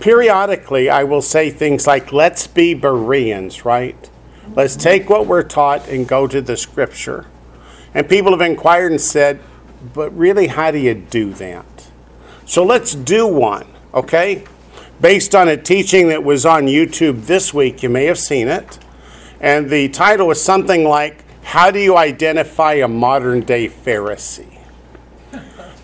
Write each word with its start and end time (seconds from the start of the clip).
periodically 0.00 0.90
I 0.90 1.04
will 1.04 1.22
say 1.22 1.50
things 1.50 1.86
like, 1.86 2.12
let's 2.12 2.46
be 2.46 2.74
Bereans, 2.74 3.64
right? 3.64 4.10
Let's 4.54 4.76
take 4.76 5.10
what 5.10 5.26
we're 5.26 5.42
taught 5.42 5.88
and 5.88 6.08
go 6.08 6.26
to 6.26 6.40
the 6.40 6.56
scripture. 6.56 7.26
And 7.94 8.08
people 8.08 8.32
have 8.32 8.40
inquired 8.40 8.92
and 8.92 9.00
said, 9.00 9.40
but 9.94 10.16
really, 10.16 10.48
how 10.48 10.70
do 10.70 10.78
you 10.78 10.94
do 10.94 11.32
that? 11.34 11.90
So 12.44 12.64
let's 12.64 12.94
do 12.94 13.26
one, 13.26 13.66
okay? 13.94 14.44
Based 15.00 15.34
on 15.34 15.48
a 15.48 15.56
teaching 15.56 16.08
that 16.08 16.24
was 16.24 16.44
on 16.44 16.64
YouTube 16.64 17.26
this 17.26 17.54
week, 17.54 17.82
you 17.82 17.88
may 17.88 18.06
have 18.06 18.18
seen 18.18 18.48
it. 18.48 18.78
And 19.40 19.70
the 19.70 19.88
title 19.90 20.26
was 20.26 20.42
something 20.42 20.84
like, 20.84 21.24
How 21.42 21.70
do 21.70 21.78
you 21.78 21.96
identify 21.96 22.74
a 22.74 22.88
modern 22.88 23.40
day 23.40 23.68
Pharisee? 23.68 24.58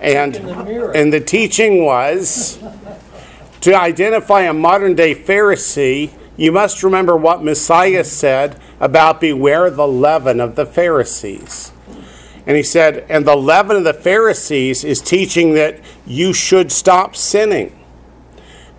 And, 0.00 0.36
and 0.36 1.12
the 1.12 1.20
teaching 1.20 1.84
was 1.84 2.58
to 3.64 3.74
identify 3.74 4.42
a 4.42 4.52
modern 4.52 4.94
day 4.94 5.14
Pharisee, 5.14 6.12
you 6.36 6.52
must 6.52 6.82
remember 6.82 7.16
what 7.16 7.42
Messiah 7.42 8.04
said 8.04 8.60
about 8.78 9.22
beware 9.22 9.70
the 9.70 9.88
leaven 9.88 10.38
of 10.38 10.54
the 10.54 10.66
Pharisees. 10.66 11.72
And 12.46 12.58
he 12.58 12.62
said, 12.62 13.06
and 13.08 13.24
the 13.24 13.36
leaven 13.36 13.78
of 13.78 13.84
the 13.84 13.94
Pharisees 13.94 14.84
is 14.84 15.00
teaching 15.00 15.54
that 15.54 15.80
you 16.06 16.34
should 16.34 16.70
stop 16.70 17.16
sinning. 17.16 17.74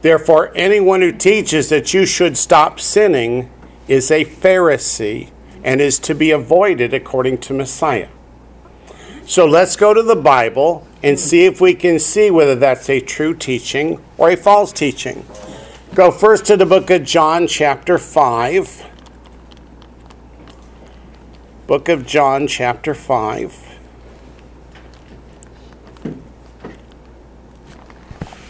Therefore, 0.04 0.52
anyone 0.54 1.02
who 1.02 1.12
teaches 1.12 1.70
that 1.70 1.96
you 1.96 2.06
should 2.06 2.38
stop 2.38 2.80
sinning 2.80 3.50
is 3.88 4.12
a 4.12 4.24
Pharisee 4.24 5.32
and 5.64 5.82
is 5.82 5.98
to 5.98 6.14
be 6.14 6.30
avoided 6.30 6.94
according 6.94 7.40
to 7.40 7.56
Messiah. 7.56 8.10
So 9.26 9.48
let's 9.48 9.76
go 9.76 9.96
to 9.96 10.04
the 10.04 10.16
Bible 10.16 10.86
and 11.06 11.20
see 11.20 11.46
if 11.46 11.62
we 11.62 11.76
can 11.76 12.00
see 12.00 12.32
whether 12.32 12.56
that's 12.56 12.90
a 12.90 13.00
true 13.00 13.36
teaching 13.36 14.04
or 14.18 14.32
a 14.32 14.36
false 14.36 14.72
teaching. 14.72 15.24
Go 15.94 16.10
first 16.10 16.46
to 16.48 16.58
the 16.58 16.66
book 16.66 16.90
of 16.90 17.04
John, 17.04 17.46
chapter 17.46 18.00
5. 18.00 18.88
Book 21.68 21.90
of 21.90 22.08
John, 22.08 22.48
chapter 22.48 22.96
5. 22.96 23.78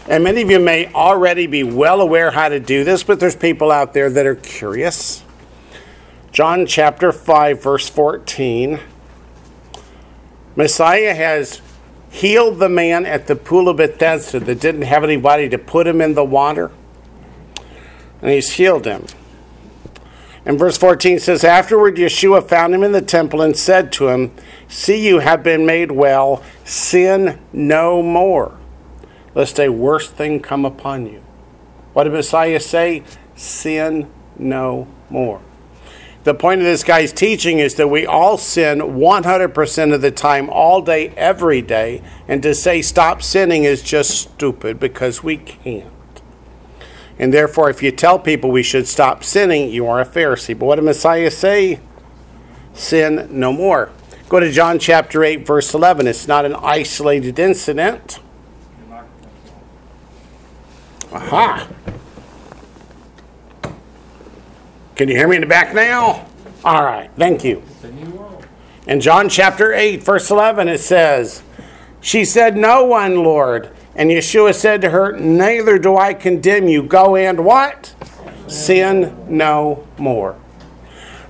And 0.08 0.24
many 0.24 0.40
of 0.40 0.50
you 0.50 0.58
may 0.58 0.90
already 0.94 1.46
be 1.46 1.62
well 1.62 2.00
aware 2.00 2.30
how 2.30 2.48
to 2.48 2.58
do 2.58 2.84
this, 2.84 3.04
but 3.04 3.20
there's 3.20 3.36
people 3.36 3.70
out 3.70 3.92
there 3.92 4.08
that 4.08 4.24
are 4.24 4.34
curious. 4.34 5.22
John 6.32 6.64
chapter 6.64 7.12
5, 7.12 7.62
verse 7.62 7.90
14. 7.90 8.80
Messiah 10.56 11.12
has 11.12 11.60
healed 12.16 12.58
the 12.58 12.68
man 12.68 13.04
at 13.04 13.26
the 13.26 13.36
pool 13.36 13.68
of 13.68 13.76
Bethesda 13.76 14.40
that 14.40 14.58
didn't 14.60 14.82
have 14.82 15.04
anybody 15.04 15.48
to 15.50 15.58
put 15.58 15.86
him 15.86 16.00
in 16.00 16.14
the 16.14 16.24
water. 16.24 16.70
And 18.22 18.30
he's 18.30 18.52
healed 18.52 18.86
him. 18.86 19.04
And 20.46 20.58
verse 20.58 20.78
14 20.78 21.18
says, 21.18 21.44
Afterward, 21.44 21.96
Yeshua 21.96 22.48
found 22.48 22.74
him 22.74 22.82
in 22.82 22.92
the 22.92 23.02
temple 23.02 23.42
and 23.42 23.56
said 23.56 23.92
to 23.92 24.08
him, 24.08 24.32
See, 24.68 25.06
you 25.06 25.18
have 25.18 25.42
been 25.42 25.66
made 25.66 25.92
well. 25.92 26.42
Sin 26.64 27.38
no 27.52 28.02
more, 28.02 28.56
lest 29.34 29.60
a 29.60 29.68
worse 29.68 30.08
thing 30.08 30.40
come 30.40 30.64
upon 30.64 31.06
you. 31.06 31.22
What 31.92 32.04
did 32.04 32.14
Messiah 32.14 32.60
say? 32.60 33.02
Sin 33.34 34.10
no 34.38 34.88
more 35.10 35.42
the 36.26 36.34
point 36.34 36.60
of 36.60 36.66
this 36.66 36.82
guy's 36.82 37.12
teaching 37.12 37.60
is 37.60 37.76
that 37.76 37.86
we 37.86 38.04
all 38.04 38.36
sin 38.36 38.80
100% 38.80 39.94
of 39.94 40.00
the 40.00 40.10
time, 40.10 40.50
all 40.50 40.82
day, 40.82 41.10
every 41.10 41.62
day. 41.62 42.02
And 42.26 42.42
to 42.42 42.52
say 42.52 42.82
stop 42.82 43.22
sinning 43.22 43.62
is 43.62 43.80
just 43.80 44.10
stupid 44.10 44.80
because 44.80 45.22
we 45.22 45.36
can't. 45.36 45.86
And 47.16 47.32
therefore, 47.32 47.70
if 47.70 47.80
you 47.80 47.92
tell 47.92 48.18
people 48.18 48.50
we 48.50 48.64
should 48.64 48.88
stop 48.88 49.22
sinning, 49.22 49.70
you 49.70 49.86
are 49.86 50.00
a 50.00 50.04
Pharisee. 50.04 50.58
But 50.58 50.66
what 50.66 50.74
did 50.74 50.84
Messiah 50.84 51.30
say? 51.30 51.78
Sin 52.74 53.28
no 53.30 53.52
more. 53.52 53.90
Go 54.28 54.40
to 54.40 54.50
John 54.50 54.80
chapter 54.80 55.22
8, 55.22 55.46
verse 55.46 55.72
11. 55.74 56.08
It's 56.08 56.26
not 56.26 56.44
an 56.44 56.56
isolated 56.56 57.38
incident. 57.38 58.18
Aha. 61.12 61.68
Can 64.96 65.10
you 65.10 65.14
hear 65.14 65.28
me 65.28 65.36
in 65.36 65.42
the 65.42 65.46
back 65.46 65.74
now? 65.74 66.26
All 66.64 66.82
right, 66.82 67.10
thank 67.18 67.44
you. 67.44 67.62
In 68.86 68.98
John 68.98 69.28
chapter 69.28 69.74
8, 69.74 70.02
verse 70.02 70.30
11, 70.30 70.68
it 70.68 70.78
says, 70.78 71.42
She 72.00 72.24
said, 72.24 72.56
No 72.56 72.82
one, 72.84 73.16
Lord. 73.16 73.68
And 73.94 74.10
Yeshua 74.10 74.54
said 74.54 74.80
to 74.80 74.90
her, 74.90 75.12
Neither 75.12 75.78
do 75.78 75.98
I 75.98 76.14
condemn 76.14 76.66
you. 76.68 76.82
Go 76.82 77.14
and 77.14 77.44
what? 77.44 77.94
Sin 78.46 79.14
no 79.28 79.86
more. 79.98 80.36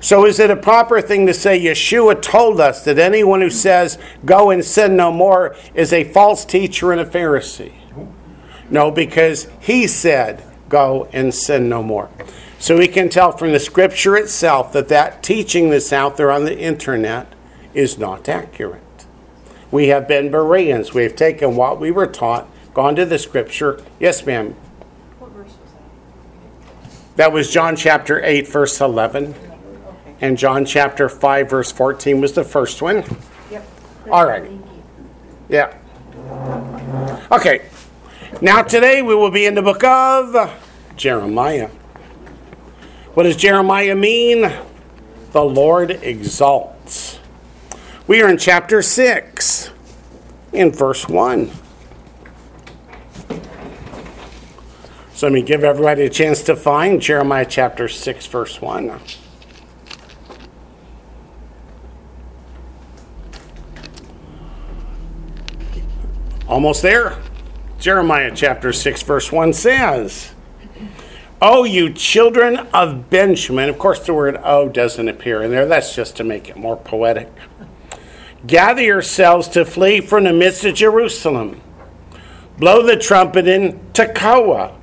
So, 0.00 0.26
is 0.26 0.38
it 0.38 0.50
a 0.50 0.56
proper 0.56 1.00
thing 1.00 1.26
to 1.26 1.34
say 1.34 1.60
Yeshua 1.60 2.22
told 2.22 2.60
us 2.60 2.84
that 2.84 3.00
anyone 3.00 3.40
who 3.40 3.50
says, 3.50 3.98
Go 4.24 4.50
and 4.50 4.64
sin 4.64 4.94
no 4.94 5.10
more, 5.10 5.56
is 5.74 5.92
a 5.92 6.04
false 6.04 6.44
teacher 6.44 6.92
and 6.92 7.00
a 7.00 7.04
Pharisee? 7.04 7.74
No, 8.70 8.92
because 8.92 9.48
he 9.58 9.88
said, 9.88 10.44
Go 10.68 11.08
and 11.12 11.34
sin 11.34 11.68
no 11.68 11.82
more. 11.82 12.10
So 12.66 12.76
we 12.76 12.88
can 12.88 13.08
tell 13.08 13.30
from 13.30 13.52
the 13.52 13.60
scripture 13.60 14.16
itself 14.16 14.72
that 14.72 14.88
that 14.88 15.22
teaching 15.22 15.70
that's 15.70 15.92
out 15.92 16.16
there 16.16 16.32
on 16.32 16.46
the 16.46 16.58
internet 16.58 17.32
is 17.74 17.96
not 17.96 18.28
accurate. 18.28 19.06
We 19.70 19.86
have 19.86 20.08
been 20.08 20.32
Bereans. 20.32 20.92
We 20.92 21.04
have 21.04 21.14
taken 21.14 21.54
what 21.54 21.78
we 21.78 21.92
were 21.92 22.08
taught, 22.08 22.48
gone 22.74 22.96
to 22.96 23.06
the 23.06 23.20
scripture. 23.20 23.80
Yes, 24.00 24.26
ma'am. 24.26 24.56
What 25.20 25.30
verse 25.30 25.46
was 25.46 25.72
that? 25.74 27.16
That 27.16 27.32
was 27.32 27.52
John 27.52 27.76
chapter 27.76 28.20
8, 28.20 28.48
verse 28.48 28.80
11. 28.80 29.36
And 30.20 30.36
John 30.36 30.64
chapter 30.64 31.08
5, 31.08 31.48
verse 31.48 31.70
14 31.70 32.20
was 32.20 32.32
the 32.32 32.42
first 32.42 32.82
one. 32.82 33.04
Yep. 33.48 33.64
All 34.10 34.26
right. 34.26 34.50
Yeah. 35.48 35.72
Okay. 37.30 37.68
Now 38.40 38.62
today 38.62 39.02
we 39.02 39.14
will 39.14 39.30
be 39.30 39.46
in 39.46 39.54
the 39.54 39.62
book 39.62 39.84
of 39.84 40.52
Jeremiah. 40.96 41.70
What 43.16 43.22
does 43.22 43.36
Jeremiah 43.36 43.94
mean? 43.94 44.52
The 45.32 45.42
Lord 45.42 45.90
exalts. 45.90 47.18
We 48.06 48.20
are 48.20 48.28
in 48.28 48.36
chapter 48.36 48.82
6, 48.82 49.70
in 50.52 50.70
verse 50.70 51.08
1. 51.08 51.50
So 55.14 55.28
let 55.28 55.32
me 55.32 55.40
give 55.40 55.64
everybody 55.64 56.02
a 56.02 56.10
chance 56.10 56.42
to 56.42 56.54
find 56.54 57.00
Jeremiah 57.00 57.46
chapter 57.48 57.88
6, 57.88 58.26
verse 58.26 58.60
1. 58.60 59.00
Almost 66.46 66.82
there. 66.82 67.16
Jeremiah 67.78 68.32
chapter 68.34 68.74
6, 68.74 69.02
verse 69.04 69.32
1 69.32 69.54
says, 69.54 70.34
Oh, 71.40 71.64
you 71.64 71.92
children 71.92 72.56
of 72.72 73.10
Benjamin. 73.10 73.68
Of 73.68 73.78
course, 73.78 73.98
the 74.00 74.14
word 74.14 74.40
oh 74.42 74.70
doesn't 74.70 75.06
appear 75.06 75.42
in 75.42 75.50
there. 75.50 75.66
That's 75.66 75.94
just 75.94 76.16
to 76.16 76.24
make 76.24 76.48
it 76.48 76.56
more 76.56 76.78
poetic. 76.78 77.30
Gather 78.46 78.82
yourselves 78.82 79.46
to 79.48 79.66
flee 79.66 80.00
from 80.00 80.24
the 80.24 80.32
midst 80.32 80.64
of 80.64 80.74
Jerusalem. 80.74 81.60
Blow 82.58 82.82
the 82.82 82.96
trumpet 82.96 83.46
in 83.46 83.78
Tekoa 83.92 84.74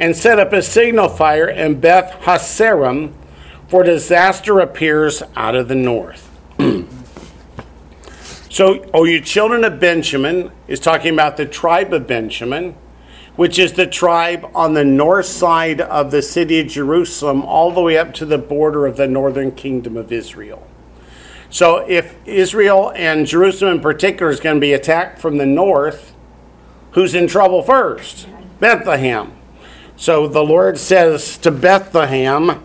and 0.00 0.16
set 0.16 0.40
up 0.40 0.52
a 0.52 0.62
signal 0.62 1.08
fire 1.08 1.48
in 1.48 1.78
Beth 1.78 2.10
Haccerem, 2.22 3.14
for 3.68 3.84
disaster 3.84 4.58
appears 4.58 5.22
out 5.36 5.54
of 5.54 5.68
the 5.68 5.76
north. 5.76 6.28
so, 8.50 8.84
oh, 8.92 9.04
you 9.04 9.20
children 9.20 9.62
of 9.62 9.78
Benjamin 9.78 10.50
is 10.66 10.80
talking 10.80 11.12
about 11.12 11.36
the 11.36 11.46
tribe 11.46 11.92
of 11.92 12.08
Benjamin 12.08 12.74
which 13.36 13.58
is 13.58 13.72
the 13.72 13.86
tribe 13.86 14.48
on 14.54 14.74
the 14.74 14.84
north 14.84 15.26
side 15.26 15.80
of 15.80 16.10
the 16.10 16.22
city 16.22 16.60
of 16.60 16.68
Jerusalem, 16.68 17.42
all 17.42 17.70
the 17.70 17.80
way 17.80 17.96
up 17.96 18.12
to 18.14 18.26
the 18.26 18.38
border 18.38 18.86
of 18.86 18.96
the 18.96 19.08
northern 19.08 19.52
kingdom 19.52 19.96
of 19.96 20.12
Israel. 20.12 20.66
So, 21.48 21.84
if 21.88 22.16
Israel 22.26 22.92
and 22.94 23.26
Jerusalem 23.26 23.76
in 23.76 23.80
particular 23.80 24.30
is 24.30 24.40
going 24.40 24.56
to 24.56 24.60
be 24.60 24.72
attacked 24.72 25.18
from 25.18 25.36
the 25.36 25.46
north, 25.46 26.14
who's 26.92 27.14
in 27.14 27.26
trouble 27.26 27.62
first? 27.62 28.26
Bethlehem. 28.58 29.32
So 29.96 30.26
the 30.26 30.42
Lord 30.42 30.78
says 30.78 31.36
to 31.38 31.50
Bethlehem, 31.50 32.64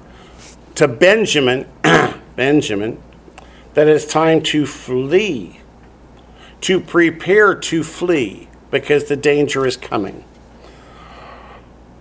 to 0.75 0.88
Benjamin, 0.88 1.68
Benjamin, 2.36 3.02
that 3.74 3.88
it's 3.88 4.06
time 4.06 4.42
to 4.44 4.66
flee, 4.66 5.60
to 6.62 6.80
prepare 6.80 7.54
to 7.56 7.84
flee, 7.84 8.48
because 8.72 9.06
the 9.06 9.16
danger 9.16 9.66
is 9.66 9.78
coming. 9.78 10.24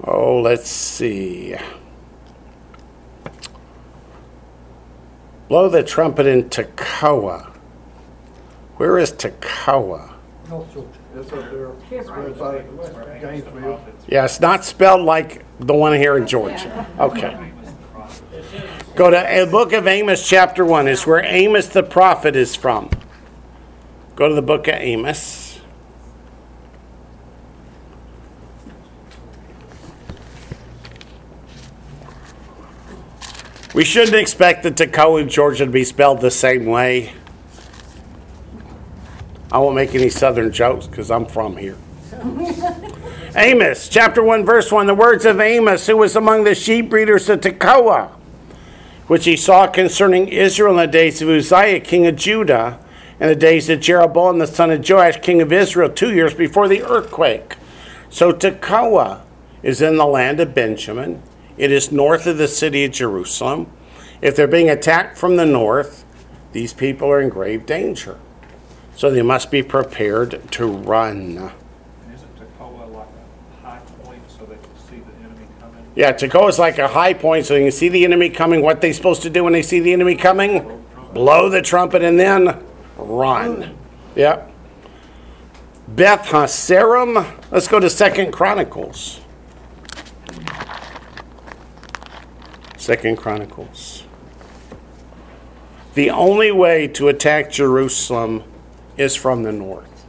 Oh, 0.06 0.41
let's 0.41 0.70
see. 0.70 1.56
Blow 5.49 5.69
the 5.69 5.82
trumpet 5.82 6.26
in 6.26 6.44
Tekoa. 6.44 7.53
Where 8.76 8.99
is 8.99 9.12
Tekoa? 9.12 10.12
It's 10.44 11.32
up 11.32 11.50
there. 11.50 11.73
It's 11.91 12.08
outside 12.08 13.20
Gainesville. 13.20 13.81
Yeah, 14.06 14.25
it's 14.26 14.38
not 14.38 14.64
spelled 14.64 15.03
like 15.03 15.44
the 15.58 15.75
one 15.75 15.94
here 15.94 16.17
in 16.17 16.26
Georgia. 16.26 16.87
Okay. 17.00 17.52
Go 18.94 19.11
to 19.11 19.17
the 19.17 19.50
book 19.50 19.73
of 19.73 19.87
Amos, 19.87 20.26
chapter 20.26 20.64
1. 20.64 20.88
It's 20.88 21.06
where 21.06 21.25
Amos 21.25 21.69
the 21.69 21.82
prophet 21.82 22.37
is 22.37 22.55
from. 22.55 22.91
Go 24.14 24.29
to 24.29 24.35
the 24.35 24.43
book 24.43 24.69
of 24.69 24.75
Amos. 24.75 25.46
We 33.76 33.84
shouldn't 33.84 34.17
expect 34.17 34.62
the 34.62 34.70
Tekoa, 34.70 35.28
Georgia 35.28 35.67
to 35.67 35.70
be 35.70 35.84
spelled 35.84 36.23
the 36.23 36.31
same 36.31 36.64
way. 36.64 37.12
I 39.52 39.58
won't 39.58 39.75
make 39.75 39.94
any 39.94 40.08
southern 40.08 40.50
jokes 40.50 40.87
because 40.87 41.11
I'm 41.11 41.26
from 41.26 41.58
here. 41.58 41.76
Amos, 43.37 43.90
chapter 43.90 44.23
1, 44.23 44.46
verse 44.46 44.73
1. 44.73 44.87
The 44.87 44.94
words 44.94 45.26
of 45.26 45.40
Amos, 45.40 45.87
who 45.87 45.99
was 45.99 46.17
among 46.17 46.44
the 46.44 46.55
sheep 46.55 46.88
breeders 46.88 47.28
of 47.28 47.43
Tekoa, 47.43 48.12
which 49.08 49.26
he 49.26 49.37
saw 49.37 49.67
concerning 49.67 50.28
Israel 50.28 50.70
in 50.70 50.78
the 50.78 50.90
days 50.90 51.20
of 51.20 51.28
Uzziah, 51.28 51.81
king 51.81 52.06
of 52.06 52.17
Judah, 52.17 52.81
and 53.20 53.28
the 53.28 53.37
days 53.37 53.69
of 53.69 53.81
Jeroboam, 53.81 54.38
the 54.38 54.46
son 54.46 54.70
of 54.70 54.88
Joash, 54.88 55.20
king 55.20 55.43
of 55.43 55.52
Israel, 55.52 55.90
two 55.90 56.14
years 56.14 56.32
before 56.32 56.67
the 56.67 56.82
earthquake. 56.82 57.56
So 58.08 58.32
Tekoa 58.32 59.20
is 59.62 59.82
in 59.82 59.99
the 59.99 60.06
land 60.06 60.40
of 60.40 60.55
Benjamin. 60.55 61.23
It 61.56 61.73
is 61.73 61.91
north 61.91 62.26
of 62.26 62.38
the 62.38 62.49
city 62.49 62.85
of 62.85 62.93
Jerusalem. 62.93 63.70
If 64.20 64.37
they're 64.37 64.47
being 64.47 64.70
attacked 64.70 65.19
from 65.19 65.37
the 65.37 65.47
north, 65.47 66.05
these 66.53 66.73
people 66.73 67.08
are 67.08 67.20
in 67.20 67.29
grave 67.29 67.67
danger. 67.67 68.19
So 68.94 69.11
they 69.11 69.23
must 69.23 69.50
be 69.50 69.62
prepared 69.62 70.50
to 70.53 70.67
run. 70.67 71.37
And 71.37 71.50
isn't 72.14 72.37
Tekoa 72.37 72.93
like 72.93 73.08
a 73.62 73.67
high 73.67 73.81
point 74.03 74.23
so 74.29 74.47
they 74.47 74.55
can 74.55 74.79
see 74.88 75.00
the 75.00 75.12
enemy 75.25 75.47
coming? 75.61 75.87
Yeah, 75.94 76.12
Tekoa 76.12 76.49
is 76.49 76.58
like 76.58 76.79
a 76.79 76.88
high 76.88 77.12
point 77.12 77.47
so 77.47 77.55
you 77.55 77.64
can 77.64 77.73
see 77.73 77.91
the 77.91 78.05
enemy 78.05 78.31
coming. 78.31 78.62
What 78.62 78.81
they 78.81 78.93
supposed 78.93 79.23
to 79.23 79.31
do 79.31 79.44
when 79.44 79.52
they 79.52 79.62
see 79.62 79.81
the 79.81 79.93
enemy 79.93 80.14
coming? 80.17 80.85
Blow 81.12 81.50
the 81.50 81.62
trumpet 81.62 82.02
and 82.02 82.19
then 82.19 82.64
run. 82.97 83.76
Yep. 84.14 84.50
Beth 85.88 86.26
Haccerem. 86.26 87.14
Let's 87.50 87.69
go 87.69 87.79
to 87.79 87.88
Second 87.91 88.32
Chronicles. 88.32 89.20
Second 92.87 93.17
Chronicles. 93.17 94.05
The 95.94 96.09
only 96.09 96.53
way 96.53 96.87
to 96.87 97.09
attack 97.09 97.50
Jerusalem 97.50 98.44
is 98.97 99.17
from 99.17 99.43
the 99.43 99.50
north. 99.50 100.06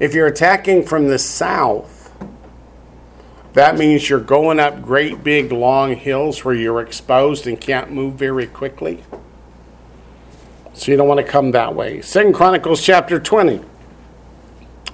If 0.00 0.12
you're 0.12 0.26
attacking 0.26 0.86
from 0.86 1.06
the 1.06 1.20
south, 1.20 2.12
that 3.52 3.78
means 3.78 4.10
you're 4.10 4.18
going 4.18 4.58
up 4.58 4.82
great 4.82 5.22
big 5.22 5.52
long 5.52 5.94
hills 5.94 6.44
where 6.44 6.52
you're 6.52 6.80
exposed 6.80 7.46
and 7.46 7.60
can't 7.60 7.92
move 7.92 8.14
very 8.14 8.48
quickly. 8.48 9.04
So 10.72 10.90
you 10.90 10.96
don't 10.96 11.06
want 11.06 11.24
to 11.24 11.32
come 11.32 11.52
that 11.52 11.76
way. 11.76 12.02
Second 12.02 12.32
Chronicles 12.32 12.82
chapter 12.82 13.20
20, 13.20 13.60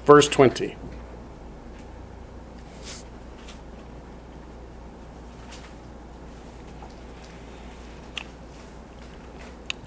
verse 0.04 0.28
20. 0.28 0.76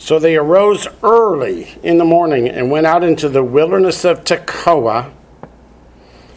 So 0.05 0.19
they 0.19 0.35
arose 0.35 0.87
early 1.01 1.79
in 1.81 1.97
the 1.97 2.05
morning 2.05 2.47
and 2.47 2.69
went 2.69 2.85
out 2.85 3.03
into 3.03 3.27
the 3.27 3.43
wilderness 3.43 4.05
of 4.05 4.23
Tekoa. 4.23 5.11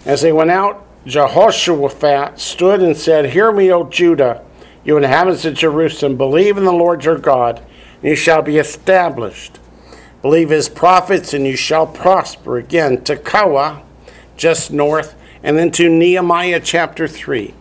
As 0.07 0.23
they 0.23 0.33
went 0.33 0.51
out, 0.51 0.87
Jehoshaphat 1.05 2.41
stood 2.41 2.81
and 2.81 2.97
said, 2.97 3.27
Hear 3.27 3.53
me, 3.53 3.71
O 3.71 3.85
Judah, 3.85 4.43
you 4.85 4.97
inhabitants 4.97 5.45
of 5.45 5.53
Jerusalem, 5.53 6.17
believe 6.17 6.57
in 6.57 6.65
the 6.65 6.73
Lord 6.73 7.05
your 7.05 7.19
God, 7.19 7.59
and 7.97 8.05
you 8.05 8.17
shall 8.17 8.41
be 8.41 8.57
established. 8.57 9.59
Believe 10.23 10.49
his 10.49 10.71
prophets, 10.71 11.35
and 11.35 11.47
you 11.47 11.55
shall 11.55 11.87
prosper. 11.87 12.57
Again, 12.57 12.97
Tekoa, 12.97 13.83
just 14.39 14.71
north, 14.71 15.15
and 15.43 15.59
then 15.59 15.71
to 15.73 15.91
Nehemiah 15.91 16.61
chapter 16.61 17.07
3. 17.07 17.53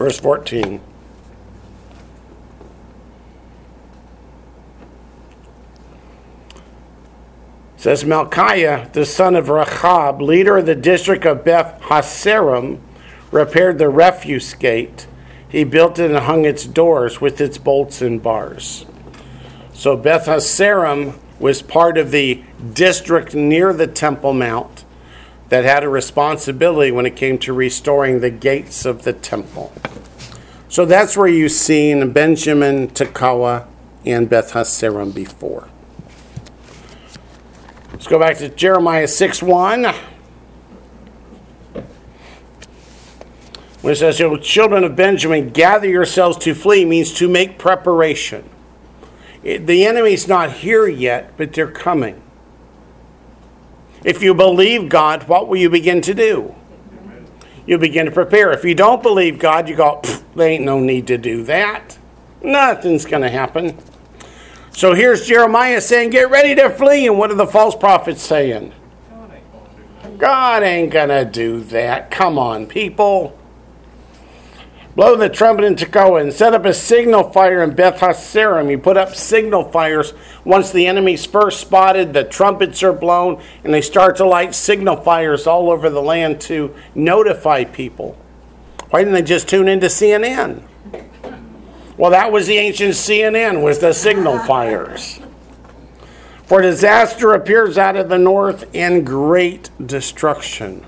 Verse 0.00 0.18
14. 0.18 0.80
says 7.76 8.04
Malchiah, 8.04 8.90
the 8.94 9.04
son 9.04 9.36
of 9.36 9.50
Rechab, 9.50 10.22
leader 10.22 10.56
of 10.56 10.64
the 10.64 10.74
district 10.74 11.26
of 11.26 11.44
Beth 11.44 11.78
Haccerem, 11.82 12.80
repaired 13.30 13.76
the 13.76 13.90
refuse 13.90 14.54
gate. 14.54 15.06
He 15.46 15.64
built 15.64 15.98
it 15.98 16.10
and 16.10 16.20
hung 16.20 16.46
its 16.46 16.64
doors 16.64 17.20
with 17.20 17.38
its 17.38 17.58
bolts 17.58 18.00
and 18.00 18.22
bars. 18.22 18.86
So 19.74 19.98
Beth 19.98 20.24
Haccerem 20.24 21.20
was 21.38 21.60
part 21.60 21.98
of 21.98 22.10
the 22.10 22.42
district 22.72 23.34
near 23.34 23.74
the 23.74 23.86
Temple 23.86 24.32
Mount 24.32 24.86
that 25.50 25.64
had 25.64 25.84
a 25.84 25.88
responsibility 25.88 26.90
when 26.90 27.04
it 27.04 27.16
came 27.16 27.36
to 27.38 27.52
restoring 27.52 28.20
the 28.20 28.30
gates 28.30 28.86
of 28.86 29.02
the 29.02 29.12
temple. 29.12 29.72
So 30.68 30.84
that's 30.86 31.16
where 31.16 31.26
you've 31.26 31.52
seen 31.52 32.12
Benjamin, 32.12 32.88
Tekoa, 32.88 33.66
and 34.06 34.30
Beth 34.30 34.52
Haccerem 34.52 35.10
before. 35.10 35.68
Let's 37.92 38.06
go 38.06 38.18
back 38.18 38.38
to 38.38 38.48
Jeremiah 38.48 39.08
6 39.08 39.42
1. 39.42 39.92
When 43.82 43.92
it 43.92 43.96
says, 43.96 44.20
"O 44.20 44.36
children 44.36 44.84
of 44.84 44.94
Benjamin, 44.94 45.50
gather 45.50 45.88
yourselves 45.88 46.36
to 46.38 46.54
flee, 46.54 46.84
means 46.84 47.12
to 47.14 47.28
make 47.28 47.58
preparation. 47.58 48.44
It, 49.42 49.66
the 49.66 49.86
enemy's 49.86 50.28
not 50.28 50.52
here 50.52 50.86
yet, 50.86 51.32
but 51.36 51.54
they're 51.54 51.70
coming. 51.70 52.22
If 54.04 54.22
you 54.22 54.34
believe 54.34 54.88
God, 54.88 55.28
what 55.28 55.48
will 55.48 55.58
you 55.58 55.70
begin 55.70 56.00
to 56.02 56.14
do? 56.14 56.54
You 57.66 57.78
begin 57.78 58.06
to 58.06 58.12
prepare. 58.12 58.50
If 58.52 58.64
you 58.64 58.74
don't 58.74 59.02
believe 59.02 59.38
God, 59.38 59.68
you 59.68 59.76
go, 59.76 60.00
there 60.34 60.48
ain't 60.48 60.64
no 60.64 60.80
need 60.80 61.06
to 61.08 61.18
do 61.18 61.44
that. 61.44 61.98
Nothing's 62.42 63.04
going 63.04 63.22
to 63.22 63.30
happen. 63.30 63.76
So 64.72 64.94
here's 64.94 65.26
Jeremiah 65.26 65.80
saying, 65.80 66.10
Get 66.10 66.30
ready 66.30 66.54
to 66.54 66.70
flee. 66.70 67.06
And 67.06 67.18
what 67.18 67.30
are 67.30 67.34
the 67.34 67.46
false 67.46 67.76
prophets 67.76 68.22
saying? 68.22 68.72
God 70.16 70.62
ain't 70.62 70.92
going 70.92 71.08
to 71.08 71.24
do 71.24 71.60
that. 71.64 72.10
Come 72.10 72.38
on, 72.38 72.66
people. 72.66 73.38
Blow 74.96 75.14
the 75.14 75.28
trumpet 75.28 75.64
in 75.64 75.76
Tekoa 75.76 76.20
and 76.20 76.32
set 76.32 76.52
up 76.52 76.64
a 76.64 76.74
signal 76.74 77.30
fire 77.30 77.62
in 77.62 77.74
Beth 77.74 78.00
Haccerem. 78.00 78.70
You 78.70 78.78
put 78.78 78.96
up 78.96 79.14
signal 79.14 79.70
fires 79.70 80.12
once 80.44 80.70
the 80.70 80.86
enemy's 80.86 81.24
first 81.24 81.60
spotted, 81.60 82.12
the 82.12 82.24
trumpets 82.24 82.82
are 82.82 82.92
blown, 82.92 83.40
and 83.62 83.72
they 83.72 83.82
start 83.82 84.16
to 84.16 84.26
light 84.26 84.54
signal 84.54 84.96
fires 84.96 85.46
all 85.46 85.70
over 85.70 85.88
the 85.88 86.02
land 86.02 86.40
to 86.42 86.74
notify 86.94 87.64
people. 87.64 88.18
Why 88.90 89.00
didn't 89.00 89.14
they 89.14 89.22
just 89.22 89.48
tune 89.48 89.68
into 89.68 89.86
CNN? 89.86 90.64
Well, 91.96 92.10
that 92.10 92.32
was 92.32 92.48
the 92.48 92.56
ancient 92.56 92.94
CNN, 92.94 93.62
was 93.62 93.78
the 93.78 93.92
signal 93.92 94.40
fires. 94.40 95.20
For 96.46 96.62
disaster 96.62 97.32
appears 97.32 97.78
out 97.78 97.94
of 97.94 98.08
the 98.08 98.18
north 98.18 98.68
and 98.74 99.06
great 99.06 99.70
destruction. 99.86 100.84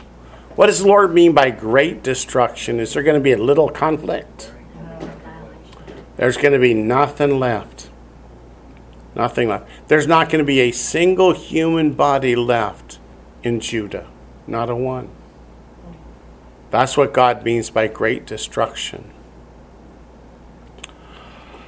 What 0.54 0.66
does 0.66 0.80
the 0.80 0.86
Lord 0.86 1.14
mean 1.14 1.32
by 1.32 1.50
great 1.50 2.02
destruction? 2.02 2.78
Is 2.78 2.92
there 2.92 3.02
going 3.02 3.18
to 3.18 3.22
be 3.22 3.32
a 3.32 3.38
little 3.38 3.68
conflict? 3.68 4.52
There's 6.16 6.36
going 6.36 6.52
to 6.52 6.58
be 6.58 6.74
nothing 6.74 7.40
left. 7.40 7.90
Nothing 9.14 9.48
left. 9.48 9.66
There's 9.88 10.06
not 10.06 10.28
going 10.28 10.40
to 10.40 10.44
be 10.44 10.60
a 10.60 10.70
single 10.70 11.32
human 11.32 11.92
body 11.92 12.36
left 12.36 12.98
in 13.42 13.60
Judah. 13.60 14.08
Not 14.46 14.68
a 14.70 14.76
one. 14.76 15.08
That's 16.70 16.96
what 16.96 17.12
God 17.12 17.44
means 17.44 17.70
by 17.70 17.88
great 17.88 18.26
destruction. 18.26 19.10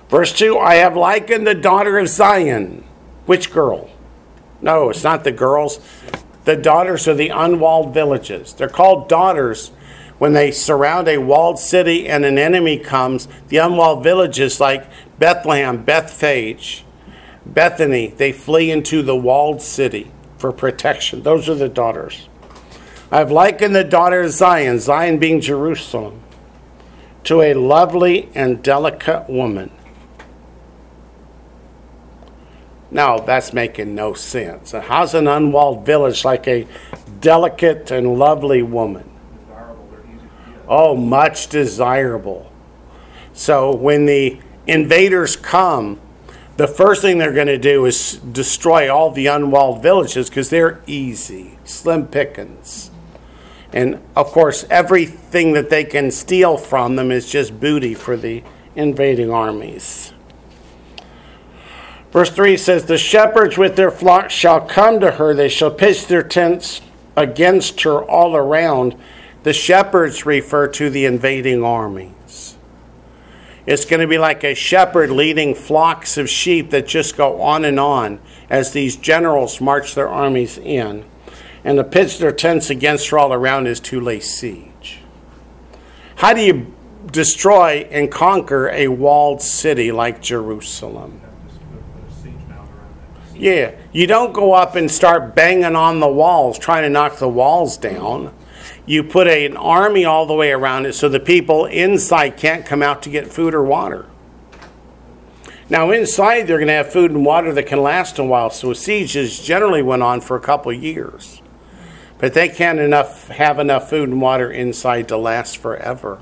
Verse 0.08 0.32
2 0.32 0.58
I 0.58 0.76
have 0.76 0.96
likened 0.96 1.46
the 1.46 1.54
daughter 1.54 1.98
of 1.98 2.08
Zion. 2.08 2.84
Which 3.26 3.52
girl? 3.52 3.90
No, 4.60 4.90
it's 4.90 5.04
not 5.04 5.24
the 5.24 5.32
girls. 5.32 5.80
The 6.44 6.56
daughters 6.56 7.06
of 7.06 7.16
the 7.16 7.30
unwalled 7.30 7.94
villages. 7.94 8.52
They're 8.52 8.68
called 8.68 9.08
daughters 9.08 9.70
when 10.18 10.32
they 10.32 10.50
surround 10.50 11.08
a 11.08 11.18
walled 11.18 11.58
city 11.58 12.08
and 12.08 12.24
an 12.24 12.38
enemy 12.38 12.78
comes. 12.78 13.28
The 13.48 13.58
unwalled 13.58 14.02
villages 14.02 14.60
like 14.60 14.86
Bethlehem, 15.18 15.84
Bethphage, 15.84 16.84
Bethany, 17.46 18.08
they 18.08 18.32
flee 18.32 18.70
into 18.70 19.02
the 19.02 19.16
walled 19.16 19.62
city 19.62 20.10
for 20.38 20.52
protection. 20.52 21.22
Those 21.22 21.48
are 21.48 21.54
the 21.54 21.68
daughters. 21.68 22.28
I've 23.10 23.30
likened 23.30 23.74
the 23.74 23.84
daughter 23.84 24.22
of 24.22 24.30
Zion, 24.30 24.80
Zion 24.80 25.18
being 25.18 25.40
Jerusalem, 25.40 26.20
to 27.24 27.42
a 27.42 27.54
lovely 27.54 28.28
and 28.34 28.62
delicate 28.62 29.28
woman. 29.28 29.70
No, 32.94 33.18
that's 33.26 33.52
making 33.52 33.96
no 33.96 34.14
sense. 34.14 34.70
How's 34.70 35.14
an 35.14 35.26
unwalled 35.26 35.84
village 35.84 36.24
like 36.24 36.46
a 36.46 36.64
delicate 37.20 37.90
and 37.90 38.16
lovely 38.16 38.62
woman? 38.62 39.10
Oh, 40.68 40.94
much 40.96 41.48
desirable. 41.48 42.50
So 43.32 43.74
when 43.74 44.06
the 44.06 44.38
invaders 44.68 45.34
come, 45.34 46.00
the 46.56 46.68
first 46.68 47.02
thing 47.02 47.18
they're 47.18 47.32
going 47.32 47.48
to 47.48 47.58
do 47.58 47.84
is 47.84 48.12
destroy 48.18 48.94
all 48.94 49.10
the 49.10 49.26
unwalled 49.26 49.82
villages 49.82 50.28
because 50.28 50.50
they're 50.50 50.80
easy, 50.86 51.58
slim 51.64 52.06
pickings. 52.06 52.92
And 53.72 54.00
of 54.14 54.28
course, 54.28 54.64
everything 54.70 55.54
that 55.54 55.68
they 55.68 55.82
can 55.82 56.12
steal 56.12 56.56
from 56.56 56.94
them 56.94 57.10
is 57.10 57.28
just 57.28 57.58
booty 57.58 57.94
for 57.94 58.16
the 58.16 58.44
invading 58.76 59.32
armies. 59.32 60.13
Verse 62.14 62.30
3 62.30 62.56
says, 62.56 62.86
The 62.86 62.96
shepherds 62.96 63.58
with 63.58 63.76
their 63.76 63.90
flocks 63.90 64.32
shall 64.32 64.62
come 64.62 65.00
to 65.00 65.10
her, 65.10 65.34
they 65.34 65.50
shall 65.50 65.70
pitch 65.70 66.06
their 66.06 66.22
tents 66.22 66.80
against 67.16 67.82
her 67.82 68.02
all 68.02 68.34
around. 68.34 68.96
The 69.42 69.52
shepherds 69.52 70.24
refer 70.24 70.68
to 70.68 70.88
the 70.88 71.04
invading 71.04 71.62
armies. 71.62 72.56
It's 73.66 73.84
going 73.84 74.00
to 74.00 74.06
be 74.06 74.18
like 74.18 74.44
a 74.44 74.54
shepherd 74.54 75.10
leading 75.10 75.54
flocks 75.54 76.16
of 76.16 76.28
sheep 76.28 76.70
that 76.70 76.86
just 76.86 77.16
go 77.16 77.42
on 77.42 77.64
and 77.64 77.80
on 77.80 78.20
as 78.50 78.72
these 78.72 78.96
generals 78.96 79.60
march 79.60 79.94
their 79.94 80.08
armies 80.08 80.58
in. 80.58 81.04
And 81.64 81.78
to 81.78 81.84
pitch 81.84 82.18
their 82.18 82.32
tents 82.32 82.68
against 82.68 83.08
her 83.08 83.18
all 83.18 83.32
around 83.32 83.66
is 83.66 83.80
to 83.80 84.00
lay 84.00 84.20
siege. 84.20 85.00
How 86.16 86.34
do 86.34 86.42
you 86.42 86.74
destroy 87.10 87.88
and 87.90 88.10
conquer 88.10 88.68
a 88.68 88.88
walled 88.88 89.40
city 89.40 89.90
like 89.92 90.20
Jerusalem? 90.20 91.22
Just 91.46 91.60
put, 91.60 91.94
put 91.94 92.10
a 92.10 92.22
siege 92.22 92.34
mound 92.48 92.68
around 92.70 92.96
that. 93.14 93.23
Yeah, 93.36 93.72
you 93.92 94.06
don't 94.06 94.32
go 94.32 94.52
up 94.52 94.76
and 94.76 94.90
start 94.90 95.34
banging 95.34 95.76
on 95.76 96.00
the 96.00 96.08
walls 96.08 96.58
trying 96.58 96.84
to 96.84 96.88
knock 96.88 97.18
the 97.18 97.28
walls 97.28 97.76
down. 97.76 98.32
You 98.86 99.02
put 99.02 99.26
a- 99.26 99.46
an 99.46 99.56
army 99.56 100.04
all 100.04 100.26
the 100.26 100.34
way 100.34 100.52
around 100.52 100.86
it 100.86 100.94
so 100.94 101.08
the 101.08 101.20
people 101.20 101.64
inside 101.66 102.36
can't 102.36 102.64
come 102.64 102.82
out 102.82 103.02
to 103.02 103.10
get 103.10 103.32
food 103.32 103.54
or 103.54 103.64
water. 103.64 104.06
Now, 105.70 105.90
inside, 105.90 106.46
they're 106.46 106.58
going 106.58 106.68
to 106.68 106.74
have 106.74 106.92
food 106.92 107.10
and 107.10 107.24
water 107.24 107.52
that 107.52 107.64
can 107.64 107.82
last 107.82 108.18
a 108.18 108.24
while, 108.24 108.50
so 108.50 108.72
sieges 108.74 109.40
generally 109.40 109.82
went 109.82 110.02
on 110.02 110.20
for 110.20 110.36
a 110.36 110.40
couple 110.40 110.72
years. 110.72 111.40
But 112.18 112.34
they 112.34 112.48
can't 112.48 112.78
enough, 112.78 113.28
have 113.28 113.58
enough 113.58 113.88
food 113.88 114.10
and 114.10 114.20
water 114.20 114.50
inside 114.50 115.08
to 115.08 115.16
last 115.16 115.56
forever. 115.56 116.18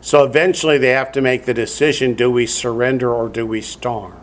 So 0.00 0.24
eventually, 0.24 0.78
they 0.78 0.88
have 0.88 1.12
to 1.12 1.20
make 1.20 1.44
the 1.44 1.54
decision 1.54 2.14
do 2.14 2.30
we 2.30 2.46
surrender 2.46 3.12
or 3.12 3.28
do 3.28 3.46
we 3.46 3.60
starve? 3.60 4.21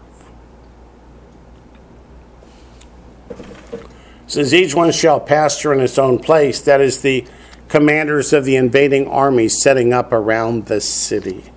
Says 4.29 4.53
each 4.53 4.75
one 4.75 4.91
shall 4.91 5.19
pasture 5.19 5.73
in 5.73 5.79
its 5.79 5.97
own 5.97 6.19
place. 6.19 6.61
That 6.61 6.81
is 6.81 7.01
the 7.01 7.25
commanders 7.67 8.31
of 8.31 8.45
the 8.45 8.55
invading 8.55 9.07
armies 9.07 9.61
setting 9.61 9.91
up 9.91 10.13
around 10.13 10.67
the 10.67 10.79
city. 10.79 11.51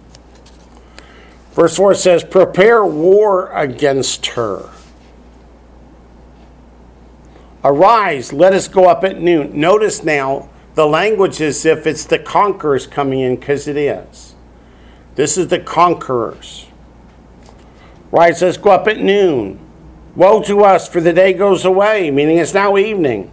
Verse 1.52 1.76
4 1.76 1.94
says, 1.94 2.24
Prepare 2.24 2.84
war 2.84 3.52
against 3.52 4.26
her. 4.28 4.70
Arise, 7.62 8.32
let 8.32 8.54
us 8.54 8.68
go 8.68 8.88
up 8.88 9.04
at 9.04 9.20
noon. 9.20 9.58
Notice 9.58 10.02
now, 10.02 10.48
the 10.74 10.86
language 10.86 11.42
is 11.42 11.66
if 11.66 11.86
it's 11.86 12.06
the 12.06 12.18
conquerors 12.18 12.86
coming 12.86 13.20
in, 13.20 13.36
because 13.36 13.68
it 13.68 13.76
is. 13.76 14.34
This 15.14 15.36
is 15.36 15.48
the 15.48 15.60
conquerors. 15.60 16.66
Rise, 18.10 18.40
let's 18.40 18.56
go 18.56 18.70
up 18.70 18.88
at 18.88 18.98
noon. 18.98 19.61
Woe 20.14 20.42
to 20.42 20.64
us, 20.64 20.88
for 20.88 21.00
the 21.00 21.12
day 21.12 21.32
goes 21.32 21.64
away, 21.64 22.10
meaning 22.10 22.38
it's 22.38 22.54
now 22.54 22.76
evening. 22.76 23.30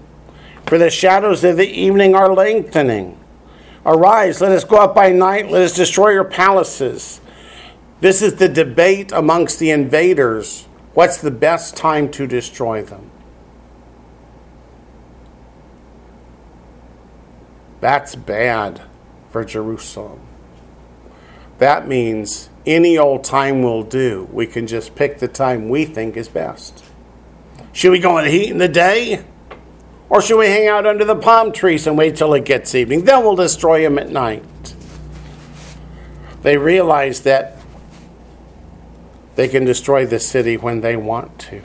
For 0.66 0.78
the 0.78 0.90
shadows 0.90 1.44
of 1.44 1.58
the 1.58 1.68
evening 1.68 2.16
are 2.16 2.34
lengthening. 2.34 3.20
Arise, 3.86 4.40
let 4.40 4.52
us 4.52 4.64
go 4.64 4.78
up 4.78 4.96
by 4.96 5.12
night, 5.12 5.50
let 5.50 5.64
us 5.64 5.74
destroy 5.74 6.10
your 6.10 6.24
palaces. 6.24 7.22
This 8.02 8.22
is 8.22 8.36
the 8.36 8.48
debate 8.48 9.12
amongst 9.12 9.60
the 9.60 9.72
invaders. 9.72 10.68
What's 10.94 11.18
the 11.18 11.32
best 11.32 11.76
time 11.76 12.10
to 12.12 12.28
destroy 12.28 12.84
them? 12.84 13.12
That's 17.82 18.16
bad 18.16 18.82
for 19.30 19.44
Jerusalem. 19.44 20.20
That 21.58 21.88
means 21.88 22.50
any 22.70 22.98
old 22.98 23.24
time 23.24 23.64
will 23.64 23.84
do. 23.84 24.30
We 24.32 24.46
can 24.46 24.68
just 24.68 24.96
pick 24.96 25.20
the 25.20 25.28
time 25.28 25.70
we 25.70 25.86
think 25.86 26.16
is 26.16 26.30
best. 26.30 26.86
Should 27.74 27.92
we 27.92 28.00
go 28.00 28.18
in 28.20 28.26
the 28.26 28.32
heat 28.32 28.50
in 28.50 28.60
the 28.60 28.68
day? 28.68 29.24
Or 30.10 30.22
should 30.22 30.38
we 30.38 30.48
hang 30.48 30.68
out 30.68 30.86
under 30.86 31.06
the 31.06 31.16
palm 31.16 31.52
trees 31.52 31.86
and 31.88 31.98
wait 31.98 32.16
till 32.16 32.34
it 32.34 32.46
gets 32.46 32.74
evening? 32.76 33.06
Then 33.06 33.24
we'll 33.24 33.36
destroy 33.36 33.82
them 33.82 34.00
at 34.00 34.10
night. 34.10 34.44
They 36.42 36.58
realize 36.58 37.22
that 37.22 37.58
they 39.36 39.48
can 39.48 39.66
destroy 39.66 40.06
the 40.06 40.20
city 40.20 40.58
when 40.58 40.82
they 40.82 40.96
want 40.96 41.38
to. 41.40 41.62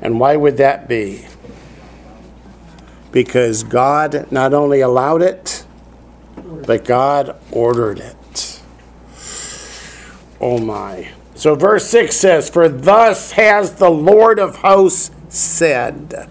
And 0.00 0.20
why 0.20 0.36
would 0.36 0.56
that 0.58 0.88
be? 0.88 1.26
Because 3.10 3.62
God 3.62 4.30
not 4.30 4.54
only 4.54 4.80
allowed 4.80 5.22
it, 5.22 5.64
but 6.66 6.84
God 6.84 7.36
ordered 7.50 7.98
it. 7.98 8.17
Oh 10.40 10.58
my. 10.58 11.10
So 11.34 11.54
verse 11.54 11.86
6 11.86 12.16
says, 12.16 12.50
For 12.50 12.68
thus 12.68 13.32
has 13.32 13.74
the 13.74 13.90
Lord 13.90 14.38
of 14.38 14.56
hosts 14.56 15.12
said. 15.28 16.28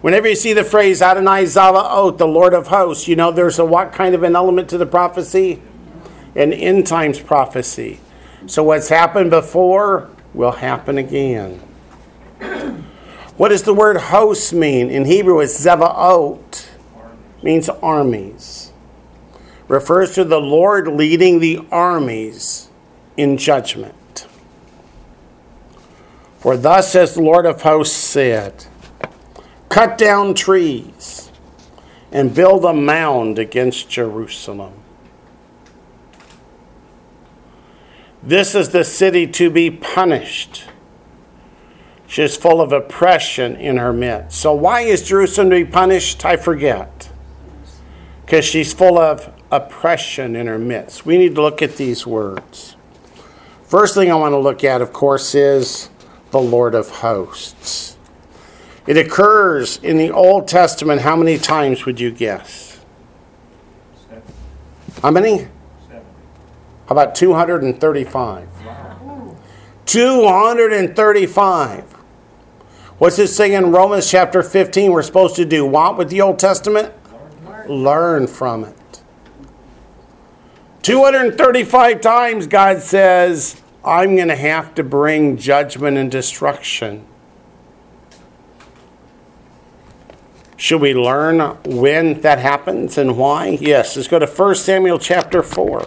Whenever 0.00 0.28
you 0.28 0.36
see 0.36 0.52
the 0.52 0.62
phrase 0.62 1.02
Adonai 1.02 1.44
Zavaot, 1.44 2.18
the 2.18 2.26
Lord 2.26 2.54
of 2.54 2.68
hosts, 2.68 3.08
you 3.08 3.16
know 3.16 3.32
there's 3.32 3.58
a 3.58 3.64
what 3.64 3.92
kind 3.92 4.14
of 4.14 4.22
an 4.22 4.36
element 4.36 4.68
to 4.68 4.78
the 4.78 4.86
prophecy? 4.86 5.60
An 6.36 6.52
end 6.52 6.86
times 6.86 7.18
prophecy. 7.18 8.00
So 8.46 8.62
what's 8.62 8.90
happened 8.90 9.30
before 9.30 10.10
will 10.34 10.52
happen 10.52 10.98
again. 10.98 11.60
What 13.36 13.48
does 13.48 13.64
the 13.64 13.74
word 13.74 13.96
host 13.96 14.52
mean? 14.52 14.90
In 14.90 15.06
Hebrew, 15.06 15.40
it's 15.40 15.58
Zevaot, 15.58 16.68
means 17.42 17.68
armies. 17.68 18.72
Refers 19.66 20.14
to 20.14 20.22
the 20.22 20.40
Lord 20.40 20.86
leading 20.86 21.40
the 21.40 21.66
armies 21.72 22.63
in 23.16 23.36
judgment. 23.36 24.26
For 26.38 26.56
thus 26.56 26.92
says 26.92 27.14
the 27.14 27.22
Lord 27.22 27.46
of 27.46 27.62
hosts 27.62 27.96
said, 27.96 28.66
Cut 29.68 29.96
down 29.96 30.34
trees 30.34 31.32
and 32.12 32.34
build 32.34 32.64
a 32.64 32.72
mound 32.72 33.38
against 33.38 33.88
Jerusalem. 33.88 34.74
This 38.22 38.54
is 38.54 38.70
the 38.70 38.84
city 38.84 39.26
to 39.26 39.50
be 39.50 39.70
punished. 39.70 40.64
She 42.06 42.22
is 42.22 42.36
full 42.36 42.60
of 42.60 42.72
oppression 42.72 43.56
in 43.56 43.76
her 43.76 43.92
midst. 43.92 44.40
So, 44.40 44.54
why 44.54 44.82
is 44.82 45.02
Jerusalem 45.02 45.50
to 45.50 45.56
be 45.56 45.64
punished? 45.64 46.24
I 46.24 46.36
forget. 46.36 47.10
Because 48.24 48.44
she's 48.44 48.72
full 48.72 48.98
of 48.98 49.32
oppression 49.50 50.36
in 50.36 50.46
her 50.46 50.58
midst. 50.58 51.04
We 51.04 51.18
need 51.18 51.34
to 51.34 51.42
look 51.42 51.60
at 51.60 51.76
these 51.76 52.06
words. 52.06 52.73
First 53.74 53.96
thing 53.96 54.12
I 54.12 54.14
want 54.14 54.34
to 54.34 54.38
look 54.38 54.62
at, 54.62 54.80
of 54.82 54.92
course, 54.92 55.34
is 55.34 55.90
the 56.30 56.38
Lord 56.38 56.76
of 56.76 56.88
hosts. 56.88 57.96
It 58.86 58.96
occurs 58.96 59.78
in 59.78 59.96
the 59.96 60.12
Old 60.12 60.46
Testament. 60.46 61.00
How 61.00 61.16
many 61.16 61.38
times 61.38 61.84
would 61.84 61.98
you 61.98 62.12
guess? 62.12 62.80
Seven, 64.08 64.22
How 65.02 65.10
many? 65.10 65.48
seven. 65.88 66.04
How 66.86 66.92
about 66.92 67.16
235? 67.16 68.48
235. 69.86 71.92
What's 72.98 73.18
it 73.18 73.26
saying 73.26 73.54
in 73.54 73.72
Romans 73.72 74.08
chapter 74.08 74.44
15? 74.44 74.92
We're 74.92 75.02
supposed 75.02 75.34
to 75.34 75.44
do 75.44 75.66
what 75.66 75.98
with 75.98 76.10
the 76.10 76.20
Old 76.20 76.38
Testament? 76.38 76.92
Learn 77.66 78.28
from 78.28 78.66
it. 78.66 79.02
235 80.82 82.00
times 82.00 82.46
God 82.46 82.80
says, 82.80 83.60
I'm 83.84 84.16
going 84.16 84.28
to 84.28 84.36
have 84.36 84.74
to 84.76 84.82
bring 84.82 85.36
judgment 85.36 85.98
and 85.98 86.10
destruction. 86.10 87.04
Should 90.56 90.80
we 90.80 90.94
learn 90.94 91.40
when 91.64 92.22
that 92.22 92.38
happens 92.38 92.96
and 92.96 93.18
why? 93.18 93.58
Yes, 93.60 93.96
let's 93.96 94.08
go 94.08 94.18
to 94.18 94.26
1 94.26 94.54
Samuel 94.54 94.98
chapter 94.98 95.42
4. 95.42 95.84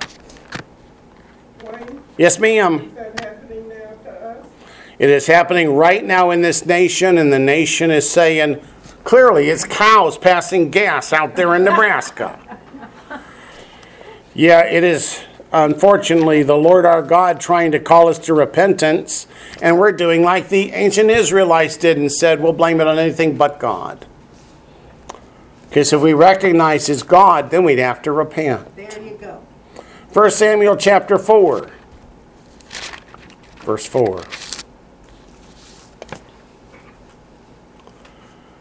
Wayne, 1.63 2.01
Yes, 2.17 2.37
ma'am. 2.37 2.75
is 2.81 2.93
that 2.93 3.19
happening 3.19 3.67
now 3.69 3.75
to 4.03 4.11
us? 4.11 4.45
It 4.99 5.09
is 5.09 5.25
happening 5.25 5.73
right 5.73 6.05
now 6.05 6.29
in 6.29 6.41
this 6.41 6.65
nation, 6.65 7.17
and 7.17 7.33
the 7.33 7.39
nation 7.39 7.89
is 7.89 8.07
saying 8.07 8.61
clearly 9.03 9.49
it's 9.49 9.63
cows 9.65 10.17
passing 10.19 10.69
gas 10.69 11.11
out 11.11 11.35
there 11.35 11.55
in 11.55 11.63
Nebraska. 11.63 12.59
yeah, 14.35 14.63
it 14.65 14.83
is. 14.83 15.23
Unfortunately, 15.65 16.43
the 16.43 16.55
Lord 16.55 16.85
our 16.85 17.01
God 17.01 17.39
trying 17.39 17.71
to 17.71 17.79
call 17.79 18.09
us 18.09 18.19
to 18.19 18.33
repentance, 18.33 19.25
and 19.61 19.79
we're 19.79 19.91
doing 19.91 20.21
like 20.21 20.49
the 20.49 20.71
ancient 20.71 21.09
Israelites 21.09 21.77
did 21.77 21.97
and 21.97 22.11
said, 22.11 22.41
we'll 22.41 22.53
blame 22.53 22.79
it 22.79 22.85
on 22.85 22.99
anything 22.99 23.37
but 23.37 23.59
God. 23.59 24.05
Because 25.67 25.91
if 25.91 26.01
we 26.01 26.13
recognize 26.13 26.89
it's 26.89 27.01
God, 27.01 27.49
then 27.49 27.63
we'd 27.63 27.79
have 27.79 28.01
to 28.03 28.11
repent. 28.11 28.75
There 28.75 29.01
you 29.01 29.17
go. 29.17 29.41
1 30.13 30.31
Samuel 30.31 30.77
chapter 30.77 31.17
4, 31.17 31.71
verse 33.61 33.85
4. 33.85 34.23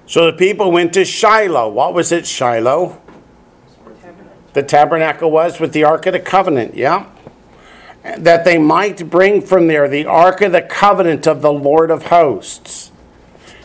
So 0.06 0.30
the 0.30 0.32
people 0.32 0.72
went 0.72 0.94
to 0.94 1.04
Shiloh. 1.04 1.68
What 1.68 1.92
was 1.92 2.10
it, 2.10 2.26
Shiloh? 2.26 3.02
The 4.52 4.62
tabernacle 4.62 5.30
was 5.30 5.60
with 5.60 5.72
the 5.72 5.84
Ark 5.84 6.06
of 6.06 6.12
the 6.12 6.20
Covenant, 6.20 6.74
yeah? 6.74 7.06
That 8.16 8.44
they 8.44 8.58
might 8.58 9.10
bring 9.10 9.42
from 9.42 9.66
there 9.66 9.88
the 9.88 10.06
Ark 10.06 10.40
of 10.40 10.52
the 10.52 10.62
Covenant 10.62 11.26
of 11.26 11.42
the 11.42 11.52
Lord 11.52 11.90
of 11.90 12.06
hosts. 12.06 12.90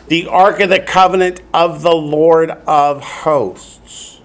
The 0.08 0.26
Ark 0.26 0.60
of 0.60 0.68
the 0.68 0.80
Covenant 0.80 1.40
of 1.54 1.82
the 1.82 1.94
Lord 1.94 2.50
of 2.50 3.02
hosts. 3.02 4.20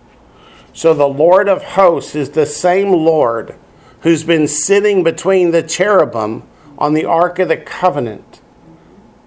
So 0.73 0.93
the 0.93 1.07
Lord 1.07 1.47
of 1.47 1.63
hosts 1.63 2.15
is 2.15 2.31
the 2.31 2.45
same 2.45 2.91
Lord 2.91 3.55
who's 4.01 4.23
been 4.23 4.47
sitting 4.47 5.03
between 5.03 5.51
the 5.51 5.63
cherubim 5.63 6.43
on 6.77 6.93
the 6.93 7.05
Ark 7.05 7.39
of 7.39 7.47
the 7.47 7.57
Covenant 7.57 8.41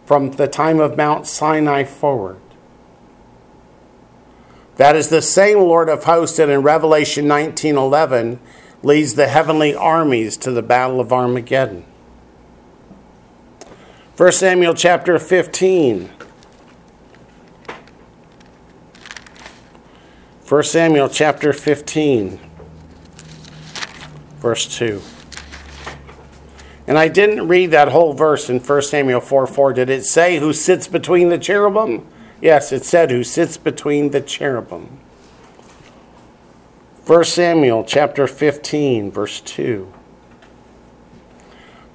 from 0.05 0.33
the 0.33 0.49
time 0.49 0.81
of 0.81 0.97
Mount 0.97 1.27
Sinai 1.27 1.85
forward. 1.85 2.41
That 4.81 4.97
is 4.97 5.11
the 5.11 5.21
same 5.21 5.59
Lord 5.59 5.91
of 5.91 6.05
hosts 6.05 6.39
that 6.39 6.49
in 6.49 6.63
Revelation 6.63 7.29
19:11 7.29 8.39
leads 8.83 9.13
the 9.13 9.29
heavenly 9.29 9.75
armies 9.75 10.39
to 10.39 10.51
the 10.53 10.63
battle 10.63 11.01
of 11.01 11.13
Armageddon. 11.13 11.85
1 14.17 14.33
Samuel 14.33 14.73
chapter 14.73 15.19
15. 15.19 16.09
1 20.49 20.63
Samuel 20.63 21.11
chapter 21.11 21.53
15, 21.53 22.41
verse 24.39 24.79
2. 24.79 25.03
And 26.87 26.97
I 26.97 27.09
didn't 27.09 27.47
read 27.47 27.71
that 27.73 27.89
whole 27.89 28.15
verse 28.15 28.49
in 28.49 28.61
1 28.61 28.81
Samuel 28.81 29.21
4 29.21 29.47
4. 29.47 29.75
Did 29.75 29.91
it 29.91 30.07
say 30.07 30.39
who 30.39 30.55
sits 30.55 30.89
between 30.89 31.29
the 31.29 31.37
cherubim? 31.37 32.07
Yes, 32.41 32.73
it 32.73 32.85
said 32.85 33.11
who 33.11 33.23
sits 33.23 33.57
between 33.57 34.11
the 34.11 34.21
cherubim. 34.21 34.99
1 37.07 37.25
Samuel 37.25 37.85
chapter 37.85 38.27
15, 38.27 39.11
verse 39.11 39.41
2. 39.41 39.93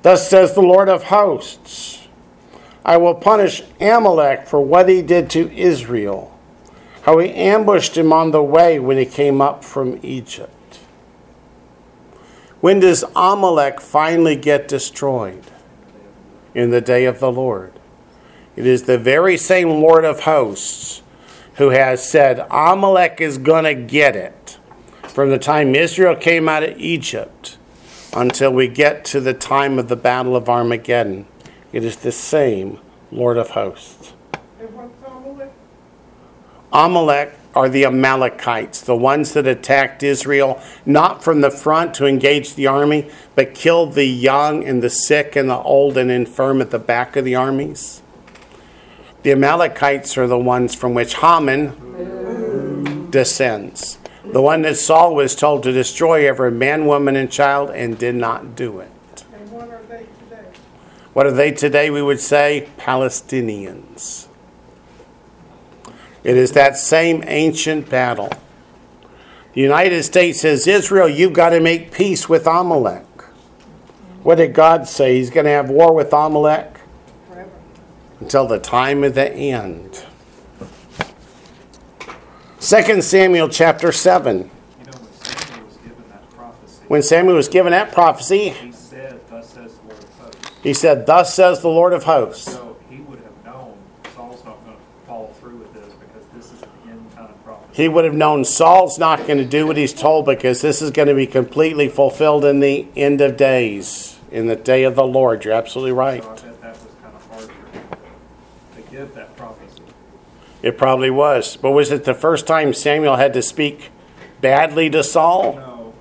Thus 0.02 0.30
says 0.30 0.54
the 0.54 0.62
Lord 0.62 0.90
of 0.90 1.06
hosts 1.06 2.08
I 2.84 2.98
will 2.98 3.16
punish 3.16 3.64
Amalek 3.82 4.46
for 4.46 4.62
what 4.62 4.88
he 4.88 5.02
did 5.02 5.30
to 5.32 5.52
Israel 5.52 6.36
how 7.06 7.20
he 7.20 7.32
ambushed 7.34 7.96
him 7.96 8.12
on 8.12 8.32
the 8.32 8.42
way 8.42 8.80
when 8.80 8.98
he 8.98 9.06
came 9.06 9.40
up 9.40 9.64
from 9.64 10.00
Egypt. 10.02 10.80
When 12.62 12.80
does 12.80 13.04
Amalek 13.16 13.80
finally 13.80 14.36
get 14.36 14.68
destroyed? 14.68 15.44
In 16.56 16.72
the 16.72 16.82
day 16.82 17.06
of 17.06 17.20
the 17.20 17.32
Lord. 17.32 17.74
It 18.56 18.66
is 18.66 18.84
the 18.84 18.98
very 18.98 19.38
same 19.38 19.70
Lord 19.70 20.06
of 20.06 20.22
hosts 20.22 21.02
who 21.56 21.70
has 21.70 22.08
said, 22.08 22.46
Amalek 22.50 23.20
is 23.20 23.38
going 23.38 23.66
to 23.66 23.76
get 23.76 24.16
it 24.16 24.58
from 25.04 25.30
the 25.30 25.40
time 25.40 25.76
Israel 25.76 26.16
came 26.16 26.50
out 26.50 26.64
of 26.64 26.78
Egypt 26.78 27.58
until 28.14 28.52
we 28.52 28.68
get 28.68 29.06
to 29.06 29.20
the 29.20 29.34
time 29.34 29.80
of 29.80 29.88
the 29.88 29.96
Battle 29.96 30.36
of 30.36 30.50
Armageddon. 30.50 31.26
It 31.72 31.84
is 31.84 31.98
the 31.98 32.12
same 32.12 32.80
Lord 33.12 33.38
of 33.38 33.52
hosts. 33.52 34.14
Amalek? 34.60 35.52
Amalek 36.72 37.34
are 37.56 37.70
the 37.70 37.86
Amalekites, 37.86 38.82
the 38.82 38.96
ones 38.96 39.34
that 39.34 39.48
attacked 39.48 40.04
Israel, 40.04 40.62
not 40.86 41.24
from 41.24 41.39
the 41.39 41.50
front 41.50 41.94
to 41.96 42.06
engage 42.06 42.56
the 42.56 42.68
army, 42.68 43.10
but 43.36 43.54
killed 43.54 43.94
the 43.94 44.06
young 44.06 44.65
and 44.65 44.84
the 44.84 44.89
sick 44.89 45.38
and 45.38 45.50
the 45.50 45.60
old 45.60 45.98
and 45.98 46.12
infirm 46.12 46.62
at 46.62 46.72
the 46.72 46.80
back 46.80 47.15
of 47.15 47.24
the 47.24 47.36
armies. 47.36 48.02
The 49.26 49.32
Amalekites 49.32 50.20
are 50.20 50.28
the 50.28 50.38
ones 50.38 50.76
from 50.76 50.94
which 50.94 51.16
Haman 51.16 53.10
descends. 53.10 53.98
The 54.24 54.40
one 54.40 54.62
that 54.62 54.76
Saul 54.76 55.16
was 55.16 55.36
told 55.36 55.64
to 55.64 55.72
destroy 55.72 56.30
every 56.30 56.52
man, 56.52 56.86
woman, 56.86 57.16
and 57.16 57.32
child 57.32 57.72
and 57.72 57.98
did 57.98 58.14
not 58.14 58.56
do 58.56 58.82
it. 58.82 59.26
And 59.34 59.52
what 59.52 59.70
are 59.70 59.82
they 59.90 60.06
today? 60.20 60.46
What 61.14 61.26
are 61.26 61.32
they 61.32 61.52
today? 61.52 61.90
We 61.90 62.04
would 62.04 62.20
say 62.20 62.70
Palestinians. 62.78 64.28
It 66.24 66.38
is 66.38 66.52
that 66.52 66.78
same 66.78 67.24
ancient 67.26 67.90
battle. 67.90 68.30
The 69.54 69.62
United 69.62 70.04
States 70.04 70.42
says, 70.42 70.68
Israel, 70.68 71.10
you've 71.10 71.34
got 71.34 71.50
to 71.50 71.60
make 71.60 71.92
peace 71.92 72.30
with 72.30 72.46
Amalek. 72.46 73.24
What 74.22 74.36
did 74.36 74.54
God 74.54 74.88
say? 74.88 75.16
He's 75.16 75.32
going 75.32 75.46
to 75.46 75.52
have 75.52 75.72
war 75.72 75.96
with 75.96 76.14
Amalek. 76.14 76.75
Until 78.26 78.48
the 78.48 78.58
time 78.58 79.04
of 79.04 79.14
the 79.14 79.32
end. 79.32 80.04
2 82.60 83.00
Samuel 83.04 83.48
chapter 83.50 83.92
7. 83.92 84.38
You 84.40 84.44
know, 84.44 84.52
when 84.98 85.14
Samuel 85.14 85.66
was 85.68 85.78
given 85.78 86.10
that 86.10 86.32
prophecy, 86.32 86.82
When 86.88 87.04
Samuel 87.04 87.36
was 87.36 87.48
given 87.48 87.72
that 87.72 87.92
prophecy, 87.94 88.50
he 88.50 88.72
said, 88.72 89.22
Thus 89.30 89.54
says 89.54 89.78
the 89.78 89.84
Lord 89.86 90.04
of 90.04 90.10
hosts. 90.18 90.64
he 90.64 90.74
said, 90.74 91.06
Thus 91.06 91.36
says 91.36 91.62
the 91.62 91.68
Lord 91.68 91.94
of 91.94 92.04
hosts. 92.06 92.52
So 92.54 92.78
he 92.90 92.98
would 93.02 93.20
have 93.20 93.46
known 93.46 93.78
Saul's 94.16 94.44
not 94.44 94.66
going 94.66 94.76
to 94.76 94.84
follow 95.06 95.28
through 95.40 95.58
with 95.58 95.74
this 95.76 95.94
because 95.94 96.26
this 96.34 96.52
is 96.52 96.64
an 96.64 96.70
end 96.90 97.12
time 97.12 97.32
prophecy. 97.44 97.84
He 97.84 97.88
would 97.88 98.06
have 98.06 98.16
known 98.16 98.44
Saul's 98.44 98.98
not 98.98 99.20
going 99.28 99.38
to 99.38 99.46
do 99.46 99.68
what 99.68 99.78
he's 99.78 99.94
told 99.94 100.26
because 100.26 100.64
this 100.64 100.82
is 100.82 100.90
going 100.90 101.10
to 101.10 101.14
be 101.16 101.28
completely 101.28 101.90
fulfilled 101.90 102.44
in 102.44 102.60
the 102.60 102.88
end 102.96 103.22
of 103.22 103.38
days, 103.38 104.18
in 104.32 104.48
the 104.48 104.56
day 104.56 104.84
of 104.84 104.96
the 104.96 105.06
Lord. 105.06 105.46
You're 105.46 105.54
absolutely 105.54 105.92
right. 105.92 106.24
So 106.24 106.32
I 106.32 106.34
bet 106.34 106.62
that 106.62 106.72
was 106.74 106.96
kind 107.04 107.16
of 107.16 107.28
hard 107.30 107.44
for 107.46 107.78
him 107.78 107.84
to 108.84 108.85
give 108.95 109.13
that 109.13 109.36
prophecy. 109.36 109.81
It 110.62 110.77
probably 110.77 111.10
was. 111.10 111.58
But 111.58 111.71
was 111.71 111.91
it 111.91 112.05
the 112.05 112.13
first 112.13 112.47
time 112.47 112.73
Samuel 112.73 113.17
had 113.17 113.34
to 113.34 113.41
speak 113.41 113.91
badly 114.39 114.89
to 114.91 115.03
Saul? 115.03 115.55
No, 115.55 115.93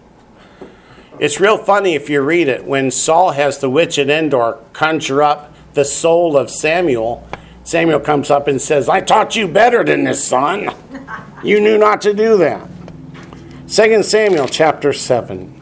It's 1.18 1.40
real 1.40 1.59
funny 1.59 1.94
if 1.94 2.09
you 2.09 2.20
read 2.20 2.46
it. 2.46 2.64
When 2.64 2.92
Saul 2.92 3.33
has 3.33 3.59
the 3.59 3.68
witch 3.68 3.98
at 3.98 4.09
Endor 4.09 4.59
conjure 4.72 5.22
up 5.22 5.52
the 5.74 5.85
soul 5.85 6.37
of 6.37 6.50
Samuel, 6.50 7.28
Samuel 7.64 7.98
comes 7.98 8.30
up 8.30 8.46
and 8.46 8.62
says, 8.62 8.88
I 8.88 9.00
taught 9.00 9.35
you 9.35 9.48
better 9.48 9.83
than 9.83 10.04
this, 10.04 10.24
son. 10.24 10.70
You 11.42 11.61
knew 11.61 11.78
not 11.78 12.00
to 12.02 12.14
do 12.14 12.37
that. 12.38 12.68
2 13.66 14.02
Samuel 14.04 14.46
chapter 14.46 14.92
7. 14.92 15.61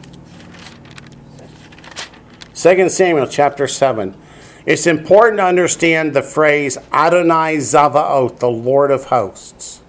2 2.53 2.89
Samuel 2.89 3.25
chapter 3.25 3.67
7. 3.67 4.15
It's 4.65 4.87
important 4.87 5.39
to 5.39 5.45
understand 5.45 6.13
the 6.13 6.21
phrase 6.21 6.77
Adonai 6.91 7.57
Zavaoth, 7.57 8.39
the 8.39 8.49
Lord 8.49 8.91
of 8.91 9.05
hosts. 9.05 9.81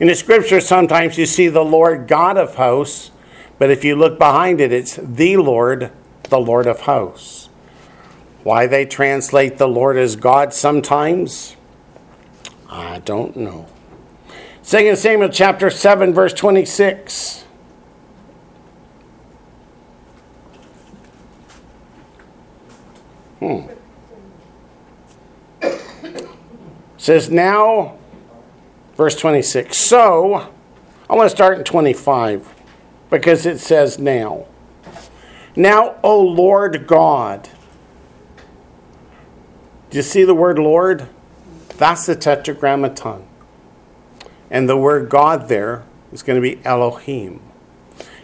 In 0.00 0.08
the 0.08 0.14
scripture, 0.16 0.60
sometimes 0.60 1.18
you 1.18 1.26
see 1.26 1.48
the 1.48 1.64
Lord 1.64 2.08
God 2.08 2.36
of 2.36 2.56
hosts, 2.56 3.12
but 3.58 3.70
if 3.70 3.84
you 3.84 3.94
look 3.94 4.18
behind 4.18 4.60
it, 4.60 4.72
it's 4.72 4.96
the 4.96 5.36
Lord, 5.36 5.92
the 6.24 6.40
Lord 6.40 6.66
of 6.66 6.80
hosts. 6.80 7.48
Why 8.42 8.66
they 8.66 8.84
translate 8.84 9.56
the 9.56 9.68
Lord 9.68 9.96
as 9.96 10.16
God 10.16 10.52
sometimes, 10.52 11.56
I 12.68 12.98
don't 12.98 13.36
know. 13.36 13.66
2 14.64 14.96
Samuel 14.96 15.28
chapter 15.28 15.70
7, 15.70 16.12
verse 16.12 16.34
26. 16.34 17.43
Hmm. 23.44 23.66
Says 26.96 27.30
now, 27.30 27.98
verse 28.94 29.16
26. 29.16 29.76
So, 29.76 30.50
I 31.10 31.14
want 31.14 31.28
to 31.28 31.36
start 31.36 31.58
in 31.58 31.64
25 31.64 32.54
because 33.10 33.44
it 33.44 33.58
says 33.58 33.98
now. 33.98 34.46
Now, 35.54 35.96
O 36.02 36.18
Lord 36.22 36.86
God. 36.86 37.50
Do 39.90 39.98
you 39.98 40.02
see 40.02 40.24
the 40.24 40.34
word 40.34 40.58
Lord? 40.58 41.06
That's 41.76 42.06
the 42.06 42.16
tetragrammaton. 42.16 43.26
And 44.50 44.70
the 44.70 44.78
word 44.78 45.10
God 45.10 45.50
there 45.50 45.84
is 46.12 46.22
going 46.22 46.40
to 46.40 46.42
be 46.42 46.64
Elohim. 46.64 47.42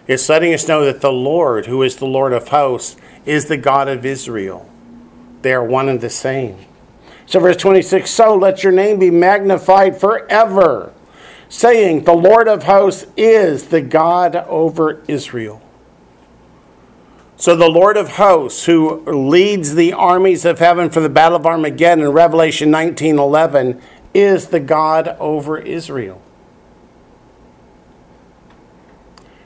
It's 0.07 0.31
letting 0.31 0.55
us 0.55 0.67
know 0.67 0.87
that 0.87 1.03
the 1.03 1.13
Lord, 1.13 1.67
who 1.67 1.83
is 1.83 1.97
the 1.97 2.07
Lord 2.07 2.33
of 2.33 2.49
hosts, 2.49 2.97
is 3.27 3.47
the 3.47 3.59
God 3.59 3.87
of 3.87 4.07
Israel. 4.07 4.70
They 5.43 5.53
are 5.53 5.65
one 5.65 5.89
and 5.89 6.01
the 6.01 6.11
same. 6.11 6.59
So, 7.27 7.41
verse 7.41 7.57
26 7.57 8.11
So 8.11 8.37
let 8.37 8.63
your 8.63 8.73
name 8.73 8.99
be 8.99 9.11
magnified 9.11 10.01
forever, 10.01 10.93
saying, 11.49 12.05
The 12.05 12.13
Lord 12.13 12.49
of 12.49 12.65
hosts 12.65 13.07
is 13.17 13.69
the 13.69 13.81
God 13.81 14.37
over 14.37 15.03
Israel. 15.07 15.63
So 17.41 17.57
the 17.57 17.71
Lord 17.71 17.97
of 17.97 18.17
hosts, 18.17 18.67
who 18.67 19.01
leads 19.07 19.75
the 19.75 19.95
armies 19.95 20.45
of 20.45 20.59
heaven 20.59 20.91
for 20.91 21.01
the 21.01 21.09
battle 21.09 21.37
of 21.39 21.47
Armageddon 21.47 22.05
in 22.05 22.11
Revelation 22.11 22.71
19:11, 22.71 23.81
is 24.13 24.49
the 24.49 24.61
God 24.61 25.17
over 25.19 25.57
Israel. 25.57 26.21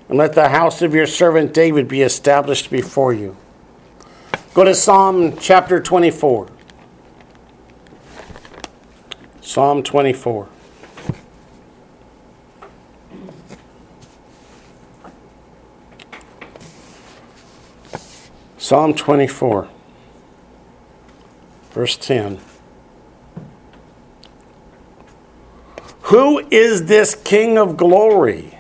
And 0.09 0.19
let 0.19 0.33
the 0.33 0.49
house 0.49 0.83
of 0.83 0.93
your 0.93 1.07
servant 1.07 1.55
David 1.55 1.87
be 1.87 2.03
established 2.03 2.69
before 2.69 3.13
you. 3.13 3.37
Go 4.55 4.63
to 4.63 4.73
Psalm 4.73 5.37
chapter 5.37 5.81
24. 5.81 6.47
Psalm 9.41 9.83
24. 9.83 10.49
Psalm 18.57 18.95
24, 18.95 19.69
verse 21.73 21.97
10. 21.97 22.41
Who 26.03 26.39
is 26.51 26.87
this 26.87 27.17
King 27.17 27.59
of 27.59 27.77
glory? 27.77 28.57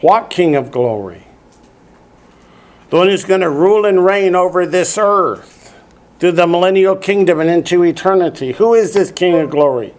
What 0.00 0.30
King 0.30 0.54
of 0.54 0.70
glory? 0.70 1.25
The 2.88 2.96
one 2.96 3.08
who's 3.08 3.24
going 3.24 3.40
to 3.40 3.50
rule 3.50 3.84
and 3.84 4.04
reign 4.04 4.36
over 4.36 4.64
this 4.64 4.96
earth 4.96 5.74
through 6.18 6.32
the 6.32 6.46
millennial 6.46 6.94
kingdom 6.96 7.40
and 7.40 7.50
into 7.50 7.82
eternity. 7.82 8.52
Who 8.52 8.74
is 8.74 8.94
this 8.94 9.10
King 9.10 9.34
of 9.40 9.50
glory? 9.50 9.94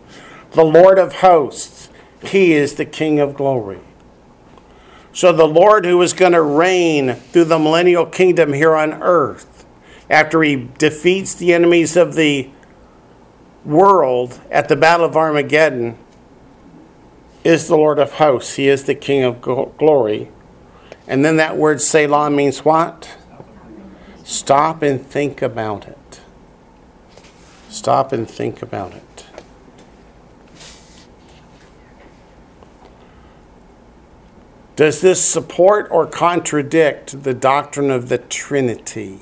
The 0.52 0.64
Lord 0.64 0.98
of 0.98 1.16
hosts. 1.16 1.90
He 2.24 2.54
is 2.54 2.76
the 2.76 2.86
King 2.86 3.20
of 3.20 3.36
glory. 3.36 3.80
So 5.12 5.34
the 5.34 5.48
Lord 5.48 5.86
who 5.86 6.02
is 6.02 6.14
going 6.14 6.32
to 6.32 6.42
reign 6.42 7.16
through 7.16 7.46
the 7.46 7.60
millennial 7.60 8.06
kingdom 8.06 8.54
here 8.54 8.76
on 8.76 8.94
earth, 9.02 9.66
after 10.10 10.42
he 10.42 10.70
defeats 10.78 11.34
the 11.36 11.54
enemies 11.54 11.98
of 11.98 12.16
the 12.16 12.50
world 13.66 14.40
at 14.50 14.70
the 14.70 14.76
Battle 14.76 15.06
of 15.06 15.18
Armageddon, 15.18 15.98
is 17.44 17.68
the 17.68 17.76
Lord 17.76 18.00
of 18.00 18.14
hosts. 18.14 18.56
He 18.56 18.68
is 18.68 18.86
the 18.86 18.96
King 18.96 19.24
of 19.24 19.42
glory. 19.42 20.32
And 21.08 21.24
then 21.24 21.38
that 21.38 21.56
word 21.56 21.82
Selah 21.82 22.30
means 22.30 22.66
what? 22.66 23.10
Stop 24.24 24.82
and 24.82 25.02
think 25.02 25.42
about 25.42 25.88
it. 25.88 26.20
Stop 27.70 28.12
and 28.12 28.30
think 28.30 28.62
about 28.62 28.94
it. 28.94 29.26
Does 34.76 35.02
this 35.02 35.24
support 35.24 35.88
or 35.90 36.06
contradict 36.06 37.24
the 37.24 37.34
doctrine 37.34 37.90
of 37.90 38.10
the 38.10 38.20
Trinity? 38.20 39.22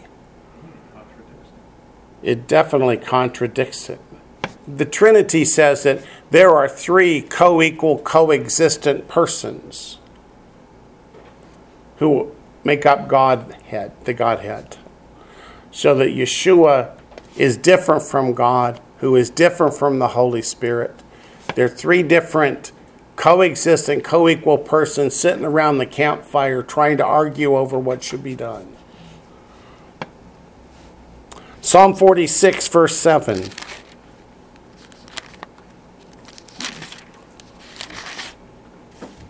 It 2.21 2.47
definitely 2.47 2.97
contradicts 2.97 3.89
it. 3.89 4.01
The 4.67 4.85
Trinity 4.85 5.45
says 5.45 5.83
that 5.83 6.03
there 6.31 6.49
are 6.49 6.67
three 6.67 7.21
co 7.21 7.61
equal, 7.61 7.99
coexistent 7.99 9.07
persons 9.07 9.99
who 11.97 12.33
make 12.63 12.85
up 12.85 13.07
Godhead, 13.07 13.91
the 14.05 14.13
Godhead. 14.13 14.77
So 15.71 15.95
that 15.95 16.09
Yeshua 16.09 16.97
is 17.37 17.57
different 17.57 18.03
from 18.03 18.33
God, 18.33 18.79
who 18.99 19.15
is 19.15 19.29
different 19.29 19.73
from 19.73 19.99
the 19.99 20.09
Holy 20.09 20.41
Spirit. 20.41 21.03
There 21.55 21.65
are 21.65 21.69
three 21.69 22.03
different 22.03 22.71
coexistent, 23.15 24.03
co 24.03 24.27
equal 24.27 24.57
persons 24.57 25.15
sitting 25.15 25.45
around 25.45 25.77
the 25.77 25.85
campfire 25.85 26.61
trying 26.61 26.97
to 26.97 27.05
argue 27.05 27.55
over 27.55 27.77
what 27.77 28.03
should 28.03 28.23
be 28.23 28.35
done. 28.35 28.75
Psalm 31.61 31.95
46, 31.95 32.67
verse 32.67 32.95
7. 32.95 33.49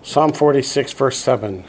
Psalm 0.04 0.34
46, 0.34 0.94
verse 0.94 1.18
7. 1.18 1.64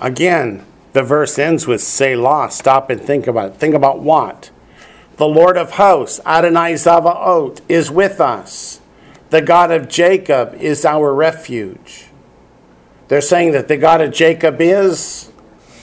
Again, 0.00 0.64
the 0.92 1.02
verse 1.02 1.38
ends 1.38 1.66
with 1.66 1.82
Selah. 1.82 2.50
Stop 2.50 2.90
and 2.90 3.00
think 3.00 3.26
about 3.26 3.52
it. 3.52 3.56
Think 3.56 3.74
about 3.74 4.00
what? 4.00 4.50
The 5.16 5.26
Lord 5.26 5.56
of 5.56 5.72
hosts, 5.72 6.20
Adonai 6.24 6.74
Zavaot, 6.74 7.60
is 7.68 7.90
with 7.90 8.20
us. 8.20 8.80
The 9.30 9.42
God 9.42 9.70
of 9.70 9.88
Jacob 9.88 10.54
is 10.54 10.84
our 10.84 11.12
refuge. 11.12 12.06
They're 13.08 13.20
saying 13.20 13.52
that 13.52 13.68
the 13.68 13.76
God 13.76 14.00
of 14.00 14.12
Jacob 14.12 14.60
is 14.60 15.32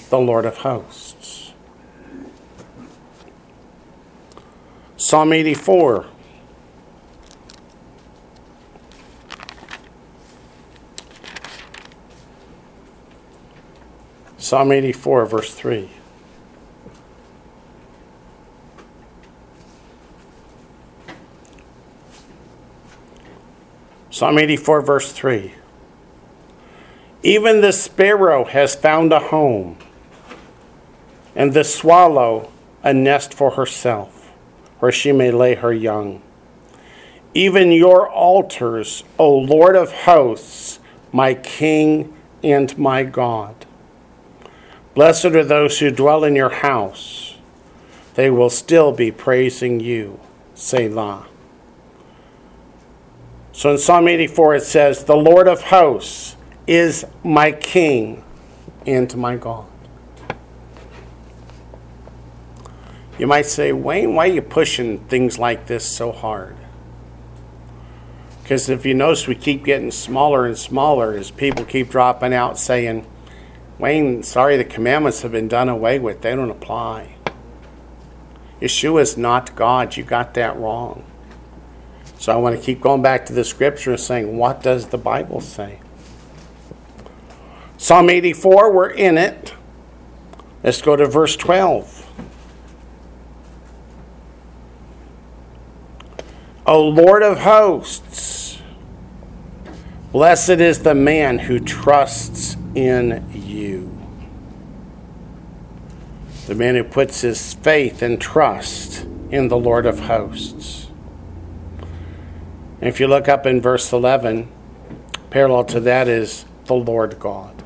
the 0.10 0.20
Lord 0.20 0.46
of 0.46 0.58
hosts. 0.58 1.54
Psalm 4.96 5.34
84. 5.34 6.08
Psalm 14.46 14.72
84, 14.72 15.26
verse 15.26 15.56
3. 15.56 15.90
Psalm 24.12 24.38
84, 24.38 24.82
verse 24.82 25.12
3. 25.12 25.56
Even 27.24 27.62
the 27.62 27.74
sparrow 27.74 28.46
has 28.46 28.76
found 28.76 29.12
a 29.12 29.20
home, 29.20 29.78
and 31.36 31.56
the 31.56 31.64
swallow 31.64 32.52
a 32.84 32.94
nest 32.94 33.34
for 33.34 33.50
herself, 33.50 34.32
where 34.78 34.92
she 34.92 35.12
may 35.12 35.32
lay 35.32 35.56
her 35.56 35.74
young. 35.74 36.22
Even 37.34 37.72
your 37.72 38.08
altars, 38.08 39.04
O 39.18 39.36
Lord 39.36 39.76
of 39.76 39.92
hosts, 39.92 40.80
my 41.12 41.34
King 41.34 42.16
and 42.44 42.78
my 42.78 43.02
God. 43.02 43.65
Blessed 44.96 45.26
are 45.26 45.44
those 45.44 45.80
who 45.80 45.92
dwell 45.92 46.24
in 46.24 46.36
your 46.36 46.50
house. 46.50 47.36
They 48.16 48.30
will 48.30 48.50
still 48.50 48.94
be 48.94 49.12
praising 49.12 49.82
you. 49.82 50.22
Selah. 50.56 51.28
So 53.52 53.72
in 53.72 53.78
Psalm 53.78 54.08
84 54.08 54.56
it 54.56 54.64
says, 54.64 55.04
The 55.04 55.16
Lord 55.16 55.50
of 55.50 55.64
hosts 55.64 56.38
is 56.66 57.06
my 57.24 57.52
king 57.52 58.24
and 58.88 59.16
my 59.18 59.36
God. 59.36 59.68
You 63.20 63.28
might 63.28 63.46
say, 63.46 63.74
Wayne, 63.74 64.16
why 64.16 64.30
are 64.30 64.32
you 64.32 64.42
pushing 64.42 65.00
things 65.08 65.38
like 65.38 65.68
this 65.68 65.86
so 65.86 66.14
hard? 66.14 66.56
Because 68.44 68.70
if 68.70 68.86
you 68.86 68.94
notice, 68.94 69.28
we 69.28 69.36
keep 69.36 69.66
getting 69.66 69.92
smaller 69.92 70.46
and 70.46 70.58
smaller 70.58 71.14
as 71.14 71.32
people 71.32 71.66
keep 71.66 71.90
dropping 71.90 72.34
out 72.34 72.60
saying, 72.60 73.06
Wayne, 73.78 74.24
sorry, 74.24 74.58
the 74.58 74.64
commandments 74.64 75.22
have 75.22 75.32
been 75.32 75.48
done 75.48 75.70
away 75.70 76.00
with. 76.00 76.22
They 76.22 76.36
don't 76.36 76.50
apply. 76.50 77.16
Yeshua 78.62 79.02
is 79.02 79.18
not 79.18 79.56
God. 79.56 79.98
You 79.98 80.04
got 80.04 80.34
that 80.36 80.58
wrong. 80.58 81.04
So 82.18 82.32
I 82.32 82.38
want 82.38 82.58
to 82.58 82.62
keep 82.62 82.82
going 82.82 83.02
back 83.02 83.26
to 83.28 83.34
the 83.34 83.44
scripture 83.44 83.92
and 83.92 84.00
saying, 84.00 84.38
what 84.38 84.64
does 84.64 84.88
the 84.88 84.98
Bible 84.98 85.42
say? 85.42 85.80
Psalm 87.78 88.10
84, 88.10 88.72
we're 88.72 88.90
in 88.90 89.18
it. 89.18 89.54
Let's 90.64 90.82
go 90.82 90.96
to 90.96 91.06
verse 91.06 91.36
12. 91.36 92.04
O 96.66 96.82
Lord 96.82 97.22
of 97.22 97.40
hosts, 97.42 98.60
blessed 100.12 100.50
is 100.50 100.80
the 100.80 100.96
man 100.96 101.38
who 101.38 101.60
trusts 101.60 102.58
in 102.74 103.24
you. 103.56 103.90
The 106.48 106.56
man 106.56 106.76
who 106.76 106.84
puts 106.84 107.22
his 107.22 107.56
faith 107.56 108.02
and 108.02 108.22
trust 108.22 109.08
in 109.32 109.48
the 109.48 109.58
Lord 109.58 109.86
of 109.86 110.02
hosts. 110.02 110.92
If 112.82 113.00
you 113.00 113.08
look 113.08 113.28
up 113.28 113.48
in 113.48 113.62
verse 113.62 113.92
11, 113.92 114.48
parallel 115.32 115.64
to 115.66 115.80
that 115.80 116.08
is 116.08 116.46
the 116.66 116.76
Lord 116.76 117.18
God. 117.20 117.64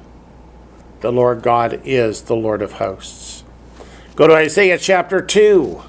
The 1.02 1.12
Lord 1.12 1.42
God 1.42 1.82
is 1.84 2.24
the 2.24 2.36
Lord 2.36 2.62
of 2.62 2.74
hosts. 2.74 3.44
Go 4.16 4.28
to 4.28 4.34
Isaiah 4.34 4.78
chapter 4.78 5.22
2. 5.22 5.82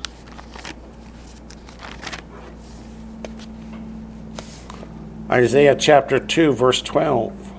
Isaiah 5.30 5.76
chapter 5.76 6.18
2, 6.18 6.52
verse 6.52 6.82
12. 6.82 7.49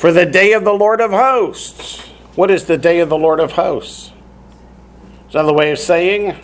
For 0.00 0.12
the 0.12 0.24
day 0.24 0.54
of 0.54 0.64
the 0.64 0.72
Lord 0.72 1.02
of 1.02 1.10
hosts. 1.10 2.00
What 2.34 2.50
is 2.50 2.64
the 2.64 2.78
day 2.78 3.00
of 3.00 3.10
the 3.10 3.18
Lord 3.18 3.38
of 3.38 3.52
hosts? 3.52 4.12
Is 5.28 5.34
another 5.34 5.52
way 5.52 5.72
of 5.72 5.78
saying 5.78 6.38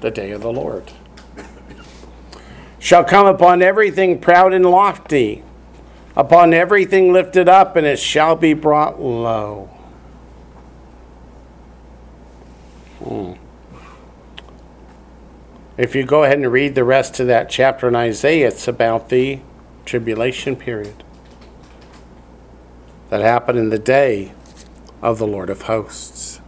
the 0.00 0.12
day 0.12 0.30
of 0.30 0.42
the 0.42 0.52
Lord. 0.52 0.92
shall 2.78 3.02
come 3.02 3.26
upon 3.26 3.62
everything 3.62 4.20
proud 4.20 4.52
and 4.52 4.64
lofty, 4.64 5.42
upon 6.14 6.54
everything 6.54 7.12
lifted 7.12 7.48
up, 7.48 7.74
and 7.74 7.84
it 7.84 7.98
shall 7.98 8.36
be 8.36 8.52
brought 8.52 9.02
low. 9.02 9.68
Hmm. 13.02 13.32
If 15.76 15.96
you 15.96 16.06
go 16.06 16.22
ahead 16.22 16.38
and 16.38 16.52
read 16.52 16.76
the 16.76 16.84
rest 16.84 17.18
of 17.18 17.26
that 17.26 17.50
chapter 17.50 17.88
in 17.88 17.96
Isaiah, 17.96 18.46
it's 18.46 18.68
about 18.68 19.08
the 19.08 19.40
tribulation 19.84 20.54
period 20.54 21.02
that 23.08 23.20
happened 23.20 23.58
in 23.58 23.70
the 23.70 23.78
day 23.78 24.32
of 25.00 25.18
the 25.18 25.26
Lord 25.26 25.50
of 25.50 25.62
hosts. 25.62 26.40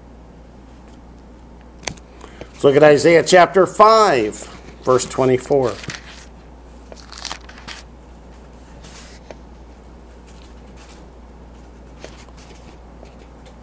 Let's 2.40 2.64
look 2.64 2.76
at 2.76 2.82
Isaiah 2.82 3.22
chapter 3.22 3.66
5, 3.66 4.34
verse 4.82 5.06
24. 5.06 5.74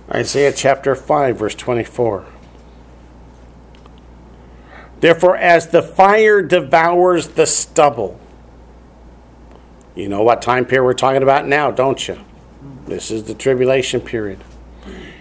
Isaiah 0.10 0.52
chapter 0.52 0.96
5, 0.96 1.38
verse 1.38 1.54
24. 1.54 2.26
Therefore, 5.00 5.38
as 5.38 5.68
the 5.68 5.84
fire 5.84 6.42
devours 6.42 7.28
the 7.30 7.46
stubble, 7.46 8.20
you 9.94 10.10
know 10.10 10.24
what 10.24 10.42
time 10.42 10.66
period 10.66 10.86
we're 10.86 10.94
talking 10.94 11.22
about 11.22 11.46
now, 11.48 11.70
don't 11.70 12.08
you? 12.08 12.18
This 12.86 13.12
is 13.12 13.24
the 13.24 13.34
tribulation 13.34 14.02
period. 14.02 14.44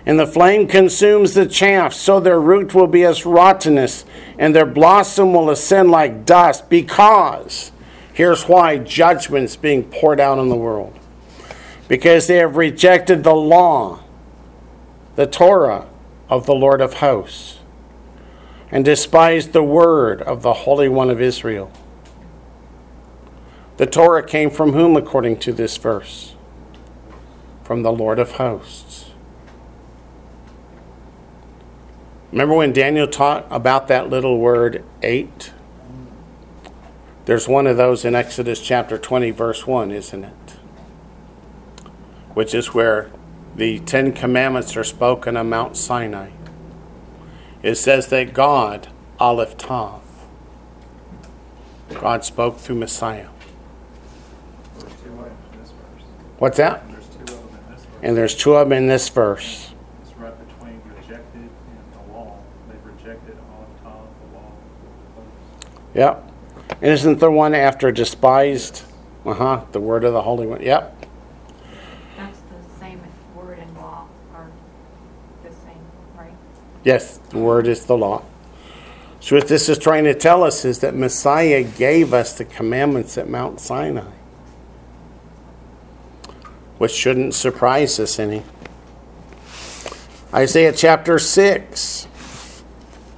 And 0.06 0.20
the 0.20 0.26
flame 0.26 0.68
consumes 0.68 1.34
the 1.34 1.46
chaff, 1.46 1.92
so 1.92 2.20
their 2.20 2.40
root 2.40 2.74
will 2.74 2.86
be 2.86 3.04
as 3.04 3.26
rottenness, 3.26 4.04
and 4.38 4.54
their 4.54 4.64
blossom 4.64 5.32
will 5.32 5.50
ascend 5.50 5.90
like 5.90 6.24
dust, 6.24 6.70
because 6.70 7.72
here's 8.12 8.44
why 8.44 8.78
judgment's 8.78 9.56
being 9.56 9.82
poured 9.82 10.20
out 10.20 10.38
on 10.38 10.48
the 10.48 10.54
world. 10.54 10.96
Because 11.88 12.28
they 12.28 12.36
have 12.36 12.56
rejected 12.56 13.24
the 13.24 13.34
law, 13.34 14.04
the 15.16 15.26
Torah 15.26 15.88
of 16.28 16.46
the 16.46 16.54
Lord 16.54 16.80
of 16.80 16.94
hosts, 16.94 17.58
and 18.70 18.84
despised 18.84 19.52
the 19.52 19.62
word 19.62 20.22
of 20.22 20.42
the 20.42 20.52
Holy 20.52 20.88
One 20.88 21.10
of 21.10 21.20
Israel. 21.20 21.72
The 23.76 23.86
Torah 23.86 24.24
came 24.24 24.50
from 24.50 24.72
whom, 24.72 24.96
according 24.96 25.38
to 25.40 25.52
this 25.52 25.76
verse? 25.76 26.35
From 27.66 27.82
the 27.82 27.90
Lord 27.90 28.20
of 28.20 28.30
hosts. 28.32 29.10
Remember 32.30 32.54
when 32.54 32.72
Daniel 32.72 33.08
taught 33.08 33.44
about 33.50 33.88
that 33.88 34.08
little 34.08 34.38
word, 34.38 34.84
eight? 35.02 35.52
There's 37.24 37.48
one 37.48 37.66
of 37.66 37.76
those 37.76 38.04
in 38.04 38.14
Exodus 38.14 38.60
chapter 38.60 38.98
20, 38.98 39.32
verse 39.32 39.66
1, 39.66 39.90
isn't 39.90 40.22
it? 40.22 40.52
Which 42.34 42.54
is 42.54 42.72
where 42.72 43.10
the 43.56 43.80
Ten 43.80 44.12
Commandments 44.12 44.76
are 44.76 44.84
spoken 44.84 45.36
on 45.36 45.48
Mount 45.48 45.76
Sinai. 45.76 46.30
It 47.64 47.74
says 47.74 48.06
that 48.10 48.32
God, 48.32 48.86
Aleph 49.18 49.56
Tav, 49.56 50.02
God 51.94 52.24
spoke 52.24 52.58
through 52.58 52.76
Messiah. 52.76 53.30
There's 54.78 54.92
two 55.02 55.08
of 55.08 55.16
them 55.16 55.36
in 55.52 55.58
this 55.58 55.72
verse. 55.72 56.04
What's 56.38 56.58
that? 56.58 56.84
And 58.06 58.16
there's 58.16 58.36
two 58.36 58.54
of 58.54 58.68
them 58.68 58.78
in 58.78 58.86
this 58.86 59.08
verse. 59.08 59.72
And 59.72 59.76
there's 59.98 60.14
two 60.14 60.24
of 60.24 60.28
them 60.28 60.38
in 60.38 60.38
this 60.38 60.38
verse. 60.38 60.38
It's 60.38 60.38
right 60.38 60.48
between 60.48 60.80
rejected 60.96 61.40
and 61.40 61.92
the 61.92 62.12
law. 62.12 62.38
They've 62.68 62.84
rejected 62.84 63.36
on 63.36 63.66
top 63.82 64.08
the 64.20 64.36
law. 64.38 64.52
Yep. 65.92 66.32
And 66.82 66.92
isn't 66.92 67.18
there 67.18 67.32
one 67.32 67.52
after 67.52 67.90
despised? 67.90 68.84
Uh 69.24 69.34
huh. 69.34 69.64
The 69.72 69.80
word 69.80 70.04
of 70.04 70.12
the 70.12 70.22
Holy 70.22 70.46
One. 70.46 70.62
Yep. 70.62 71.04
That's 72.16 72.38
the 72.38 72.78
same 72.78 73.02
word 73.34 73.58
and 73.58 73.76
law 73.76 74.06
are 74.32 74.52
the 75.42 75.50
same, 75.50 75.84
right? 76.16 76.30
Yes, 76.84 77.18
the 77.30 77.38
word 77.38 77.66
is 77.66 77.86
the 77.86 77.96
law. 77.96 78.22
So, 79.18 79.34
what 79.34 79.48
this 79.48 79.68
is 79.68 79.78
trying 79.78 80.04
to 80.04 80.14
tell 80.14 80.44
us 80.44 80.64
is 80.64 80.78
that 80.78 80.94
Messiah 80.94 81.64
gave 81.64 82.14
us 82.14 82.38
the 82.38 82.44
commandments 82.44 83.18
at 83.18 83.28
Mount 83.28 83.58
Sinai, 83.58 84.12
which 86.78 86.92
shouldn't 86.92 87.34
surprise 87.34 87.98
us 87.98 88.18
any. 88.18 88.42
Isaiah 90.34 90.72
chapter 90.72 91.18
6, 91.18 92.08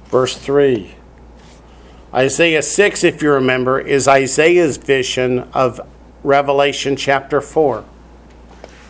verse 0.05 0.37
3. 0.37 0.95
Isaiah 2.13 2.61
6, 2.61 3.03
if 3.03 3.21
you 3.21 3.31
remember, 3.31 3.79
is 3.79 4.07
Isaiah's 4.07 4.77
vision 4.77 5.39
of 5.53 5.81
Revelation 6.23 6.95
chapter 6.95 7.41
4, 7.41 7.85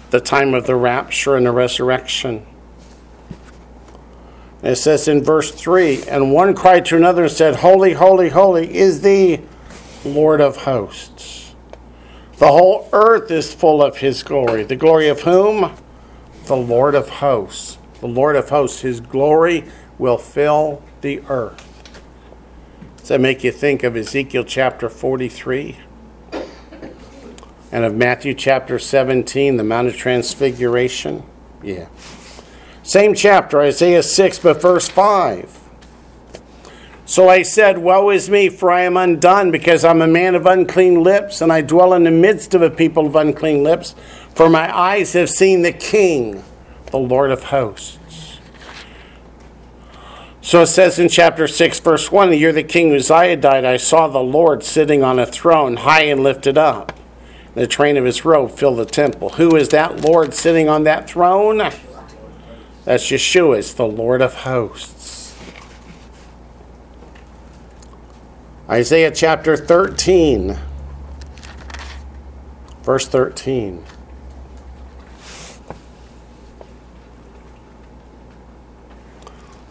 the 0.10 0.20
time 0.20 0.54
of 0.54 0.68
the 0.68 0.76
rapture 0.76 1.36
and 1.36 1.46
the 1.46 1.52
resurrection. 1.52 2.46
It 4.62 4.76
says 4.76 5.08
in 5.08 5.24
verse 5.24 5.52
3 5.52 6.04
And 6.08 6.34
one 6.34 6.54
cried 6.54 6.86
to 6.86 6.98
another 6.98 7.24
and 7.24 7.32
said, 7.32 7.58
Holy, 7.58 7.94
holy, 7.94 8.30
holy 8.30 8.76
is 8.76 9.02
the 9.02 9.42
Lord 10.04 10.42
of 10.42 10.58
hosts. 10.58 11.49
The 12.40 12.48
whole 12.48 12.88
earth 12.94 13.30
is 13.32 13.54
full 13.54 13.84
of 13.84 13.98
his 13.98 14.24
glory. 14.24 14.64
The 14.64 14.78
glory 14.78 15.10
of 15.10 15.22
whom? 15.24 15.76
The 16.46 16.56
Lord 16.56 16.96
of 16.96 17.10
hosts. 17.10 17.78
The 18.00 18.08
Lord 18.08 18.38
of 18.38 18.48
hosts. 18.48 18.80
His 18.80 19.02
glory 19.02 19.66
will 19.98 20.18
fill 20.18 20.82
the 21.02 21.22
earth. 21.28 21.66
Does 22.98 23.10
that 23.10 23.20
make 23.20 23.44
you 23.44 23.52
think 23.52 23.84
of 23.84 23.98
Ezekiel 23.98 24.46
chapter 24.46 24.90
43? 24.90 25.80
And 27.74 27.84
of 27.84 27.94
Matthew 27.94 28.34
chapter 28.34 28.80
17, 28.80 29.58
the 29.58 29.64
Mount 29.66 29.90
of 29.90 29.98
Transfiguration? 29.98 31.24
Yeah. 31.62 31.90
Same 32.84 33.14
chapter, 33.14 33.62
Isaiah 33.62 34.02
6, 34.02 34.40
but 34.40 34.62
verse 34.62 34.88
5. 34.88 35.69
So 37.10 37.28
I 37.28 37.42
said, 37.42 37.80
Woe 37.80 38.12
is 38.12 38.30
me, 38.30 38.50
for 38.50 38.70
I 38.70 38.82
am 38.82 38.96
undone, 38.96 39.50
because 39.50 39.84
I'm 39.84 40.04
a 40.04 40.08
man 40.08 40.36
of 40.36 40.46
unclean 40.46 41.02
lips, 41.02 41.42
and 41.42 41.52
I 41.52 41.62
dwell 41.62 41.96
in 41.96 42.04
the 42.04 42.12
midst 42.12 42.54
of 42.54 42.62
a 42.62 42.70
people 42.70 43.08
of 43.08 43.16
unclean 43.16 43.64
lips, 43.64 43.96
for 44.36 44.48
my 44.48 44.72
eyes 44.78 45.14
have 45.14 45.32
seen 45.32 45.64
the 45.64 45.72
King, 45.72 46.44
the 46.92 47.00
Lord 47.00 47.32
of 47.32 47.46
hosts. 47.46 48.38
So 50.44 50.62
it 50.62 50.68
says 50.68 51.00
in 51.00 51.10
chapter 51.10 51.48
6, 51.48 51.80
verse 51.80 52.12
1 52.12 52.30
The 52.30 52.38
year 52.38 52.54
the 52.54 52.62
King 52.62 52.94
Uzziah 52.94 53.38
died, 53.38 53.66
I 53.66 53.78
saw 53.78 54.08
the 54.08 54.20
Lord 54.20 54.64
sitting 54.64 55.02
on 55.04 55.18
a 55.18 55.26
throne, 55.26 55.78
high 55.78 56.04
and 56.04 56.22
lifted 56.22 56.60
up. 56.60 56.94
The 57.56 57.66
train 57.66 57.98
of 57.98 58.06
his 58.06 58.24
robe 58.24 58.52
filled 58.52 58.78
the 58.78 58.86
temple. 58.86 59.30
Who 59.30 59.56
is 59.56 59.70
that 59.70 60.02
Lord 60.02 60.36
sitting 60.36 60.70
on 60.70 60.84
that 60.84 61.10
throne? 61.10 61.58
That's 62.86 63.10
Yeshua, 63.10 63.58
it's 63.58 63.74
the 63.74 63.88
Lord 63.88 64.22
of 64.22 64.36
hosts. 64.36 64.99
Isaiah 68.70 69.10
chapter 69.10 69.58
13, 69.58 70.56
verse 72.84 73.08
13. 73.08 73.84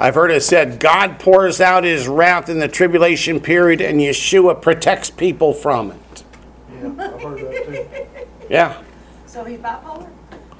I've 0.00 0.16
heard 0.16 0.32
it 0.32 0.42
said 0.42 0.80
God 0.80 1.20
pours 1.20 1.60
out 1.60 1.84
his 1.84 2.08
wrath 2.08 2.48
in 2.48 2.58
the 2.58 2.66
tribulation 2.66 3.38
period 3.38 3.80
and 3.80 4.00
Yeshua 4.00 4.60
protects 4.60 5.10
people 5.10 5.52
from 5.52 5.92
it. 5.92 6.24
Yeah, 6.72 6.86
I've 6.88 7.22
heard 7.22 7.38
that 7.38 7.66
too. 7.66 8.26
Yeah. 8.50 8.82
So 9.26 9.44
he's 9.44 9.60
bipolar? 9.60 10.08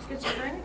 Schizophrenic? 0.09 0.63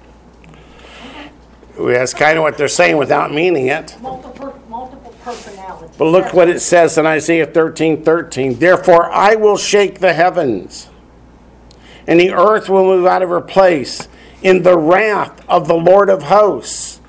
That's 1.75 2.13
kind 2.13 2.38
of 2.38 2.43
what 2.43 2.55
they're 2.55 2.67
saying 2.67 2.97
without 2.97 3.33
meaning 3.33 3.67
it. 3.67 3.97
Multiple, 3.99 4.59
multiple 4.69 5.02
personalities. 5.23 5.95
But 5.97 6.05
look 6.05 6.33
what 6.33 6.49
it 6.49 6.59
says 6.59 6.97
in 6.97 7.05
Isaiah 7.05 7.45
13 7.45 8.03
13. 8.03 8.59
Therefore, 8.59 9.12
I 9.12 9.36
will 9.36 9.57
shake 9.57 9.99
the 9.99 10.13
heavens, 10.13 10.89
and 12.05 12.19
the 12.19 12.31
earth 12.31 12.69
will 12.69 12.83
move 12.83 13.05
out 13.05 13.21
of 13.21 13.29
her 13.29 13.41
place 13.41 14.07
in 14.41 14.63
the 14.63 14.77
wrath 14.77 15.43
of 15.47 15.67
the 15.67 15.75
Lord 15.75 16.09
of 16.09 16.23
hosts, 16.23 16.99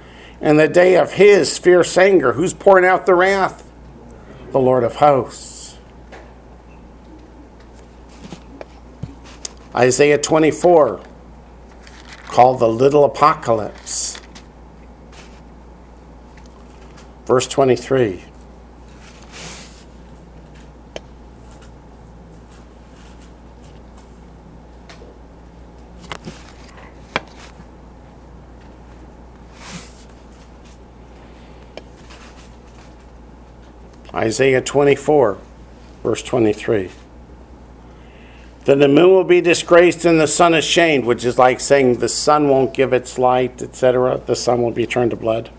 and 0.40 0.58
the 0.58 0.68
day 0.68 0.96
of 0.96 1.12
his 1.12 1.58
fierce 1.58 1.98
anger. 1.98 2.34
Who's 2.34 2.54
pouring 2.54 2.84
out 2.84 3.06
the 3.06 3.14
wrath? 3.14 3.70
The 4.52 4.60
Lord 4.60 4.84
of 4.84 4.96
hosts. 4.96 5.76
Isaiah 9.74 10.18
24, 10.18 11.00
called 12.28 12.60
the 12.60 12.68
little 12.68 13.04
apocalypse. 13.04 14.20
Verse 17.26 17.46
23. 17.48 18.22
Isaiah 34.14 34.60
24, 34.60 35.38
verse 36.02 36.22
23. 36.22 36.90
Then 38.64 38.78
the 38.78 38.88
moon 38.88 39.10
will 39.10 39.24
be 39.24 39.40
disgraced 39.40 40.04
and 40.04 40.20
the 40.20 40.26
sun 40.26 40.54
ashamed, 40.54 41.04
which 41.04 41.24
is 41.24 41.36
like 41.36 41.60
saying 41.60 41.98
the 41.98 42.08
sun 42.08 42.48
won't 42.48 42.72
give 42.72 42.92
its 42.92 43.18
light, 43.18 43.60
etc. 43.60 44.22
The 44.24 44.36
sun 44.36 44.62
will 44.62 44.70
be 44.70 44.86
turned 44.86 45.10
to 45.10 45.16
blood. 45.16 45.50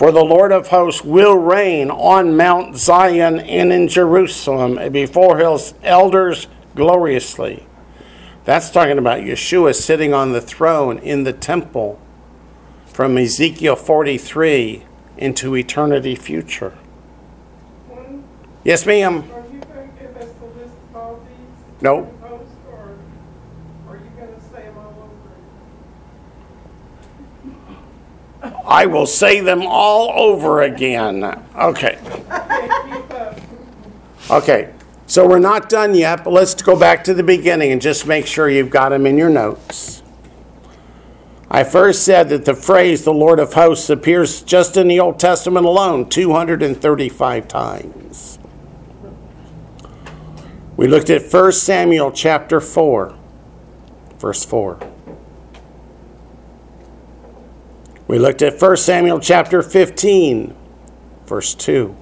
For 0.00 0.10
the 0.10 0.24
Lord 0.24 0.50
of 0.50 0.68
hosts 0.68 1.04
will 1.04 1.36
reign 1.36 1.90
on 1.90 2.34
Mount 2.34 2.74
Zion 2.74 3.38
and 3.38 3.70
in 3.70 3.86
Jerusalem 3.86 4.90
before 4.90 5.36
his 5.36 5.74
elders 5.82 6.46
gloriously. 6.74 7.66
That's 8.46 8.70
talking 8.70 8.96
about 8.96 9.20
Yeshua 9.20 9.74
sitting 9.74 10.14
on 10.14 10.32
the 10.32 10.40
throne 10.40 10.96
in 11.00 11.24
the 11.24 11.34
temple 11.34 12.00
from 12.86 13.18
Ezekiel 13.18 13.76
43 13.76 14.84
into 15.18 15.54
eternity 15.54 16.14
future. 16.14 16.78
Yes, 18.64 18.86
ma'am. 18.86 19.16
are 19.16 19.44
you 19.52 19.60
gonna 19.60 19.86
give 20.00 20.16
us 20.16 20.32
the 20.32 20.46
list 20.46 20.76
of 20.88 20.96
all 20.96 21.20
these? 21.28 21.82
No. 21.82 22.04
Posts, 22.22 22.54
or 22.72 22.96
are 23.86 23.96
you 23.96 24.10
gonna 24.16 24.40
say 24.50 24.62
them 24.62 24.78
all 24.78 24.94
over? 24.96 25.30
I 28.42 28.86
will 28.86 29.06
say 29.06 29.40
them 29.40 29.62
all 29.62 30.10
over 30.16 30.62
again. 30.62 31.24
Okay. 31.56 31.98
Okay. 34.30 34.72
So 35.06 35.26
we're 35.26 35.40
not 35.40 35.68
done 35.68 35.94
yet, 35.94 36.22
but 36.22 36.32
let's 36.32 36.54
go 36.62 36.78
back 36.78 37.02
to 37.04 37.14
the 37.14 37.24
beginning 37.24 37.72
and 37.72 37.82
just 37.82 38.06
make 38.06 38.26
sure 38.26 38.48
you've 38.48 38.70
got 38.70 38.90
them 38.90 39.06
in 39.06 39.18
your 39.18 39.28
notes. 39.28 40.02
I 41.50 41.64
first 41.64 42.04
said 42.04 42.28
that 42.28 42.44
the 42.44 42.54
phrase 42.54 43.02
the 43.02 43.12
Lord 43.12 43.40
of 43.40 43.54
hosts 43.54 43.90
appears 43.90 44.40
just 44.42 44.76
in 44.76 44.86
the 44.86 45.00
Old 45.00 45.18
Testament 45.18 45.66
alone 45.66 46.08
235 46.08 47.48
times. 47.48 48.38
We 50.76 50.86
looked 50.86 51.10
at 51.10 51.30
1 51.30 51.52
Samuel 51.52 52.12
chapter 52.12 52.60
4, 52.60 53.14
verse 54.18 54.44
4. 54.44 54.78
We 58.10 58.18
looked 58.18 58.42
at 58.42 58.60
1 58.60 58.76
Samuel 58.76 59.20
chapter 59.20 59.62
15, 59.62 60.52
verse 61.26 61.54
2. 61.54 61.96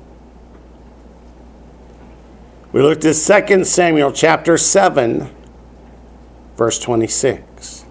We 2.73 2.81
looked 2.81 3.05
at 3.05 3.47
2 3.47 3.65
Samuel 3.65 4.11
chapter 4.13 4.57
7, 4.57 5.29
verse 6.57 6.79
26. 6.79 7.85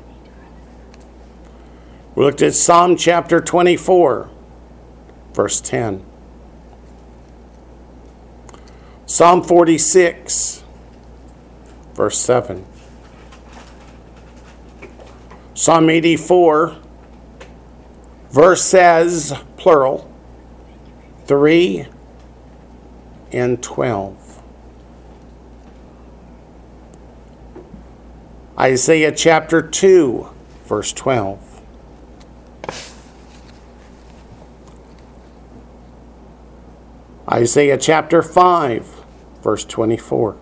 We 2.16 2.24
looked 2.26 2.42
at 2.42 2.56
Psalm 2.56 2.98
chapter 2.98 3.40
24, 3.40 4.32
verse 5.36 5.62
10. 5.62 6.04
Psalm 9.06 9.44
46, 9.44 10.64
verse 11.94 12.18
7. 12.18 12.66
Psalm 15.54 15.90
84, 15.92 16.78
verse 18.30 18.64
says, 18.64 19.34
plural, 19.58 20.10
3 21.26 21.88
and 23.32 23.62
12. 23.62 24.42
Isaiah 28.60 29.12
chapter 29.12 29.62
2, 29.62 30.30
verse 30.66 30.92
12. 30.94 31.62
Isaiah 37.30 37.78
chapter 37.78 38.22
5, 38.22 39.04
verse 39.44 39.66
24. 39.66 40.38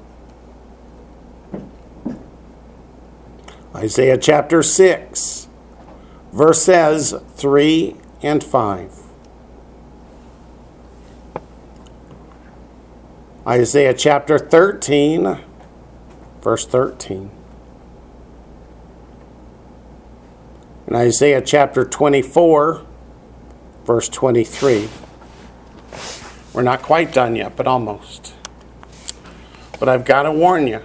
Isaiah 3.76 4.18
chapter 4.18 4.64
6, 4.64 5.50
verses 6.36 7.14
3 7.38 7.96
and 8.22 8.44
5. 8.44 9.02
Isaiah 13.48 13.94
chapter 13.94 14.38
13, 14.38 15.38
verse 16.42 16.66
13. 16.66 17.32
In 20.88 20.96
Isaiah 20.96 21.42
chapter 21.42 21.86
24, 21.86 22.86
verse 23.86 24.10
23. 24.10 24.90
We're 26.52 26.64
not 26.64 26.82
quite 26.82 27.14
done 27.14 27.38
yet, 27.38 27.56
but 27.56 27.66
almost. 27.66 28.34
But 29.80 29.88
I've 29.88 30.04
got 30.04 30.24
to 30.24 30.34
warn 30.34 30.68
you. 30.68 30.82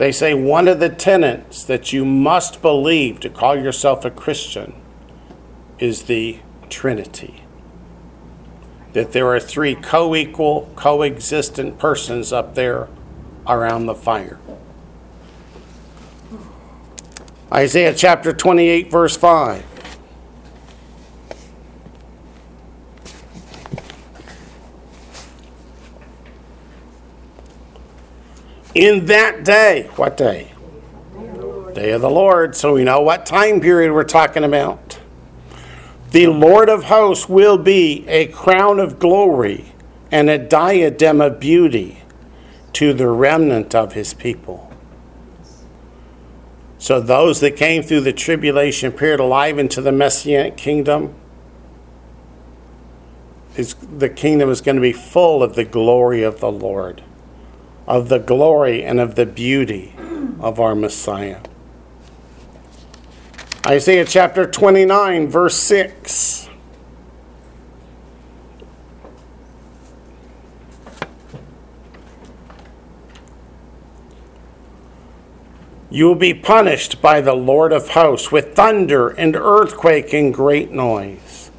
They 0.00 0.12
say 0.12 0.32
one 0.32 0.66
of 0.66 0.80
the 0.80 0.88
tenets 0.88 1.62
that 1.64 1.92
you 1.92 2.06
must 2.06 2.62
believe 2.62 3.20
to 3.20 3.28
call 3.28 3.54
yourself 3.54 4.02
a 4.06 4.10
Christian 4.10 4.72
is 5.78 6.04
the 6.04 6.38
Trinity. 6.70 7.44
That 8.94 9.12
there 9.12 9.26
are 9.26 9.38
three 9.38 9.74
co 9.74 10.16
equal, 10.16 10.72
coexistent 10.74 11.78
persons 11.78 12.32
up 12.32 12.54
there 12.54 12.88
around 13.46 13.84
the 13.84 13.94
fire. 13.94 14.38
Isaiah 17.52 17.92
chapter 17.92 18.32
28, 18.32 18.90
verse 18.90 19.18
5. 19.18 19.69
In 28.74 29.06
that 29.06 29.44
day, 29.44 29.90
what 29.96 30.16
day? 30.16 30.52
Day 31.74 31.90
of 31.90 32.00
the 32.00 32.10
Lord. 32.10 32.54
So 32.56 32.74
we 32.74 32.84
know 32.84 33.00
what 33.00 33.26
time 33.26 33.60
period 33.60 33.92
we're 33.92 34.04
talking 34.04 34.44
about. 34.44 34.98
The 36.10 36.26
Lord 36.26 36.68
of 36.68 36.84
hosts 36.84 37.28
will 37.28 37.58
be 37.58 38.06
a 38.08 38.26
crown 38.26 38.80
of 38.80 38.98
glory 38.98 39.72
and 40.10 40.28
a 40.28 40.38
diadem 40.38 41.20
of 41.20 41.38
beauty 41.38 42.02
to 42.74 42.92
the 42.92 43.08
remnant 43.08 43.74
of 43.74 43.92
his 43.92 44.14
people. 44.14 44.72
So 46.78 47.00
those 47.00 47.40
that 47.40 47.56
came 47.56 47.82
through 47.82 48.00
the 48.00 48.12
tribulation 48.12 48.90
period 48.90 49.20
alive 49.20 49.58
into 49.58 49.80
the 49.80 49.92
messianic 49.92 50.56
kingdom, 50.56 51.14
is 53.56 53.74
the 53.74 54.08
kingdom 54.08 54.48
is 54.48 54.60
going 54.60 54.76
to 54.76 54.82
be 54.82 54.92
full 54.92 55.42
of 55.42 55.54
the 55.54 55.64
glory 55.64 56.22
of 56.22 56.40
the 56.40 56.50
Lord, 56.50 57.02
of 57.86 58.08
the 58.08 58.18
glory 58.18 58.84
and 58.84 59.00
of 59.00 59.14
the 59.14 59.26
beauty 59.26 59.94
of 60.40 60.60
our 60.60 60.74
Messiah. 60.74 61.40
Isaiah 63.66 64.04
chapter 64.04 64.46
29, 64.46 65.28
verse 65.28 65.56
6. 65.56 66.48
You 75.92 76.06
will 76.06 76.14
be 76.14 76.34
punished 76.34 77.02
by 77.02 77.20
the 77.20 77.34
Lord 77.34 77.72
of 77.72 77.90
hosts 77.90 78.30
with 78.30 78.54
thunder 78.54 79.08
and 79.08 79.34
earthquake 79.34 80.12
and 80.12 80.32
great 80.32 80.70
noise, 80.70 81.50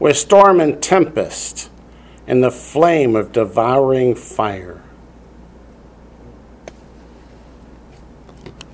with 0.00 0.16
storm 0.16 0.60
and 0.60 0.82
tempest, 0.82 1.70
and 2.26 2.42
the 2.42 2.50
flame 2.50 3.14
of 3.14 3.30
devouring 3.30 4.16
fire. 4.16 4.82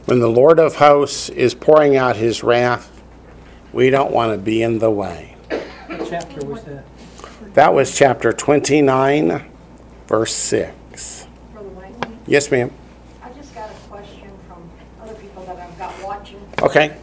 When 0.06 0.20
the 0.20 0.28
Lord 0.28 0.58
of 0.58 0.76
hosts 0.76 1.30
is 1.30 1.54
pouring 1.54 1.96
out 1.96 2.16
his 2.16 2.42
wrath, 2.42 3.02
we 3.72 3.88
don't 3.88 4.12
want 4.12 4.32
to 4.32 4.38
be 4.38 4.62
in 4.62 4.78
the 4.78 4.90
way. 4.90 5.34
What 5.48 6.06
chapter 6.10 6.44
was 6.44 6.62
that? 6.64 6.84
That 7.54 7.72
was 7.72 7.96
chapter 7.96 8.32
29, 8.32 9.50
verse 10.06 10.34
6. 10.34 11.26
Yes, 12.26 12.50
ma'am. 12.50 12.70
I 13.22 13.30
just 13.30 13.54
got 13.54 13.70
a 13.70 13.74
question 13.88 14.30
from 14.46 14.70
other 15.00 15.14
people 15.14 15.42
that 15.44 15.56
I've 15.56 15.78
got 15.78 15.94
watching, 16.02 16.46
Okay. 16.60 16.94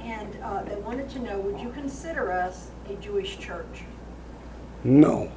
and 0.00 0.34
uh, 0.42 0.62
they 0.62 0.76
wanted 0.76 1.10
to 1.10 1.18
know, 1.18 1.38
would 1.40 1.60
you 1.60 1.70
consider 1.70 2.32
us 2.32 2.70
a 2.88 2.94
Jewish 2.94 3.38
church? 3.38 3.82
No. 4.82 5.30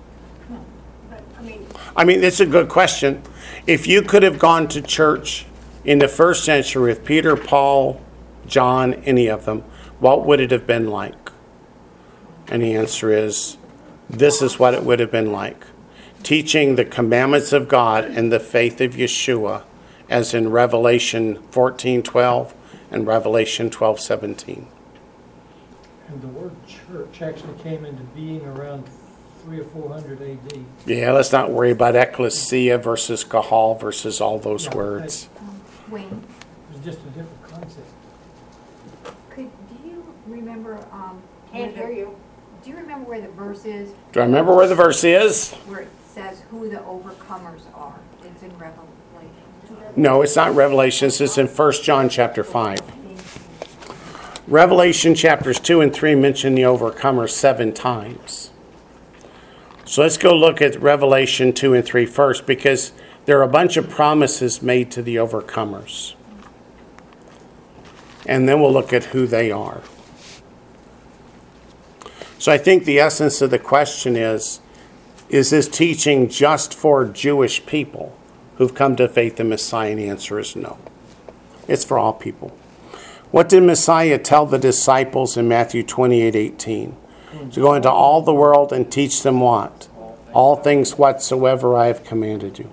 No. 0.49 0.65
But, 1.09 1.23
I 1.37 1.41
mean, 1.41 1.67
I 1.97 2.05
mean, 2.05 2.23
it's 2.23 2.39
a 2.39 2.45
good 2.45 2.69
question. 2.69 3.21
If 3.67 3.87
you 3.87 4.03
could 4.03 4.23
have 4.23 4.39
gone 4.39 4.69
to 4.69 4.81
church 4.81 5.45
in 5.83 5.99
the 5.99 6.07
first 6.07 6.43
century 6.43 6.89
with 6.89 7.05
Peter, 7.05 7.35
Paul, 7.35 8.01
John, 8.45 8.95
any 9.05 9.27
of 9.27 9.45
them, 9.45 9.61
what 9.99 10.25
would 10.25 10.39
it 10.39 10.51
have 10.51 10.67
been 10.67 10.89
like? 10.89 11.31
And 12.47 12.61
the 12.61 12.75
answer 12.75 13.11
is 13.11 13.57
this 14.09 14.41
is 14.41 14.57
what 14.57 14.73
it 14.73 14.83
would 14.83 14.99
have 14.99 15.11
been 15.11 15.31
like 15.31 15.65
teaching 16.23 16.75
the 16.75 16.85
commandments 16.85 17.53
of 17.53 17.67
God 17.67 18.05
and 18.05 18.31
the 18.31 18.39
faith 18.39 18.81
of 18.81 18.93
Yeshua, 18.93 19.63
as 20.09 20.33
in 20.33 20.49
Revelation 20.49 21.41
14 21.51 22.03
12 22.03 22.53
and 22.91 23.07
Revelation 23.07 23.69
12 23.69 23.99
17. 23.99 24.67
And 26.07 26.21
the 26.21 26.27
word 26.27 26.55
church 26.67 27.21
actually 27.21 27.57
came 27.61 27.85
into 27.85 28.03
being 28.15 28.43
around 28.45 28.85
three 29.43 29.59
or 29.59 29.65
four 29.65 29.89
hundred 29.89 30.21
AD. 30.21 30.65
Yeah, 30.85 31.11
let's 31.11 31.31
not 31.31 31.51
worry 31.51 31.71
about 31.71 31.95
ecclesia 31.95 32.77
versus 32.77 33.23
kahal 33.23 33.75
versus 33.75 34.19
all 34.19 34.39
those 34.39 34.69
words. 34.69 35.29
Wayne, 35.89 36.23
It 36.71 36.75
was 36.75 36.85
just 36.85 36.99
a 36.99 37.09
different 37.09 37.43
concept. 37.49 37.87
could, 39.29 39.49
do 39.69 39.87
you 39.89 40.05
remember, 40.27 40.77
um? 40.91 41.21
Can't 41.51 41.75
where 41.75 41.87
the- 41.87 41.93
hear 41.93 42.05
you. 42.05 42.15
Do 42.63 42.69
you 42.69 42.75
remember 42.77 43.09
where 43.09 43.21
the 43.21 43.29
verse 43.29 43.63
is, 43.65 43.91
Do 44.11 44.19
I 44.19 44.23
remember 44.25 44.53
where 44.53 44.67
the 44.67 44.75
verse 44.75 45.03
is? 45.03 45.51
where 45.67 45.79
it 45.81 45.87
says 46.13 46.41
who 46.51 46.69
the 46.69 46.77
overcomers 46.77 47.61
are? 47.73 47.95
It's 48.23 48.43
in 48.43 48.49
Revelation. 48.57 48.85
No, 49.95 50.21
it's 50.21 50.35
not 50.35 50.53
Revelations. 50.55 51.21
It's 51.21 51.37
in 51.37 51.47
1 51.47 51.71
John 51.83 52.09
chapter 52.09 52.43
5. 52.43 52.79
Revelation 54.47 55.15
chapters 55.15 55.59
2 55.59 55.81
and 55.81 55.93
3 55.93 56.15
mention 56.15 56.55
the 56.55 56.65
overcomer 56.65 57.27
seven 57.27 57.71
times. 57.71 58.49
So 59.85 60.01
let's 60.01 60.17
go 60.17 60.35
look 60.35 60.61
at 60.61 60.79
Revelation 60.81 61.53
2 61.53 61.73
and 61.75 61.85
3 61.85 62.05
first 62.05 62.45
because 62.45 62.91
there 63.29 63.37
are 63.37 63.43
a 63.43 63.47
bunch 63.47 63.77
of 63.77 63.87
promises 63.87 64.63
made 64.63 64.89
to 64.89 65.03
the 65.03 65.17
overcomers. 65.17 66.15
And 68.25 68.49
then 68.49 68.59
we'll 68.59 68.73
look 68.73 68.91
at 68.91 69.03
who 69.03 69.27
they 69.27 69.51
are. 69.51 69.83
So 72.39 72.51
I 72.51 72.57
think 72.57 72.85
the 72.85 72.99
essence 72.99 73.39
of 73.43 73.51
the 73.51 73.59
question 73.59 74.15
is 74.15 74.61
is 75.29 75.51
this 75.51 75.67
teaching 75.67 76.27
just 76.27 76.73
for 76.73 77.05
Jewish 77.05 77.63
people 77.67 78.17
who've 78.57 78.73
come 78.73 78.95
to 78.95 79.07
faith 79.07 79.39
in 79.39 79.49
Messiah? 79.49 79.91
And 79.91 79.99
the 79.99 80.09
answer 80.09 80.39
is 80.39 80.55
no. 80.55 80.79
It's 81.67 81.85
for 81.85 81.99
all 81.99 82.13
people. 82.13 82.49
What 83.29 83.47
did 83.47 83.61
Messiah 83.61 84.17
tell 84.17 84.47
the 84.47 84.57
disciples 84.57 85.37
in 85.37 85.47
Matthew 85.47 85.83
28 85.83 86.35
18? 86.35 86.97
To 87.51 87.61
go 87.61 87.75
into 87.75 87.91
all 87.91 88.23
the 88.23 88.33
world 88.33 88.73
and 88.73 88.91
teach 88.91 89.21
them 89.21 89.39
what? 89.39 89.87
All 90.33 90.55
things 90.55 90.97
whatsoever 90.97 91.77
I 91.77 91.85
have 91.85 92.03
commanded 92.03 92.57
you. 92.57 92.71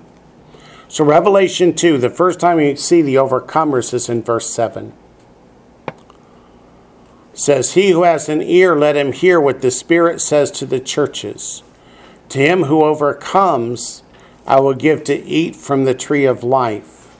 So, 0.89 1.05
Revelation 1.05 1.75
2, 1.75 1.99
the 1.99 2.11
first 2.11 2.39
time 2.39 2.61
you 2.61 2.77
see 2.77 3.03
the 3.03 3.17
overcomers 3.17 3.93
is 3.93 4.09
in 4.09 4.23
verse 4.23 4.49
7. 4.49 4.93
It 5.89 5.95
says, 7.33 7.75
He 7.75 7.91
who 7.91 8.05
has 8.05 8.29
an 8.29 8.41
ear, 8.41 8.77
let 8.77 8.95
him 8.97 9.13
hear 9.13 9.41
what 9.41 9.63
the 9.63 9.73
Spirit 9.73 10.21
says 10.21 10.51
to 10.53 10.67
the 10.67 10.79
churches. 10.79 11.65
To 12.29 12.39
him 12.39 12.65
who 12.65 12.85
overcomes, 12.85 14.05
I 14.47 14.61
will 14.61 14.75
give 14.75 15.03
to 15.05 15.15
eat 15.25 15.57
from 15.57 15.85
the 15.85 15.95
tree 15.95 16.25
of 16.25 16.45
life, 16.45 17.17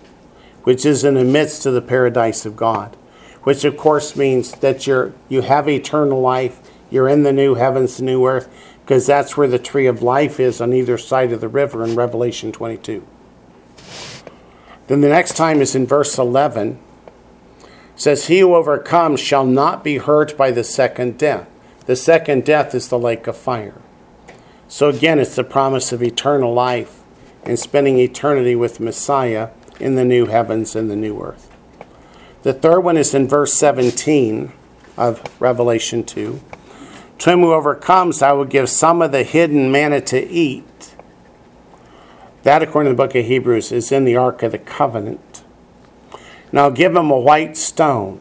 which 0.63 0.87
is 0.87 1.03
in 1.03 1.15
the 1.15 1.25
midst 1.25 1.67
of 1.67 1.75
the 1.75 1.83
paradise 1.83 2.47
of 2.47 2.57
God. 2.57 2.97
Which 3.43 3.65
of 3.65 3.77
course 3.77 4.17
means 4.17 4.53
that 4.53 4.87
you're 4.87 5.13
you 5.29 5.43
have 5.43 5.69
eternal 5.69 6.21
life, 6.21 6.61
you're 6.89 7.09
in 7.09 7.25
the 7.25 7.33
new 7.33 7.55
heavens, 7.55 7.97
the 7.97 8.05
new 8.05 8.27
earth, 8.27 8.49
because 8.85 9.07
that's 9.07 9.37
where 9.37 9.49
the 9.49 9.59
tree 9.59 9.87
of 9.87 10.03
life 10.03 10.39
is 10.39 10.61
on 10.61 10.73
either 10.73 10.99
side 10.99 11.33
of 11.33 11.41
the 11.41 11.49
river 11.49 11.85
in 11.85 11.97
Revelation 11.97 12.53
22. 12.53 13.07
Then 14.87 15.01
the 15.01 15.09
next 15.09 15.37
time 15.37 15.61
is 15.61 15.75
in 15.75 15.87
verse 15.87 16.19
11. 16.19 16.79
It 17.61 17.69
says, 17.97 18.27
He 18.27 18.41
who 18.41 18.55
overcomes 18.55 19.21
shall 19.21 19.45
not 19.45 19.83
be 19.83 19.99
hurt 19.99 20.37
by 20.37 20.51
the 20.51 20.65
second 20.65 21.19
death. 21.19 21.49
The 21.87 21.97
second 21.97 22.45
death 22.45 22.75
is 22.75 22.89
the 22.89 22.99
lake 22.99 23.27
of 23.27 23.37
fire. 23.37 23.81
So 24.69 24.89
again, 24.89 25.19
it's 25.19 25.37
the 25.37 25.45
promise 25.45 25.93
of 25.93 26.03
eternal 26.03 26.53
life 26.53 27.03
and 27.45 27.59
spending 27.59 27.99
eternity 27.99 28.57
with 28.57 28.81
Messiah 28.81 29.51
in 29.79 29.95
the 29.95 30.05
new 30.05 30.27
heavens 30.27 30.75
and 30.75 30.91
the 30.91 30.97
new 30.97 31.21
earth. 31.21 31.51
The 32.43 32.53
third 32.53 32.81
one 32.81 32.97
is 32.97 33.15
in 33.15 33.29
verse 33.29 33.55
17 33.55 34.53
of 34.97 35.41
Revelation 35.41 36.05
2. 36.05 36.41
To 37.19 37.31
him 37.31 37.41
who 37.41 37.53
overcomes, 37.53 38.23
I 38.23 38.33
will 38.33 38.45
give 38.45 38.69
some 38.69 39.01
of 39.03 39.13
the 39.13 39.23
hidden 39.23 39.71
manna 39.73 40.01
to 40.03 40.29
eat. 40.29 40.65
That, 42.47 42.63
according 42.63 42.91
to 42.91 42.95
the 42.95 43.03
book 43.03 43.17
of 43.17 43.27
Hebrews, 43.27 43.73
is 43.73 43.91
in 43.91 44.05
the 44.05 44.15
Ark 44.15 44.45
of 44.45 44.53
the 44.53 44.59
Covenant. 44.59 45.43
Now 46.53 46.71
give 46.71 46.95
him 46.95 47.11
a 47.11 47.19
white 47.19 47.57
stone. 47.57 48.21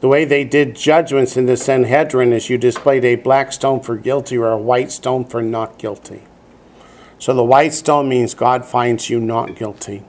The 0.00 0.08
way 0.08 0.26
they 0.26 0.44
did 0.44 0.76
judgments 0.76 1.34
in 1.34 1.46
the 1.46 1.56
Sanhedrin 1.56 2.34
is 2.34 2.50
you 2.50 2.58
displayed 2.58 3.02
a 3.02 3.14
black 3.14 3.50
stone 3.54 3.80
for 3.80 3.96
guilty 3.96 4.36
or 4.36 4.50
a 4.50 4.58
white 4.58 4.92
stone 4.92 5.24
for 5.24 5.40
not 5.40 5.78
guilty. 5.78 6.24
So 7.18 7.32
the 7.32 7.42
white 7.42 7.72
stone 7.72 8.10
means 8.10 8.34
God 8.34 8.66
finds 8.66 9.08
you 9.08 9.20
not 9.20 9.56
guilty. 9.56 10.02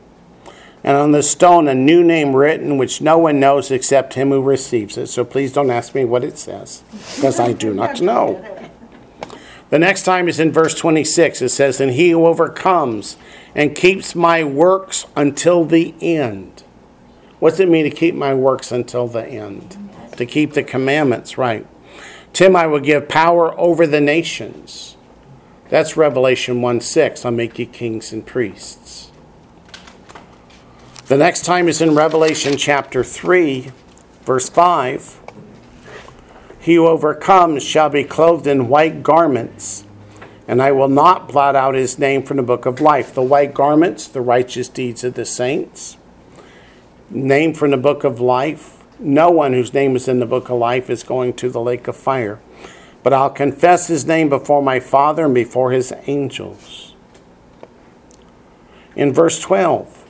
And 0.84 0.98
on 0.98 1.14
the 1.14 1.24
stone, 1.24 1.70
a 1.70 1.74
new 1.74 2.04
name 2.04 2.36
written, 2.36 2.78
which 2.78 3.00
no 3.00 3.18
one 3.18 3.40
knows 3.40 3.72
except 3.72 4.16
him 4.16 4.32
who 4.32 4.44
receives 4.44 4.98
it. 4.98 5.08
So 5.08 5.24
please 5.24 5.54
don't 5.54 5.72
ask 5.72 5.96
me 5.96 6.04
what 6.04 6.26
it 6.26 6.38
says, 6.38 6.84
because 7.16 7.40
I 7.40 7.54
do 7.54 7.74
not 7.74 8.02
know. 8.02 8.55
The 9.70 9.80
next 9.80 10.04
time 10.04 10.28
is 10.28 10.40
in 10.40 10.52
verse 10.52 10.76
26. 10.76 11.42
It 11.42 11.50
says, 11.50 11.82
And 11.82 11.92
he 11.92 12.12
who 12.12 12.26
overcomes 12.26 13.18
and 13.56 13.76
keeps 13.76 14.16
my 14.16 14.44
works 14.44 15.06
until 15.16 15.66
the 15.66 15.96
end. 16.02 16.64
What's 17.40 17.60
it 17.60 17.70
mean 17.70 17.84
to 17.84 17.90
keep 17.90 18.16
my 18.16 18.34
works 18.34 18.72
until 18.72 19.08
the 19.08 19.26
end? 19.26 19.78
To 20.18 20.26
keep 20.26 20.54
the 20.54 20.64
commandments, 20.64 21.38
right. 21.38 21.68
Tim, 22.32 22.56
I 22.56 22.68
will 22.68 22.80
give 22.80 23.10
power 23.10 23.58
over 23.60 23.88
the 23.88 24.02
nations. 24.02 24.98
That's 25.70 25.98
Revelation 25.98 26.62
1 26.62 26.82
6. 26.82 27.26
I'll 27.26 27.32
make 27.32 27.58
you 27.58 27.66
kings 27.66 28.14
and 28.14 28.26
priests. 28.26 29.12
The 31.08 31.18
next 31.18 31.46
time 31.46 31.68
is 31.68 31.82
in 31.82 31.96
Revelation 31.96 32.58
chapter 32.58 33.04
3, 33.04 33.72
verse 34.24 34.50
5. 34.50 35.22
He 36.66 36.74
who 36.74 36.88
overcomes 36.88 37.62
shall 37.62 37.90
be 37.92 38.04
clothed 38.04 38.48
in 38.48 38.70
white 38.70 39.04
garments, 39.04 39.86
and 40.48 40.60
I 40.64 40.72
will 40.72 40.88
not 40.88 41.28
blot 41.28 41.56
out 41.56 41.76
his 41.76 42.00
name 42.00 42.24
from 42.24 42.38
the 42.38 42.44
book 42.44 42.66
of 42.66 42.82
life. 42.82 43.14
The 43.14 43.22
white 43.22 43.54
garments, 43.54 44.08
the 44.08 44.22
righteous 44.22 44.68
deeds 44.68 45.04
of 45.04 45.14
the 45.14 45.26
saints. 45.26 45.98
Name 47.12 47.54
from 47.54 47.70
the 47.70 47.78
book 47.78 48.04
of 48.04 48.20
life. 48.20 48.84
No 48.98 49.30
one 49.30 49.54
whose 49.54 49.76
name 49.76 49.96
is 49.96 50.08
in 50.08 50.20
the 50.20 50.26
book 50.26 50.50
of 50.50 50.58
life 50.58 50.90
is 50.90 51.04
going 51.04 51.34
to 51.34 51.52
the 51.52 51.62
lake 51.62 51.88
of 51.88 51.96
fire. 51.96 52.40
But 53.04 53.14
I'll 53.14 53.30
confess 53.30 53.86
his 53.86 54.08
name 54.08 54.28
before 54.28 54.64
my 54.64 54.80
Father 54.80 55.26
and 55.26 55.36
before 55.36 55.72
his 55.72 55.94
angels. 56.08 56.96
In 58.96 59.14
verse 59.14 59.40
12, 59.40 60.04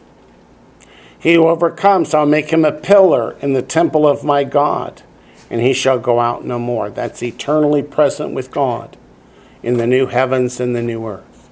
he 1.19 1.33
who 1.33 1.49
overcomes, 1.49 2.13
I'll 2.13 2.25
make 2.25 2.51
him 2.51 2.63
a 2.63 2.71
pillar 2.71 3.33
in 3.41 3.51
the 3.51 3.61
temple 3.61 4.07
of 4.07 4.23
my 4.23 4.45
God, 4.45 5.01
and 5.49 5.61
he 5.61 5.73
shall 5.73 5.99
go 5.99 6.19
out 6.19 6.45
no 6.45 6.59
more. 6.59 6.89
That's 6.89 7.21
eternally 7.21 7.83
present 7.83 8.33
with 8.33 8.51
God 8.51 8.97
in 9.61 9.77
the 9.77 9.87
new 9.87 10.07
heavens 10.07 10.59
and 10.59 10.75
the 10.75 10.81
new 10.81 11.05
earth. 11.07 11.49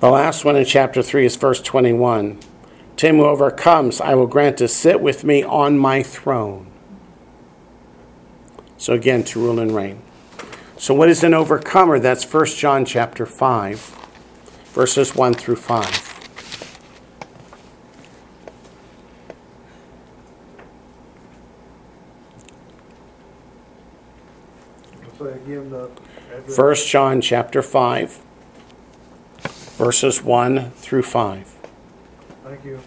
The 0.00 0.10
last 0.10 0.44
one 0.44 0.56
in 0.56 0.64
chapter 0.64 1.02
3 1.02 1.26
is 1.26 1.36
verse 1.36 1.60
21. 1.60 2.38
To 2.96 3.06
him 3.06 3.16
who 3.16 3.24
overcomes, 3.24 4.00
I 4.00 4.14
will 4.14 4.26
grant 4.26 4.58
to 4.58 4.68
sit 4.68 5.00
with 5.00 5.24
me 5.24 5.42
on 5.42 5.78
my 5.78 6.02
throne. 6.02 6.70
So 8.78 8.94
again, 8.94 9.24
to 9.24 9.40
rule 9.40 9.60
and 9.60 9.74
reign. 9.74 10.02
So 10.78 10.94
what 10.94 11.10
is 11.10 11.22
an 11.22 11.34
overcomer? 11.34 11.98
That's 11.98 12.24
1 12.24 12.46
John 12.46 12.86
chapter 12.86 13.26
5, 13.26 13.78
verses 14.72 15.14
1 15.14 15.34
through 15.34 15.56
5. 15.56 16.09
The. 25.50 25.90
1 26.54 26.74
John 26.86 27.20
chapter 27.20 27.60
5, 27.60 28.20
verses 29.78 30.22
1 30.22 30.70
through 30.70 31.02
5. 31.02 31.54
Thank 32.44 32.64
you. 32.64 32.80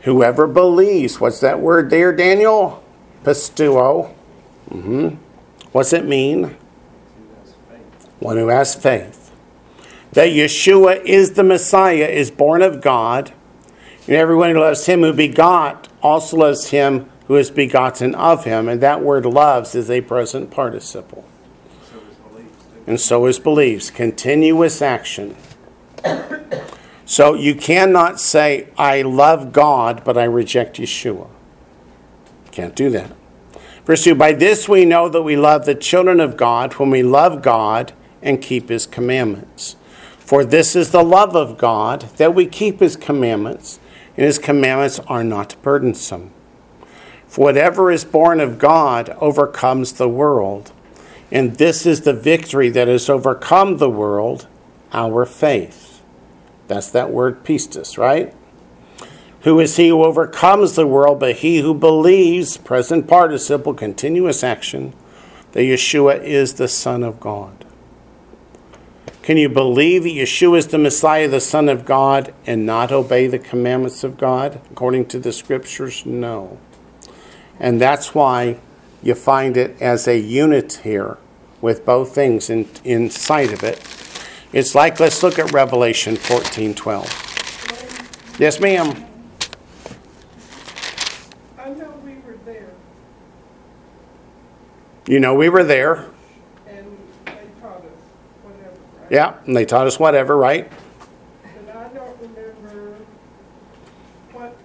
Whoever 0.00 0.48
believes, 0.48 1.20
what's 1.20 1.38
that 1.38 1.60
word 1.60 1.90
there, 1.90 2.12
Daniel? 2.12 2.82
Pisteuo. 3.22 4.12
Mm-hmm. 4.70 5.16
What's 5.70 5.92
it 5.92 6.04
mean? 6.04 6.56
One 8.18 8.36
who 8.36 8.48
has 8.48 8.74
faith. 8.74 9.30
That 10.12 10.30
Yeshua 10.30 11.00
is 11.04 11.34
the 11.34 11.44
Messiah, 11.44 12.06
is 12.06 12.32
born 12.32 12.62
of 12.62 12.80
God, 12.80 13.32
and 14.08 14.16
everyone 14.16 14.50
who 14.50 14.58
loves 14.58 14.86
him 14.86 15.02
who 15.02 15.12
begot 15.12 15.86
also 16.02 16.38
loves 16.38 16.70
him 16.70 17.08
who 17.26 17.36
is 17.36 17.50
begotten 17.50 18.14
of 18.14 18.44
him. 18.44 18.68
And 18.68 18.80
that 18.80 19.02
word 19.02 19.26
loves 19.26 19.74
is 19.74 19.90
a 19.90 20.00
present 20.00 20.50
participle. 20.50 21.24
So 21.90 22.00
and 22.86 23.00
so 23.00 23.26
is 23.26 23.38
believes. 23.38 23.90
Continuous 23.90 24.80
action. 24.80 25.36
So 27.04 27.34
you 27.34 27.54
cannot 27.54 28.18
say, 28.18 28.68
I 28.76 29.02
love 29.02 29.52
God, 29.52 30.02
but 30.04 30.18
I 30.18 30.24
reject 30.24 30.78
Yeshua. 30.78 31.28
Can't 32.50 32.74
do 32.74 32.90
that. 32.90 33.12
Verse 33.84 34.02
2 34.02 34.16
By 34.16 34.32
this 34.32 34.68
we 34.68 34.84
know 34.84 35.08
that 35.08 35.22
we 35.22 35.36
love 35.36 35.64
the 35.64 35.76
children 35.76 36.18
of 36.18 36.36
God 36.36 36.74
when 36.74 36.90
we 36.90 37.04
love 37.04 37.42
God 37.42 37.92
and 38.20 38.42
keep 38.42 38.68
his 38.68 38.86
commandments. 38.86 39.76
For 40.18 40.44
this 40.44 40.74
is 40.74 40.90
the 40.90 41.04
love 41.04 41.36
of 41.36 41.56
God, 41.56 42.00
that 42.16 42.34
we 42.34 42.46
keep 42.46 42.80
his 42.80 42.96
commandments, 42.96 43.78
and 44.16 44.26
his 44.26 44.40
commandments 44.40 44.98
are 45.06 45.22
not 45.22 45.54
burdensome. 45.62 46.32
Whatever 47.36 47.90
is 47.90 48.04
born 48.04 48.40
of 48.40 48.58
God 48.58 49.10
overcomes 49.20 49.92
the 49.92 50.08
world. 50.08 50.72
And 51.30 51.56
this 51.56 51.84
is 51.84 52.00
the 52.00 52.14
victory 52.14 52.70
that 52.70 52.88
has 52.88 53.10
overcome 53.10 53.76
the 53.76 53.90
world, 53.90 54.46
our 54.92 55.26
faith. 55.26 56.02
That's 56.66 56.90
that 56.90 57.10
word 57.10 57.44
pistis, 57.44 57.98
right? 57.98 58.34
Who 59.42 59.60
is 59.60 59.76
he 59.76 59.88
who 59.88 60.02
overcomes 60.02 60.74
the 60.74 60.86
world 60.86 61.20
but 61.20 61.36
he 61.36 61.58
who 61.58 61.74
believes, 61.74 62.56
present 62.56 63.06
participle, 63.06 63.74
continuous 63.74 64.42
action, 64.42 64.94
that 65.52 65.60
Yeshua 65.60 66.22
is 66.22 66.54
the 66.54 66.68
Son 66.68 67.02
of 67.02 67.20
God? 67.20 67.64
Can 69.22 69.36
you 69.36 69.48
believe 69.48 70.04
that 70.04 70.10
Yeshua 70.10 70.58
is 70.58 70.68
the 70.68 70.78
Messiah, 70.78 71.28
the 71.28 71.40
Son 71.40 71.68
of 71.68 71.84
God, 71.84 72.32
and 72.46 72.64
not 72.64 72.92
obey 72.92 73.26
the 73.26 73.38
commandments 73.38 74.04
of 74.04 74.16
God 74.16 74.60
according 74.70 75.06
to 75.06 75.18
the 75.18 75.32
scriptures? 75.32 76.06
No. 76.06 76.58
And 77.58 77.80
that's 77.80 78.14
why 78.14 78.58
you 79.02 79.14
find 79.14 79.56
it 79.56 79.80
as 79.80 80.06
a 80.06 80.18
unit 80.18 80.80
here 80.84 81.18
with 81.60 81.84
both 81.84 82.14
things 82.14 82.50
in, 82.50 82.68
inside 82.84 83.52
of 83.52 83.62
it. 83.62 83.80
It's 84.52 84.74
like, 84.74 85.00
let's 85.00 85.22
look 85.22 85.38
at 85.38 85.52
Revelation 85.52 86.16
14 86.16 86.74
12. 86.74 88.36
Yes, 88.38 88.60
ma'am. 88.60 89.06
I 91.58 91.70
know 91.70 91.90
we 92.04 92.14
were 92.26 92.36
there 92.44 92.68
You 95.08 95.20
know, 95.20 95.34
we 95.34 95.48
were 95.48 95.64
there. 95.64 96.06
and 96.66 96.96
they 97.24 97.32
taught 97.60 97.80
us 97.84 97.92
whatever, 98.42 98.76
right? 98.98 99.10
Yeah, 99.10 99.34
and 99.46 99.56
they 99.56 99.64
taught 99.64 99.86
us 99.86 99.98
whatever, 99.98 100.36
right? 100.36 100.70
But 101.64 101.76
I 101.76 101.88
don't 101.88 102.20
remember 102.20 102.96
what 104.32 104.56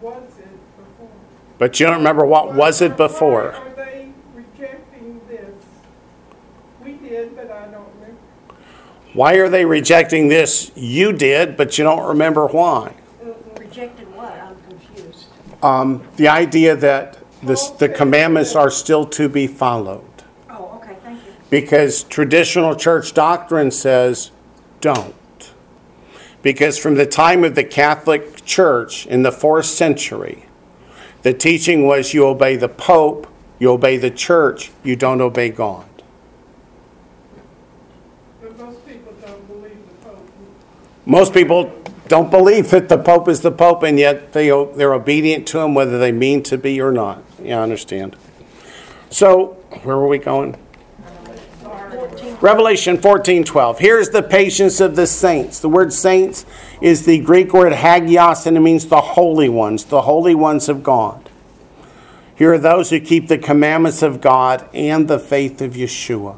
was 0.00 0.38
it 0.38 0.76
before. 0.76 1.10
But 1.58 1.78
you 1.78 1.86
don't 1.86 1.98
remember 1.98 2.26
what 2.26 2.54
was 2.54 2.82
it 2.82 2.96
before. 2.96 3.52
are 3.52 3.74
they 3.76 4.12
rejecting 4.34 5.20
this? 5.28 5.54
We 6.82 6.94
did, 6.94 7.36
but 7.36 7.50
I 7.50 7.66
don't 7.66 7.88
remember. 7.94 8.20
Why 9.12 9.34
are 9.34 9.48
they 9.48 9.64
rejecting 9.64 10.28
this? 10.28 10.72
You 10.74 11.12
did, 11.12 11.56
but 11.56 11.78
you 11.78 11.84
don't 11.84 12.06
remember 12.06 12.46
why. 12.46 12.94
Rejected 13.58 14.12
what? 14.14 14.32
I'm 14.32 14.56
confused. 14.68 15.26
Um, 15.62 16.06
the 16.16 16.28
idea 16.28 16.74
that 16.76 17.18
this, 17.42 17.70
the 17.70 17.88
commandments 17.88 18.54
are 18.54 18.70
still 18.70 19.06
to 19.06 19.28
be 19.28 19.46
followed. 19.46 20.04
Oh, 20.50 20.80
okay, 20.82 20.96
thank 21.02 21.24
you. 21.24 21.32
Because 21.50 22.02
traditional 22.04 22.74
church 22.74 23.14
doctrine 23.14 23.70
says 23.70 24.32
don't. 24.80 25.14
Because 26.42 26.78
from 26.78 26.96
the 26.96 27.06
time 27.06 27.44
of 27.44 27.54
the 27.54 27.64
Catholic 27.64 28.44
Church 28.44 29.06
in 29.06 29.22
the 29.22 29.32
fourth 29.32 29.66
century, 29.66 30.46
the 31.24 31.32
teaching 31.32 31.86
was 31.86 32.12
you 32.12 32.26
obey 32.26 32.54
the 32.54 32.68
Pope, 32.68 33.26
you 33.58 33.70
obey 33.70 33.96
the 33.96 34.10
church, 34.10 34.70
you 34.84 34.94
don't 34.94 35.22
obey 35.22 35.48
God. 35.48 35.86
But 38.42 38.58
most 38.58 38.86
people 38.86 39.14
don't 39.24 39.48
believe 39.48 39.78
the 39.88 40.06
Pope. 40.06 40.28
Most 41.06 41.32
people 41.32 41.82
don't 42.08 42.30
believe 42.30 42.70
that 42.70 42.90
the 42.90 42.98
Pope 42.98 43.28
is 43.28 43.40
the 43.40 43.50
Pope, 43.50 43.82
and 43.82 43.98
yet 43.98 44.34
they, 44.34 44.48
they're 44.76 44.92
obedient 44.92 45.48
to 45.48 45.60
him 45.60 45.74
whether 45.74 45.98
they 45.98 46.12
mean 46.12 46.42
to 46.42 46.58
be 46.58 46.78
or 46.78 46.92
not. 46.92 47.22
Yeah, 47.42 47.60
I 47.60 47.62
understand. 47.62 48.16
So, 49.08 49.54
where 49.82 49.96
were 49.96 50.08
we 50.08 50.18
going? 50.18 50.58
Revelation 52.40 52.98
14 52.98 53.44
12. 53.44 53.78
Here's 53.78 54.10
the 54.10 54.22
patience 54.22 54.80
of 54.80 54.96
the 54.96 55.06
saints. 55.06 55.60
The 55.60 55.68
word 55.68 55.92
saints 55.92 56.44
is 56.80 57.04
the 57.04 57.18
Greek 57.20 57.52
word 57.52 57.72
hagios, 57.72 58.46
and 58.46 58.56
it 58.56 58.60
means 58.60 58.86
the 58.86 59.00
holy 59.00 59.48
ones, 59.48 59.84
the 59.84 60.02
holy 60.02 60.34
ones 60.34 60.68
of 60.68 60.82
God. 60.82 61.30
Here 62.36 62.52
are 62.52 62.58
those 62.58 62.90
who 62.90 63.00
keep 63.00 63.28
the 63.28 63.38
commandments 63.38 64.02
of 64.02 64.20
God 64.20 64.68
and 64.74 65.06
the 65.06 65.18
faith 65.18 65.62
of 65.62 65.74
Yeshua. 65.74 66.36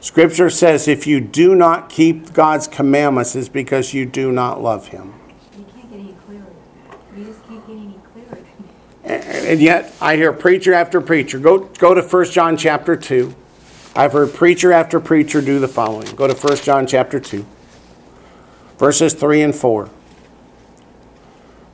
Scripture 0.00 0.50
says 0.50 0.86
if 0.86 1.06
you 1.06 1.20
do 1.20 1.54
not 1.54 1.88
keep 1.88 2.32
God's 2.32 2.68
commandments, 2.68 3.34
it's 3.34 3.48
because 3.48 3.94
you 3.94 4.06
do 4.06 4.30
not 4.32 4.62
love 4.62 4.88
Him. 4.88 5.14
You 5.56 5.64
can't 5.64 5.90
get 5.90 6.00
any 6.00 6.16
clearer. 6.26 6.46
You 7.16 7.24
just 7.24 7.46
can't 7.46 7.66
get 7.66 7.76
any 7.76 8.00
clearer. 8.12 9.48
And 9.48 9.60
yet, 9.60 9.92
I 10.00 10.16
hear 10.16 10.32
preacher 10.32 10.74
after 10.74 11.00
preacher. 11.00 11.38
Go, 11.38 11.60
go 11.60 11.94
to 11.94 12.02
1 12.02 12.24
John 12.26 12.56
chapter 12.56 12.96
2. 12.96 13.34
I've 13.98 14.12
heard 14.12 14.32
preacher 14.32 14.72
after 14.72 15.00
preacher 15.00 15.40
do 15.40 15.58
the 15.58 15.66
following. 15.66 16.06
Go 16.14 16.28
to 16.28 16.32
1 16.32 16.58
John 16.58 16.86
chapter 16.86 17.18
2, 17.18 17.44
verses 18.78 19.12
3 19.12 19.42
and 19.42 19.52
4. 19.52 19.90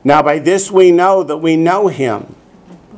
Now, 0.03 0.23
by 0.23 0.39
this 0.39 0.71
we 0.71 0.91
know 0.91 1.21
that 1.21 1.37
we 1.37 1.55
know 1.55 1.87
him 1.87 2.35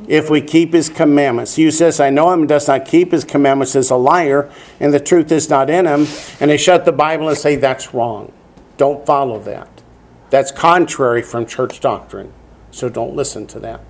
if 0.08 0.30
we 0.30 0.40
keep 0.40 0.72
his 0.72 0.88
commandments. 0.88 1.56
He 1.56 1.64
who 1.64 1.70
says, 1.70 2.00
I 2.00 2.08
know 2.08 2.32
him 2.32 2.40
and 2.40 2.48
does 2.48 2.68
not 2.68 2.86
keep 2.86 3.12
his 3.12 3.22
commandments 3.22 3.76
is 3.76 3.90
a 3.90 3.96
liar, 3.96 4.50
and 4.80 4.94
the 4.94 5.00
truth 5.00 5.30
is 5.30 5.50
not 5.50 5.68
in 5.68 5.84
him. 5.84 6.06
And 6.40 6.50
they 6.50 6.56
shut 6.56 6.86
the 6.86 6.92
Bible 6.92 7.28
and 7.28 7.36
say, 7.36 7.56
That's 7.56 7.92
wrong. 7.92 8.32
Don't 8.78 9.04
follow 9.04 9.38
that. 9.40 9.68
That's 10.30 10.50
contrary 10.50 11.20
from 11.20 11.44
church 11.44 11.80
doctrine. 11.80 12.32
So 12.70 12.88
don't 12.88 13.14
listen 13.14 13.46
to 13.48 13.60
that. 13.60 13.82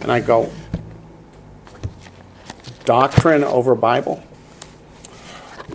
And 0.00 0.10
I 0.10 0.20
go, 0.20 0.50
doctrine 2.86 3.44
over 3.44 3.74
Bible? 3.74 4.24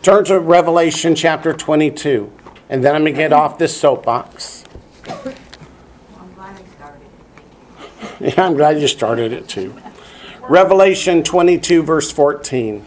Turn 0.01 0.26
to 0.26 0.39
Revelation 0.39 1.14
chapter 1.14 1.53
22, 1.53 2.32
and 2.70 2.84
then 2.84 2.95
I'm 2.95 3.03
going 3.03 3.14
to 3.14 3.18
get 3.18 3.32
off 3.32 3.59
this 3.59 3.80
soapbox. 3.80 4.64
Well, 5.05 5.36
I'm 6.20 6.34
glad 6.34 6.55
I 6.59 6.64
started. 6.76 7.07
Yeah, 8.20 8.45
I'm 8.45 8.55
glad 8.55 8.82
you 8.82 8.88
started 8.88 9.32
it 9.32 9.47
too. 9.47 9.76
Revelation 10.49 11.22
22, 11.22 11.84
verse 11.84 12.12
14. 12.12 12.86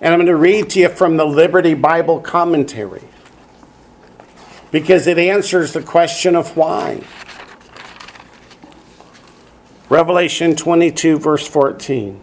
And 0.00 0.12
I'm 0.12 0.18
going 0.18 0.26
to 0.26 0.34
read 0.34 0.70
to 0.70 0.80
you 0.80 0.88
from 0.88 1.16
the 1.16 1.24
Liberty 1.24 1.74
Bible 1.74 2.18
Commentary 2.18 3.02
because 4.72 5.06
it 5.06 5.18
answers 5.18 5.74
the 5.74 5.82
question 5.82 6.34
of 6.34 6.56
why. 6.56 7.04
Revelation 9.88 10.56
22, 10.56 11.18
verse 11.18 11.46
14, 11.46 12.20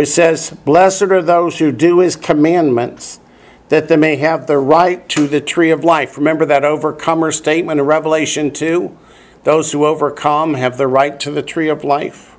which 0.00 0.08
says, 0.08 0.48
Blessed 0.64 1.02
are 1.02 1.20
those 1.20 1.58
who 1.58 1.70
do 1.70 1.98
his 1.98 2.16
commandments, 2.16 3.20
that 3.68 3.88
they 3.88 3.98
may 3.98 4.16
have 4.16 4.46
the 4.46 4.56
right 4.56 5.06
to 5.10 5.28
the 5.28 5.42
tree 5.42 5.70
of 5.70 5.84
life. 5.84 6.16
Remember 6.16 6.46
that 6.46 6.64
overcomer 6.64 7.30
statement 7.30 7.78
in 7.78 7.84
Revelation 7.84 8.50
2? 8.50 8.96
Those 9.44 9.72
who 9.72 9.84
overcome 9.84 10.54
have 10.54 10.78
the 10.78 10.86
right 10.86 11.20
to 11.20 11.30
the 11.30 11.42
tree 11.42 11.68
of 11.68 11.84
life. 11.84 12.34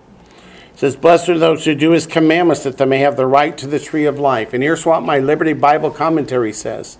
It 0.73 0.79
says, 0.79 0.95
Blessed 0.95 1.29
are 1.29 1.37
those 1.37 1.63
who 1.65 1.75
do 1.75 1.91
his 1.91 2.07
commandments, 2.07 2.63
that 2.63 2.79
they 2.79 2.85
may 2.85 2.97
have 2.97 3.15
the 3.15 3.27
right 3.27 3.55
to 3.59 3.67
the 3.67 3.79
tree 3.79 4.05
of 4.05 4.17
life. 4.17 4.55
And 4.55 4.63
here's 4.63 4.83
what 4.83 5.03
my 5.03 5.19
Liberty 5.19 5.53
Bible 5.53 5.91
commentary 5.91 6.53
says. 6.53 6.97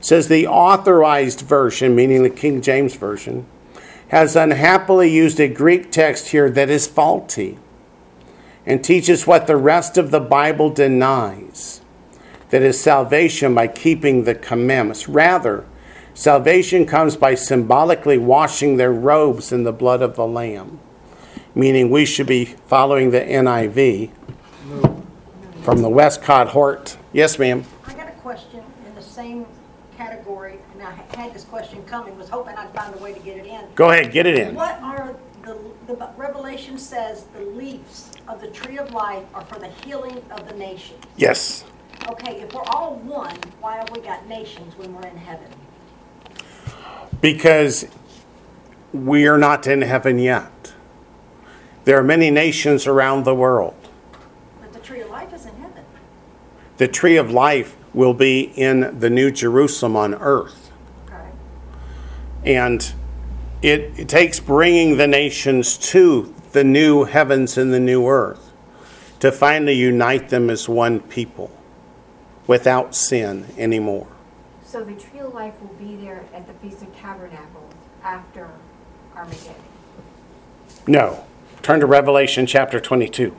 Says 0.00 0.28
the 0.28 0.46
authorized 0.46 1.42
version, 1.42 1.94
meaning 1.94 2.22
the 2.22 2.30
King 2.30 2.62
James 2.62 2.96
Version, 2.96 3.44
has 4.08 4.36
unhappily 4.36 5.10
used 5.10 5.38
a 5.38 5.48
Greek 5.48 5.92
text 5.92 6.28
here 6.28 6.48
that 6.48 6.70
is 6.70 6.86
faulty 6.86 7.58
and 8.68 8.84
teaches 8.84 9.26
what 9.26 9.46
the 9.46 9.56
rest 9.56 9.96
of 9.96 10.10
the 10.10 10.20
Bible 10.20 10.68
denies 10.68 11.80
that 12.50 12.60
is 12.60 12.78
salvation 12.78 13.54
by 13.54 13.66
keeping 13.66 14.24
the 14.24 14.34
commandments. 14.34 15.08
Rather, 15.08 15.64
salvation 16.12 16.84
comes 16.84 17.16
by 17.16 17.34
symbolically 17.34 18.18
washing 18.18 18.76
their 18.76 18.92
robes 18.92 19.52
in 19.52 19.64
the 19.64 19.72
blood 19.72 20.02
of 20.02 20.16
the 20.16 20.26
Lamb, 20.26 20.78
meaning 21.54 21.88
we 21.88 22.04
should 22.04 22.26
be 22.26 22.44
following 22.44 23.10
the 23.10 23.20
NIV 23.20 24.10
from 25.62 25.80
the 25.80 25.88
Westcott 25.88 26.48
Hort. 26.48 26.98
Yes, 27.14 27.38
ma'am. 27.38 27.64
I 27.86 27.94
got 27.94 28.08
a 28.08 28.12
question 28.12 28.62
in 28.86 28.94
the 28.94 29.02
same 29.02 29.46
category, 29.96 30.58
and 30.74 30.82
I 30.82 30.92
had 31.16 31.32
this 31.32 31.44
question 31.44 31.82
coming, 31.84 32.18
was 32.18 32.28
hoping 32.28 32.54
I'd 32.54 32.74
find 32.74 32.94
a 32.94 32.98
way 32.98 33.14
to 33.14 33.20
get 33.20 33.38
it 33.38 33.46
in. 33.46 33.62
Go 33.74 33.90
ahead, 33.90 34.12
get 34.12 34.26
it 34.26 34.38
in. 34.38 34.54
What 34.54 34.78
are 34.82 35.16
the, 35.42 35.58
the 35.86 36.10
Revelation 36.18 36.76
says 36.76 37.24
the 37.34 37.40
leaves 37.40 38.07
of 38.28 38.40
the 38.42 38.48
tree 38.48 38.78
of 38.78 38.92
life 38.92 39.24
are 39.34 39.44
for 39.44 39.58
the 39.58 39.68
healing 39.68 40.22
of 40.30 40.46
the 40.46 40.54
nations. 40.54 41.02
Yes. 41.16 41.64
Okay, 42.08 42.42
if 42.42 42.52
we're 42.52 42.62
all 42.64 42.96
one, 42.96 43.36
why 43.60 43.76
have 43.76 43.90
we 43.90 44.00
got 44.00 44.26
nations 44.28 44.76
when 44.76 44.94
we're 44.94 45.08
in 45.08 45.16
heaven? 45.16 45.48
Because 47.20 47.88
we 48.92 49.26
are 49.26 49.38
not 49.38 49.66
in 49.66 49.82
heaven 49.82 50.18
yet. 50.18 50.74
There 51.84 51.98
are 51.98 52.04
many 52.04 52.30
nations 52.30 52.86
around 52.86 53.24
the 53.24 53.34
world. 53.34 53.74
But 54.60 54.72
the 54.72 54.78
tree 54.80 55.00
of 55.00 55.10
life 55.10 55.32
is 55.32 55.46
in 55.46 55.56
heaven. 55.56 55.84
The 56.76 56.88
tree 56.88 57.16
of 57.16 57.30
life 57.30 57.76
will 57.94 58.14
be 58.14 58.52
in 58.56 59.00
the 59.00 59.10
new 59.10 59.30
Jerusalem 59.30 59.96
on 59.96 60.14
earth. 60.14 60.70
Okay. 61.06 61.30
And 62.44 62.92
it, 63.62 63.98
it 63.98 64.08
takes 64.08 64.38
bringing 64.38 64.98
the 64.98 65.06
nations 65.06 65.78
to 65.78 66.34
the 66.52 66.64
new 66.64 67.04
heavens 67.04 67.58
and 67.58 67.72
the 67.72 67.80
new 67.80 68.06
earth 68.06 68.52
to 69.20 69.32
finally 69.32 69.74
unite 69.74 70.28
them 70.28 70.48
as 70.48 70.68
one 70.68 71.00
people 71.00 71.50
without 72.46 72.94
sin 72.94 73.46
anymore. 73.58 74.06
So 74.64 74.84
the 74.84 74.94
tree 74.94 75.20
of 75.20 75.34
life 75.34 75.54
will 75.60 75.74
be 75.74 75.96
there 75.96 76.24
at 76.34 76.46
the 76.46 76.52
Feast 76.54 76.82
of 76.82 76.94
Tabernacles 76.96 77.74
after 78.02 78.50
Armageddon. 79.14 79.54
No. 80.86 81.24
Turn 81.62 81.80
to 81.80 81.86
Revelation 81.86 82.46
chapter 82.46 82.80
22. 82.80 83.34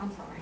I'm 0.00 0.10
sorry. 0.10 0.40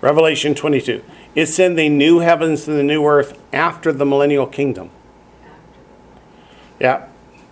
Revelation 0.00 0.54
22. 0.54 1.04
It's 1.34 1.58
in 1.58 1.76
the 1.76 1.88
new 1.88 2.20
heavens 2.20 2.66
and 2.66 2.78
the 2.78 2.82
new 2.82 3.04
earth 3.04 3.38
after 3.52 3.92
the 3.92 4.06
millennial 4.06 4.46
kingdom. 4.46 4.90
Yeah. 6.80 7.06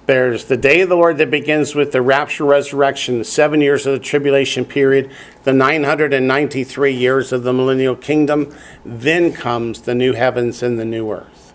There's 0.06 0.46
the 0.46 0.56
day 0.56 0.80
of 0.80 0.88
the 0.88 0.96
Lord 0.96 1.18
that 1.18 1.30
begins 1.30 1.74
with 1.74 1.92
the 1.92 2.00
rapture, 2.00 2.44
resurrection, 2.44 3.18
the 3.18 3.24
seven 3.26 3.60
years 3.60 3.84
of 3.84 3.92
the 3.92 3.98
tribulation 3.98 4.64
period, 4.64 5.12
the 5.44 5.52
993 5.52 6.94
years 6.94 7.30
of 7.30 7.42
the 7.42 7.52
millennial 7.52 7.94
kingdom. 7.94 8.56
Then 8.86 9.34
comes 9.34 9.82
the 9.82 9.94
new 9.94 10.14
heavens 10.14 10.62
and 10.62 10.78
the 10.78 10.86
new 10.86 11.12
earth. 11.12 11.52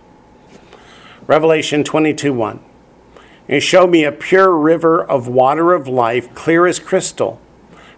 Revelation 1.26 1.84
22 1.84 2.32
1. 2.32 2.59
And 3.49 3.63
showed 3.63 3.89
me 3.89 4.03
a 4.03 4.11
pure 4.11 4.55
river 4.55 5.03
of 5.03 5.28
water 5.28 5.74
of 5.74 5.88
life, 5.88 6.32
clear 6.36 6.67
as 6.67 6.78
crystal, 6.78 7.41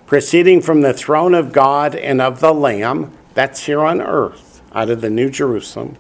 proceeding 0.05 0.61
from 0.61 0.80
the 0.80 0.93
throne 0.93 1.34
of 1.34 1.51
God 1.51 1.95
and 1.95 2.21
of 2.21 2.39
the 2.39 2.53
Lamb. 2.53 3.11
That's 3.34 3.65
here 3.65 3.82
on 3.82 3.99
earth, 3.99 4.61
out 4.71 4.89
of 4.89 5.01
the 5.01 5.09
New 5.09 5.30
Jerusalem. 5.30 5.97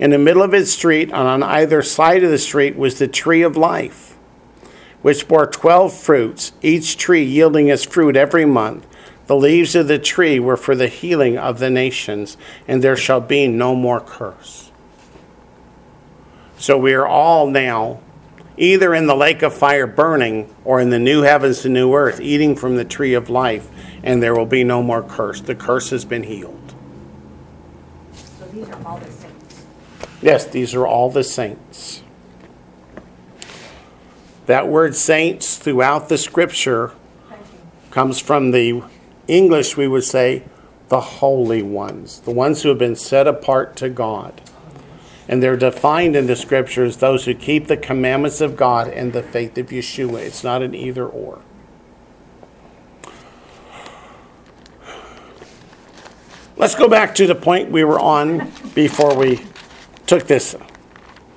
In 0.00 0.10
the 0.10 0.18
middle 0.18 0.42
of 0.42 0.54
its 0.54 0.72
street, 0.72 1.10
and 1.10 1.28
on 1.28 1.42
either 1.42 1.82
side 1.82 2.24
of 2.24 2.30
the 2.30 2.38
street, 2.38 2.74
was 2.74 2.98
the 2.98 3.06
tree 3.06 3.42
of 3.42 3.54
life, 3.54 4.16
which 5.02 5.28
bore 5.28 5.46
twelve 5.46 5.92
fruits, 5.92 6.52
each 6.62 6.96
tree 6.96 7.22
yielding 7.22 7.68
its 7.68 7.84
fruit 7.84 8.16
every 8.16 8.46
month. 8.46 8.86
The 9.26 9.36
leaves 9.36 9.76
of 9.76 9.88
the 9.88 9.98
tree 9.98 10.40
were 10.40 10.56
for 10.56 10.74
the 10.74 10.88
healing 10.88 11.36
of 11.36 11.58
the 11.58 11.68
nations, 11.68 12.38
and 12.66 12.82
there 12.82 12.96
shall 12.96 13.20
be 13.20 13.46
no 13.46 13.74
more 13.74 14.00
curse. 14.00 14.70
So 16.56 16.78
we 16.78 16.94
are 16.94 17.06
all 17.06 17.46
now 17.50 18.00
either 18.56 18.94
in 18.94 19.06
the 19.06 19.14
lake 19.14 19.42
of 19.42 19.54
fire 19.54 19.86
burning 19.86 20.54
or 20.64 20.80
in 20.80 20.88
the 20.88 20.98
new 20.98 21.22
heavens 21.22 21.66
and 21.66 21.74
new 21.74 21.94
earth, 21.94 22.20
eating 22.20 22.56
from 22.56 22.76
the 22.76 22.84
tree 22.86 23.12
of 23.12 23.28
life, 23.28 23.68
and 24.02 24.22
there 24.22 24.34
will 24.34 24.46
be 24.46 24.64
no 24.64 24.82
more 24.82 25.02
curse. 25.02 25.42
The 25.42 25.54
curse 25.54 25.90
has 25.90 26.06
been 26.06 26.22
healed. 26.22 26.74
So 28.14 28.46
these 28.46 28.68
are 28.70 28.86
all 28.86 28.96
the. 28.96 29.19
Yes, 30.22 30.46
these 30.46 30.74
are 30.74 30.86
all 30.86 31.10
the 31.10 31.24
saints. 31.24 32.02
That 34.46 34.68
word 34.68 34.94
saints 34.94 35.56
throughout 35.56 36.08
the 36.08 36.18
scripture 36.18 36.92
comes 37.90 38.20
from 38.20 38.50
the 38.50 38.82
English, 39.28 39.76
we 39.76 39.88
would 39.88 40.04
say, 40.04 40.42
the 40.88 41.00
holy 41.00 41.62
ones, 41.62 42.20
the 42.20 42.32
ones 42.32 42.62
who 42.62 42.68
have 42.68 42.78
been 42.78 42.96
set 42.96 43.26
apart 43.26 43.76
to 43.76 43.88
God. 43.88 44.40
And 45.28 45.40
they're 45.42 45.56
defined 45.56 46.16
in 46.16 46.26
the 46.26 46.34
scriptures 46.34 46.96
those 46.96 47.24
who 47.24 47.34
keep 47.34 47.68
the 47.68 47.76
commandments 47.76 48.40
of 48.40 48.56
God 48.56 48.88
and 48.88 49.12
the 49.12 49.22
faith 49.22 49.56
of 49.56 49.68
Yeshua. 49.68 50.18
It's 50.18 50.42
not 50.42 50.62
an 50.62 50.74
either 50.74 51.06
or. 51.06 51.40
Let's 56.56 56.74
go 56.74 56.88
back 56.88 57.14
to 57.14 57.26
the 57.26 57.36
point 57.36 57.70
we 57.70 57.84
were 57.84 58.00
on 58.00 58.50
before 58.74 59.16
we 59.16 59.46
took 60.10 60.26
this 60.26 60.56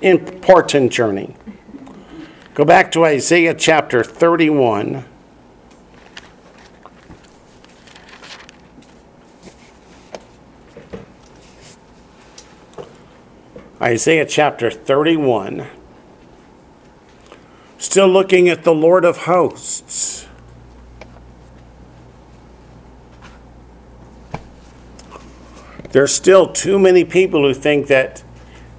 important 0.00 0.90
journey. 0.90 1.32
Go 2.54 2.64
back 2.64 2.90
to 2.90 3.04
Isaiah 3.04 3.54
chapter 3.54 4.02
31. 4.02 5.04
Isaiah 13.80 14.26
chapter 14.26 14.72
31. 14.72 15.68
Still 17.78 18.08
looking 18.08 18.48
at 18.48 18.64
the 18.64 18.74
Lord 18.74 19.04
of 19.04 19.18
hosts. 19.18 20.26
There's 25.90 26.12
still 26.12 26.48
too 26.52 26.80
many 26.80 27.04
people 27.04 27.42
who 27.42 27.54
think 27.54 27.86
that 27.86 28.23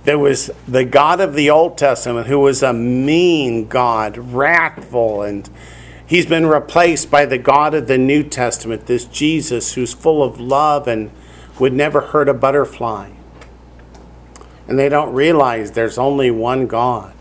there 0.05 0.19
was 0.19 0.51
the 0.67 0.85
God 0.85 1.19
of 1.19 1.33
the 1.33 1.49
Old 1.49 1.79
Testament 1.79 2.27
who 2.27 2.39
was 2.39 2.61
a 2.61 2.71
mean 2.71 3.67
God, 3.67 4.17
wrathful, 4.17 5.23
and 5.23 5.49
he's 6.05 6.27
been 6.27 6.45
replaced 6.45 7.09
by 7.09 7.25
the 7.25 7.39
God 7.39 7.73
of 7.73 7.87
the 7.87 7.97
New 7.97 8.23
Testament, 8.23 8.85
this 8.85 9.05
Jesus 9.05 9.73
who's 9.73 9.93
full 9.93 10.23
of 10.23 10.39
love 10.39 10.87
and 10.87 11.09
would 11.59 11.73
never 11.73 12.01
hurt 12.01 12.29
a 12.29 12.35
butterfly. 12.35 13.09
And 14.67 14.77
they 14.77 14.89
don't 14.89 15.13
realize 15.13 15.71
there's 15.71 15.97
only 15.97 16.29
one 16.29 16.67
God. 16.67 17.13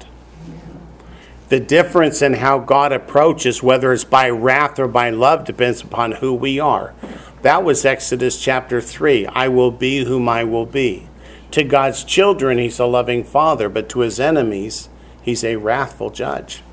The 1.49 1.61
difference 1.61 2.21
in 2.21 2.35
how 2.35 2.59
God 2.59 2.93
approaches, 2.93 3.63
whether 3.63 3.95
it's 3.95 4.05
by 4.05 4.29
wrath 4.29 4.79
or 4.79 4.89
by 4.89 5.09
love, 5.09 5.45
depends 5.45 5.81
upon 5.81 6.13
who 6.13 6.35
we 6.35 6.61
are. 6.61 6.95
That 7.41 7.65
was 7.65 7.85
Exodus 7.85 8.43
chapter 8.43 8.81
3. 8.81 9.27
I 9.27 9.49
will 9.49 9.71
be 9.71 10.05
whom 10.05 10.29
I 10.29 10.45
will 10.45 10.67
be. 10.67 11.09
To 11.55 11.63
God's 11.63 12.03
children, 12.03 12.59
he's 12.59 12.81
a 12.81 12.85
loving 12.85 13.23
father, 13.23 13.69
but 13.69 13.89
to 13.91 14.01
his 14.01 14.19
enemies, 14.19 14.89
he's 15.23 15.45
a 15.45 15.55
wrathful 15.55 16.11
judge. 16.11 16.65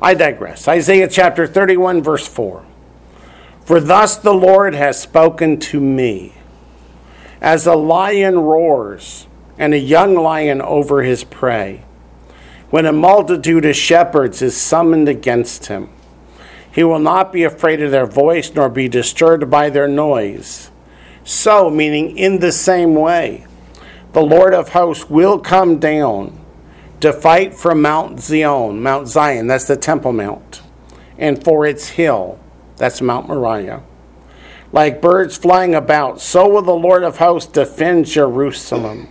I 0.00 0.14
digress. 0.14 0.66
Isaiah 0.66 1.08
chapter 1.08 1.46
31, 1.46 2.02
verse 2.02 2.26
4. 2.26 2.64
For 3.66 3.80
thus 3.80 4.16
the 4.16 4.32
Lord 4.32 4.72
has 4.74 4.98
spoken 4.98 5.60
to 5.60 5.78
me. 5.78 6.32
As 7.38 7.66
a 7.66 7.74
lion 7.74 8.38
roars, 8.38 9.26
and 9.58 9.74
a 9.74 9.78
young 9.78 10.14
lion 10.14 10.62
over 10.62 11.02
his 11.02 11.22
prey, 11.22 11.84
when 12.70 12.86
a 12.86 12.94
multitude 12.94 13.66
of 13.66 13.76
shepherds 13.76 14.40
is 14.40 14.56
summoned 14.56 15.06
against 15.06 15.66
him, 15.66 15.90
he 16.72 16.82
will 16.82 16.98
not 16.98 17.30
be 17.30 17.44
afraid 17.44 17.82
of 17.82 17.90
their 17.90 18.06
voice, 18.06 18.54
nor 18.54 18.70
be 18.70 18.88
disturbed 18.88 19.50
by 19.50 19.68
their 19.68 19.86
noise. 19.86 20.70
So, 21.24 21.70
meaning 21.70 22.18
in 22.18 22.40
the 22.40 22.52
same 22.52 22.94
way, 22.94 23.46
the 24.12 24.22
Lord 24.22 24.52
of 24.52 24.68
hosts 24.68 25.08
will 25.08 25.38
come 25.38 25.78
down 25.78 26.38
to 27.00 27.14
fight 27.14 27.54
for 27.54 27.74
Mount 27.74 28.20
Zion, 28.20 28.82
Mount 28.82 29.08
Zion, 29.08 29.46
that's 29.46 29.64
the 29.64 29.76
Temple 29.76 30.12
Mount, 30.12 30.60
and 31.16 31.42
for 31.42 31.66
its 31.66 31.88
hill, 31.88 32.38
that's 32.76 33.00
Mount 33.00 33.28
Moriah. 33.28 33.82
Like 34.70 35.00
birds 35.00 35.38
flying 35.38 35.74
about, 35.74 36.20
so 36.20 36.46
will 36.46 36.62
the 36.62 36.72
Lord 36.72 37.02
of 37.02 37.16
hosts 37.16 37.50
defend 37.50 38.04
Jerusalem. 38.04 39.08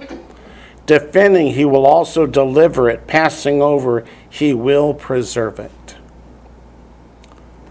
Defending, 0.85 1.53
he 1.53 1.65
will 1.65 1.85
also 1.85 2.27
deliver 2.27 2.89
it. 2.89 3.07
Passing 3.07 3.61
over, 3.61 4.05
he 4.29 4.53
will 4.53 4.93
preserve 4.93 5.59
it. 5.59 5.95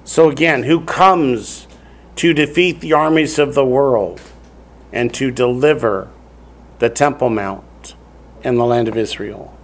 So, 0.05 0.30
again, 0.30 0.64
who 0.64 0.84
comes 0.84 1.68
to 2.16 2.32
defeat 2.32 2.80
the 2.80 2.93
armies 2.93 3.38
of 3.38 3.55
the 3.55 3.64
world 3.64 4.20
and 4.93 5.12
to 5.14 5.30
deliver 5.30 6.11
the 6.78 6.90
Temple 6.90 7.30
Mount 7.30 7.95
and 8.45 8.59
the 8.59 8.64
land 8.64 8.88
of 8.88 8.97
Israel? 8.97 9.57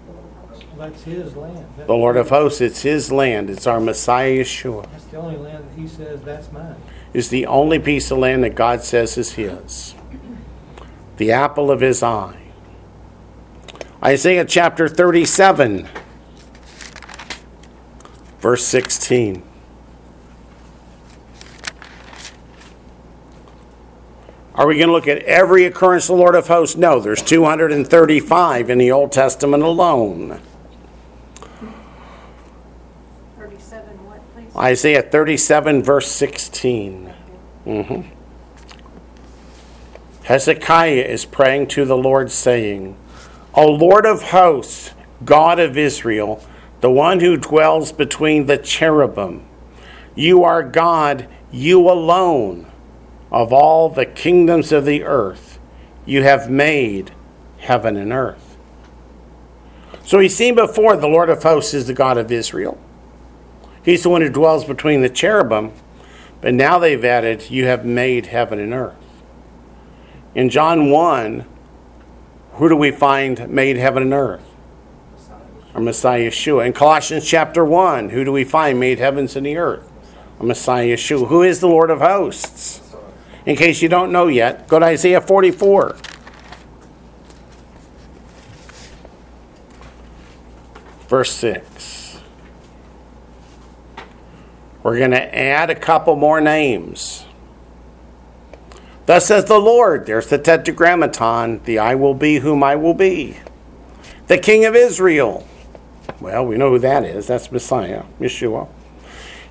That's 0.79 1.03
his 1.03 1.35
land. 1.35 1.67
That- 1.77 1.89
The 1.89 1.95
Lord 1.95 2.17
of 2.17 2.31
hosts, 2.31 2.61
it's 2.61 2.83
his 2.83 3.11
land. 3.11 3.51
It's 3.51 3.67
our 3.67 3.81
Messiah 3.81 4.31
Yeshua. 4.41 4.87
That's 4.93 5.05
the 5.05 5.17
only 5.17 5.37
land 5.37 5.65
that 5.65 5.81
he 5.81 5.89
says, 5.89 6.23
that's 6.23 6.53
mine. 6.53 6.77
It's 7.13 7.29
the 7.29 7.47
only 7.47 7.79
piece 7.81 8.11
of 8.11 8.19
land 8.19 8.45
that 8.45 8.55
God 8.55 8.85
says 8.85 9.19
is 9.19 9.33
his. 9.33 9.95
The 11.17 11.33
apple 11.33 11.71
of 11.71 11.81
his 11.81 12.03
eye. 12.03 12.37
Isaiah 14.05 14.45
chapter 14.45 14.87
37, 14.87 15.89
verse 18.41 18.65
16. 18.65 19.43
Are 24.59 24.67
we 24.67 24.75
going 24.75 24.89
to 24.89 24.93
look 24.93 25.07
at 25.07 25.23
every 25.23 25.67
occurrence 25.67 26.11
of 26.11 26.17
the 26.17 26.21
Lord 26.21 26.35
of 26.35 26.49
hosts? 26.49 26.77
No, 26.77 26.99
there's 26.99 27.23
235 27.23 28.71
in 28.71 28.79
the 28.79 28.91
Old 28.91 29.13
Testament 29.13 29.63
alone. 29.63 30.41
37 33.39 34.05
what, 34.05 34.21
please? 34.35 34.57
Isaiah 34.57 35.03
37, 35.03 35.85
verse 35.85 36.11
16. 36.11 37.15
hmm 37.65 38.01
Hezekiah 40.25 41.05
is 41.05 41.25
praying 41.25 41.69
to 41.69 41.85
the 41.85 41.97
Lord, 41.97 42.33
saying, 42.33 42.97
O 43.55 43.65
Lord 43.65 44.05
of 44.05 44.25
hosts, 44.25 44.91
God 45.25 45.61
of 45.61 45.79
Israel, 45.79 46.45
the 46.81 46.91
one 46.91 47.21
who 47.21 47.37
dwells 47.37 47.93
between 47.93 48.47
the 48.47 48.59
cherubim, 48.59 49.47
you 50.17 50.43
are 50.43 50.65
God, 50.65 51.29
you 51.53 51.89
alone, 51.89 52.68
of 53.31 53.53
all 53.53 53.89
the 53.89 54.07
kingdoms 54.07 54.73
of 54.73 54.85
the 54.85 55.05
earth. 55.05 55.59
You 56.07 56.23
have 56.23 56.51
made 56.51 57.13
heaven 57.59 57.97
and 57.97 58.13
earth. 58.13 58.57
So 60.05 60.19
he's 60.19 60.35
seen 60.35 60.55
before 60.55 60.97
the 60.97 61.09
Lord 61.09 61.29
of 61.29 61.43
hosts 61.43 61.75
is 61.75 61.87
the 61.87 61.93
God 61.93 62.17
of 62.17 62.33
Israel. 62.33 62.79
He's 63.83 64.03
the 64.03 64.09
one 64.09 64.23
who 64.23 64.31
dwells 64.31 64.65
between 64.65 65.03
the 65.03 65.09
cherubim. 65.09 65.73
But 66.41 66.55
now 66.55 66.79
they've 66.79 67.05
added, 67.05 67.51
You 67.51 67.67
have 67.67 67.85
made 67.85 68.27
heaven 68.27 68.59
and 68.59 68.73
earth. 68.73 68.97
In 70.35 70.51
John 70.51 70.91
1, 70.91 71.45
who 72.55 72.69
do 72.69 72.77
we 72.77 72.91
find 72.91 73.49
made 73.49 73.77
heaven 73.77 74.03
and 74.03 74.13
earth? 74.13 74.45
Our 75.75 75.81
Messiah 75.81 76.31
Yeshua. 76.31 76.67
In 76.67 76.73
Colossians 76.73 77.27
chapter 77.27 77.65
1, 77.65 78.11
who 78.11 78.25
do 78.25 78.33
we 78.33 78.45
find 78.45 78.81
made 78.81 78.99
heavens 78.99 79.37
and 79.37 79.47
the 79.47 79.57
earth? 79.57 79.91
Our 80.41 80.47
Messiah 80.47 80.87
Yeshua. 80.87 81.29
Who 81.29 81.43
is 81.43 81.61
the 81.61 81.69
Lord 81.69 81.91
of 81.91 82.01
hosts? 82.01 82.88
In 83.49 83.57
case 83.57 83.81
you 83.81 83.89
don't 83.89 84.13
know 84.13 84.27
yet, 84.27 84.69
go 84.69 84.79
to 84.79 84.85
Isaiah 84.85 85.23
44. 85.23 85.97
Verse 91.09 91.33
6. 91.33 92.21
We're 94.83 94.99
going 94.99 95.13
to 95.13 95.35
add 95.35 95.71
a 95.71 95.75
couple 95.75 96.15
more 96.15 96.43
names. 96.43 97.25
Thus 99.07 99.25
says 99.25 99.47
the 99.47 99.59
Lord, 99.59 100.05
there's 100.05 100.27
the 100.27 100.37
tetragrammaton, 100.37 101.63
the 101.65 101.79
I 101.79 101.95
will 101.95 102.13
be 102.13 102.41
whom 102.41 102.63
I 102.63 102.77
will 102.77 102.93
be. 102.93 103.39
The 104.27 104.37
King 104.37 104.67
of 104.67 104.77
Israel. 104.77 105.49
Well, 106.21 106.45
we 106.45 106.59
know 106.59 106.69
who 106.69 106.79
that 106.81 107.03
is. 107.03 107.29
That's 107.29 107.51
Messiah, 107.51 108.05
Yeshua. 108.21 108.69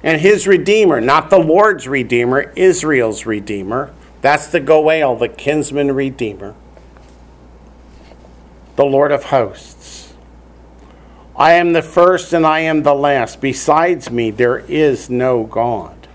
And 0.04 0.22
his 0.22 0.48
Redeemer, 0.48 1.02
not 1.02 1.30
the 1.30 1.40
Lord's 1.40 1.88
Redeemer, 1.88 2.54
Israel's 2.56 3.26
Redeemer. 3.26 3.94
That's 4.22 4.48
the 4.48 4.60
Goel, 4.60 5.16
the 5.16 5.30
kinsman 5.30 5.92
Redeemer. 5.92 6.56
The 8.76 8.86
Lord 8.86 9.12
of 9.12 9.26
hosts. 9.26 10.14
I 11.36 11.54
am 11.54 11.74
the 11.74 11.82
first 11.82 12.34
and 12.34 12.46
I 12.46 12.62
am 12.62 12.84
the 12.84 12.96
last. 12.96 13.42
Besides 13.42 14.10
me, 14.10 14.32
there 14.32 14.60
is 14.60 15.10
no 15.10 15.44
God. 15.44 16.08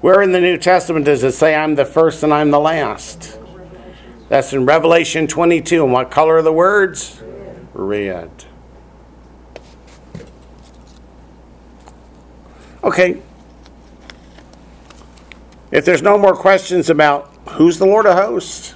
Where 0.00 0.20
in 0.20 0.32
the 0.32 0.40
New 0.40 0.58
Testament 0.58 1.06
does 1.06 1.22
it 1.22 1.32
say, 1.32 1.54
I'm 1.54 1.76
the 1.76 1.84
first 1.84 2.22
and 2.22 2.34
I'm 2.34 2.50
the 2.50 2.60
last? 2.60 3.38
That's 4.28 4.52
in 4.52 4.66
Revelation 4.66 5.26
22. 5.26 5.84
And 5.84 5.92
what 5.92 6.10
color 6.10 6.36
are 6.36 6.42
the 6.42 6.52
words? 6.52 7.22
Red. 7.72 8.30
Okay. 12.84 13.22
If 15.70 15.86
there's 15.86 16.02
no 16.02 16.18
more 16.18 16.36
questions 16.36 16.90
about 16.90 17.32
who's 17.52 17.78
the 17.78 17.86
Lord 17.86 18.04
of 18.04 18.14
hosts, 18.14 18.74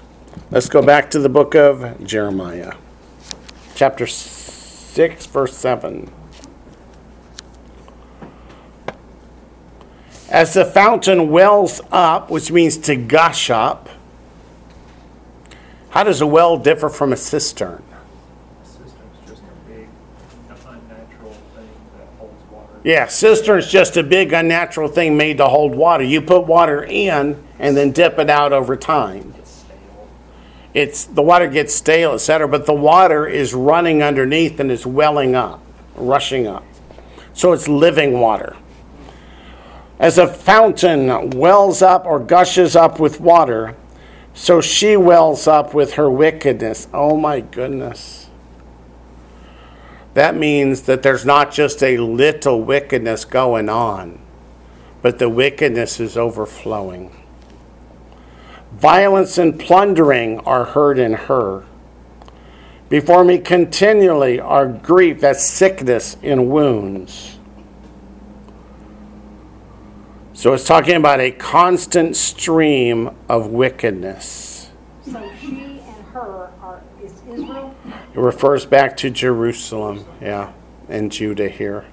let's 0.50 0.70
go 0.70 0.80
back 0.80 1.10
to 1.10 1.18
the 1.18 1.28
book 1.28 1.54
of 1.54 2.02
Jeremiah, 2.02 2.72
chapter 3.74 4.06
6, 4.06 5.26
verse 5.26 5.54
7. 5.54 6.10
As 10.30 10.54
the 10.54 10.64
fountain 10.64 11.30
wells 11.30 11.82
up, 11.92 12.30
which 12.30 12.50
means 12.50 12.78
to 12.78 12.96
gush 12.96 13.50
up, 13.50 13.90
how 15.90 16.02
does 16.04 16.22
a 16.22 16.26
well 16.26 16.56
differ 16.56 16.88
from 16.88 17.12
a 17.12 17.16
cistern? 17.16 17.82
System's 18.64 18.92
just 19.26 19.42
a 19.42 19.68
big, 19.70 19.88
unnatural 20.48 21.32
thing 21.54 21.68
that 21.98 22.08
holds 22.18 22.50
water. 22.50 22.67
Yeah, 22.84 23.06
cistern's 23.06 23.70
just 23.70 23.96
a 23.96 24.02
big 24.02 24.32
unnatural 24.32 24.88
thing 24.88 25.16
made 25.16 25.38
to 25.38 25.46
hold 25.46 25.74
water. 25.74 26.04
You 26.04 26.22
put 26.22 26.46
water 26.46 26.84
in 26.84 27.42
and 27.58 27.76
then 27.76 27.90
dip 27.90 28.18
it 28.18 28.30
out 28.30 28.52
over 28.52 28.76
time. 28.76 29.34
It's 30.74 31.04
the 31.06 31.22
water 31.22 31.48
gets 31.48 31.74
stale, 31.74 32.12
etc., 32.12 32.46
but 32.46 32.66
the 32.66 32.74
water 32.74 33.26
is 33.26 33.54
running 33.54 34.02
underneath 34.02 34.60
and 34.60 34.70
is 34.70 34.86
welling 34.86 35.34
up, 35.34 35.60
rushing 35.96 36.46
up. 36.46 36.64
So 37.32 37.52
it's 37.52 37.68
living 37.68 38.20
water. 38.20 38.56
As 39.98 40.18
a 40.18 40.28
fountain 40.28 41.30
wells 41.30 41.82
up 41.82 42.04
or 42.04 42.20
gushes 42.20 42.76
up 42.76 43.00
with 43.00 43.20
water, 43.20 43.74
so 44.34 44.60
she 44.60 44.96
wells 44.96 45.48
up 45.48 45.74
with 45.74 45.94
her 45.94 46.08
wickedness. 46.08 46.86
Oh 46.94 47.16
my 47.16 47.40
goodness. 47.40 48.27
That 50.18 50.34
means 50.34 50.82
that 50.82 51.04
there's 51.04 51.24
not 51.24 51.52
just 51.52 51.80
a 51.80 51.96
little 51.96 52.60
wickedness 52.60 53.24
going 53.24 53.68
on, 53.68 54.18
but 55.00 55.20
the 55.20 55.28
wickedness 55.28 56.00
is 56.00 56.16
overflowing. 56.16 57.16
Violence 58.72 59.38
and 59.38 59.60
plundering 59.60 60.40
are 60.40 60.64
heard 60.64 60.98
in 60.98 61.12
her. 61.12 61.66
Before 62.88 63.22
me 63.22 63.38
continually 63.38 64.40
are 64.40 64.66
grief, 64.66 65.20
that's 65.20 65.48
sickness 65.48 66.16
and 66.20 66.50
wounds. 66.50 67.38
So 70.32 70.52
it's 70.52 70.66
talking 70.66 70.96
about 70.96 71.20
a 71.20 71.30
constant 71.30 72.16
stream 72.16 73.14
of 73.28 73.52
wickedness. 73.52 74.57
So 75.12 75.30
she 75.40 75.80
and 75.86 76.04
her 76.12 76.50
are, 76.60 76.82
is 77.02 77.22
Israel? 77.30 77.74
It 78.12 78.18
refers 78.18 78.66
back 78.66 78.96
to 78.98 79.10
Jerusalem, 79.10 80.04
yeah, 80.20 80.52
and 80.88 81.10
Judah 81.10 81.48
here. 81.48 81.86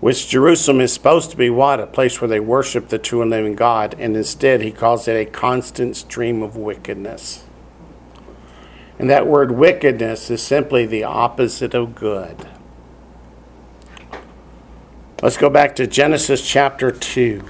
Which 0.00 0.28
Jerusalem 0.28 0.80
is 0.80 0.92
supposed 0.92 1.30
to 1.30 1.36
be 1.38 1.48
what? 1.48 1.80
A 1.80 1.86
place 1.86 2.20
where 2.20 2.28
they 2.28 2.40
worship 2.40 2.88
the 2.88 2.98
true 2.98 3.22
and 3.22 3.30
living 3.30 3.54
God, 3.54 3.94
and 3.98 4.16
instead 4.16 4.60
he 4.60 4.70
calls 4.70 5.08
it 5.08 5.16
a 5.16 5.24
constant 5.24 5.96
stream 5.96 6.42
of 6.42 6.56
wickedness. 6.56 7.44
And 8.98 9.08
that 9.08 9.26
word 9.26 9.52
wickedness 9.52 10.30
is 10.30 10.42
simply 10.42 10.84
the 10.84 11.04
opposite 11.04 11.72
of 11.74 11.94
good. 11.94 12.48
Let's 15.22 15.38
go 15.38 15.48
back 15.48 15.74
to 15.76 15.86
Genesis 15.86 16.46
chapter 16.46 16.90
2. 16.90 17.42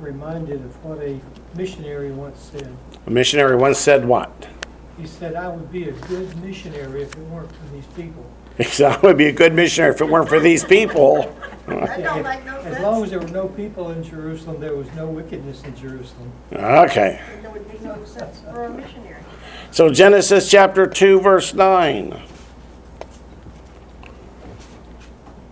I'm 0.00 0.06
reminded 0.06 0.64
of 0.64 0.82
what 0.82 0.98
a 1.02 1.20
missionary 1.54 2.10
once 2.10 2.50
said. 2.52 2.74
A 3.06 3.10
missionary 3.10 3.54
once 3.54 3.78
said 3.78 4.06
what? 4.06 4.48
He 4.96 5.06
said, 5.06 5.34
I 5.34 5.48
would 5.48 5.70
be 5.70 5.90
a 5.90 5.92
good 5.92 6.42
missionary 6.42 7.02
if 7.02 7.12
it 7.12 7.26
weren't 7.26 7.52
for 7.52 7.74
these 7.74 7.86
people. 7.88 8.24
He 8.56 8.64
said, 8.64 8.92
I 8.92 9.00
would 9.00 9.16
be 9.16 9.26
a 9.26 9.32
good 9.32 9.54
missionary 9.54 9.94
if 9.94 10.00
it 10.00 10.06
weren't 10.06 10.28
for 10.28 10.40
these 10.40 10.64
people. 10.64 11.36
That 11.66 12.02
don't 12.02 12.22
make 12.24 12.44
no 12.44 12.58
As 12.58 12.80
long 12.80 13.04
as 13.04 13.10
there 13.10 13.20
were 13.20 13.28
no 13.28 13.46
people 13.48 13.90
in 13.90 14.02
Jerusalem, 14.02 14.58
there 14.58 14.74
was 14.74 14.90
no 14.94 15.06
wickedness 15.06 15.62
in 15.62 15.76
Jerusalem. 15.76 16.32
Okay. 16.52 17.20
There 17.42 17.50
would 17.50 17.70
be 17.70 17.78
no 17.84 18.02
sense 18.04 18.40
for 18.40 18.64
a 18.64 18.70
missionary. 18.70 19.22
So 19.70 19.90
Genesis 19.90 20.50
chapter 20.50 20.86
2, 20.86 21.20
verse 21.20 21.54
9. 21.54 22.20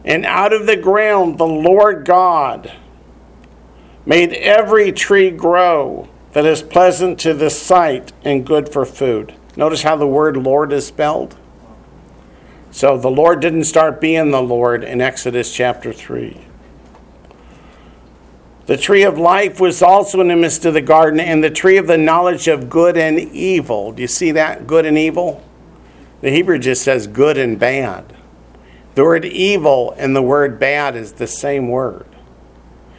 And 0.04 0.26
out 0.26 0.52
of 0.52 0.66
the 0.66 0.76
ground 0.76 1.38
the 1.38 1.46
Lord 1.46 2.04
God 2.04 2.72
made 4.08 4.32
every 4.32 4.90
tree 4.90 5.30
grow 5.30 6.08
that 6.32 6.46
is 6.46 6.62
pleasant 6.62 7.20
to 7.20 7.34
the 7.34 7.50
sight 7.50 8.10
and 8.24 8.46
good 8.46 8.72
for 8.72 8.86
food. 8.86 9.34
Notice 9.54 9.82
how 9.82 9.96
the 9.96 10.06
word 10.06 10.34
Lord 10.34 10.72
is 10.72 10.86
spelled? 10.86 11.36
So 12.70 12.96
the 12.96 13.10
Lord 13.10 13.40
didn't 13.40 13.64
start 13.64 14.00
being 14.00 14.30
the 14.30 14.42
Lord 14.42 14.82
in 14.82 15.02
Exodus 15.02 15.54
chapter 15.54 15.92
3. 15.92 16.40
The 18.64 18.78
tree 18.78 19.02
of 19.02 19.18
life 19.18 19.60
was 19.60 19.82
also 19.82 20.22
in 20.22 20.28
the 20.28 20.36
midst 20.36 20.64
of 20.64 20.72
the 20.72 20.80
garden, 20.80 21.20
and 21.20 21.44
the 21.44 21.50
tree 21.50 21.76
of 21.76 21.86
the 21.86 21.98
knowledge 21.98 22.48
of 22.48 22.70
good 22.70 22.96
and 22.96 23.18
evil. 23.18 23.92
Do 23.92 24.00
you 24.00 24.08
see 24.08 24.30
that? 24.32 24.66
Good 24.66 24.86
and 24.86 24.96
evil? 24.96 25.44
The 26.22 26.30
Hebrew 26.30 26.58
just 26.58 26.82
says 26.82 27.06
good 27.06 27.36
and 27.36 27.58
bad. 27.58 28.14
The 28.94 29.04
word 29.04 29.26
evil 29.26 29.94
and 29.98 30.16
the 30.16 30.22
word 30.22 30.58
bad 30.58 30.96
is 30.96 31.12
the 31.12 31.26
same 31.26 31.68
word. 31.68 32.06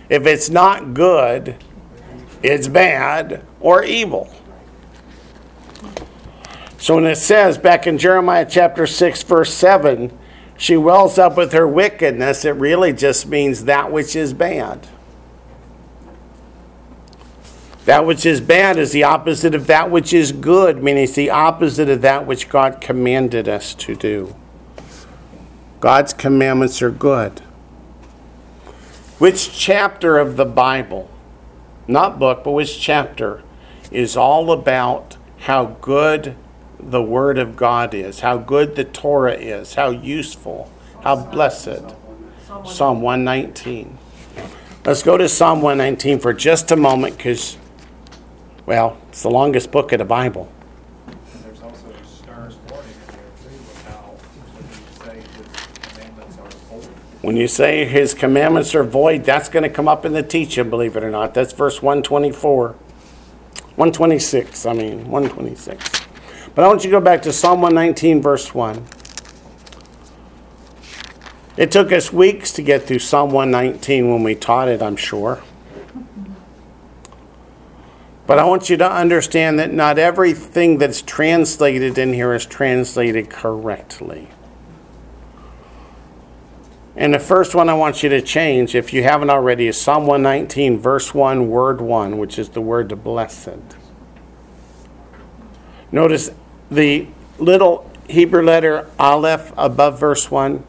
If 0.10 0.26
it's 0.26 0.50
not 0.50 0.94
good, 0.94 1.56
it's 2.42 2.68
bad 2.68 3.46
or 3.60 3.84
evil. 3.84 4.34
So 6.78 6.96
when 6.96 7.06
it 7.06 7.18
says 7.18 7.58
back 7.58 7.86
in 7.88 7.98
Jeremiah 7.98 8.48
chapter 8.50 8.88
6, 8.88 9.24
verse 9.24 9.54
7, 9.54 10.18
she 10.58 10.78
wells 10.78 11.18
up 11.18 11.38
with 11.38 11.54
her 11.54 11.68
wickedness, 11.68 12.44
it 12.46 12.52
really 12.52 12.94
just 12.94 13.28
means 13.28 13.66
that 13.66 13.92
which 13.92 14.16
is 14.16 14.34
bad. 14.34 14.88
That 17.86 18.06
which 18.06 18.26
is 18.26 18.40
bad 18.40 18.78
is 18.78 18.92
the 18.92 19.04
opposite 19.04 19.56
of 19.56 19.68
that 19.68 19.90
which 19.90 20.14
is 20.14 20.32
good, 20.32 20.84
meaning 20.84 21.04
it's 21.04 21.14
the 21.14 21.32
opposite 21.32 21.90
of 21.90 22.02
that 22.02 22.26
which 22.26 22.48
God 22.48 22.82
commanded 22.82 23.48
us 23.48 23.74
to 23.76 23.96
do. 23.96 24.36
God's 25.80 26.14
commandments 26.14 26.82
are 26.82 26.92
good. 26.92 27.42
Which 29.20 29.52
chapter 29.52 30.18
of 30.18 30.38
the 30.38 30.46
Bible, 30.46 31.10
not 31.90 32.20
book, 32.20 32.46
but 32.46 32.52
which 32.52 32.80
chapter, 32.80 33.44
is 33.92 34.16
all 34.16 34.50
about 34.50 35.18
how 35.40 35.78
good 35.82 36.38
the 36.80 37.02
Word 37.02 37.38
of 37.38 37.58
God 37.58 37.94
is, 37.94 38.22
how 38.22 38.38
good 38.38 38.78
the 38.78 38.86
Torah 38.86 39.34
is, 39.34 39.74
how 39.74 39.90
useful, 39.90 40.72
how 41.04 41.18
blessed? 41.18 41.94
Psalm 42.66 43.02
119. 43.02 43.98
Let's 44.86 45.04
go 45.04 45.18
to 45.18 45.28
Psalm 45.28 45.62
119 45.62 46.20
for 46.20 46.32
just 46.32 46.72
a 46.72 46.78
moment 46.78 47.18
because, 47.18 47.58
well, 48.66 48.98
it's 49.10 49.24
the 49.24 49.30
longest 49.30 49.70
book 49.70 49.92
of 49.92 50.00
the 50.00 50.06
Bible. 50.06 50.50
When 57.30 57.38
you 57.38 57.48
say 57.48 57.86
his 57.86 58.16
commandments 58.16 58.74
are 58.74 58.84
void, 58.84 59.24
that's 59.24 59.50
going 59.50 59.62
to 59.62 59.70
come 59.70 59.88
up 59.88 60.04
in 60.04 60.14
the 60.14 60.24
teaching, 60.24 60.68
believe 60.68 60.98
it 60.98 61.04
or 61.04 61.12
not. 61.12 61.36
That's 61.36 61.54
verse 61.54 61.80
124. 61.80 62.70
126, 62.70 64.66
I 64.66 64.74
mean, 64.74 65.12
126. 65.12 66.08
But 66.56 66.66
I 66.66 66.68
want 66.68 66.84
you 66.84 66.90
to 66.90 66.98
go 66.98 67.00
back 67.00 67.22
to 67.22 67.32
Psalm 67.32 67.62
119, 67.62 68.24
verse 68.24 68.56
1. 68.56 68.84
It 71.56 71.72
took 71.72 71.92
us 71.92 72.12
weeks 72.12 72.52
to 72.54 72.64
get 72.64 72.88
through 72.88 72.98
Psalm 72.98 73.30
119 73.30 74.10
when 74.10 74.24
we 74.24 74.34
taught 74.34 74.68
it, 74.68 74.82
I'm 74.82 74.96
sure. 74.96 75.44
But 78.26 78.40
I 78.40 78.44
want 78.46 78.72
you 78.72 78.78
to 78.78 78.92
understand 78.92 79.60
that 79.60 79.72
not 79.72 80.00
everything 80.00 80.80
that's 80.80 81.04
translated 81.04 82.00
in 82.00 82.12
here 82.12 82.34
is 82.34 82.48
translated 82.48 83.30
correctly. 83.30 84.30
And 87.00 87.14
the 87.14 87.20
first 87.20 87.56
one 87.56 87.70
I 87.70 87.76
want 87.76 88.04
you 88.04 88.10
to 88.10 88.22
change, 88.22 88.76
if 88.76 88.92
you 88.92 89.04
haven't 89.04 89.30
already, 89.30 89.68
is 89.68 89.80
Psalm 89.80 90.06
119, 90.06 90.80
verse 90.80 91.14
1, 91.14 91.48
word 91.48 91.80
1, 91.80 92.18
which 92.18 92.38
is 92.38 92.50
the 92.50 92.60
word 92.60 92.90
blessed. 93.06 93.78
Notice 95.94 96.30
the 96.70 97.08
little 97.38 97.90
Hebrew 98.10 98.44
letter 98.44 98.86
aleph 99.00 99.54
above 99.58 99.98
verse 99.98 100.30
1. 100.30 100.62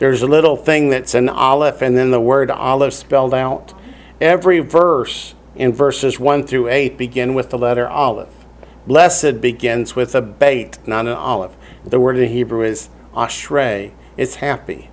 There's 0.00 0.22
a 0.22 0.26
little 0.26 0.56
thing 0.56 0.90
that's 0.90 1.14
an 1.14 1.28
aleph 1.28 1.82
and 1.82 1.96
then 1.96 2.10
the 2.10 2.20
word 2.20 2.50
aleph 2.50 2.92
spelled 2.92 3.32
out. 3.32 3.74
Every 4.20 4.58
verse 4.58 5.36
in 5.54 5.72
verses 5.72 6.18
1 6.18 6.48
through 6.48 6.68
8 6.68 6.98
begin 6.98 7.34
with 7.34 7.50
the 7.50 7.58
letter 7.58 7.88
aleph. 7.88 8.44
Blessed 8.88 9.40
begins 9.40 9.94
with 9.94 10.16
a 10.16 10.22
bait, 10.22 10.78
not 10.84 11.06
an 11.06 11.12
aleph. 11.12 11.56
The 11.84 12.00
word 12.00 12.18
in 12.18 12.28
Hebrew 12.28 12.64
is 12.64 12.88
ashrei. 13.14 13.92
It's 14.16 14.36
happy. 14.36 14.88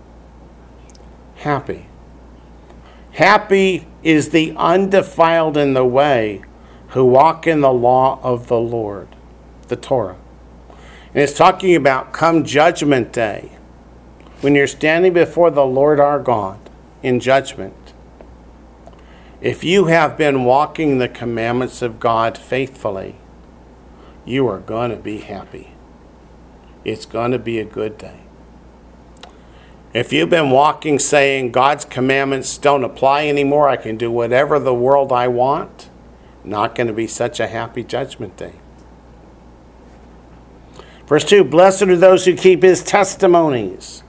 Happy. 1.40 1.86
Happy 3.14 3.88
is 4.04 4.30
the 4.30 4.54
undefiled 4.58 5.56
in 5.56 5.74
the 5.74 5.86
way 5.86 6.42
who 6.90 7.06
walk 7.06 7.48
in 7.48 7.62
the 7.62 7.72
law 7.72 8.20
of 8.22 8.48
the 8.48 8.60
Lord, 8.60 9.08
the 9.70 9.78
Torah. 9.78 10.18
And 10.68 11.24
it's 11.24 11.38
talking 11.38 11.76
about 11.76 12.12
come 12.12 12.44
judgment 12.44 13.14
day, 13.14 13.52
when 14.42 14.54
you're 14.54 14.68
standing 14.68 15.14
before 15.14 15.50
the 15.50 15.66
Lord 15.66 16.00
our 16.00 16.20
God 16.20 16.60
in 17.02 17.22
judgment. 17.22 17.94
If 19.40 19.64
you 19.64 19.86
have 19.86 20.18
been 20.18 20.44
walking 20.44 20.98
the 20.98 21.08
commandments 21.08 21.82
of 21.82 22.02
God 22.02 22.38
faithfully, 22.38 23.16
you 24.26 24.46
are 24.50 24.60
going 24.60 24.92
to 24.92 24.98
be 24.98 25.20
happy. 25.20 25.72
It's 26.84 27.06
going 27.06 27.32
to 27.32 27.40
be 27.40 27.60
a 27.60 27.66
good 27.66 27.98
day. 27.98 28.20
If 29.94 30.14
you've 30.14 30.30
been 30.30 30.52
walking 30.52 31.00
saying 31.00 31.52
God's 31.52 31.84
commandments 31.84 32.58
don't 32.60 32.84
apply 32.84 33.26
anymore, 33.28 33.68
I 33.68 33.76
can 33.76 33.98
do 33.98 34.12
whatever 34.12 34.60
the 34.60 34.74
world 34.74 35.12
I 35.12 35.28
want, 35.28 35.90
not 36.44 36.76
going 36.76 36.88
to 36.88 36.94
be 36.94 37.08
such 37.08 37.40
a 37.40 37.48
happy 37.48 37.84
judgment 37.84 38.38
day. 38.38 38.54
Verse 41.08 41.26
2 41.26 41.44
Blessed 41.44 41.84
are 41.84 41.98
those 41.98 42.26
who 42.26 42.36
keep 42.36 42.62
his 42.62 42.84
testimonies. 42.84 44.04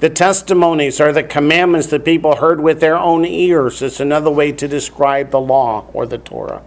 The 0.00 0.10
testimonies 0.10 1.00
are 1.00 1.12
the 1.12 1.22
commandments 1.22 1.86
that 1.88 2.04
people 2.04 2.36
heard 2.36 2.60
with 2.60 2.80
their 2.80 2.96
own 2.96 3.24
ears. 3.24 3.80
It's 3.80 4.00
another 4.00 4.30
way 4.30 4.50
to 4.50 4.66
describe 4.66 5.30
the 5.30 5.40
law 5.40 5.86
or 5.92 6.04
the 6.04 6.18
Torah. 6.18 6.64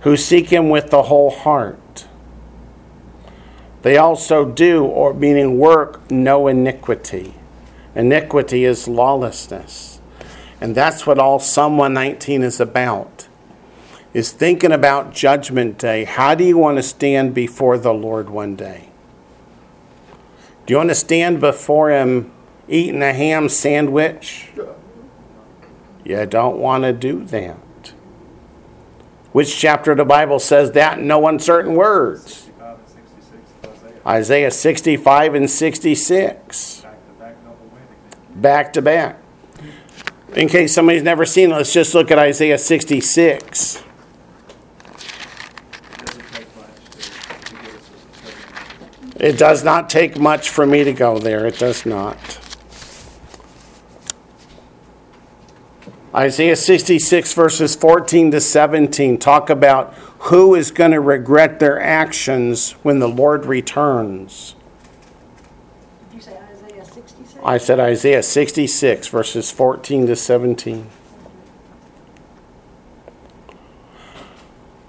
Who 0.00 0.16
seek 0.16 0.48
him 0.48 0.70
with 0.70 0.88
the 0.88 1.02
whole 1.02 1.30
heart. 1.30 2.06
They 3.86 3.98
also 3.98 4.44
do, 4.44 4.84
or 4.84 5.14
meaning 5.14 5.60
work, 5.60 6.10
no 6.10 6.48
iniquity. 6.48 7.34
Iniquity 7.94 8.64
is 8.64 8.88
lawlessness. 8.88 10.00
And 10.60 10.74
that's 10.74 11.06
what 11.06 11.20
all 11.20 11.38
Psalm 11.38 11.78
119 11.78 12.42
is 12.42 12.58
about. 12.58 13.28
Is 14.12 14.32
thinking 14.32 14.72
about 14.72 15.14
judgment 15.14 15.78
day. 15.78 16.02
How 16.02 16.34
do 16.34 16.42
you 16.42 16.58
want 16.58 16.78
to 16.78 16.82
stand 16.82 17.32
before 17.32 17.78
the 17.78 17.94
Lord 17.94 18.28
one 18.28 18.56
day? 18.56 18.88
Do 20.66 20.74
you 20.74 20.78
want 20.78 20.90
to 20.90 20.96
stand 20.96 21.38
before 21.38 21.90
him 21.90 22.32
eating 22.66 23.02
a 23.02 23.12
ham 23.12 23.48
sandwich? 23.48 24.48
You 26.04 26.26
don't 26.26 26.58
want 26.58 26.82
to 26.82 26.92
do 26.92 27.24
that. 27.26 27.92
Which 29.30 29.56
chapter 29.56 29.92
of 29.92 29.98
the 29.98 30.04
Bible 30.04 30.40
says 30.40 30.72
that 30.72 30.98
in 30.98 31.06
no 31.06 31.28
uncertain 31.28 31.76
words? 31.76 32.46
65 32.46 32.78
and 32.78 32.88
66 32.88 33.36
of 33.62 33.95
Isaiah, 34.06 34.46
Isaiah 34.46 34.50
65 34.52 35.34
and 35.34 35.50
66. 35.50 36.86
back 38.36 38.72
to 38.74 38.82
back. 38.82 39.18
In 40.34 40.48
case 40.48 40.72
somebody's 40.74 41.02
never 41.02 41.26
seen 41.26 41.50
it, 41.50 41.54
let's 41.54 41.72
just 41.72 41.92
look 41.94 42.12
at 42.12 42.18
Isaiah 42.18 42.58
66. 42.58 43.82
It 43.82 43.84
doesn't 45.98 46.30
take 46.30 46.56
much 46.56 46.92
to, 46.92 47.44
to 47.44 47.56
get 47.56 47.74
us 47.74 47.90
a 47.90 47.98
study. 47.98 48.32
It 49.18 49.38
does 49.38 49.64
not 49.64 49.90
take 49.90 50.16
much 50.18 50.50
for 50.50 50.66
me 50.66 50.84
to 50.84 50.92
go 50.92 51.18
there. 51.18 51.46
It 51.46 51.58
does 51.58 51.84
not. 51.84 52.16
Isaiah 56.14 56.56
66, 56.56 57.32
verses 57.32 57.74
14 57.74 58.30
to 58.30 58.40
17, 58.40 59.18
talk 59.18 59.50
about 59.50 59.92
who 60.18 60.54
is 60.54 60.70
going 60.70 60.90
to 60.92 61.00
regret 61.00 61.60
their 61.60 61.80
actions 61.80 62.72
when 62.82 62.98
the 62.98 63.08
Lord 63.08 63.46
returns. 63.46 64.56
Did 66.10 66.16
you 66.16 66.20
say 66.20 66.38
Isaiah 66.52 66.84
66? 66.84 67.40
I 67.44 67.58
said 67.58 67.80
Isaiah 67.80 68.22
66, 68.22 69.08
verses 69.08 69.50
14 69.50 70.06
to 70.06 70.16
17. 70.16 70.86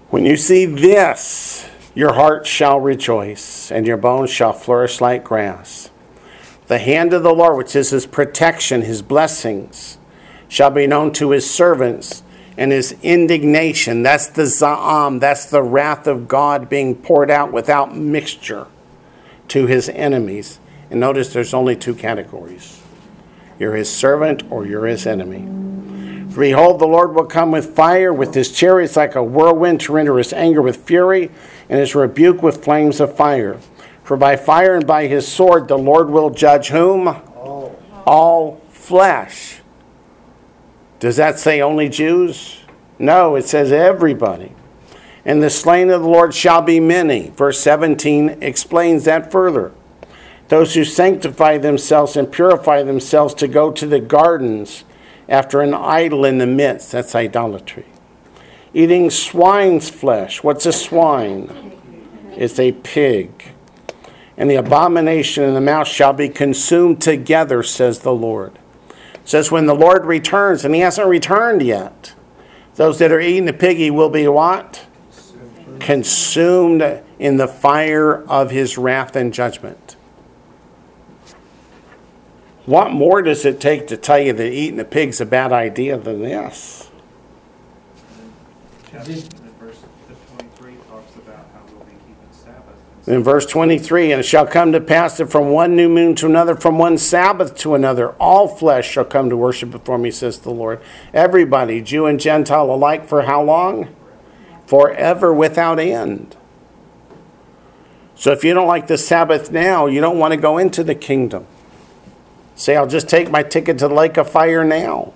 When 0.09 0.25
you 0.25 0.37
see 0.37 0.65
this, 0.65 1.69
your 1.93 2.13
heart 2.13 2.47
shall 2.47 2.79
rejoice, 2.79 3.71
and 3.71 3.85
your 3.85 3.97
bones 3.97 4.29
shall 4.29 4.53
flourish 4.53 5.01
like 5.01 5.23
grass. 5.23 5.89
The 6.67 6.79
hand 6.79 7.13
of 7.13 7.23
the 7.23 7.33
Lord, 7.33 7.57
which 7.57 7.75
is 7.75 7.89
his 7.89 8.05
protection, 8.05 8.81
his 8.81 9.01
blessings, 9.01 9.97
shall 10.47 10.69
be 10.69 10.87
known 10.87 11.11
to 11.13 11.31
his 11.31 11.49
servants, 11.49 12.23
and 12.57 12.71
his 12.71 12.95
indignation, 13.03 14.01
that's 14.01 14.27
the 14.27 14.43
Za'am, 14.43 15.19
that's 15.19 15.45
the 15.45 15.61
wrath 15.61 16.07
of 16.07 16.27
God 16.27 16.67
being 16.67 16.95
poured 16.95 17.29
out 17.29 17.53
without 17.53 17.95
mixture 17.95 18.67
to 19.49 19.67
his 19.67 19.89
enemies. 19.89 20.59
And 20.89 20.99
notice 20.99 21.31
there's 21.31 21.53
only 21.53 21.75
two 21.75 21.95
categories 21.95 22.81
you're 23.59 23.75
his 23.75 23.91
servant 23.91 24.43
or 24.51 24.65
you're 24.65 24.85
his 24.85 25.07
enemy. 25.07 25.41
For 26.31 26.41
behold, 26.41 26.79
the 26.79 26.85
Lord 26.85 27.15
will 27.15 27.25
come 27.25 27.49
with 27.49 27.75
fire, 27.75 28.13
with 28.13 28.35
his 28.35 28.51
chariots 28.51 28.95
like 28.95 29.15
a 29.15 29.23
whirlwind, 29.23 29.81
to 29.81 29.93
render 29.93 30.15
his 30.19 30.31
anger 30.31 30.61
with 30.61 30.77
fury, 30.77 31.31
and 31.67 31.79
his 31.79 31.95
rebuke 31.95 32.43
with 32.43 32.63
flames 32.63 32.99
of 32.99 33.17
fire. 33.17 33.57
For 34.03 34.15
by 34.15 34.35
fire 34.35 34.75
and 34.75 34.85
by 34.85 35.07
his 35.07 35.27
sword 35.27 35.67
the 35.67 35.77
Lord 35.77 36.11
will 36.11 36.29
judge 36.29 36.67
whom? 36.67 37.07
Oh, 37.07 37.75
All 38.05 38.61
flesh. 38.69 39.61
Does 40.99 41.17
that 41.17 41.39
say 41.39 41.61
only 41.61 41.89
Jews? 41.89 42.59
No, 42.99 43.35
it 43.35 43.45
says 43.45 43.71
everybody. 43.71 44.53
And 45.23 45.43
the 45.43 45.49
slain 45.49 45.89
of 45.89 46.01
the 46.01 46.07
Lord 46.07 46.33
shall 46.33 46.61
be 46.61 46.79
many. 46.79 47.29
Verse 47.29 47.59
17 47.59 48.41
explains 48.41 49.03
that 49.05 49.31
further. 49.31 49.73
Those 50.47 50.73
who 50.73 50.85
sanctify 50.85 51.57
themselves 51.57 52.15
and 52.15 52.31
purify 52.31 52.81
themselves 52.83 53.33
to 53.35 53.47
go 53.47 53.71
to 53.71 53.85
the 53.85 53.99
gardens 53.99 54.85
after 55.27 55.61
an 55.61 55.73
idol 55.73 56.23
in 56.23 56.37
the 56.37 56.47
midst. 56.47 56.93
That's 56.93 57.13
idolatry. 57.13 57.85
Eating 58.73 59.09
swine's 59.09 59.89
flesh. 59.89 60.43
What's 60.43 60.65
a 60.65 60.71
swine? 60.71 61.73
It's 62.37 62.59
a 62.59 62.71
pig. 62.71 63.51
And 64.37 64.49
the 64.49 64.55
abomination 64.55 65.43
in 65.43 65.53
the 65.53 65.61
mouth 65.61 65.87
shall 65.87 66.13
be 66.13 66.29
consumed 66.29 67.01
together, 67.01 67.63
says 67.63 67.99
the 67.99 68.13
Lord. 68.13 68.57
Says 69.27 69.51
when 69.51 69.65
the 69.65 69.75
Lord 69.75 70.05
returns, 70.05 70.63
and 70.63 70.73
he 70.73 70.79
hasn't 70.79 71.05
returned 71.05 71.61
yet, 71.61 72.13
those 72.75 72.97
that 72.99 73.11
are 73.11 73.19
eating 73.19 73.43
the 73.43 73.51
piggy 73.51 73.91
will 73.91 74.09
be 74.09 74.25
what? 74.25 74.85
Consumed 75.81 77.03
in 77.19 77.35
the 77.35 77.47
fire 77.49 78.23
of 78.23 78.51
his 78.51 78.77
wrath 78.77 79.17
and 79.17 79.33
judgment. 79.33 79.97
What 82.65 82.91
more 82.91 83.21
does 83.21 83.43
it 83.43 83.59
take 83.59 83.87
to 83.87 83.97
tell 83.97 84.17
you 84.19 84.31
that 84.31 84.49
eating 84.49 84.79
a 84.79 84.85
pig's 84.85 85.19
a 85.19 85.25
bad 85.25 85.51
idea 85.51 85.97
than 85.97 86.21
this? 86.21 86.89
Chapter, 88.89 89.11
and 89.11 89.59
verse 89.59 89.83
twenty-three 90.37 90.75
talks 90.89 91.15
about 91.17 91.45
how 91.53 91.63
we'll 91.73 91.83
be 91.83 91.91
keeping 91.91 92.31
Sabbath. 92.31 92.77
and 92.95 92.96
In 93.07 93.23
verse 93.23 93.45
23, 93.45 94.11
and 94.11 94.19
it 94.19 94.23
shall 94.23 94.45
come 94.45 94.73
to 94.73 94.81
pass 94.81 95.15
that 95.15 95.31
from 95.31 95.49
one 95.49 95.77
new 95.77 95.87
moon 95.87 96.13
to 96.15 96.25
another, 96.25 96.57
from 96.57 96.77
one 96.77 96.97
Sabbath 96.97 97.55
to 97.59 97.73
another, 97.73 98.09
all 98.19 98.49
flesh 98.49 98.91
shall 98.91 99.05
come 99.05 99.29
to 99.29 99.37
worship 99.37 99.71
before 99.71 99.97
me, 99.97 100.11
says 100.11 100.39
the 100.39 100.51
Lord. 100.51 100.81
Everybody, 101.13 101.81
Jew 101.81 102.05
and 102.05 102.19
Gentile 102.19 102.69
alike, 102.69 103.07
for 103.07 103.21
how 103.21 103.41
long? 103.41 103.95
Forever 104.65 105.33
without 105.33 105.79
end. 105.79 106.35
So 108.13 108.33
if 108.33 108.43
you 108.43 108.53
don't 108.53 108.67
like 108.67 108.87
the 108.87 108.97
Sabbath 108.97 109.51
now, 109.53 109.85
you 109.85 110.01
don't 110.01 110.19
want 110.19 110.33
to 110.33 110.37
go 110.37 110.57
into 110.57 110.83
the 110.83 110.95
kingdom. 110.95 111.47
Say, 112.57 112.75
I'll 112.75 112.87
just 112.87 113.07
take 113.07 113.31
my 113.31 113.41
ticket 113.41 113.77
to 113.77 113.87
the 113.87 113.93
lake 113.93 114.17
of 114.17 114.29
fire 114.29 114.65
now. 114.65 115.13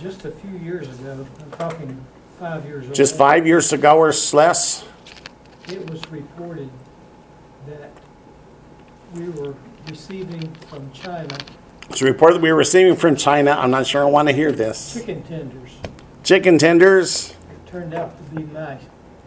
Just 0.00 0.24
a 0.24 0.30
few 0.30 0.56
years 0.60 0.88
ago, 0.88 1.26
I'm 1.40 1.50
talking 1.50 2.06
five 2.38 2.64
years 2.64 2.86
old. 2.86 2.94
Just 2.94 3.16
five 3.16 3.46
years 3.46 3.74
ago 3.74 3.98
or 3.98 4.14
less? 4.32 4.86
It 5.70 5.90
was 5.90 6.00
reported 6.10 6.70
that 7.66 7.90
we 9.14 9.28
were 9.28 9.54
receiving 9.86 10.50
from 10.70 10.90
China 10.92 11.36
It's 11.90 12.00
a 12.00 12.06
report 12.06 12.32
that 12.34 12.40
we 12.40 12.50
were 12.50 12.58
receiving 12.58 12.96
from 12.96 13.16
China. 13.16 13.50
I'm 13.52 13.70
not 13.70 13.86
sure 13.86 14.02
I 14.02 14.06
want 14.06 14.28
to 14.28 14.34
hear 14.34 14.50
this. 14.50 14.94
chicken 14.94 15.22
tenders. 15.22 15.70
Chicken 16.24 16.58
tenders 16.58 17.30
It 17.50 17.66
turned 17.66 17.92
out 17.94 18.16
to 18.16 18.34
be 18.34 18.44
mice, 18.44 18.82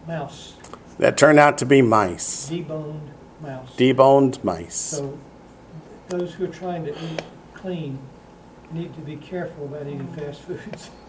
mouse, 0.08 0.56
that 0.98 1.18
turned 1.18 1.40
out 1.40 1.58
to 1.60 1.66
be 1.66 1.82
mice, 1.82 2.50
deboned 2.50 3.10
mouse. 3.40 3.76
deboned 3.76 4.44
mice. 4.44 4.76
So 4.76 5.20
those 6.10 6.34
who 6.34 6.46
are 6.46 6.54
trying 6.54 6.86
to 6.86 6.92
eat 6.92 7.22
clean 7.54 8.00
need 8.72 8.94
to 8.96 9.02
be 9.02 9.16
careful 9.16 9.66
about 9.66 9.88
eating 9.88 10.12
fast 10.14 10.42
foods. 10.42 10.90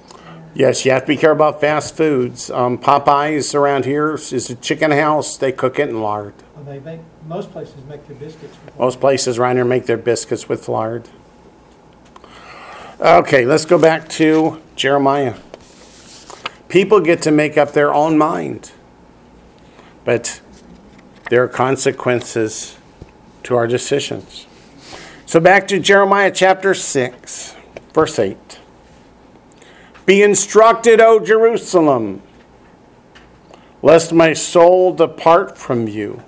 Yes, 0.54 0.84
you 0.84 0.92
have 0.92 1.02
to 1.02 1.08
be 1.08 1.16
careful 1.16 1.46
about 1.46 1.60
fast 1.60 1.96
foods. 1.96 2.50
Um, 2.50 2.76
Popeyes 2.76 3.54
around 3.54 3.86
here 3.86 4.14
is 4.14 4.50
a 4.50 4.54
chicken 4.54 4.90
house. 4.90 5.38
They 5.38 5.50
cook 5.50 5.78
it 5.78 5.88
in 5.88 6.02
lard. 6.02 6.34
Well, 6.54 6.64
They 6.64 6.78
make, 6.78 7.00
most 7.26 7.52
places 7.52 7.76
make 7.88 8.06
their 8.06 8.16
biscuits 8.16 8.54
with 8.64 8.78
Most 8.78 9.00
places 9.00 9.38
around 9.38 9.56
here 9.56 9.64
make 9.64 9.86
their 9.86 9.96
biscuits 9.96 10.50
with 10.50 10.68
lard. 10.68 11.08
Okay, 13.00 13.46
let's 13.46 13.64
go 13.64 13.78
back 13.78 14.08
to 14.10 14.60
Jeremiah. 14.76 15.34
People 16.68 17.00
get 17.00 17.22
to 17.22 17.30
make 17.30 17.56
up 17.56 17.72
their 17.72 17.92
own 17.92 18.18
mind, 18.18 18.72
but 20.04 20.40
there 21.30 21.42
are 21.42 21.48
consequences 21.48 22.76
to 23.44 23.56
our 23.56 23.66
decisions. 23.66 24.46
So 25.24 25.40
back 25.40 25.66
to 25.68 25.80
Jeremiah 25.80 26.30
chapter 26.30 26.74
6, 26.74 27.56
verse 27.94 28.18
8. 28.18 28.58
Be 30.04 30.22
instructed, 30.22 31.00
O 31.00 31.20
Jerusalem, 31.20 32.22
lest 33.82 34.12
my 34.12 34.32
soul 34.32 34.92
depart 34.92 35.56
from 35.56 35.88
you 35.88 36.22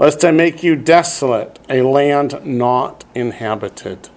lest 0.00 0.24
I 0.24 0.30
make 0.30 0.62
you 0.62 0.76
desolate, 0.76 1.58
a 1.68 1.82
land 1.82 2.40
not 2.42 3.04
inhabited. 3.14 4.08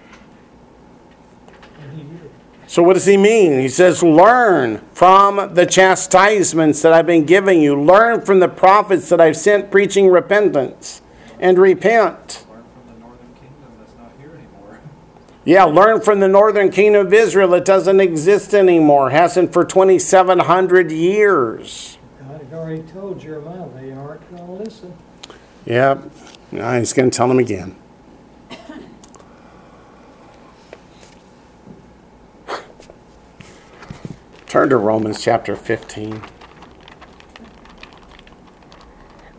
So, 2.67 2.81
what 2.81 2.93
does 2.93 3.05
he 3.05 3.17
mean? 3.17 3.59
He 3.59 3.67
says, 3.67 4.01
Learn 4.01 4.77
from 4.93 5.53
the 5.53 5.65
chastisements 5.65 6.81
that 6.81 6.93
I've 6.93 7.05
been 7.05 7.25
giving 7.25 7.61
you. 7.61 7.79
Learn 7.79 8.21
from 8.21 8.39
the 8.39 8.47
prophets 8.47 9.09
that 9.09 9.19
I've 9.19 9.35
sent 9.35 9.69
preaching 9.69 10.07
repentance 10.07 11.01
and 11.37 11.59
repent. 11.59 12.45
Learn 12.49 12.63
from 12.63 12.93
the 12.93 12.99
northern 13.01 13.33
kingdom 13.33 13.75
that's 13.77 13.93
not 13.95 14.13
here 14.17 14.31
anymore. 14.33 14.79
Yeah, 15.45 15.65
learn 15.65 15.99
from 16.01 16.21
the 16.21 16.27
northern 16.29 16.71
kingdom 16.71 17.05
of 17.07 17.13
Israel 17.13 17.53
It 17.53 17.65
doesn't 17.65 17.99
exist 17.99 18.53
anymore, 18.53 19.09
hasn't 19.09 19.51
for 19.51 19.65
2,700 19.65 20.91
years. 20.91 21.97
God 22.19 22.41
had 22.41 22.53
already 22.53 22.83
told 22.83 23.19
Jeremiah 23.19 23.67
they 23.75 23.91
aren't 23.91 24.29
going 24.29 24.45
to 24.45 24.63
listen. 24.63 24.93
Yep, 25.65 26.11
Now 26.51 26.77
he's 26.77 26.93
going 26.93 27.09
to 27.09 27.15
tell 27.15 27.27
them 27.27 27.39
again. 27.39 27.75
Turn 34.47 34.69
to 34.69 34.77
Romans 34.77 35.21
chapter 35.21 35.55
15. 35.55 36.21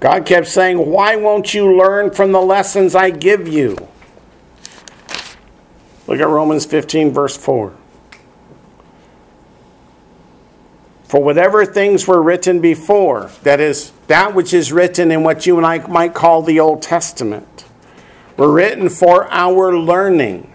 God 0.01 0.27
kept 0.27 0.49
saying, 0.49 0.91
Why 0.91 1.17
won't 1.17 1.55
you 1.55 1.77
learn 1.77 2.11
from 2.11 2.33
the 2.33 2.41
lessons 2.41 2.95
I 2.95 3.11
give 3.11 3.47
you? 3.47 3.89
Look 6.07 6.21
at 6.21 6.29
Romans 6.29 6.67
15, 6.67 7.13
verse 7.13 7.37
4. 7.37 7.75
For 11.05 11.23
whatever 11.23 11.65
things 11.65 12.07
were 12.09 12.23
written 12.23 12.61
before, 12.61 13.31
that 13.43 13.61
is, 13.61 13.93
that 14.09 14.35
which 14.35 14.53
is 14.53 14.73
written 14.73 15.11
in 15.11 15.23
what 15.23 15.47
you 15.47 15.57
and 15.57 15.65
I 15.65 15.79
might 15.87 16.13
call 16.13 16.43
the 16.43 16.61
Old 16.61 16.83
Testament, 16.83 17.65
were 18.37 18.51
written 18.51 18.89
for 18.89 19.31
our 19.31 19.79
learning, 19.79 20.53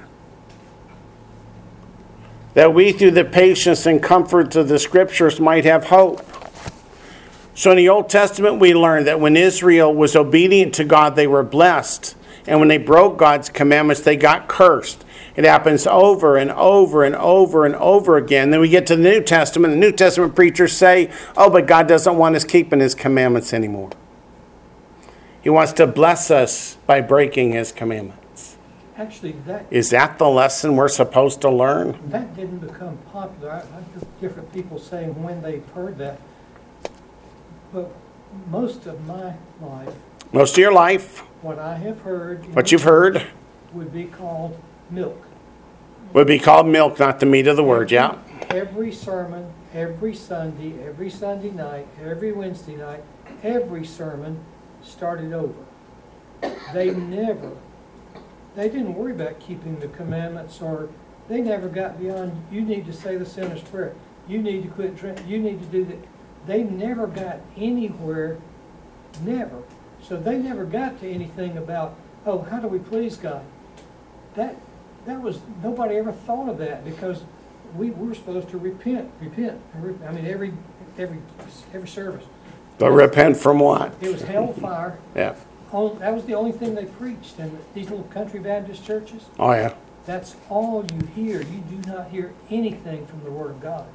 that 2.55 2.73
we 2.73 2.91
through 2.91 3.11
the 3.11 3.23
patience 3.23 3.85
and 3.85 4.03
comfort 4.03 4.55
of 4.55 4.67
the 4.67 4.79
Scriptures 4.79 5.39
might 5.39 5.63
have 5.63 5.85
hope. 5.85 6.25
So 7.55 7.71
in 7.71 7.77
the 7.77 7.89
Old 7.89 8.09
Testament, 8.09 8.59
we 8.59 8.73
learn 8.73 9.05
that 9.05 9.19
when 9.19 9.37
Israel 9.37 9.93
was 9.93 10.15
obedient 10.15 10.73
to 10.75 10.83
God, 10.83 11.15
they 11.15 11.27
were 11.27 11.43
blessed. 11.43 12.15
And 12.47 12.59
when 12.59 12.67
they 12.67 12.77
broke 12.77 13.17
God's 13.17 13.49
commandments, 13.49 14.01
they 14.01 14.15
got 14.15 14.47
cursed. 14.47 15.05
It 15.39 15.45
happens 15.45 15.87
over 15.87 16.35
and 16.35 16.51
over 16.51 17.05
and 17.05 17.15
over 17.15 17.65
and 17.65 17.73
over 17.75 18.17
again. 18.17 18.49
Then 18.49 18.59
we 18.59 18.67
get 18.67 18.85
to 18.87 18.97
the 18.97 19.01
New 19.01 19.21
Testament. 19.23 19.71
The 19.71 19.79
New 19.79 19.93
Testament 19.93 20.35
preachers 20.35 20.73
say, 20.73 21.09
oh, 21.37 21.49
but 21.49 21.65
God 21.65 21.87
doesn't 21.87 22.17
want 22.17 22.35
us 22.35 22.43
keeping 22.43 22.81
his 22.81 22.93
commandments 22.93 23.53
anymore. 23.53 23.91
He 25.41 25.49
wants 25.49 25.71
to 25.71 25.87
bless 25.87 26.29
us 26.29 26.75
by 26.85 26.99
breaking 26.99 27.53
his 27.53 27.71
commandments. 27.71 28.57
Actually, 28.97 29.31
that, 29.45 29.65
Is 29.71 29.91
that 29.91 30.17
the 30.17 30.27
lesson 30.27 30.75
we're 30.75 30.89
supposed 30.89 31.39
to 31.39 31.49
learn? 31.49 31.97
that 32.09 32.35
didn't 32.35 32.57
become 32.57 32.97
popular. 33.13 33.51
I, 33.53 33.59
I've 33.59 33.93
heard 33.93 34.19
different 34.19 34.51
people 34.53 34.77
saying 34.77 35.23
when 35.23 35.41
they've 35.41 35.65
heard 35.69 35.97
that. 35.99 36.19
But 37.71 37.89
most 38.49 38.87
of 38.87 39.07
my 39.07 39.35
life, 39.61 39.95
Most 40.33 40.55
of 40.55 40.57
your 40.57 40.73
life, 40.73 41.19
what 41.41 41.59
I 41.59 41.77
have 41.77 42.01
heard. 42.01 42.53
what 42.53 42.73
you've 42.73 42.83
heard, 42.83 43.25
Would 43.71 43.93
be 43.93 44.03
called 44.03 44.59
milk. 44.89 45.27
Would 46.13 46.27
be 46.27 46.39
called 46.39 46.67
milk, 46.67 46.99
not 46.99 47.19
the 47.19 47.25
meat 47.25 47.47
of 47.47 47.55
the 47.55 47.63
word, 47.63 47.91
yeah? 47.91 48.17
Every 48.49 48.91
sermon, 48.91 49.53
every 49.73 50.15
Sunday, 50.15 50.83
every 50.83 51.09
Sunday 51.09 51.51
night, 51.51 51.87
every 52.03 52.31
Wednesday 52.31 52.75
night, 52.75 53.03
every 53.43 53.85
sermon 53.85 54.43
started 54.83 55.33
over. 55.33 55.65
They 56.73 56.91
never, 56.91 57.51
they 58.55 58.69
didn't 58.69 58.95
worry 58.95 59.11
about 59.11 59.39
keeping 59.39 59.79
the 59.79 59.87
commandments 59.87 60.61
or, 60.61 60.89
they 61.27 61.41
never 61.41 61.69
got 61.69 61.99
beyond, 61.99 62.43
you 62.51 62.61
need 62.61 62.87
to 62.87 62.93
say 62.93 63.15
the 63.15 63.25
sinner's 63.25 63.61
prayer. 63.61 63.93
You 64.27 64.39
need 64.41 64.63
to 64.63 64.69
quit 64.69 64.97
drinking, 64.97 65.27
you 65.27 65.37
need 65.37 65.59
to 65.59 65.67
do 65.67 65.85
that. 65.85 65.97
They 66.47 66.63
never 66.63 67.05
got 67.05 67.37
anywhere, 67.55 68.39
never. 69.21 69.61
So 70.01 70.17
they 70.17 70.37
never 70.39 70.65
got 70.65 70.99
to 71.01 71.09
anything 71.09 71.57
about, 71.57 71.95
oh, 72.25 72.39
how 72.41 72.59
do 72.59 72.67
we 72.67 72.79
please 72.79 73.15
God? 73.15 73.43
That, 74.35 74.55
that 75.05 75.21
was, 75.21 75.39
nobody 75.63 75.95
ever 75.95 76.11
thought 76.11 76.49
of 76.49 76.57
that 76.59 76.83
because 76.85 77.23
we 77.75 77.91
were 77.91 78.13
supposed 78.15 78.49
to 78.49 78.57
repent, 78.57 79.09
repent. 79.21 79.59
and 79.73 79.83
re- 79.83 80.07
I 80.07 80.11
mean, 80.11 80.25
every, 80.25 80.53
every, 80.97 81.19
every 81.73 81.87
service. 81.87 82.25
But 82.77 82.91
repent 82.91 83.37
from 83.37 83.59
what? 83.59 83.93
It 84.01 84.11
was 84.11 84.21
hellfire. 84.21 84.97
Yeah. 85.15 85.35
Oh, 85.71 85.93
That 85.95 86.13
was 86.13 86.25
the 86.25 86.33
only 86.33 86.51
thing 86.51 86.73
they 86.75 86.85
preached 86.85 87.37
in 87.39 87.55
these 87.75 87.89
little 87.89 88.05
country 88.05 88.39
Baptist 88.39 88.85
churches. 88.85 89.23
Oh, 89.37 89.51
yeah. 89.51 89.73
That's 90.05 90.35
all 90.49 90.85
you 90.93 91.07
hear. 91.13 91.41
You 91.41 91.59
do 91.69 91.91
not 91.91 92.09
hear 92.09 92.33
anything 92.49 93.05
from 93.05 93.23
the 93.23 93.29
Word 93.31 93.51
of 93.51 93.61
God. 93.61 93.85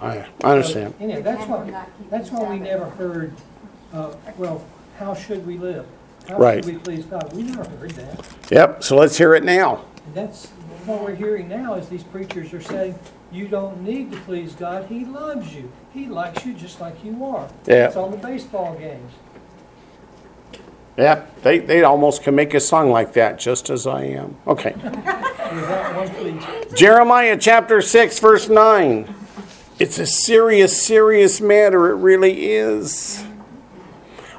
Oh, 0.00 0.12
yeah. 0.12 0.26
I 0.42 0.52
understand. 0.52 0.94
So, 0.98 1.04
Anyhow, 1.04 1.20
that's 1.22 1.42
And 1.42 1.50
why, 1.72 1.86
that's 2.10 2.30
why 2.30 2.50
we 2.50 2.58
never 2.58 2.86
heard, 2.86 3.32
uh, 3.92 4.14
well, 4.36 4.64
how 4.98 5.14
should 5.14 5.46
we 5.46 5.58
live? 5.58 5.86
How 6.28 6.38
Right. 6.38 6.64
should 6.64 6.74
we 6.74 6.80
please 6.80 7.04
God? 7.04 7.32
We 7.32 7.42
never 7.44 7.64
heard 7.68 7.90
that. 7.92 8.24
Yep, 8.50 8.82
so 8.82 8.96
let's 8.96 9.16
hear 9.18 9.34
it 9.34 9.44
now. 9.44 9.84
And 10.06 10.14
that's 10.14 10.46
what 10.86 11.02
we're 11.02 11.14
hearing 11.14 11.48
now 11.48 11.74
is 11.74 11.88
these 11.88 12.02
preachers 12.02 12.52
are 12.52 12.60
saying, 12.60 12.98
you 13.30 13.48
don't 13.48 13.82
need 13.82 14.12
to 14.12 14.18
please 14.20 14.52
God. 14.54 14.86
He 14.86 15.04
loves 15.04 15.54
you. 15.54 15.70
He 15.92 16.06
likes 16.06 16.44
you 16.44 16.54
just 16.54 16.80
like 16.80 17.02
you 17.04 17.24
are. 17.24 17.48
Yeah. 17.66 17.86
It's 17.86 17.96
on 17.96 18.10
the 18.10 18.16
baseball 18.16 18.74
games. 18.76 19.12
Yeah, 20.98 21.24
they, 21.42 21.58
they 21.58 21.82
almost 21.84 22.22
can 22.22 22.34
make 22.34 22.52
a 22.52 22.60
song 22.60 22.90
like 22.90 23.14
that, 23.14 23.38
just 23.38 23.70
as 23.70 23.86
I 23.86 24.04
am. 24.04 24.36
Okay. 24.46 24.72
Without 24.82 25.96
one 25.96 26.10
plea. 26.10 26.76
Jeremiah 26.76 27.38
chapter 27.38 27.80
6, 27.80 28.18
verse 28.18 28.48
9. 28.48 29.14
It's 29.78 29.98
a 29.98 30.06
serious, 30.06 30.82
serious 30.82 31.40
matter. 31.40 31.90
It 31.90 31.96
really 31.96 32.52
is. 32.52 33.24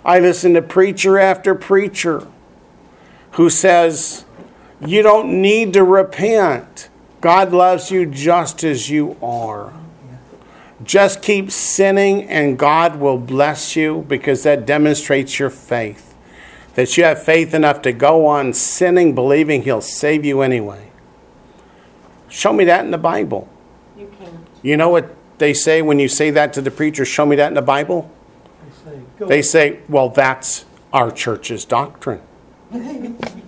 I 0.06 0.20
listen 0.20 0.54
to 0.54 0.62
preacher 0.62 1.18
after 1.18 1.56
preacher 1.56 2.28
who 3.32 3.50
says, 3.50 4.26
You 4.86 5.02
don't 5.02 5.42
need 5.42 5.74
to 5.74 5.84
repent. 5.84 6.90
God 7.22 7.54
loves 7.54 7.90
you 7.90 8.06
just 8.06 8.64
as 8.64 8.90
you 8.90 9.16
are. 9.22 9.74
Just 10.84 11.22
keep 11.22 11.52
sinning, 11.52 12.24
and 12.24 12.60
God 12.60 12.98
will 12.98 13.18
bless 13.18 13.76
you 13.76 14.04
because 14.10 14.44
that 14.44 14.66
demonstrates 14.66 15.40
your 15.40 15.50
faith. 15.50 16.14
That 16.76 16.98
you 16.98 17.06
have 17.06 17.24
faith 17.24 17.54
enough 17.54 17.82
to 17.84 17.94
go 17.94 18.26
on 18.26 18.52
sinning, 18.52 19.16
believing 19.16 19.62
He'll 19.62 19.80
save 19.80 20.26
you 20.26 20.42
anyway. 20.42 20.92
Show 22.28 22.52
me 22.52 22.66
that 22.66 22.84
in 22.84 22.92
the 22.92 22.98
Bible. 22.98 23.48
You 23.98 24.12
can't. 24.20 24.36
You 24.62 24.76
know 24.76 24.90
what 24.90 25.16
they 25.38 25.54
say 25.54 25.82
when 25.82 26.00
you 26.00 26.10
say 26.10 26.32
that 26.32 26.52
to 26.54 26.62
the 26.62 26.72
preacher? 26.72 27.06
Show 27.06 27.26
me 27.26 27.36
that 27.38 27.48
in 27.48 27.54
the 27.54 27.62
Bible? 27.62 28.12
They 28.66 28.92
say, 28.92 29.02
go. 29.20 29.26
They 29.28 29.42
say, 29.42 29.80
well, 29.88 30.10
that's 30.10 30.66
our 30.92 31.12
church's 31.12 31.64
doctrine. 31.64 32.22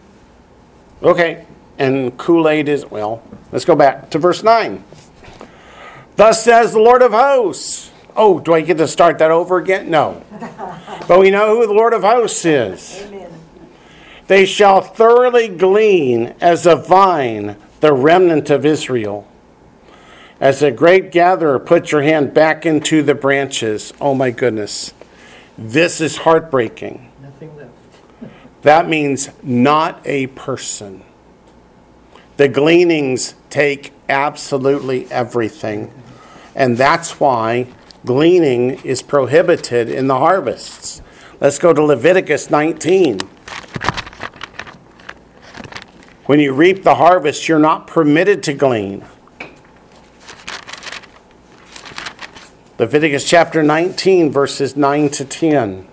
Okay, 1.06 1.46
and 1.78 2.18
Kool 2.18 2.50
Aid 2.50 2.68
is, 2.68 2.84
well, 2.88 3.22
let's 3.52 3.64
go 3.64 3.76
back 3.76 4.10
to 4.10 4.18
verse 4.18 4.42
9. 4.42 4.84
Thus 6.16 6.44
says 6.44 6.72
the 6.72 6.80
Lord 6.80 7.04
of 7.04 7.12
hosts, 7.12 7.92
Oh, 8.16 8.40
do 8.40 8.54
I 8.54 8.62
get 8.62 8.78
to 8.78 8.88
start 8.88 9.20
that 9.20 9.30
over 9.30 9.58
again? 9.58 9.90
No. 9.90 10.24
But 11.08 11.20
we 11.20 11.30
know 11.30 11.56
who 11.56 11.68
the 11.68 11.74
Lord 11.74 11.94
of 11.94 12.02
hosts 12.02 12.44
is. 12.46 13.04
Amen. 13.04 13.32
They 14.26 14.44
shall 14.48 14.82
thoroughly 14.82 15.48
glean 15.48 16.34
as 16.42 16.66
a 16.66 16.76
vine 16.76 17.58
the 17.80 17.94
remnant 17.94 18.50
of 18.50 18.66
Israel. 18.66 19.28
As 20.40 20.64
a 20.64 20.72
great 20.72 21.12
gatherer, 21.12 21.60
put 21.60 21.92
your 21.92 22.02
hand 22.02 22.34
back 22.34 22.66
into 22.66 23.04
the 23.04 23.14
branches. 23.14 23.94
Oh 24.02 24.16
my 24.16 24.32
goodness. 24.32 24.96
This 25.60 26.02
is 26.02 26.18
heartbreaking. 26.18 27.12
That 28.66 28.90
means 28.90 29.30
not 29.44 30.02
a 30.06 30.26
person. 30.26 31.04
The 32.38 32.48
gleanings 32.48 33.36
take 33.52 33.94
absolutely 34.10 35.06
everything. 35.12 35.94
And 36.56 36.76
that's 36.76 37.20
why 37.20 37.68
gleaning 38.06 38.80
is 38.84 39.04
prohibited 39.04 39.88
in 39.88 40.08
the 40.08 40.18
harvests. 40.18 41.04
Let's 41.40 41.60
go 41.60 41.74
to 41.74 41.84
Leviticus 41.84 42.50
19. 42.50 43.20
When 46.26 46.40
you 46.40 46.52
reap 46.52 46.82
the 46.82 46.96
harvest, 46.96 47.48
you're 47.48 47.60
not 47.60 47.86
permitted 47.86 48.42
to 48.42 48.54
glean. 48.56 49.06
Leviticus 52.80 53.30
chapter 53.30 53.62
19, 53.62 54.32
verses 54.32 54.76
9 54.76 55.10
to 55.10 55.24
10. 55.24 55.88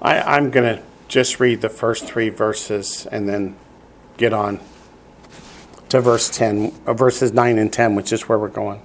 I, 0.00 0.20
I'm 0.20 0.50
going 0.50 0.76
to 0.76 0.82
just 1.08 1.40
read 1.40 1.60
the 1.60 1.68
first 1.68 2.04
three 2.04 2.28
verses 2.28 3.06
and 3.06 3.28
then 3.28 3.56
get 4.16 4.32
on 4.32 4.60
to 5.88 6.00
verse 6.00 6.28
10, 6.28 6.72
uh, 6.86 6.94
verses 6.94 7.32
9 7.32 7.58
and 7.58 7.72
10, 7.72 7.94
which 7.94 8.12
is 8.12 8.28
where 8.28 8.38
we're 8.38 8.48
going. 8.48 8.82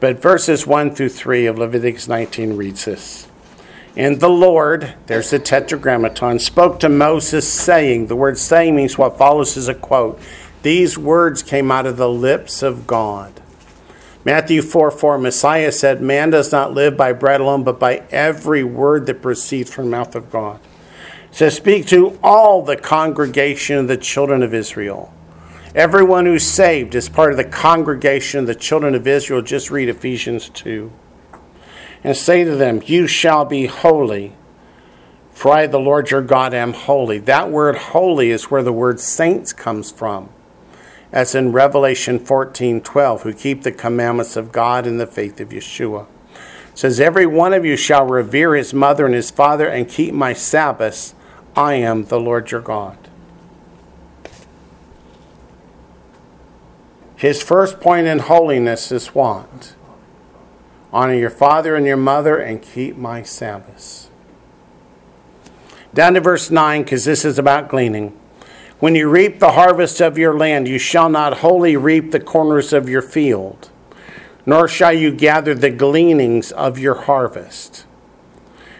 But 0.00 0.20
verses 0.20 0.66
1 0.66 0.94
through 0.94 1.08
3 1.10 1.46
of 1.46 1.58
Leviticus 1.58 2.08
19 2.08 2.56
reads 2.56 2.84
this. 2.84 3.28
And 3.96 4.20
the 4.20 4.28
Lord, 4.28 4.94
there's 5.06 5.30
the 5.30 5.38
tetragrammaton, 5.38 6.40
spoke 6.40 6.80
to 6.80 6.88
Moses, 6.88 7.50
saying, 7.50 8.08
the 8.08 8.16
word 8.16 8.38
saying 8.38 8.74
means 8.74 8.98
what 8.98 9.16
follows 9.16 9.56
is 9.56 9.68
a 9.68 9.74
quote. 9.74 10.20
These 10.62 10.98
words 10.98 11.42
came 11.42 11.70
out 11.70 11.86
of 11.86 11.96
the 11.96 12.08
lips 12.08 12.62
of 12.62 12.86
God. 12.86 13.40
Matthew 14.24 14.62
4 14.62 14.90
4, 14.90 15.18
Messiah 15.18 15.70
said, 15.70 16.00
Man 16.00 16.30
does 16.30 16.50
not 16.50 16.72
live 16.72 16.96
by 16.96 17.12
bread 17.12 17.42
alone, 17.42 17.62
but 17.62 17.78
by 17.78 18.04
every 18.10 18.64
word 18.64 19.04
that 19.06 19.20
proceeds 19.20 19.72
from 19.72 19.84
the 19.84 19.90
mouth 19.90 20.14
of 20.14 20.30
God. 20.30 20.60
Says, 21.30 21.56
Speak 21.56 21.86
to 21.88 22.18
all 22.22 22.62
the 22.62 22.76
congregation 22.76 23.76
of 23.76 23.88
the 23.88 23.98
children 23.98 24.42
of 24.42 24.54
Israel. 24.54 25.12
Everyone 25.74 26.24
who's 26.24 26.46
saved 26.46 26.94
is 26.94 27.08
part 27.08 27.32
of 27.32 27.36
the 27.36 27.44
congregation 27.44 28.40
of 28.40 28.46
the 28.46 28.54
children 28.54 28.94
of 28.94 29.06
Israel. 29.06 29.42
Just 29.42 29.70
read 29.70 29.88
Ephesians 29.88 30.48
2. 30.48 30.90
And 32.02 32.16
say 32.16 32.44
to 32.44 32.54
them, 32.54 32.80
You 32.86 33.06
shall 33.06 33.44
be 33.44 33.66
holy, 33.66 34.34
for 35.32 35.52
I, 35.52 35.66
the 35.66 35.80
Lord 35.80 36.10
your 36.10 36.22
God, 36.22 36.54
am 36.54 36.72
holy. 36.72 37.18
That 37.18 37.50
word 37.50 37.76
holy 37.76 38.30
is 38.30 38.50
where 38.50 38.62
the 38.62 38.72
word 38.72 39.00
saints 39.00 39.52
comes 39.52 39.90
from 39.90 40.30
as 41.14 41.32
in 41.32 41.52
Revelation 41.52 42.18
14 42.18 42.80
12, 42.80 43.22
who 43.22 43.32
keep 43.32 43.62
the 43.62 43.70
commandments 43.70 44.36
of 44.36 44.50
God 44.50 44.84
and 44.84 45.00
the 45.00 45.06
faith 45.06 45.40
of 45.40 45.50
Yeshua. 45.50 46.06
It 46.72 46.78
says, 46.78 46.98
Every 46.98 47.24
one 47.24 47.52
of 47.52 47.64
you 47.64 47.76
shall 47.76 48.04
revere 48.04 48.56
his 48.56 48.74
mother 48.74 49.06
and 49.06 49.14
his 49.14 49.30
father 49.30 49.68
and 49.68 49.88
keep 49.88 50.12
my 50.12 50.32
Sabbaths. 50.32 51.14
I 51.56 51.74
am 51.74 52.06
the 52.06 52.18
Lord 52.18 52.50
your 52.50 52.60
God. 52.60 52.98
His 57.14 57.44
first 57.44 57.78
point 57.78 58.08
in 58.08 58.18
holiness 58.18 58.90
is 58.90 59.14
what? 59.14 59.76
Honor 60.92 61.14
your 61.14 61.30
father 61.30 61.76
and 61.76 61.86
your 61.86 61.96
mother 61.96 62.38
and 62.38 62.60
keep 62.60 62.96
my 62.96 63.22
Sabbaths. 63.22 64.10
Down 65.94 66.14
to 66.14 66.20
verse 66.20 66.50
9, 66.50 66.82
because 66.82 67.04
this 67.04 67.24
is 67.24 67.38
about 67.38 67.68
gleaning. 67.68 68.18
When 68.80 68.94
you 68.94 69.08
reap 69.08 69.38
the 69.38 69.52
harvest 69.52 70.00
of 70.00 70.18
your 70.18 70.36
land, 70.36 70.66
you 70.66 70.78
shall 70.78 71.08
not 71.08 71.38
wholly 71.38 71.76
reap 71.76 72.10
the 72.10 72.20
corners 72.20 72.72
of 72.72 72.88
your 72.88 73.02
field, 73.02 73.70
nor 74.44 74.66
shall 74.66 74.92
you 74.92 75.12
gather 75.12 75.54
the 75.54 75.70
gleanings 75.70 76.50
of 76.52 76.78
your 76.78 76.94
harvest. 76.94 77.86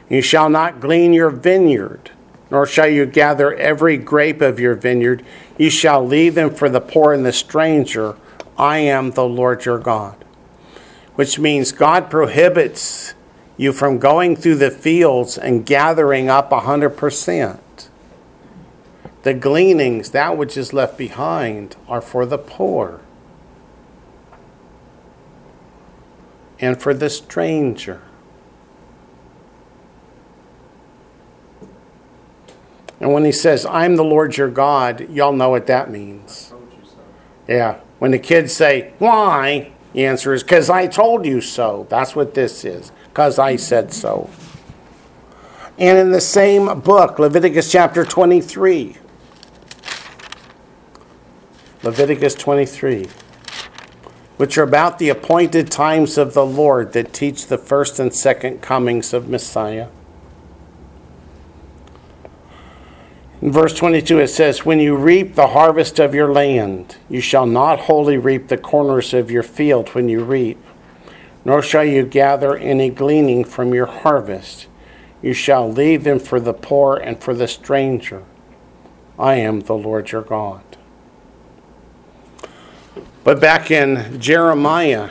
You 0.08 0.20
shall 0.20 0.50
not 0.50 0.80
glean 0.80 1.12
your 1.12 1.30
vineyard, 1.30 2.10
nor 2.50 2.66
shall 2.66 2.88
you 2.88 3.06
gather 3.06 3.54
every 3.54 3.96
grape 3.96 4.40
of 4.40 4.60
your 4.60 4.74
vineyard. 4.74 5.24
You 5.56 5.70
shall 5.70 6.04
leave 6.04 6.34
them 6.34 6.54
for 6.54 6.68
the 6.68 6.80
poor 6.80 7.12
and 7.12 7.24
the 7.24 7.32
stranger. 7.32 8.16
I 8.58 8.78
am 8.78 9.12
the 9.12 9.24
Lord 9.24 9.64
your 9.64 9.78
God. 9.78 10.16
Which 11.14 11.38
means 11.38 11.72
God 11.72 12.10
prohibits 12.10 13.14
you 13.56 13.72
from 13.72 13.98
going 13.98 14.36
through 14.36 14.56
the 14.56 14.70
fields 14.70 15.38
and 15.38 15.64
gathering 15.64 16.28
up 16.28 16.52
a 16.52 16.60
100%. 16.60 17.58
The 19.24 19.34
gleanings, 19.34 20.10
that 20.10 20.36
which 20.36 20.56
is 20.56 20.74
left 20.74 20.98
behind, 20.98 21.76
are 21.88 22.02
for 22.02 22.26
the 22.26 22.38
poor 22.38 23.00
and 26.60 26.80
for 26.80 26.92
the 26.92 27.08
stranger. 27.08 28.02
And 33.00 33.12
when 33.12 33.24
he 33.24 33.32
says, 33.32 33.66
I'm 33.66 33.96
the 33.96 34.04
Lord 34.04 34.36
your 34.36 34.50
God, 34.50 35.08
y'all 35.10 35.32
know 35.32 35.48
what 35.48 35.66
that 35.66 35.90
means. 35.90 36.52
Yeah. 37.48 37.80
When 37.98 38.10
the 38.10 38.18
kids 38.18 38.52
say, 38.52 38.92
Why? 38.98 39.72
The 39.94 40.04
answer 40.04 40.34
is, 40.34 40.42
Because 40.42 40.68
I 40.68 40.86
told 40.86 41.24
you 41.24 41.40
so. 41.40 41.86
That's 41.88 42.14
what 42.14 42.34
this 42.34 42.62
is. 42.62 42.92
Because 43.08 43.38
I 43.38 43.56
said 43.56 43.92
so. 43.92 44.28
And 45.78 45.98
in 45.98 46.12
the 46.12 46.20
same 46.20 46.80
book, 46.80 47.18
Leviticus 47.18 47.72
chapter 47.72 48.04
23, 48.04 48.96
Leviticus 51.84 52.34
23, 52.36 53.06
which 54.38 54.56
are 54.56 54.62
about 54.62 54.98
the 54.98 55.10
appointed 55.10 55.70
times 55.70 56.16
of 56.16 56.32
the 56.32 56.46
Lord 56.46 56.94
that 56.94 57.12
teach 57.12 57.46
the 57.46 57.58
first 57.58 58.00
and 58.00 58.14
second 58.14 58.62
comings 58.62 59.12
of 59.12 59.28
Messiah. 59.28 59.88
In 63.42 63.52
verse 63.52 63.74
22, 63.74 64.18
it 64.18 64.28
says, 64.28 64.64
When 64.64 64.80
you 64.80 64.96
reap 64.96 65.34
the 65.34 65.48
harvest 65.48 65.98
of 65.98 66.14
your 66.14 66.32
land, 66.32 66.96
you 67.10 67.20
shall 67.20 67.44
not 67.44 67.80
wholly 67.80 68.16
reap 68.16 68.48
the 68.48 68.56
corners 68.56 69.12
of 69.12 69.30
your 69.30 69.42
field 69.42 69.90
when 69.90 70.08
you 70.08 70.24
reap, 70.24 70.56
nor 71.44 71.60
shall 71.60 71.84
you 71.84 72.06
gather 72.06 72.56
any 72.56 72.88
gleaning 72.88 73.44
from 73.44 73.74
your 73.74 73.84
harvest. 73.84 74.68
You 75.20 75.34
shall 75.34 75.70
leave 75.70 76.04
them 76.04 76.18
for 76.18 76.40
the 76.40 76.54
poor 76.54 76.96
and 76.96 77.22
for 77.22 77.34
the 77.34 77.46
stranger. 77.46 78.22
I 79.18 79.34
am 79.34 79.60
the 79.60 79.76
Lord 79.76 80.12
your 80.12 80.22
God. 80.22 80.73
But 83.24 83.40
back 83.40 83.70
in 83.70 84.20
Jeremiah, 84.20 85.10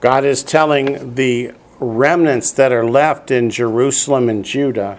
God 0.00 0.24
is 0.24 0.42
telling 0.42 1.14
the 1.16 1.52
remnants 1.78 2.50
that 2.52 2.72
are 2.72 2.88
left 2.88 3.30
in 3.30 3.50
Jerusalem 3.50 4.30
and 4.30 4.42
Judah 4.42 4.98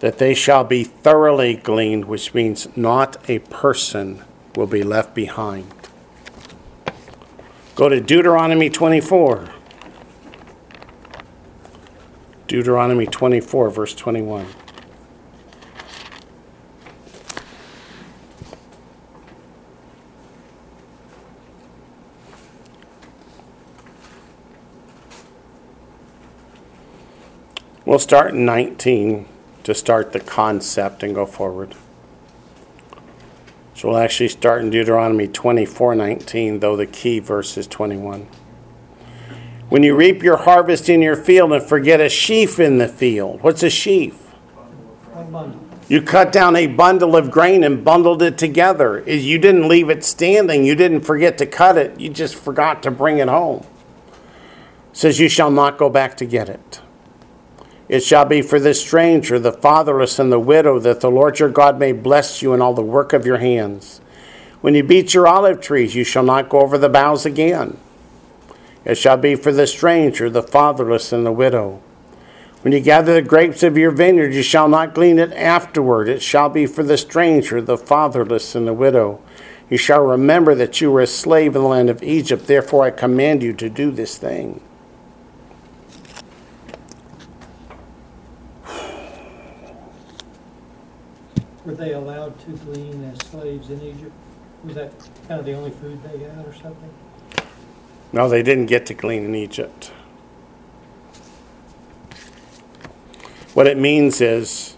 that 0.00 0.18
they 0.18 0.34
shall 0.34 0.64
be 0.64 0.84
thoroughly 0.84 1.54
gleaned, 1.54 2.04
which 2.04 2.34
means 2.34 2.68
not 2.76 3.16
a 3.30 3.38
person 3.38 4.22
will 4.54 4.66
be 4.66 4.82
left 4.82 5.14
behind. 5.14 5.72
Go 7.74 7.88
to 7.88 8.00
Deuteronomy 8.02 8.68
24. 8.68 9.48
Deuteronomy 12.48 13.06
24, 13.06 13.70
verse 13.70 13.94
21. 13.94 14.46
We'll 27.84 27.98
start 27.98 28.32
in 28.32 28.44
19 28.44 29.26
to 29.64 29.74
start 29.74 30.12
the 30.12 30.20
concept 30.20 31.02
and 31.02 31.14
go 31.14 31.26
forward. 31.26 31.74
So 33.74 33.88
we'll 33.88 33.98
actually 33.98 34.28
start 34.28 34.62
in 34.62 34.70
Deuteronomy 34.70 35.26
24 35.26 35.96
19, 35.96 36.60
though 36.60 36.76
the 36.76 36.86
key 36.86 37.18
verse 37.18 37.56
is 37.56 37.66
21. 37.66 38.28
When 39.68 39.82
you 39.82 39.96
reap 39.96 40.22
your 40.22 40.36
harvest 40.36 40.88
in 40.88 41.02
your 41.02 41.16
field 41.16 41.52
and 41.52 41.62
forget 41.62 42.00
a 42.00 42.08
sheaf 42.08 42.60
in 42.60 42.78
the 42.78 42.86
field, 42.86 43.42
what's 43.42 43.62
a 43.62 43.70
sheaf? 43.70 44.18
You 45.88 46.02
cut 46.02 46.30
down 46.30 46.54
a 46.54 46.68
bundle 46.68 47.16
of 47.16 47.30
grain 47.30 47.64
and 47.64 47.84
bundled 47.84 48.22
it 48.22 48.38
together. 48.38 49.02
You 49.06 49.38
didn't 49.38 49.66
leave 49.66 49.90
it 49.90 50.04
standing. 50.04 50.64
You 50.64 50.74
didn't 50.74 51.00
forget 51.00 51.38
to 51.38 51.46
cut 51.46 51.76
it. 51.76 51.98
You 51.98 52.10
just 52.10 52.34
forgot 52.34 52.82
to 52.84 52.90
bring 52.90 53.18
it 53.18 53.28
home. 53.28 53.66
says, 54.92 55.18
You 55.18 55.28
shall 55.28 55.50
not 55.50 55.78
go 55.78 55.90
back 55.90 56.16
to 56.18 56.24
get 56.24 56.48
it. 56.48 56.80
It 57.92 58.02
shall 58.02 58.24
be 58.24 58.40
for 58.40 58.58
the 58.58 58.72
stranger, 58.72 59.38
the 59.38 59.52
fatherless, 59.52 60.18
and 60.18 60.32
the 60.32 60.40
widow, 60.40 60.78
that 60.78 61.02
the 61.02 61.10
Lord 61.10 61.38
your 61.38 61.50
God 61.50 61.78
may 61.78 61.92
bless 61.92 62.40
you 62.40 62.54
in 62.54 62.62
all 62.62 62.72
the 62.72 62.80
work 62.80 63.12
of 63.12 63.26
your 63.26 63.36
hands. 63.36 64.00
When 64.62 64.74
you 64.74 64.82
beat 64.82 65.12
your 65.12 65.28
olive 65.28 65.60
trees, 65.60 65.94
you 65.94 66.02
shall 66.02 66.22
not 66.22 66.48
go 66.48 66.60
over 66.60 66.78
the 66.78 66.88
boughs 66.88 67.26
again. 67.26 67.76
It 68.86 68.94
shall 68.94 69.18
be 69.18 69.34
for 69.34 69.52
the 69.52 69.66
stranger, 69.66 70.30
the 70.30 70.42
fatherless, 70.42 71.12
and 71.12 71.26
the 71.26 71.32
widow. 71.32 71.82
When 72.62 72.72
you 72.72 72.80
gather 72.80 73.12
the 73.12 73.20
grapes 73.20 73.62
of 73.62 73.76
your 73.76 73.90
vineyard, 73.90 74.32
you 74.32 74.42
shall 74.42 74.70
not 74.70 74.94
glean 74.94 75.18
it 75.18 75.34
afterward. 75.34 76.08
It 76.08 76.22
shall 76.22 76.48
be 76.48 76.64
for 76.64 76.82
the 76.82 76.96
stranger, 76.96 77.60
the 77.60 77.76
fatherless, 77.76 78.54
and 78.54 78.66
the 78.66 78.72
widow. 78.72 79.20
You 79.68 79.76
shall 79.76 80.00
remember 80.00 80.54
that 80.54 80.80
you 80.80 80.90
were 80.90 81.02
a 81.02 81.06
slave 81.06 81.54
in 81.54 81.60
the 81.60 81.68
land 81.68 81.90
of 81.90 82.02
Egypt. 82.02 82.46
Therefore, 82.46 82.84
I 82.84 82.90
command 82.90 83.42
you 83.42 83.52
to 83.52 83.68
do 83.68 83.90
this 83.90 84.16
thing. 84.16 84.62
Were 91.64 91.74
they 91.74 91.92
allowed 91.92 92.38
to 92.40 92.50
glean 92.64 93.04
as 93.04 93.18
slaves 93.28 93.70
in 93.70 93.80
Egypt? 93.82 94.12
Was 94.64 94.74
that 94.74 94.92
kind 95.28 95.40
of 95.40 95.46
the 95.46 95.54
only 95.54 95.70
food 95.70 96.00
they 96.02 96.18
got 96.18 96.46
or 96.46 96.52
something? 96.54 96.90
No, 98.12 98.28
they 98.28 98.42
didn't 98.42 98.66
get 98.66 98.86
to 98.86 98.94
glean 98.94 99.24
in 99.24 99.34
Egypt. 99.34 99.92
What 103.54 103.66
it 103.66 103.78
means 103.78 104.20
is 104.20 104.76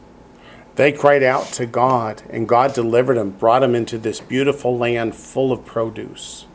they 0.77 0.93
cried 0.93 1.23
out 1.23 1.47
to 1.55 1.67
God, 1.67 2.23
and 2.29 2.49
God 2.49 2.75
delivered 2.75 3.17
them, 3.17 3.31
brought 3.31 3.61
them 3.61 3.75
into 3.75 3.99
this 3.99 4.21
beautiful 4.21 4.77
land 4.77 5.15
full 5.15 5.53
of 5.53 5.65
produce. 5.65 6.47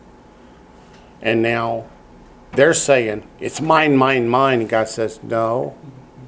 And 1.21 1.41
now 1.41 1.87
they're 2.53 2.73
saying, 2.73 3.25
It's 3.39 3.61
mine, 3.61 3.95
mine, 3.95 4.27
mine. 4.27 4.61
And 4.61 4.69
God 4.69 4.89
says, 4.89 5.19
No, 5.23 5.75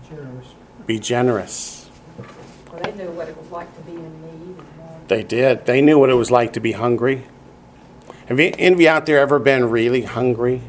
Be 0.03 0.09
generous. 0.09 0.47
be 0.85 0.99
generous. 0.99 1.80
Well, 2.81 2.91
they 2.91 3.03
knew 3.03 3.11
what 3.11 3.27
it 3.27 3.37
was 3.37 3.51
like 3.51 3.75
to 3.75 3.81
be 3.81 3.91
in 3.93 4.21
need 4.21 4.57
and, 4.57 5.07
They 5.07 5.23
did. 5.23 5.65
They 5.65 5.81
knew 5.81 5.99
what 5.99 6.09
it 6.09 6.15
was 6.15 6.31
like 6.31 6.53
to 6.53 6.59
be 6.59 6.71
hungry. 6.71 7.25
Have 8.27 8.39
you, 8.39 8.53
any 8.57 8.73
of 8.73 8.81
you 8.81 8.87
out 8.89 9.05
there 9.05 9.19
ever 9.19 9.39
been 9.39 9.69
really 9.69 10.03
hungry? 10.03 10.61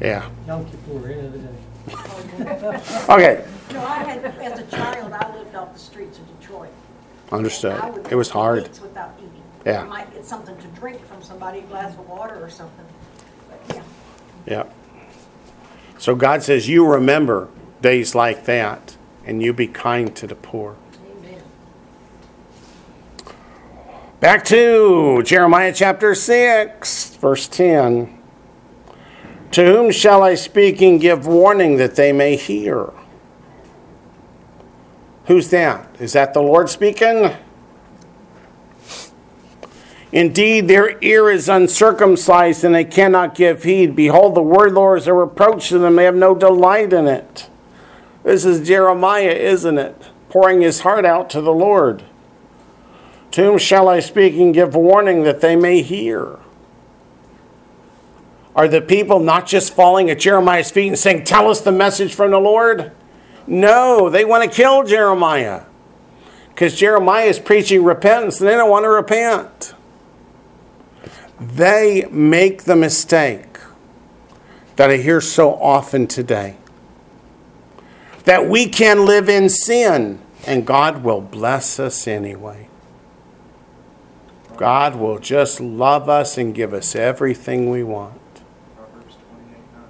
Yeah. 0.00 0.28
Yom 0.46 0.64
Kippur, 0.66 1.08
end 1.10 1.26
of 1.26 1.32
the 1.32 1.38
day. 1.38 2.82
Okay. 3.08 3.44
You 3.68 3.74
know, 3.74 3.84
I 3.84 3.98
had, 4.02 4.24
as 4.24 4.58
a 4.58 4.64
child, 4.64 5.12
I 5.12 5.36
lived 5.36 5.54
off 5.54 5.72
the 5.72 5.78
streets 5.78 6.18
of 6.18 6.40
Detroit. 6.40 6.70
Understood. 7.30 7.72
I 7.72 7.90
would 7.90 8.10
It 8.10 8.14
was 8.16 8.28
go 8.28 8.40
hard. 8.40 8.62
weeks 8.64 8.80
Without 8.80 9.14
eating. 9.18 9.42
Yeah. 9.64 9.82
I 9.82 9.86
might 9.86 10.12
get 10.12 10.24
something 10.24 10.56
to 10.56 10.66
drink 10.68 11.04
from 11.06 11.22
somebody, 11.22 11.58
a 11.58 11.62
glass 11.62 11.92
of 11.92 12.08
water 12.08 12.42
or 12.42 12.48
something, 12.50 12.86
but 13.48 13.76
yeah. 13.76 13.82
Yep. 14.46 14.74
So 15.98 16.14
God 16.14 16.42
says, 16.42 16.66
You 16.68 16.86
remember 16.86 17.48
days 17.82 18.14
like 18.14 18.46
that, 18.46 18.96
and 19.24 19.42
you 19.42 19.52
be 19.52 19.66
kind 19.66 20.14
to 20.16 20.26
the 20.26 20.34
poor. 20.34 20.76
Amen. 21.04 21.42
Back 24.20 24.44
to 24.46 25.22
Jeremiah 25.22 25.72
chapter 25.74 26.14
6, 26.14 27.16
verse 27.16 27.48
10. 27.48 28.18
To 29.52 29.64
whom 29.64 29.90
shall 29.90 30.22
I 30.22 30.36
speak 30.36 30.80
and 30.80 31.00
give 31.00 31.26
warning 31.26 31.76
that 31.78 31.96
they 31.96 32.12
may 32.12 32.36
hear? 32.36 32.90
Who's 35.26 35.50
that? 35.50 35.96
Is 36.00 36.12
that 36.12 36.34
the 36.34 36.42
Lord 36.42 36.68
speaking? 36.68 37.32
Indeed, 40.12 40.66
their 40.66 40.98
ear 41.02 41.30
is 41.30 41.48
uncircumcised 41.48 42.64
and 42.64 42.74
they 42.74 42.84
cannot 42.84 43.34
give 43.34 43.62
heed. 43.62 43.94
Behold, 43.94 44.34
the 44.34 44.42
word 44.42 44.68
of 44.68 44.74
the 44.74 44.80
Lord 44.80 44.98
is 44.98 45.06
a 45.06 45.14
reproach 45.14 45.68
to 45.68 45.78
them. 45.78 45.96
They 45.96 46.04
have 46.04 46.16
no 46.16 46.34
delight 46.34 46.92
in 46.92 47.06
it. 47.06 47.49
This 48.22 48.44
is 48.44 48.66
Jeremiah, 48.66 49.30
isn't 49.30 49.78
it? 49.78 50.10
Pouring 50.28 50.60
his 50.60 50.80
heart 50.80 51.04
out 51.04 51.30
to 51.30 51.40
the 51.40 51.52
Lord. 51.52 52.04
To 53.32 53.42
whom 53.42 53.58
shall 53.58 53.88
I 53.88 54.00
speak 54.00 54.34
and 54.34 54.52
give 54.52 54.74
warning 54.74 55.22
that 55.22 55.40
they 55.40 55.56
may 55.56 55.82
hear? 55.82 56.38
Are 58.54 58.68
the 58.68 58.80
people 58.80 59.20
not 59.20 59.46
just 59.46 59.74
falling 59.74 60.10
at 60.10 60.18
Jeremiah's 60.18 60.70
feet 60.70 60.88
and 60.88 60.98
saying, 60.98 61.24
Tell 61.24 61.48
us 61.48 61.60
the 61.60 61.72
message 61.72 62.14
from 62.14 62.32
the 62.32 62.40
Lord? 62.40 62.92
No, 63.46 64.10
they 64.10 64.24
want 64.24 64.48
to 64.48 64.54
kill 64.54 64.84
Jeremiah 64.84 65.62
because 66.48 66.76
Jeremiah 66.76 67.26
is 67.26 67.38
preaching 67.38 67.84
repentance 67.84 68.40
and 68.40 68.48
they 68.48 68.54
don't 68.54 68.68
want 68.68 68.84
to 68.84 68.90
repent. 68.90 69.74
They 71.40 72.06
make 72.10 72.64
the 72.64 72.76
mistake 72.76 73.58
that 74.76 74.90
I 74.90 74.98
hear 74.98 75.20
so 75.22 75.54
often 75.54 76.06
today 76.06 76.56
that 78.24 78.48
we 78.48 78.68
can 78.68 79.06
live 79.06 79.28
in 79.28 79.48
sin, 79.48 80.20
and 80.46 80.66
God 80.66 81.02
will 81.02 81.20
bless 81.20 81.78
us 81.78 82.06
anyway. 82.06 82.68
God 84.56 84.96
will 84.96 85.18
just 85.18 85.58
love 85.58 86.08
us 86.08 86.36
and 86.36 86.54
give 86.54 86.74
us 86.74 86.94
everything 86.94 87.70
we 87.70 87.82
want. 87.82 88.20
Proverbs 88.76 89.16
28 89.16 89.72
9. 89.72 89.82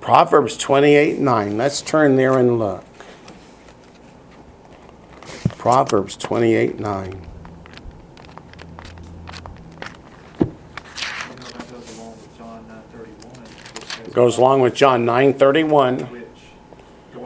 Proverbs 0.00 0.56
28 0.56 1.18
9. 1.18 1.56
Let's 1.56 1.82
turn 1.82 2.16
there 2.16 2.38
and 2.38 2.58
look. 2.58 2.84
Proverbs 5.56 6.16
28 6.16 6.78
9. 6.78 7.26
Goes 14.12 14.38
along 14.38 14.60
with 14.60 14.74
John 14.74 15.04
9 15.04 15.34
31 15.34 16.17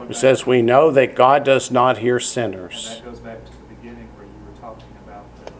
which, 0.03 0.07
going 0.07 0.07
which 0.09 0.15
back- 0.17 0.21
says, 0.21 0.45
We 0.45 0.61
know 0.61 0.91
that 0.91 1.15
God 1.15 1.43
does 1.43 1.71
not 1.71 1.97
hear 1.99 2.15
And 2.15 2.23
sinners. 2.23 2.89
that 2.95 3.05
goes 3.05 3.19
back 3.19 3.45
to 3.45 3.51
the 3.51 3.75
beginning 3.75 4.07
where 4.15 4.25
you 4.25 4.31
were 4.49 4.59
talking 4.59 4.87
about 5.05 5.25
the, 5.45 5.51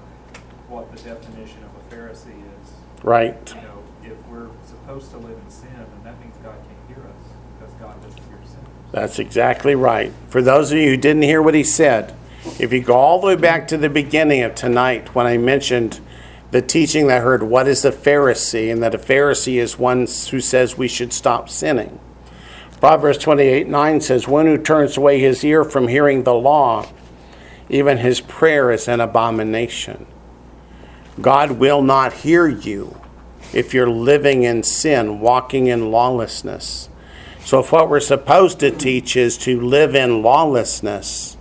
what 0.71 0.91
the 0.95 1.01
definition 1.01 1.59
of 1.63 1.71
a 1.75 1.95
Pharisee 1.95 2.39
is. 2.39 2.71
Right. 3.03 3.53
You 3.55 3.61
know, 3.61 3.83
if 4.03 4.27
we're 4.27 4.49
supposed 4.65 5.11
to 5.11 5.17
live 5.17 5.37
in 5.43 5.49
sin, 5.51 5.69
then 5.75 6.03
that 6.03 6.19
means 6.21 6.35
God 6.43 6.55
can't 6.55 6.87
hear 6.97 7.05
us, 7.05 7.25
because 7.59 7.73
God 7.75 8.01
doesn't 8.03 8.19
hear 8.29 8.37
sinners. 8.45 8.67
That's 8.91 9.19
exactly 9.19 9.75
right. 9.75 10.11
For 10.29 10.41
those 10.41 10.71
of 10.71 10.77
you 10.77 10.89
who 10.91 10.97
didn't 10.97 11.23
hear 11.23 11.41
what 11.41 11.53
he 11.55 11.63
said, 11.63 12.13
if 12.59 12.73
you 12.73 12.81
go 12.81 12.95
all 12.95 13.21
the 13.21 13.27
way 13.27 13.35
back 13.35 13.67
to 13.69 13.77
the 13.77 13.89
beginning 13.89 14.41
of 14.43 14.53
tonight 14.55 15.15
when 15.15 15.25
I 15.25 15.37
mentioned 15.37 15.99
the 16.51 16.61
teaching 16.61 17.07
that 17.07 17.17
I 17.17 17.21
heard, 17.21 17.41
what 17.41 17.67
is 17.67 17.83
a 17.85 17.91
Pharisee, 17.91 18.71
and 18.71 18.83
that 18.83 18.93
a 18.93 18.97
Pharisee 18.99 19.55
is 19.59 19.79
one 19.79 20.01
who 20.01 20.39
says 20.39 20.77
we 20.77 20.87
should 20.87 21.11
stop 21.13 21.49
sinning. 21.49 21.99
Proverbs 22.83 23.17
28 23.19 23.69
9 23.69 24.01
says, 24.01 24.27
One 24.27 24.45
who 24.45 24.57
turns 24.57 24.97
away 24.97 25.17
his 25.17 25.41
ear 25.45 25.63
from 25.63 25.87
hearing 25.87 26.23
the 26.23 26.33
law, 26.33 26.85
even 27.69 27.99
his 27.99 28.19
prayer 28.19 28.71
is 28.71 28.89
an 28.89 28.99
abomination. 28.99 30.05
God 31.21 31.51
will 31.51 31.81
not 31.81 32.11
hear 32.11 32.45
you 32.45 32.99
if 33.53 33.73
you're 33.73 33.89
living 33.89 34.43
in 34.43 34.63
sin, 34.63 35.21
walking 35.21 35.67
in 35.67 35.91
lawlessness. 35.91 36.89
So, 37.39 37.61
if 37.61 37.71
what 37.71 37.87
we're 37.87 38.01
supposed 38.01 38.59
to 38.59 38.69
teach 38.69 39.15
is 39.15 39.37
to 39.37 39.61
live 39.61 39.95
in 39.95 40.21
lawlessness, 40.21 41.37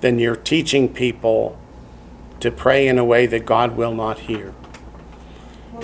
then 0.00 0.20
you're 0.20 0.36
teaching 0.36 0.88
people 0.88 1.58
to 2.38 2.52
pray 2.52 2.86
in 2.86 2.98
a 2.98 3.04
way 3.04 3.26
that 3.26 3.46
God 3.46 3.76
will 3.76 3.94
not 3.94 4.20
hear. 4.20 4.54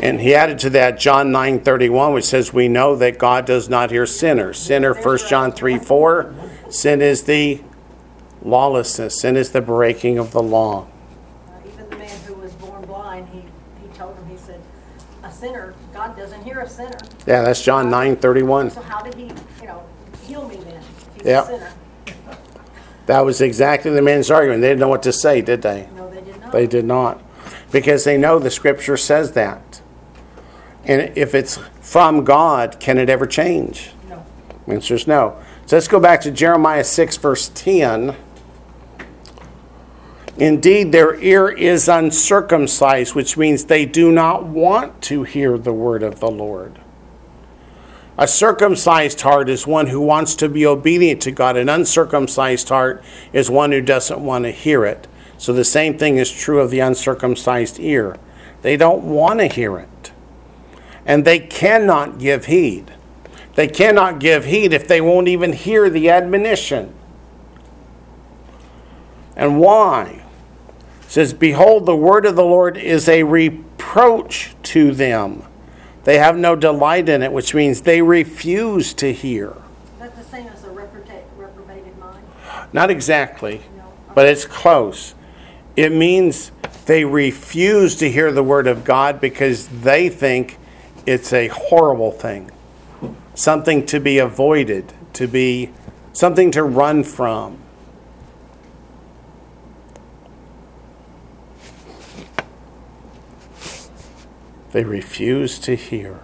And 0.03 0.21
he 0.21 0.35
added 0.35 0.59
to 0.61 0.71
that 0.71 0.99
John 0.99 1.33
9:31 1.33 2.13
which 2.15 2.25
says 2.25 2.53
we 2.53 2.69
know 2.69 2.95
that 2.97 3.19
God 3.19 3.47
does 3.47 3.69
not 3.69 3.91
hear 3.91 4.07
sinners. 4.07 4.59
Sinner 4.59 4.95
1 4.95 5.19
John 5.29 5.51
3 5.53 5.79
4 5.79 6.35
sin 6.69 7.01
is 7.03 7.23
the 7.25 7.61
lawlessness, 8.43 9.21
sin 9.21 9.37
is 9.37 9.51
the 9.51 9.61
breaking 9.61 10.19
of 10.19 10.31
the 10.33 10.43
law. 10.43 10.87
Uh, 11.49 11.53
Even 11.67 11.91
the 11.91 11.97
man 11.97 12.21
who 12.27 12.35
was 12.35 12.53
born 12.55 12.85
blind, 12.85 13.29
he, 13.33 13.41
he 13.83 13.89
told 13.97 14.15
him, 14.17 14.29
he 14.29 14.37
said, 14.37 14.61
a 15.25 15.33
sinner, 15.33 15.75
God 15.93 16.17
doesn't 16.17 16.45
hear 16.45 16.61
a 16.61 16.69
sinner. 16.69 16.99
Yeah, 17.27 17.43
that's 17.43 17.63
John 17.63 17.91
9:31. 17.91 18.71
So 18.73 18.83
how 18.83 19.03
did 19.03 19.15
he, 19.15 19.25
you 19.61 19.67
know, 19.67 19.83
heal 20.27 20.47
me 20.49 20.57
then, 20.57 20.75
if 20.77 21.15
he's 21.17 21.27
Yeah. 21.27 21.43
a 21.43 21.47
sinner? 21.47 21.73
That 23.07 23.21
was 23.25 23.41
exactly 23.41 23.91
the 23.91 24.03
man's 24.03 24.31
argument. 24.31 24.61
They 24.61 24.69
didn't 24.69 24.81
know 24.81 24.89
what 24.89 25.03
to 25.05 25.13
say, 25.13 25.41
did 25.41 25.63
they? 25.63 25.89
No, 25.97 26.09
they 26.11 26.21
did 26.21 26.41
not. 26.41 26.53
They 26.53 26.67
did 26.67 26.85
not. 26.85 27.21
Because 27.73 28.05
they 28.05 28.19
know 28.19 28.39
the 28.39 28.51
scripture 28.51 28.97
says 28.99 29.33
that. 29.33 29.63
And 30.89 31.17
if 31.17 31.35
it's 31.35 31.59
from 31.83 32.25
God, 32.25 32.81
can 32.81 32.97
it 32.99 33.11
ever 33.11 33.27
change? 33.27 33.91
No. 34.09 34.25
Answer 34.67 34.95
is 34.95 35.07
no. 35.07 35.39
So 35.67 35.77
let's 35.77 35.87
go 35.87 36.01
back 36.01 36.23
to 36.23 36.31
Jeremiah 36.31 36.83
6, 36.83 37.17
verse 37.19 37.51
10. 37.55 38.17
Indeed, 40.39 40.93
their 40.93 41.21
ear 41.21 41.49
is 41.49 41.89
uncircumcised, 41.89 43.15
which 43.15 43.37
means 43.37 43.65
they 43.65 43.85
do 43.85 44.11
not 44.11 44.47
want 44.47 45.03
to 45.03 45.25
hear 45.25 45.59
the 45.59 45.73
word 45.73 46.03
of 46.03 46.21
the 46.21 46.31
Lord. 46.31 46.79
A 48.17 48.27
circumcised 48.27 49.21
heart 49.21 49.49
is 49.49 49.67
one 49.67 49.89
who 49.89 50.01
wants 50.01 50.35
to 50.37 50.49
be 50.49 50.65
obedient 50.65 51.21
to 51.23 51.33
God. 51.33 51.57
An 51.57 51.69
uncircumcised 51.69 52.69
heart 52.69 53.05
is 53.33 53.51
one 53.51 53.73
who 53.73 53.81
doesn't 53.81 54.21
want 54.21 54.45
to 54.45 54.51
hear 54.51 54.85
it. 54.85 55.07
So 55.37 55.53
the 55.53 55.65
same 55.65 55.99
thing 55.99 56.17
is 56.17 56.31
true 56.31 56.61
of 56.61 56.71
the 56.71 56.81
uncircumcised 56.81 57.79
ear. 57.79 58.17
They 58.63 58.77
don't 58.77 59.05
want 59.05 59.41
to 59.41 59.47
hear 59.47 59.79
it. 59.79 59.89
And 61.09 61.25
they 61.25 61.41
cannot 61.41 62.19
give 62.19 62.45
heed. 62.45 62.93
They 63.55 63.67
cannot 63.67 64.21
give 64.21 64.45
heed 64.45 64.73
if 64.73 64.87
they 64.87 65.01
won't 65.01 65.27
even 65.27 65.53
hear 65.55 65.91
the 65.91 66.11
admonition. 66.11 66.95
And 69.35 69.59
why? 69.59 70.23
It 71.01 71.11
says, 71.11 71.33
Behold, 71.33 71.87
the 71.87 71.97
word 71.97 72.27
of 72.27 72.37
the 72.37 72.45
Lord 72.45 72.77
is 72.77 73.09
a 73.09 73.23
reproach 73.23 74.55
to 74.65 74.93
them. 74.93 75.43
They 76.05 76.19
have 76.19 76.37
no 76.37 76.55
delight 76.55 77.09
in 77.09 77.23
it, 77.23 77.33
which 77.33 77.55
means 77.55 77.81
they 77.81 78.03
refuse 78.03 78.93
to 78.95 79.13
hear. 79.13 79.57
That's 79.99 80.17
the 80.17 80.25
same 80.25 80.47
as 80.49 80.65
a 80.65 80.71
reprobate, 80.71 81.25
reprobated 81.37 81.99
mind? 81.99 82.25
Not 82.73 82.91
exactly, 82.91 83.63
No. 83.77 83.85
but 84.15 84.27
it's 84.27 84.45
close. 84.45 85.15
It 85.75 85.91
means 85.93 86.53
they 86.87 87.05
refuse 87.05 87.97
to 87.97 88.11
hear 88.11 88.31
the 88.31 88.43
word 88.43 88.67
of 88.67 88.85
God 88.85 89.21
because 89.21 89.69
they 89.69 90.09
think 90.09 90.59
it's 91.09 91.33
a 91.33 91.49
horrible 91.49 92.13
thing, 92.13 92.51
something 93.35 93.87
to 93.87 93.99
be 93.99 94.19
avoided, 94.19 94.93
to 95.15 95.27
be 95.27 95.71
something 96.13 96.51
to 96.51 96.63
run 96.63 97.03
from. 97.03 97.59
They 104.73 104.85
refuse 104.85 105.59
to 105.61 105.77
hear. 105.77 106.21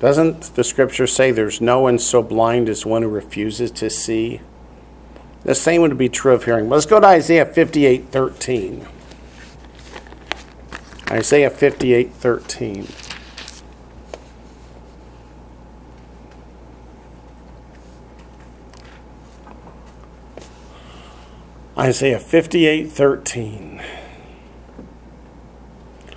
Doesn't 0.00 0.54
the 0.54 0.64
scripture 0.64 1.06
say 1.06 1.30
there's 1.30 1.60
no 1.60 1.80
one 1.80 1.98
so 1.98 2.22
blind 2.22 2.70
as 2.70 2.86
one 2.86 3.02
who 3.02 3.08
refuses 3.08 3.70
to 3.72 3.90
see? 3.90 4.40
The 5.42 5.54
same 5.54 5.82
would 5.82 5.98
be 5.98 6.08
true 6.08 6.32
of 6.32 6.44
hearing. 6.44 6.70
Let's 6.70 6.86
go 6.86 7.00
to 7.00 7.06
Isaiah 7.06 7.44
58 7.44 8.08
13. 8.08 8.86
Isaiah 11.10 11.50
58 11.50 12.12
13. 12.12 12.86
Isaiah 21.76 22.18
58 22.20 22.90
13. 22.90 23.82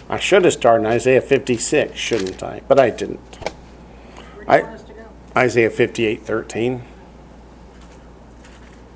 I 0.09 0.17
should 0.17 0.45
have 0.45 0.53
started 0.53 0.85
in 0.85 0.91
Isaiah 0.91 1.19
56, 1.21 1.97
shouldn't 1.97 2.41
I? 2.41 2.61
But 2.67 2.79
I 2.79 2.89
didn't. 2.91 3.19
I- 4.47 4.61
want 4.61 4.73
us 4.73 4.83
to 4.83 4.93
go? 4.93 5.05
Isaiah 5.35 5.69
58 5.69 6.23
13. 6.23 6.83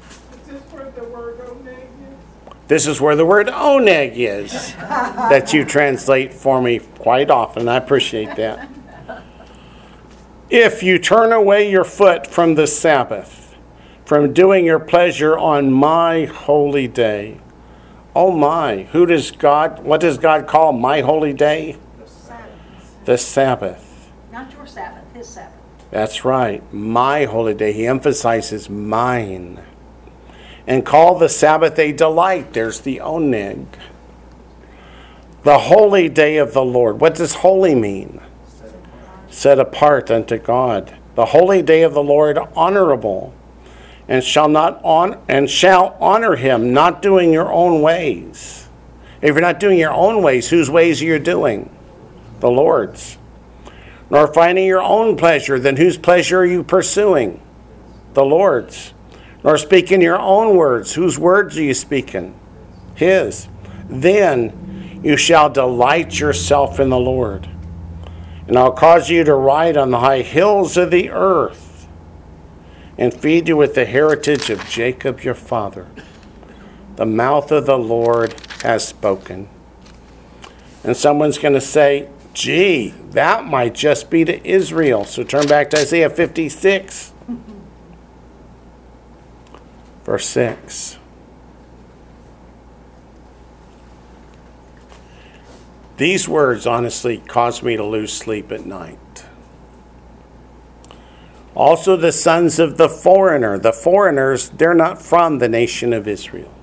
Is 0.09 0.47
this 0.47 0.61
where 0.71 0.89
the 0.91 1.03
word 1.05 1.39
oneg 1.39 1.79
is? 1.79 2.53
This 2.71 2.87
is 2.87 3.01
where 3.01 3.17
the 3.17 3.25
word 3.25 3.47
oneg 3.47 4.13
is 4.15 4.73
that 4.77 5.51
you 5.51 5.65
translate 5.65 6.33
for 6.33 6.61
me 6.61 6.79
quite 6.79 7.29
often. 7.29 7.67
I 7.67 7.75
appreciate 7.75 8.37
that. 8.37 8.69
If 10.49 10.81
you 10.81 10.97
turn 10.97 11.33
away 11.33 11.69
your 11.69 11.83
foot 11.83 12.25
from 12.25 12.55
the 12.55 12.65
Sabbath, 12.65 13.57
from 14.05 14.31
doing 14.31 14.63
your 14.63 14.79
pleasure 14.79 15.37
on 15.37 15.73
my 15.73 16.23
holy 16.23 16.87
day, 16.87 17.41
oh 18.15 18.31
my, 18.31 18.83
who 18.93 19.05
does 19.05 19.31
God, 19.31 19.83
what 19.83 19.99
does 19.99 20.17
God 20.17 20.47
call 20.47 20.71
my 20.71 21.01
holy 21.01 21.33
day? 21.33 21.75
The 21.99 22.07
Sabbath. 22.07 23.03
The 23.03 23.17
Sabbath. 23.17 24.11
Not 24.31 24.49
your 24.53 24.65
Sabbath, 24.65 25.13
his 25.13 25.27
Sabbath. 25.27 25.59
That's 25.89 26.23
right, 26.23 26.63
my 26.73 27.25
holy 27.25 27.53
day. 27.53 27.73
He 27.73 27.85
emphasizes 27.85 28.69
mine. 28.69 29.61
And 30.67 30.85
call 30.85 31.17
the 31.17 31.29
Sabbath 31.29 31.77
a 31.79 31.91
delight. 31.91 32.53
There's 32.53 32.81
the 32.81 32.97
oneg. 32.97 33.65
The 35.43 35.57
holy 35.57 36.07
day 36.07 36.37
of 36.37 36.53
the 36.53 36.63
Lord. 36.63 37.01
What 37.01 37.15
does 37.15 37.35
holy 37.35 37.73
mean? 37.73 38.21
Set 39.29 39.59
apart 39.59 40.11
unto 40.11 40.37
God. 40.37 40.95
The 41.15 41.27
holy 41.27 41.61
day 41.61 41.81
of 41.81 41.93
the 41.93 42.03
Lord 42.03 42.37
honorable. 42.55 43.33
And 44.07 44.23
shall 44.23 44.49
not 44.49 44.79
on 44.83 45.21
and 45.27 45.49
shall 45.49 45.97
honor 45.99 46.35
him, 46.35 46.73
not 46.73 47.01
doing 47.01 47.31
your 47.31 47.51
own 47.51 47.81
ways. 47.81 48.67
If 49.21 49.29
you're 49.29 49.41
not 49.41 49.59
doing 49.59 49.79
your 49.79 49.93
own 49.93 50.21
ways, 50.21 50.49
whose 50.49 50.69
ways 50.69 51.01
are 51.01 51.05
you 51.05 51.19
doing? 51.19 51.69
The 52.39 52.51
Lord's 52.51 53.17
nor 54.11 54.27
finding 54.27 54.67
your 54.67 54.81
own 54.81 55.15
pleasure, 55.15 55.57
then 55.57 55.77
whose 55.77 55.97
pleasure 55.97 56.41
are 56.41 56.45
you 56.45 56.63
pursuing? 56.63 57.41
The 58.13 58.25
Lord's. 58.25 58.93
Nor 59.43 59.57
speaking 59.57 60.01
your 60.01 60.19
own 60.19 60.55
words, 60.55 60.93
whose 60.93 61.17
words 61.17 61.57
are 61.57 61.63
you 61.63 61.73
speaking? 61.73 62.39
His. 62.95 63.47
Then 63.89 65.01
you 65.03 65.17
shall 65.17 65.49
delight 65.49 66.19
yourself 66.19 66.79
in 66.79 66.89
the 66.89 66.99
Lord. 66.99 67.49
And 68.47 68.57
I'll 68.57 68.71
cause 68.71 69.09
you 69.09 69.23
to 69.23 69.33
ride 69.33 69.77
on 69.77 69.91
the 69.91 69.99
high 69.99 70.21
hills 70.21 70.77
of 70.77 70.91
the 70.91 71.09
earth 71.09 71.87
and 72.97 73.13
feed 73.13 73.47
you 73.47 73.57
with 73.57 73.73
the 73.73 73.85
heritage 73.85 74.49
of 74.49 74.67
Jacob 74.67 75.21
your 75.21 75.33
father. 75.33 75.87
The 76.97 77.05
mouth 77.05 77.51
of 77.51 77.65
the 77.65 77.79
Lord 77.79 78.35
has 78.61 78.87
spoken. 78.87 79.49
And 80.83 80.95
someone's 80.95 81.37
going 81.37 81.53
to 81.53 81.61
say, 81.61 82.09
gee, 82.33 82.89
that 83.11 83.45
might 83.45 83.73
just 83.73 84.09
be 84.09 84.25
to 84.25 84.47
Israel. 84.47 85.05
So 85.05 85.23
turn 85.23 85.47
back 85.47 85.69
to 85.71 85.79
Isaiah 85.79 86.09
56, 86.09 87.10
verse 90.11 90.27
6. 90.27 90.97
These 95.95 96.27
words 96.27 96.67
honestly 96.67 97.19
cause 97.19 97.63
me 97.63 97.77
to 97.77 97.85
lose 97.85 98.11
sleep 98.11 98.51
at 98.51 98.65
night. 98.65 99.25
Also, 101.55 101.95
the 101.95 102.11
sons 102.11 102.59
of 102.59 102.75
the 102.75 102.89
foreigner. 102.89 103.57
The 103.57 103.71
foreigners, 103.71 104.49
they're 104.49 104.73
not 104.73 105.01
from 105.01 105.39
the 105.39 105.47
nation 105.47 105.93
of 105.93 106.09
Israel 106.09 106.53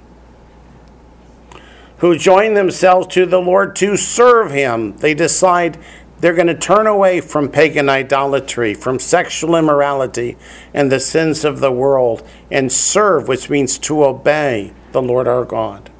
who 1.98 2.16
join 2.16 2.54
themselves 2.54 3.08
to 3.08 3.26
the 3.26 3.40
Lord 3.40 3.74
to 3.76 3.96
serve 3.96 4.52
Him. 4.52 4.96
They 4.98 5.14
decide 5.14 5.78
they're 6.20 6.34
going 6.34 6.48
to 6.48 6.54
turn 6.54 6.86
away 6.86 7.20
from 7.20 7.48
pagan 7.48 7.88
idolatry, 7.88 8.74
from 8.74 8.98
sexual 8.98 9.56
immorality, 9.56 10.36
and 10.74 10.90
the 10.90 11.00
sins 11.00 11.44
of 11.44 11.60
the 11.60 11.72
world, 11.72 12.26
and 12.50 12.72
serve, 12.72 13.28
which 13.28 13.50
means 13.50 13.78
to 13.78 14.04
obey 14.04 14.72
the 14.92 15.02
Lord 15.02 15.28
our 15.28 15.44
God. 15.44 15.90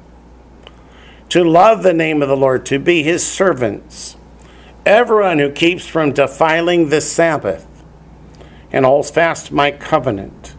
To 1.29 1.43
love 1.43 1.83
the 1.83 1.93
name 1.93 2.21
of 2.21 2.27
the 2.27 2.37
Lord, 2.37 2.65
to 2.67 2.79
be 2.79 3.03
His 3.03 3.25
servants. 3.25 4.17
Everyone 4.85 5.39
who 5.39 5.51
keeps 5.51 5.85
from 5.85 6.11
defiling 6.11 6.89
the 6.89 7.01
Sabbath 7.01 7.67
and 8.71 8.85
holds 8.85 9.11
fast 9.11 9.51
my 9.51 9.71
covenant. 9.71 10.55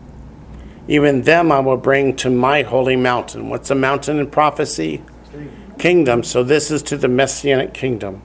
Even 0.88 1.22
them 1.22 1.52
I 1.52 1.60
will 1.60 1.76
bring 1.76 2.16
to 2.16 2.30
my 2.30 2.62
holy 2.62 2.96
mountain. 2.96 3.48
What's 3.48 3.70
a 3.70 3.74
mountain 3.74 4.18
in 4.18 4.30
prophecy? 4.30 5.02
kingdom, 5.80 6.22
so 6.22 6.44
this 6.44 6.70
is 6.70 6.82
to 6.82 6.96
the 6.96 7.08
messianic 7.08 7.72
kingdom, 7.72 8.22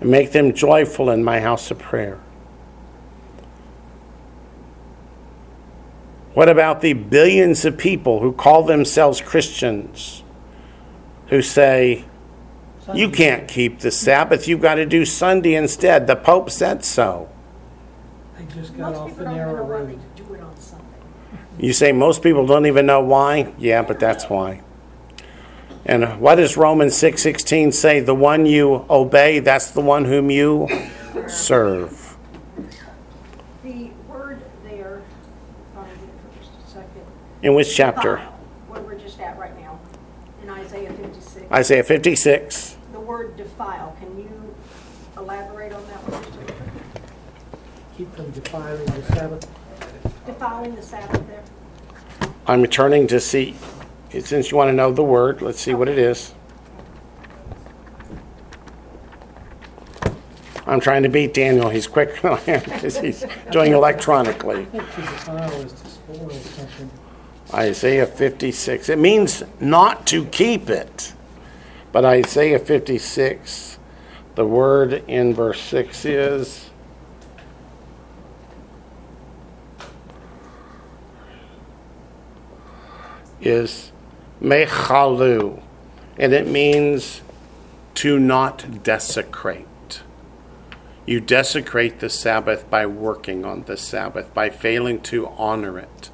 and 0.00 0.10
make 0.10 0.32
them 0.32 0.52
joyful 0.52 1.10
in 1.10 1.22
my 1.22 1.40
house 1.40 1.70
of 1.70 1.78
prayer. 1.78 2.18
What 6.32 6.48
about 6.48 6.80
the 6.80 6.94
billions 6.94 7.64
of 7.64 7.76
people 7.76 8.20
who 8.20 8.32
call 8.32 8.62
themselves 8.62 9.20
Christians 9.20 10.22
who 11.26 11.42
say, 11.42 12.04
you 12.94 13.10
can't 13.10 13.46
keep 13.46 13.80
the 13.80 13.90
Sabbath, 13.90 14.48
you've 14.48 14.62
got 14.62 14.76
to 14.76 14.86
do 14.86 15.04
Sunday 15.04 15.54
instead? 15.54 16.06
The 16.06 16.16
Pope 16.16 16.50
said 16.50 16.84
so. 16.84 17.28
They 18.38 18.46
just 18.46 18.76
got 18.76 18.92
Most 18.92 18.98
off 18.98 19.16
the 19.16 19.24
narrow 19.24 19.64
road. 19.64 19.90
they 19.90 20.22
do 20.22 20.34
it 20.34 20.40
on 20.40 20.56
Sunday. 20.56 20.84
You 21.58 21.72
say 21.72 21.92
most 21.92 22.22
people 22.22 22.46
don't 22.46 22.66
even 22.66 22.86
know 22.86 23.00
why? 23.00 23.52
Yeah, 23.58 23.82
but 23.82 24.00
that's 24.00 24.24
why. 24.30 24.62
And 25.86 26.20
what 26.20 26.36
does 26.36 26.56
Romans 26.56 26.94
6:16 26.94 27.72
say? 27.72 28.00
The 28.00 28.14
one 28.14 28.46
you 28.46 28.84
obey, 28.90 29.38
that's 29.38 29.70
the 29.70 29.80
one 29.80 30.04
whom 30.04 30.30
you 30.30 30.68
serve. 31.26 32.16
The 33.64 33.90
word 34.08 34.42
there, 34.64 35.02
first, 35.74 36.72
second. 36.72 37.02
In 37.42 37.54
which 37.54 37.74
chapter? 37.74 38.16
Defile, 38.16 38.32
What 38.68 38.84
we're 38.84 38.98
just 38.98 39.20
at 39.20 39.38
right 39.38 39.58
now, 39.58 39.78
in 40.42 40.50
Isaiah 40.50 40.92
56. 40.92 41.46
Isaiah 41.50 41.82
56. 41.82 42.76
The 42.92 43.00
word 43.00 43.36
defile, 43.36 43.96
can 43.98 44.18
you 44.18 44.54
elaborate 45.16 45.72
on 45.72 45.86
that 45.86 46.08
one 46.08 46.22
just 46.22 46.34
a 46.34 46.40
little 46.40 46.56
bit? 46.56 47.02
Keep 47.96 48.14
from 48.14 48.30
defiling 48.30 48.86
the 48.86 49.02
Sabbath. 49.14 49.48
Defiling 50.26 50.74
the 50.76 50.82
Sabbath 50.82 51.26
there? 51.26 51.42
I'm 52.46 52.66
turning 52.66 53.06
to 53.08 53.20
see 53.20 53.56
since 54.18 54.50
you 54.50 54.56
want 54.56 54.68
to 54.68 54.72
know 54.72 54.92
the 54.92 55.04
word, 55.04 55.40
let's 55.40 55.60
see 55.60 55.74
what 55.74 55.88
it 55.88 55.98
is. 55.98 56.34
I'm 60.66 60.80
trying 60.80 61.02
to 61.02 61.08
beat 61.08 61.34
Daniel. 61.34 61.68
He's 61.68 61.86
quick 61.86 62.14
because 62.22 62.98
he's 62.98 63.24
doing 63.50 63.72
electronically. 63.72 64.62
I 64.62 64.64
think 64.64 64.90
to 64.94 65.00
defile 65.00 65.52
is 65.62 65.72
to 65.72 65.88
spoil 65.88 66.30
something. 66.30 66.90
Isaiah 67.52 68.06
56. 68.06 68.88
It 68.88 68.98
means 68.98 69.42
not 69.58 70.06
to 70.08 70.24
keep 70.26 70.70
it. 70.70 71.12
But 71.92 72.04
Isaiah 72.04 72.60
56. 72.60 73.78
The 74.36 74.46
word 74.46 74.92
in 75.08 75.34
verse 75.34 75.60
6 75.60 76.04
is 76.04 76.70
is 83.40 83.90
mechalu, 84.42 85.62
and 86.18 86.32
it 86.32 86.46
means 86.46 87.22
to 87.94 88.18
not 88.18 88.82
desecrate. 88.82 90.02
You 91.06 91.20
desecrate 91.20 91.98
the 92.00 92.08
Sabbath 92.08 92.68
by 92.70 92.86
working 92.86 93.44
on 93.44 93.62
the 93.64 93.76
Sabbath, 93.76 94.32
by 94.32 94.48
failing 94.48 95.00
to 95.02 95.28
honor 95.28 95.78
it, 95.78 96.10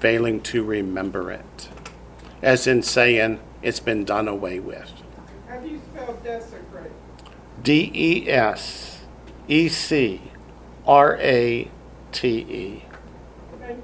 failing 0.00 0.40
to 0.42 0.62
remember 0.62 1.30
it, 1.30 1.68
as 2.42 2.66
in 2.66 2.82
saying 2.82 3.40
it's 3.62 3.80
been 3.80 4.04
done 4.04 4.28
away 4.28 4.60
with. 4.60 4.92
How 5.48 5.58
do 5.58 5.68
you 5.68 5.80
spell 5.92 6.14
desecrate? 6.22 6.92
D 7.62 7.90
E 7.94 8.28
S 8.28 9.00
E 9.48 9.68
C 9.68 10.20
R 10.86 11.16
A 11.20 11.70
T 12.10 12.28
E. 12.28 12.84
Okay, 13.54 13.76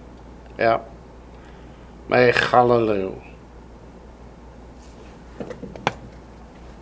Yep. 0.58 0.90
Mechalu. 2.08 3.22
You 5.38 5.44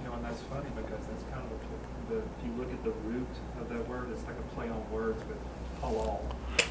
know, 0.05 0.13
and 0.15 0.25
that's 0.25 0.41
funny 0.43 0.69
because 0.75 1.05
that's 1.07 1.23
kind 1.25 1.45
of 1.45 2.09
the, 2.09 2.15
the, 2.15 2.21
if 2.21 2.45
you 2.45 2.53
look 2.59 2.73
at 2.73 2.83
the 2.85 2.93
root 3.07 3.27
of 3.61 3.69
that 3.69 3.89
word, 3.89 4.09
it's 4.13 4.25
like 4.25 4.37
a 4.39 4.55
play 4.55 4.69
on 4.69 4.91
words 4.91 5.23
with 5.29 5.37
halal. 5.83 6.21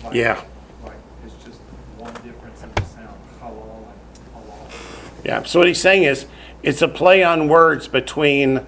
Like- 0.04 0.05
Yeah. 0.16 0.42
Like, 0.82 0.94
it's 1.26 1.44
just 1.44 1.60
one 1.98 2.14
difference 2.14 2.64
in 2.64 2.72
the 2.74 2.86
sound, 2.86 3.20
halal 3.42 3.84
and 3.84 4.34
halal. 4.34 5.26
Yeah. 5.26 5.44
So 5.44 5.60
what 5.60 5.68
he's 5.68 5.82
saying 5.82 6.04
is, 6.04 6.26
it's 6.64 6.82
a 6.82 6.88
play 6.88 7.22
on 7.22 7.50
words 7.50 7.90
between 7.90 8.66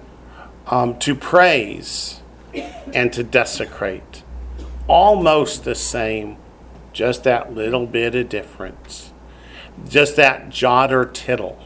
um, 0.66 0.98
to 0.98 1.14
praise 1.14 2.20
and 2.92 3.10
to 3.14 3.24
desecrate. 3.24 4.22
Almost 4.88 5.64
the 5.64 5.74
same, 5.74 6.36
just 6.92 7.24
that 7.24 7.54
little 7.54 7.86
bit 7.86 8.14
of 8.14 8.28
difference. 8.28 9.12
Just 9.88 10.16
that 10.16 10.50
jot 10.50 10.92
or 10.92 11.06
tittle 11.06 11.58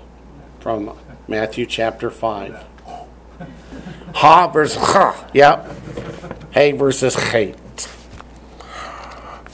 from 0.60 0.96
Matthew 1.26 1.66
chapter 1.66 2.10
5. 2.10 2.64
Ha 4.14 4.46
versus 4.48 4.76
ha. 4.76 5.26
Yep. 5.32 6.52
Hey 6.52 6.72
versus 6.72 7.14
hate. 7.14 7.56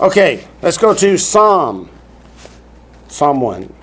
Okay, 0.01 0.47
let's 0.63 0.79
go 0.79 0.95
to 0.95 1.19
Psalm. 1.19 1.91
Psalm 3.09 3.41
1. 3.41 3.75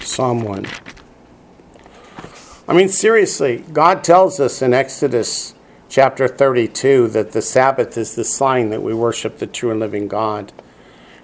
Psalm 0.00 0.42
1. 0.42 0.66
I 2.68 2.74
mean, 2.74 2.90
seriously, 2.90 3.64
God 3.72 4.04
tells 4.04 4.38
us 4.38 4.60
in 4.60 4.74
Exodus 4.74 5.54
chapter 5.88 6.28
32 6.28 7.08
that 7.08 7.32
the 7.32 7.40
Sabbath 7.40 7.96
is 7.96 8.14
the 8.14 8.24
sign 8.24 8.68
that 8.68 8.82
we 8.82 8.92
worship 8.92 9.38
the 9.38 9.46
true 9.46 9.70
and 9.70 9.80
living 9.80 10.08
God. 10.08 10.52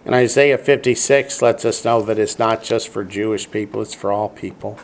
And 0.07 0.15
Isaiah 0.15 0.57
56 0.57 1.43
lets 1.43 1.67
us 1.67 1.85
know 1.85 2.01
that 2.01 2.19
it's 2.19 2.39
not 2.39 2.63
just 2.63 2.89
for 2.89 3.05
Jewish 3.05 3.51
people, 3.51 3.83
it's 3.83 3.93
for 3.93 4.11
all 4.11 4.31
people. 4.31 4.79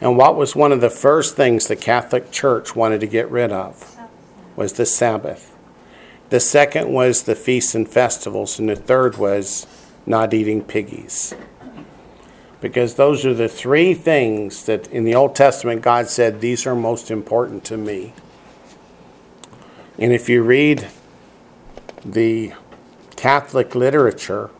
And 0.00 0.16
what 0.16 0.36
was 0.36 0.54
one 0.54 0.72
of 0.72 0.80
the 0.80 0.90
first 0.90 1.36
things 1.36 1.66
the 1.66 1.76
Catholic 1.76 2.30
Church 2.30 2.76
wanted 2.76 3.00
to 3.00 3.06
get 3.06 3.30
rid 3.30 3.50
of 3.50 3.96
was 4.54 4.74
the 4.74 4.86
Sabbath. 4.86 5.54
The 6.30 6.40
second 6.40 6.92
was 6.92 7.22
the 7.22 7.34
feasts 7.34 7.74
and 7.74 7.88
festivals, 7.88 8.58
and 8.58 8.68
the 8.68 8.76
third 8.76 9.16
was 9.16 9.66
not 10.06 10.34
eating 10.34 10.62
piggies 10.62 11.34
because 12.60 12.94
those 12.94 13.24
are 13.24 13.34
the 13.34 13.48
three 13.48 13.94
things 13.94 14.66
that 14.66 14.88
in 14.88 15.04
the 15.04 15.14
Old 15.14 15.34
Testament 15.34 15.82
God 15.82 16.08
said, 16.08 16.40
These 16.40 16.66
are 16.66 16.74
most 16.74 17.10
important 17.10 17.64
to 17.64 17.76
me. 17.76 18.12
And 19.98 20.12
if 20.12 20.28
you 20.28 20.42
read 20.42 20.88
the 22.04 22.52
Catholic 23.16 23.74
literature, 23.74 24.50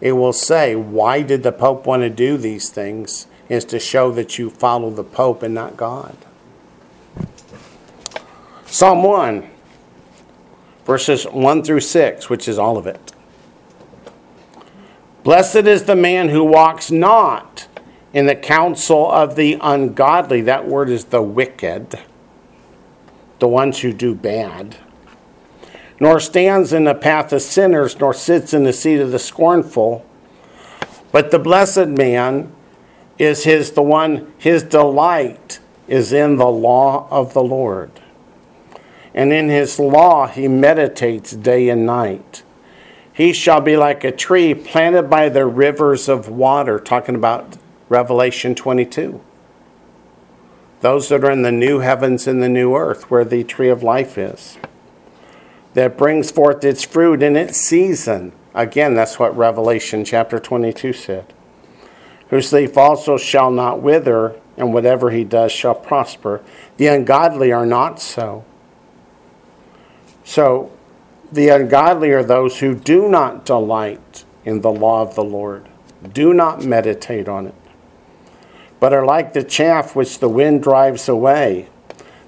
it 0.00 0.12
will 0.12 0.32
say, 0.32 0.74
Why 0.74 1.22
did 1.22 1.42
the 1.42 1.52
Pope 1.52 1.86
want 1.86 2.02
to 2.02 2.10
do 2.10 2.36
these 2.36 2.70
things? 2.70 3.26
Is 3.48 3.64
to 3.66 3.78
show 3.78 4.10
that 4.12 4.38
you 4.38 4.48
follow 4.48 4.90
the 4.90 5.04
Pope 5.04 5.42
and 5.42 5.54
not 5.54 5.76
God. 5.76 6.16
Psalm 8.64 9.02
1, 9.02 9.48
verses 10.84 11.24
1 11.24 11.62
through 11.62 11.80
6, 11.80 12.30
which 12.30 12.48
is 12.48 12.58
all 12.58 12.76
of 12.76 12.86
it. 12.86 13.12
Blessed 15.22 15.66
is 15.66 15.84
the 15.84 15.94
man 15.94 16.30
who 16.30 16.42
walks 16.42 16.90
not 16.90 17.68
in 18.12 18.26
the 18.26 18.34
counsel 18.34 19.10
of 19.10 19.36
the 19.36 19.58
ungodly. 19.60 20.40
That 20.40 20.66
word 20.66 20.88
is 20.88 21.06
the 21.06 21.22
wicked, 21.22 21.98
the 23.38 23.48
ones 23.48 23.80
who 23.80 23.92
do 23.92 24.14
bad. 24.14 24.76
Nor 26.00 26.18
stands 26.18 26.72
in 26.72 26.84
the 26.84 26.94
path 26.94 27.32
of 27.32 27.42
sinners, 27.42 27.98
nor 28.00 28.12
sits 28.12 28.52
in 28.52 28.64
the 28.64 28.72
seat 28.72 29.00
of 29.00 29.12
the 29.12 29.18
scornful. 29.18 30.04
But 31.12 31.30
the 31.30 31.38
blessed 31.38 31.88
man 31.88 32.52
is 33.18 33.44
his 33.44 33.72
the 33.72 33.82
one 33.82 34.32
his 34.38 34.62
delight 34.62 35.60
is 35.86 36.12
in 36.12 36.36
the 36.36 36.50
law 36.50 37.06
of 37.10 37.34
the 37.34 37.42
Lord. 37.42 37.90
And 39.14 39.32
in 39.32 39.48
his 39.48 39.78
law 39.78 40.26
he 40.26 40.48
meditates 40.48 41.32
day 41.32 41.68
and 41.68 41.86
night. 41.86 42.42
He 43.12 43.32
shall 43.32 43.60
be 43.60 43.76
like 43.76 44.02
a 44.02 44.10
tree 44.10 44.54
planted 44.54 45.04
by 45.04 45.28
the 45.28 45.46
rivers 45.46 46.08
of 46.08 46.28
water, 46.28 46.80
talking 46.80 47.14
about 47.14 47.56
Revelation 47.88 48.56
22. 48.56 49.20
Those 50.80 51.08
that 51.08 51.24
are 51.24 51.30
in 51.30 51.42
the 51.42 51.52
new 51.52 51.78
heavens 51.78 52.26
and 52.26 52.42
the 52.42 52.48
new 52.48 52.74
earth, 52.74 53.10
where 53.10 53.24
the 53.24 53.44
tree 53.44 53.68
of 53.68 53.84
life 53.84 54.18
is, 54.18 54.58
that 55.74 55.96
brings 55.96 56.30
forth 56.30 56.64
its 56.64 56.82
fruit 56.82 57.22
in 57.22 57.36
its 57.36 57.58
season. 57.58 58.32
Again, 58.52 58.94
that's 58.94 59.18
what 59.18 59.36
Revelation 59.36 60.04
chapter 60.04 60.40
22 60.40 60.92
said. 60.92 61.33
Whose 62.34 62.52
leaf 62.52 62.76
also 62.76 63.16
shall 63.16 63.52
not 63.52 63.80
wither, 63.80 64.34
and 64.56 64.74
whatever 64.74 65.10
he 65.10 65.22
does 65.22 65.52
shall 65.52 65.76
prosper. 65.76 66.42
The 66.78 66.88
ungodly 66.88 67.52
are 67.52 67.64
not 67.64 68.00
so. 68.00 68.44
So, 70.24 70.72
the 71.30 71.50
ungodly 71.50 72.10
are 72.10 72.24
those 72.24 72.58
who 72.58 72.74
do 72.74 73.08
not 73.08 73.44
delight 73.44 74.24
in 74.44 74.62
the 74.62 74.72
law 74.72 75.02
of 75.02 75.14
the 75.14 75.22
Lord, 75.22 75.68
do 76.12 76.34
not 76.34 76.64
meditate 76.64 77.28
on 77.28 77.46
it, 77.46 77.54
but 78.80 78.92
are 78.92 79.06
like 79.06 79.32
the 79.32 79.44
chaff 79.44 79.94
which 79.94 80.18
the 80.18 80.28
wind 80.28 80.60
drives 80.60 81.08
away. 81.08 81.68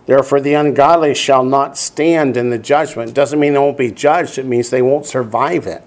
Therefore, 0.07 0.41
the 0.41 0.55
ungodly 0.55 1.17
shall 1.17 1.43
not 1.43 1.77
stand 1.77 2.37
in 2.37 2.51
the 2.51 2.59
judgment. 2.59 3.13
Doesn't 3.13 3.41
mean 3.41 3.55
they 3.55 3.59
won't 3.59 3.77
be 3.77 3.91
judged, 3.91 4.39
it 4.39 4.47
means 4.47 4.71
they 4.71 4.83
won't 4.83 5.05
survive 5.05 5.67
it. 5.67 5.83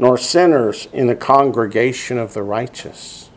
Nor 0.00 0.16
sinners 0.16 0.88
in 0.94 1.08
the 1.08 1.14
congregation 1.14 2.16
of 2.16 2.32
the 2.32 2.42
righteous. 2.42 3.28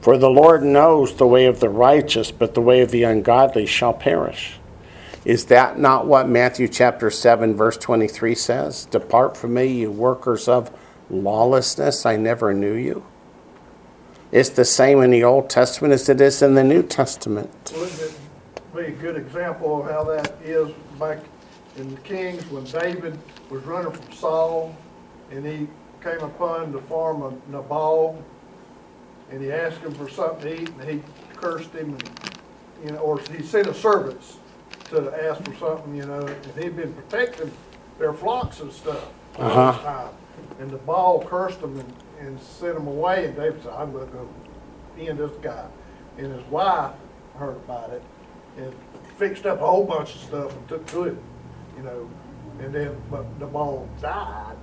For 0.00 0.16
the 0.16 0.30
Lord 0.30 0.62
knows 0.62 1.14
the 1.14 1.26
way 1.26 1.44
of 1.44 1.60
the 1.60 1.68
righteous, 1.68 2.30
but 2.30 2.54
the 2.54 2.62
way 2.62 2.80
of 2.80 2.90
the 2.90 3.02
ungodly 3.02 3.66
shall 3.66 3.92
perish. 3.92 4.54
Is 5.26 5.44
that 5.46 5.78
not 5.78 6.06
what 6.06 6.30
Matthew 6.30 6.66
chapter 6.66 7.10
7, 7.10 7.56
verse 7.56 7.76
23 7.76 8.34
says? 8.34 8.86
Depart 8.86 9.36
from 9.36 9.52
me, 9.52 9.66
you 9.66 9.90
workers 9.90 10.48
of 10.48 10.70
lawlessness, 11.10 12.06
I 12.06 12.16
never 12.16 12.54
knew 12.54 12.72
you. 12.72 13.04
It's 14.32 14.48
the 14.48 14.64
same 14.64 15.02
in 15.02 15.10
the 15.10 15.24
Old 15.24 15.50
Testament 15.50 15.92
as 15.92 16.08
it 16.08 16.22
is 16.22 16.40
in 16.40 16.54
the 16.54 16.64
New 16.64 16.82
Testament. 16.82 17.50
It 17.76 18.14
be 18.74 18.84
a 18.84 18.90
good 18.92 19.16
example 19.16 19.82
of 19.82 19.90
how 19.90 20.04
that 20.04 20.32
is 20.42 20.72
back 20.98 21.18
in 21.78 21.94
the 21.94 22.00
Kings 22.02 22.42
when 22.50 22.64
David 22.64 23.18
was 23.50 23.62
running 23.64 23.92
from 23.92 24.12
Saul 24.12 24.74
and 25.30 25.44
he 25.46 25.68
came 26.02 26.20
upon 26.20 26.72
the 26.72 26.80
farm 26.82 27.22
of 27.22 27.34
Nabal 27.48 28.22
and 29.30 29.42
he 29.42 29.52
asked 29.52 29.78
him 29.78 29.92
for 29.94 30.08
something 30.08 30.40
to 30.42 30.62
eat 30.62 30.68
and 30.80 30.88
he 30.88 31.02
cursed 31.36 31.70
him 31.72 31.90
and, 31.94 32.10
you 32.84 32.90
know, 32.92 32.98
or 32.98 33.18
he 33.20 33.42
sent 33.42 33.66
his 33.66 33.76
servants 33.76 34.38
to 34.86 35.12
ask 35.24 35.42
for 35.44 35.54
something, 35.56 35.94
you 35.94 36.06
know, 36.06 36.20
and 36.26 36.62
he'd 36.62 36.76
been 36.76 36.92
protecting 36.94 37.50
their 37.98 38.12
flocks 38.12 38.60
and 38.60 38.72
stuff 38.72 39.06
all 39.38 39.44
Uh-huh. 39.44 39.72
this 39.72 39.82
time. 39.82 40.08
And 40.60 40.72
Nabal 40.72 41.24
cursed 41.28 41.60
them 41.60 41.78
and, 41.78 41.92
and 42.26 42.40
sent 42.40 42.74
them 42.74 42.86
away, 42.86 43.26
and 43.26 43.36
David 43.36 43.62
said, 43.62 43.72
I'm 43.72 43.92
gonna 43.92 44.06
go 44.06 44.28
end 44.98 45.18
this 45.18 45.32
guy. 45.42 45.66
And 46.16 46.32
his 46.32 46.44
wife 46.44 46.92
heard 47.38 47.56
about 47.56 47.90
it 47.90 48.02
and 48.56 48.72
fixed 49.18 49.46
up 49.46 49.60
a 49.60 49.66
whole 49.66 49.84
bunch 49.84 50.14
of 50.14 50.20
stuff 50.22 50.56
and 50.56 50.68
took 50.68 50.86
to 50.88 51.04
it, 51.04 51.16
you 51.78 51.84
know, 51.84 52.10
and 52.58 52.74
then, 52.74 53.00
but 53.10 53.24
Nabal 53.38 53.88
died 54.00 54.56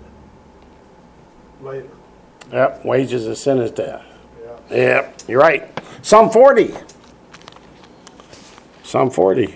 later, 1.62 1.88
Yep, 2.52 2.86
wages 2.86 3.26
of 3.26 3.38
sin 3.38 3.58
is 3.60 3.72
death. 3.72 4.04
yeah. 4.70 4.76
Yep, 4.76 5.22
you're 5.28 5.40
right. 5.40 5.80
Psalm 6.02 6.30
40. 6.30 6.74
Psalm 8.84 9.10
40. 9.10 9.56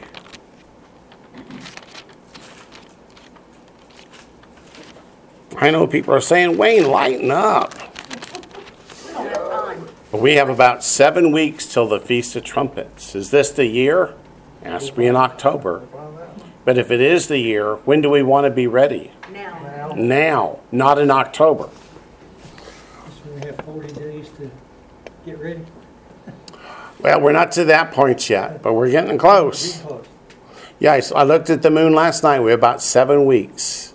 I 5.58 5.72
know 5.72 5.86
people 5.88 6.14
are 6.14 6.22
saying, 6.22 6.58
Wayne, 6.58 6.88
lighten 6.88 7.32
up. 7.32 7.74
We 9.18 9.26
have. 9.26 9.92
But 10.12 10.22
we 10.22 10.34
have 10.36 10.50
about 10.50 10.84
seven 10.84 11.32
weeks 11.32 11.66
till 11.66 11.88
the 11.88 12.00
Feast 12.00 12.36
of 12.36 12.44
Trumpets. 12.44 13.14
Is 13.14 13.30
this 13.32 13.52
the 13.52 13.66
year? 13.66 14.16
It 14.64 14.68
has 14.68 14.88
to 14.88 14.94
be 14.96 15.06
in 15.06 15.16
October. 15.16 15.84
Find 16.66 16.66
out. 16.66 16.66
But 16.66 16.78
if 16.78 16.92
it 16.92 17.02
is 17.02 17.28
the 17.28 17.38
year, 17.40 17.76
when 17.86 18.02
do 18.02 18.10
we 18.10 18.24
want 18.24 18.46
to 18.46 18.52
be 18.52 18.68
ready? 18.68 19.12
Now, 19.32 19.94
Now, 19.96 20.60
not 20.72 21.00
in 21.00 21.10
October. 21.12 21.70
So 23.08 23.32
we 23.36 23.42
have 23.48 23.58
forty 23.66 23.94
days 23.94 24.30
to 24.38 24.50
get 25.26 25.40
ready. 25.40 25.62
Well, 27.02 27.22
we're 27.22 27.32
not 27.32 27.52
to 27.54 27.64
that 27.66 27.92
point 27.92 28.30
yet, 28.30 28.62
but 28.62 28.74
we're 28.74 28.92
getting 28.92 29.18
close. 29.18 29.78
Getting 29.78 29.88
close. 29.88 30.06
Yeah, 30.80 30.94
I 30.94 30.98
s- 30.98 31.12
I 31.14 31.24
looked 31.24 31.50
at 31.50 31.62
the 31.62 31.70
moon 31.70 31.94
last 31.94 32.24
night. 32.24 32.40
We're 32.42 32.54
about 32.54 32.82
seven 32.82 33.26
weeks 33.26 33.94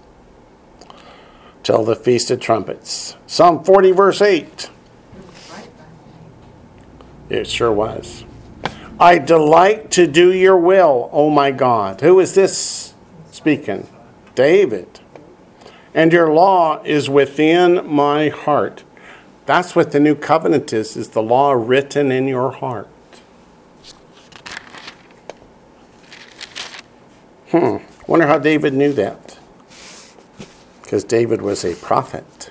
till 1.62 1.84
the 1.84 1.94
Feast 1.96 2.30
of 2.30 2.40
Trumpets. 2.40 3.16
Psalm 3.26 3.62
40, 3.64 3.92
verse 3.92 4.20
8. 4.22 4.70
It 7.30 7.46
sure 7.46 7.72
was. 7.72 8.23
I 9.04 9.18
delight 9.18 9.90
to 9.90 10.06
do 10.06 10.32
your 10.32 10.56
will, 10.56 11.10
O 11.12 11.28
my 11.28 11.50
God. 11.50 12.00
Who 12.00 12.20
is 12.20 12.34
this 12.34 12.94
speaking? 13.30 13.86
David. 14.34 15.00
And 15.92 16.10
your 16.10 16.32
law 16.32 16.82
is 16.84 17.10
within 17.10 17.86
my 17.86 18.30
heart. 18.30 18.82
That's 19.44 19.76
what 19.76 19.92
the 19.92 20.00
new 20.00 20.14
covenant 20.14 20.72
is, 20.72 20.96
is 20.96 21.10
the 21.10 21.22
law 21.22 21.52
written 21.52 22.10
in 22.10 22.26
your 22.26 22.50
heart. 22.50 22.88
Hmm. 27.50 27.76
Wonder 28.06 28.26
how 28.26 28.38
David 28.38 28.72
knew 28.72 28.94
that. 28.94 29.38
Because 30.80 31.04
David 31.04 31.42
was 31.42 31.62
a 31.62 31.74
prophet. 31.74 32.50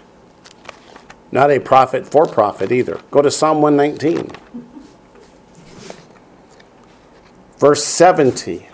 Not 1.31 1.49
a 1.49 1.57
prophet 1.57 2.05
for 2.05 2.27
profit 2.27 2.71
either. 2.71 3.01
Go 3.09 3.23
to 3.23 3.31
Psalm 3.31 3.63
119. 3.63 4.29
Verse 7.63 7.85
70. 7.85 8.67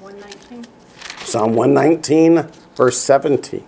one 0.00 0.18
nineteen, 0.18 0.66
Psalm 1.22 1.54
119, 1.54 2.50
verse 2.74 2.98
70. 2.98 3.64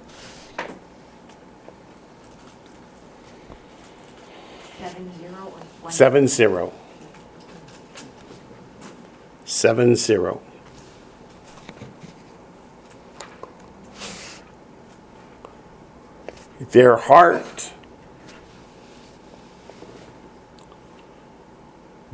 Seven 4.77 5.13
zero 5.17 5.53
or 5.81 5.91
7 5.93 6.27
0. 6.27 6.73
7 9.45 9.95
0. 9.95 10.43
Their 16.73 16.97
heart, 16.97 17.73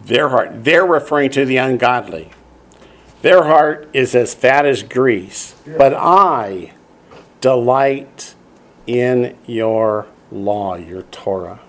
their 0.05 0.28
heart, 0.28 0.62
they're 0.62 0.85
referring 0.85 1.31
to 1.31 1.47
the 1.47 1.57
ungodly. 1.57 2.32
Their 3.22 3.44
heart 3.44 3.88
is 3.92 4.14
as 4.14 4.34
fat 4.34 4.64
as 4.64 4.82
grease, 4.82 5.55
but 5.66 5.92
I 5.94 6.72
delight 7.40 8.34
in 8.86 9.36
your 9.47 10.06
law, 10.32 10.76
your 10.76 11.02
Torah. 11.02 11.60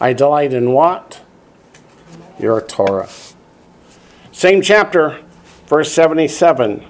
I 0.00 0.12
delight 0.12 0.52
in 0.52 0.72
what? 0.72 1.22
Your 2.38 2.60
Torah. 2.60 3.08
Same 4.32 4.62
chapter, 4.62 5.20
verse 5.66 5.92
77. 5.92 6.84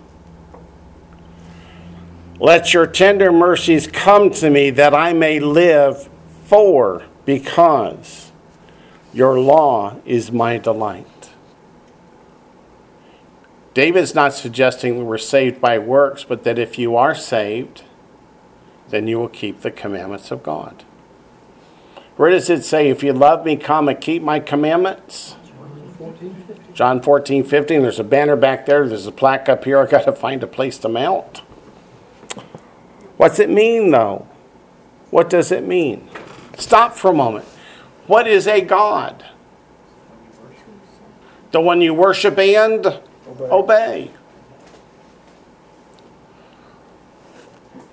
Let 2.41 2.75
your 2.75 2.87
tender 2.87 3.33
mercies 3.33 3.87
come 3.87 4.31
to 4.31 4.51
me 4.51 4.71
that 4.71 4.95
I 4.95 5.13
may 5.13 5.41
live 5.41 6.09
for, 6.45 7.05
because 7.25 8.28
your 9.13 9.39
law 9.39 9.97
is 10.05 10.31
my 10.31 10.59
delight. 10.59 11.31
David's 13.75 14.15
not 14.15 14.35
suggesting 14.35 15.07
we're 15.07 15.19
saved 15.19 15.61
by 15.61 15.79
works, 15.79 16.25
but 16.25 16.43
that 16.45 16.59
if 16.59 16.79
you 16.79 16.97
are 16.97 17.15
saved, 17.15 17.85
then 18.89 19.07
you 19.07 19.19
will 19.19 19.29
keep 19.29 19.61
the 19.61 19.71
commandments 19.71 20.31
of 20.31 20.43
God. 20.43 20.85
Where 22.17 22.31
does 22.31 22.51
it 22.51 22.65
say, 22.65 22.89
if 22.89 23.03
you 23.05 23.13
love 23.13 23.45
me, 23.45 23.57
come 23.57 23.89
and 23.89 24.01
keep 24.01 24.23
my 24.23 24.41
commandments? 24.41 25.37
John 26.75 27.01
14, 27.01 27.45
15. 27.45 27.83
There's 27.83 28.01
a 28.01 28.05
banner 28.05 28.37
back 28.37 28.67
there. 28.67 28.89
There's 28.89 29.07
a 29.07 29.13
plaque 29.13 29.49
up 29.49 29.65
here. 29.65 29.79
i 29.79 29.87
got 29.87 30.05
to 30.05 30.13
find 30.13 30.43
a 30.43 30.47
place 30.47 30.79
to 30.79 30.89
mount. 30.89 31.39
What's 33.17 33.39
it 33.39 33.51
mean, 33.51 33.91
though? 33.91 34.27
What 35.11 35.31
does 35.31 35.53
it 35.53 35.67
mean? 35.67 36.09
Stop 36.57 36.95
for 36.95 37.11
a 37.11 37.15
moment. 37.15 37.47
What 38.09 38.27
is 38.27 38.49
a 38.49 38.61
God? 38.63 39.25
The 41.53 41.61
one 41.61 41.81
you 41.81 41.95
worship 41.95 42.39
and 42.39 43.01
obey. 43.41 44.11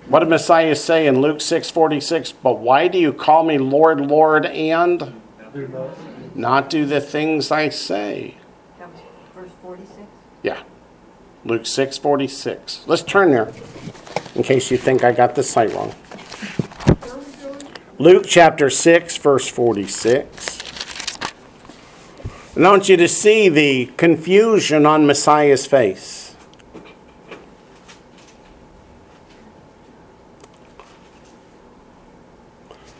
What 0.08 0.20
did 0.20 0.28
Messiah 0.28 0.74
say 0.74 1.06
in 1.06 1.20
Luke 1.20 1.40
6:46? 1.40 2.32
But 2.32 2.58
why 2.58 2.88
do 2.88 2.98
you 2.98 3.12
call 3.12 3.44
me 3.44 3.58
Lord, 3.58 4.00
Lord, 4.00 4.46
and 4.46 5.14
not- 5.54 6.34
not 6.34 6.70
do 6.70 6.86
the 6.86 7.00
things 7.00 7.50
I 7.50 7.68
say? 7.68 8.36
That 8.78 8.88
was 8.88 9.00
verse 9.34 9.50
forty-six? 9.62 10.00
Yeah. 10.42 10.58
Luke 11.44 11.66
6:46. 11.66 12.80
Let's 12.86 13.02
turn 13.02 13.32
there 13.32 13.52
in 14.34 14.42
case 14.42 14.70
you 14.70 14.78
think 14.78 15.04
I 15.04 15.12
got 15.12 15.34
the 15.34 15.42
site 15.42 15.74
wrong. 15.74 15.92
Luke 17.98 18.26
chapter 18.26 18.68
6 18.68 19.16
verse 19.16 19.48
46. 19.48 20.58
And 22.54 22.66
I 22.66 22.70
want 22.70 22.90
you 22.90 22.96
to 22.98 23.08
see 23.08 23.48
the 23.48 23.86
confusion 23.96 24.84
on 24.84 25.06
Messiah's 25.06 25.66
face. 25.66 26.36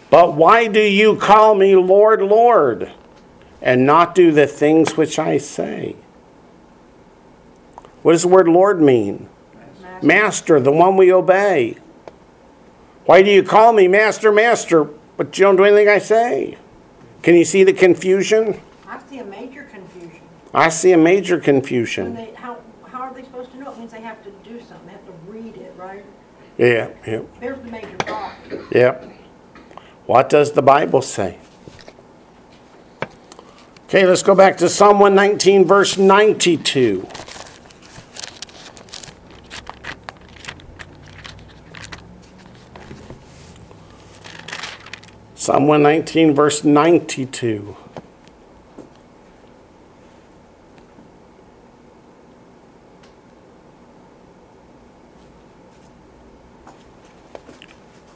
But 0.09 0.33
why 0.33 0.67
do 0.67 0.81
you 0.81 1.17
call 1.17 1.55
me 1.55 1.77
Lord, 1.77 2.23
Lord, 2.23 2.91
and 3.61 3.85
not 3.85 4.15
do 4.15 4.33
the 4.33 4.47
things 4.47 4.97
which 4.97 5.19
I 5.19 5.37
say? 5.37 5.97
What 8.01 8.13
does 8.13 8.23
the 8.23 8.29
word 8.29 8.49
Lord 8.49 8.81
mean? 8.81 9.29
Master, 10.01 10.59
the 10.59 10.73
one 10.73 10.97
we 10.97 11.13
obey. 11.13 11.77
Why 13.07 13.23
do 13.23 13.31
you 13.31 13.43
call 13.45 13.73
me 13.73 13.87
Master, 13.87 14.33
Master, 14.33 14.85
but 15.17 15.39
you 15.39 15.45
don't 15.45 15.57
do 15.57 15.65
anything 15.65 15.89
I 15.89 15.99
say? 15.99 16.59
Can 17.23 17.37
you 17.37 17.45
see 17.45 17.63
the 17.63 17.73
confusion? 17.73 18.61
I 18.87 19.01
see 19.09 19.19
a 19.19 19.25
major 19.25 19.63
confusion. 19.63 20.21
I 20.53 20.69
see 20.69 20.93
a 20.93 20.99
major 20.99 21.39
confusion. 21.39 22.15
they, 22.15 22.35
how, 22.35 22.59
how 22.87 23.03
are 23.03 23.15
they 23.15 23.23
supposed 23.23 23.53
to 23.53 23.59
know? 23.59 23.73
It 23.73 23.79
means 23.79 23.93
they 23.93 24.01
have 24.01 24.23
to 24.25 24.31
do 24.43 24.59
something, 24.61 24.87
they 24.87 24.93
have 24.93 25.07
to 25.07 25.13
read 25.29 25.57
it, 25.57 25.73
right? 25.77 26.05
Yeah, 26.59 26.91
yeah, 27.07 27.23
There's 27.39 27.59
the 27.59 27.71
major 27.71 27.97
problem. 27.99 28.69
yeah. 28.73 29.09
What 30.07 30.29
does 30.29 30.53
the 30.53 30.63
Bible 30.63 31.03
say? 31.03 31.39
Okay, 33.87 34.07
let's 34.07 34.23
go 34.23 34.35
back 34.35 34.57
to 34.59 34.69
Psalm 34.69 34.99
119, 34.99 35.65
verse 35.65 35.97
92. 35.97 37.07
Psalm 45.47 45.69
119, 45.69 46.35
verse 46.35 46.65
92. 46.65 47.77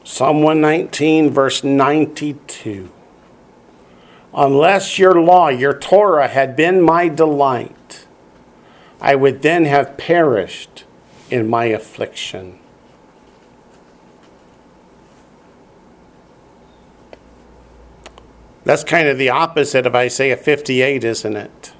Psalm 0.03 0.43
119, 0.43 1.29
verse 1.29 1.63
92. 1.63 2.89
Unless 4.33 4.99
your 4.99 5.21
law, 5.21 5.47
your 5.47 5.79
Torah, 5.79 6.27
had 6.27 6.57
been 6.57 6.81
my 6.81 7.07
delight, 7.07 8.07
I 8.99 9.15
would 9.15 9.41
then 9.41 9.63
have 9.63 9.95
perished 9.95 10.83
in 11.29 11.49
my 11.49 11.67
affliction. 11.67 12.60
That's 18.63 18.83
kind 18.83 19.07
of 19.07 19.17
the 19.17 19.29
opposite 19.29 19.87
of 19.87 19.95
Isaiah 19.95 20.37
58, 20.37 21.03
isn't 21.03 21.35
it? 21.35 21.73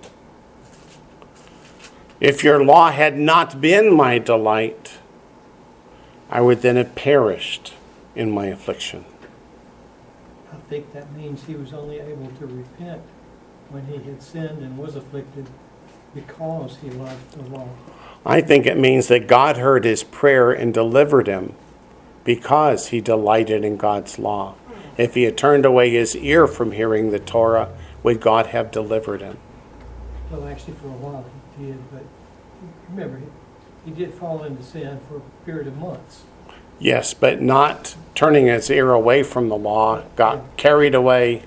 If 2.20 2.44
your 2.44 2.64
law 2.64 2.92
had 2.92 3.18
not 3.18 3.62
been 3.62 3.94
my 3.94 4.18
delight, 4.20 4.98
I 6.30 6.42
would 6.42 6.62
then 6.62 6.76
have 6.76 6.96
perished 6.96 7.74
in 8.16 8.32
my 8.32 8.48
affliction. 8.48 9.06
I 10.52 10.58
think 10.70 10.94
that 10.94 11.12
means 11.14 11.44
he 11.44 11.56
was 11.56 11.74
only 11.74 12.00
able 12.00 12.28
to 12.40 12.46
repent 12.46 13.02
when 13.70 13.86
he 13.88 13.98
had 13.98 14.22
sinned 14.22 14.62
and 14.62 14.78
was 14.78 14.96
afflicted 14.96 15.48
because 16.14 16.78
he 16.78 16.90
loved 16.90 17.32
the 17.32 17.44
law. 17.50 17.70
I 18.26 18.42
think 18.42 18.66
it 18.66 18.78
means 18.78 19.08
that 19.08 19.28
God 19.28 19.58
heard 19.58 19.84
his 19.84 20.04
prayer 20.04 20.52
and 20.52 20.74
delivered 20.74 21.28
him 21.28 21.54
because 22.24 22.90
he 22.90 23.02
delighted 23.02 23.64
in 23.64 23.78
God's 23.78 24.20
law. 24.20 24.56
If 24.98 25.16
he 25.16 25.24
had 25.24 25.38
turned 25.38 25.66
away 25.66 25.90
his 25.92 26.16
ear 26.16 26.48
from 26.48 26.72
hearing 26.72 27.12
the 27.12 27.20
Torah, 27.20 27.70
would 28.04 28.20
God 28.20 28.48
have 28.48 28.72
delivered 28.72 29.22
him? 29.22 29.38
Well, 30.32 30.48
actually, 30.48 30.74
for 30.76 30.88
a 30.88 30.92
while 30.92 31.26
he 31.58 31.66
did, 31.68 31.78
but 31.92 32.04
remember, 32.90 33.20
he- 33.86 33.92
did 33.92 34.14
fall 34.14 34.44
into 34.44 34.62
sin 34.64 35.00
for 35.10 35.18
a 35.18 35.46
period 35.46 35.68
of 35.68 35.78
months. 35.78 36.22
Yes, 36.80 37.14
but 37.14 37.42
not 37.42 37.96
turning 38.16 38.46
his 38.48 38.70
ear 38.70 38.92
away 38.92 39.24
from 39.24 39.50
the 39.50 39.58
law, 39.58 40.02
got 40.16 40.42
carried 40.58 40.96
away. 40.96 41.44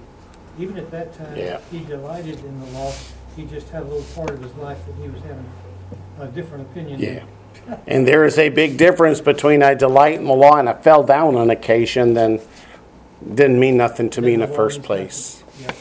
Even 0.59 0.77
at 0.77 0.91
that 0.91 1.17
time, 1.17 1.37
Yeah. 1.37 1.59
he 1.71 1.81
delighted 1.81 2.39
in 2.45 2.61
the 2.61 2.67
law. 2.79 2.93
He 3.37 3.45
just 3.45 3.69
had 3.71 3.83
a 3.83 3.87
little 3.87 4.05
part 4.15 4.31
of 4.31 4.43
his 4.43 4.55
life 4.55 4.79
that 4.87 5.03
he 5.03 5.09
was 5.09 5.21
having 5.23 5.45
a 6.21 6.27
different 6.27 6.65
opinion. 6.71 7.01
Yeah. 7.01 7.21
And 7.87 8.07
there 8.07 8.25
is 8.25 8.39
a 8.39 8.49
big 8.51 8.77
difference 8.77 9.21
between 9.21 9.63
I 9.63 9.75
delight 9.75 10.15
in 10.19 10.27
the 10.27 10.35
law 10.35 10.57
and 10.59 10.69
I 10.69 10.75
fell 10.75 11.03
down 11.03 11.35
on 11.35 11.51
occasion, 11.51 12.15
then 12.15 12.41
didn't 13.35 13.59
mean 13.59 13.77
nothing 13.77 14.11
to 14.11 14.21
me 14.21 14.35
in 14.35 14.41
the 14.41 14.47
first 14.47 14.83
place. 14.83 15.43
Yeah. 15.61 15.73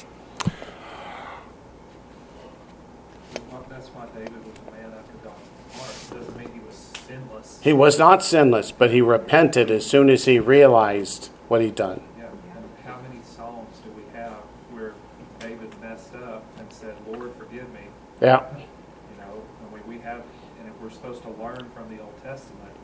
That's 3.70 3.88
why 3.90 4.06
David 4.16 4.46
was 4.46 4.56
a 4.68 4.72
man 4.72 4.94
after 4.98 5.14
God's 5.24 5.50
heart. 5.76 6.20
Doesn't 6.20 6.38
mean 6.38 6.52
he 6.54 6.60
was 6.66 6.92
sinless. 7.06 7.60
He 7.62 7.74
was 7.74 8.00
not 8.00 8.24
sinless, 8.24 8.72
but 8.72 8.92
he 8.92 9.02
repented 9.02 9.70
as 9.72 9.86
soon 9.86 10.10
as 10.10 10.26
he 10.26 10.40
realized 10.40 11.32
what 11.48 11.62
he'd 11.62 11.76
done. 11.76 12.02
Yeah, 12.18 12.26
and 12.56 12.66
how 12.86 13.00
many 13.02 13.22
psalms 13.24 13.80
do 13.84 13.92
we 13.92 14.04
have 14.18 14.34
where 14.72 14.94
David 15.40 15.74
messed 15.82 16.16
up 16.16 16.46
and 16.60 16.72
said, 16.72 16.96
Lord, 17.08 17.34
forgive 17.38 17.70
me? 17.74 17.82
Yeah. 18.22 18.46
You 18.56 19.18
know, 19.18 19.42
and 19.62 19.74
we, 19.74 19.96
we 19.98 20.02
have, 20.04 20.24
and 20.60 20.70
if 20.70 20.82
we're 20.82 20.92
supposed 20.92 21.24
to 21.24 21.32
learn 21.32 21.70
from 21.76 21.90
the 21.90 22.02
Old 22.02 22.16
Testament, 22.24 22.76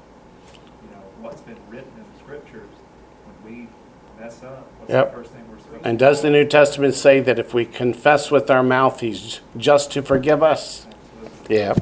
you 0.53 0.89
know, 0.91 1.03
what's 1.21 1.41
been 1.41 1.59
written 1.69 1.91
in 1.95 2.03
the 2.13 2.19
scriptures, 2.19 2.75
when 3.25 3.53
we 3.53 3.67
what's 4.89 4.93
Yep. 4.93 5.11
the 5.11 5.17
first 5.17 5.31
thing 5.31 5.43
we're 5.51 5.59
supposed 5.59 5.85
And 5.85 5.99
do? 5.99 6.05
does 6.05 6.21
the 6.21 6.29
New 6.29 6.45
Testament 6.45 6.95
say 6.95 7.19
that 7.19 7.39
if 7.39 7.53
we 7.53 7.65
confess 7.65 8.31
with 8.31 8.49
our 8.49 8.63
mouth, 8.63 8.99
he's 8.99 9.39
just 9.57 9.91
to 9.93 10.01
forgive 10.01 10.41
us? 10.43 10.87
Absolutely. 11.21 11.55
Yeah. 11.57 11.73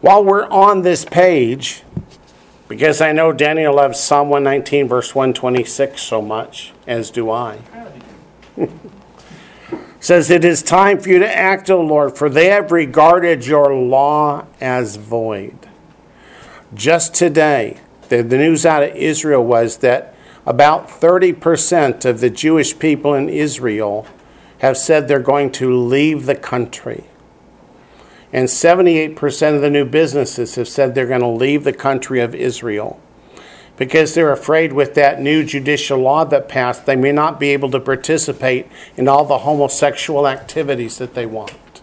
While 0.00 0.24
we're 0.24 0.48
on 0.48 0.82
this 0.82 1.04
page, 1.04 1.82
because 2.68 3.00
I 3.00 3.12
know 3.12 3.32
Daniel 3.32 3.74
loves 3.74 4.00
Psalm 4.00 4.28
119, 4.30 4.88
verse 4.88 5.14
126 5.14 6.00
so 6.00 6.22
much, 6.22 6.72
as 6.86 7.10
do 7.10 7.30
I. 7.30 7.58
How 7.72 7.84
do 7.84 8.62
you 8.62 8.70
says, 10.00 10.30
It 10.30 10.44
is 10.44 10.62
time 10.62 10.98
for 10.98 11.10
you 11.10 11.18
to 11.18 11.36
act, 11.36 11.68
O 11.70 11.80
Lord, 11.82 12.16
for 12.16 12.30
they 12.30 12.46
have 12.46 12.72
regarded 12.72 13.46
your 13.46 13.74
law 13.74 14.46
as 14.60 14.96
void. 14.96 15.58
Just 16.72 17.12
today, 17.14 17.80
the, 18.08 18.22
the 18.22 18.38
news 18.38 18.64
out 18.64 18.82
of 18.82 18.96
Israel 18.96 19.44
was 19.44 19.78
that 19.78 20.14
about 20.50 20.88
30% 20.88 22.04
of 22.04 22.18
the 22.18 22.28
Jewish 22.28 22.76
people 22.76 23.14
in 23.14 23.28
Israel 23.28 24.04
have 24.58 24.76
said 24.76 25.06
they're 25.06 25.20
going 25.20 25.52
to 25.52 25.72
leave 25.72 26.26
the 26.26 26.34
country. 26.34 27.04
And 28.32 28.48
78% 28.48 29.54
of 29.54 29.60
the 29.60 29.70
new 29.70 29.84
businesses 29.84 30.56
have 30.56 30.66
said 30.66 30.96
they're 30.96 31.06
going 31.06 31.20
to 31.20 31.28
leave 31.28 31.62
the 31.62 31.72
country 31.72 32.18
of 32.18 32.34
Israel 32.34 33.00
because 33.76 34.14
they're 34.14 34.32
afraid 34.32 34.72
with 34.72 34.94
that 34.94 35.20
new 35.20 35.44
judicial 35.44 36.00
law 36.00 36.24
that 36.24 36.48
passed, 36.48 36.84
they 36.84 36.96
may 36.96 37.12
not 37.12 37.38
be 37.38 37.50
able 37.50 37.70
to 37.70 37.78
participate 37.78 38.66
in 38.96 39.06
all 39.06 39.24
the 39.24 39.38
homosexual 39.38 40.26
activities 40.26 40.98
that 40.98 41.14
they 41.14 41.26
want. 41.26 41.80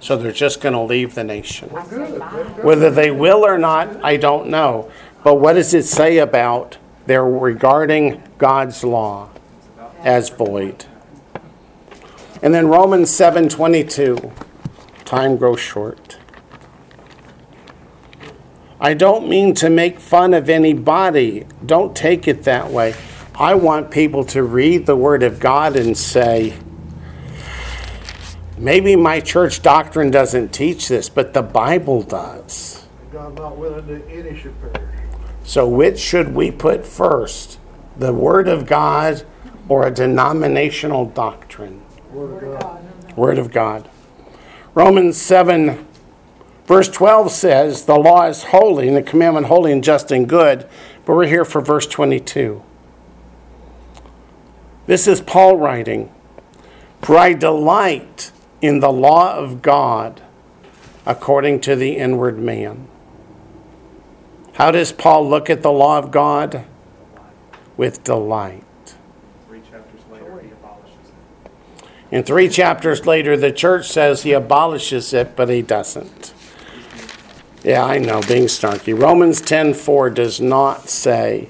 So 0.00 0.16
they're 0.16 0.32
just 0.32 0.60
going 0.60 0.74
to 0.74 0.80
leave 0.80 1.14
the 1.14 1.22
nation. 1.22 1.70
I 1.76 1.86
say 1.86 2.18
bye. 2.18 2.26
Whether 2.60 2.90
they 2.90 3.12
will 3.12 3.46
or 3.46 3.56
not, 3.56 4.04
I 4.04 4.16
don't 4.16 4.48
know. 4.48 4.90
But 5.22 5.36
what 5.36 5.52
does 5.52 5.74
it 5.74 5.84
say 5.84 6.18
about 6.18 6.76
they're 7.10 7.24
regarding 7.24 8.22
God's 8.38 8.84
law 8.84 9.30
as 10.04 10.28
void? 10.28 10.86
And 12.40 12.54
then 12.54 12.68
Romans 12.68 13.10
7:22. 13.10 14.30
Time 15.04 15.36
grows 15.36 15.58
short. 15.58 16.18
I 18.80 18.94
don't 18.94 19.28
mean 19.28 19.54
to 19.54 19.68
make 19.68 19.98
fun 19.98 20.32
of 20.32 20.48
anybody. 20.48 21.46
Don't 21.66 21.96
take 21.96 22.28
it 22.28 22.44
that 22.44 22.70
way. 22.70 22.94
I 23.34 23.54
want 23.54 23.90
people 23.90 24.22
to 24.26 24.42
read 24.44 24.86
the 24.86 24.96
Word 24.96 25.22
of 25.22 25.40
God 25.40 25.74
and 25.76 25.98
say, 25.98 26.54
maybe 28.56 28.94
my 28.94 29.18
church 29.20 29.62
doctrine 29.62 30.10
doesn't 30.10 30.52
teach 30.52 30.88
this, 30.88 31.08
but 31.08 31.34
the 31.34 31.42
Bible 31.42 32.02
does. 32.02 32.86
God 33.12 33.36
not 33.36 33.56
willing 33.56 33.86
that 33.86 34.08
any 34.08 34.38
should 34.38 34.54
perish. 34.60 34.89
So, 35.44 35.66
which 35.66 35.98
should 35.98 36.34
we 36.34 36.50
put 36.50 36.86
first? 36.86 37.58
The 37.96 38.12
Word 38.12 38.48
of 38.48 38.66
God 38.66 39.24
or 39.68 39.86
a 39.86 39.90
denominational 39.90 41.06
doctrine? 41.06 41.82
Word 42.12 42.42
of 42.42 42.60
God. 42.60 43.16
Word 43.16 43.38
of 43.38 43.52
God. 43.52 43.88
Romans 44.74 45.16
7, 45.16 45.86
verse 46.66 46.88
12 46.88 47.30
says, 47.30 47.84
The 47.84 47.98
law 47.98 48.26
is 48.26 48.44
holy, 48.44 48.88
and 48.88 48.96
the 48.96 49.02
commandment 49.02 49.46
holy 49.46 49.72
and 49.72 49.82
just 49.82 50.10
and 50.10 50.28
good. 50.28 50.68
But 51.04 51.14
we're 51.14 51.26
here 51.26 51.44
for 51.44 51.60
verse 51.60 51.86
22. 51.86 52.62
This 54.86 55.06
is 55.06 55.20
Paul 55.20 55.56
writing 55.56 56.12
For 57.02 57.16
I 57.16 57.32
delight 57.32 58.32
in 58.60 58.80
the 58.80 58.92
law 58.92 59.36
of 59.36 59.62
God 59.62 60.22
according 61.06 61.60
to 61.60 61.76
the 61.76 61.96
inward 61.96 62.38
man. 62.38 62.88
How 64.60 64.70
does 64.70 64.92
Paul 64.92 65.26
look 65.26 65.48
at 65.48 65.62
the 65.62 65.72
law 65.72 65.96
of 65.96 66.10
God? 66.10 66.66
With 67.78 68.04
delight. 68.04 68.62
Three 69.48 69.62
chapters 69.62 70.02
later, 70.12 70.38
he 70.38 70.50
abolishes 70.50 71.08
it. 71.08 71.50
And 72.12 72.26
three 72.26 72.46
chapters 72.50 73.06
later, 73.06 73.38
the 73.38 73.52
church 73.52 73.88
says 73.88 74.22
he 74.22 74.34
abolishes 74.34 75.14
it, 75.14 75.34
but 75.34 75.48
he 75.48 75.62
doesn't. 75.62 76.34
Yeah, 77.64 77.86
I 77.86 77.96
know, 77.96 78.20
being 78.28 78.48
snarky. 78.48 78.92
Romans 78.92 79.40
10:4 79.40 80.10
does 80.10 80.42
not 80.42 80.90
say 80.90 81.48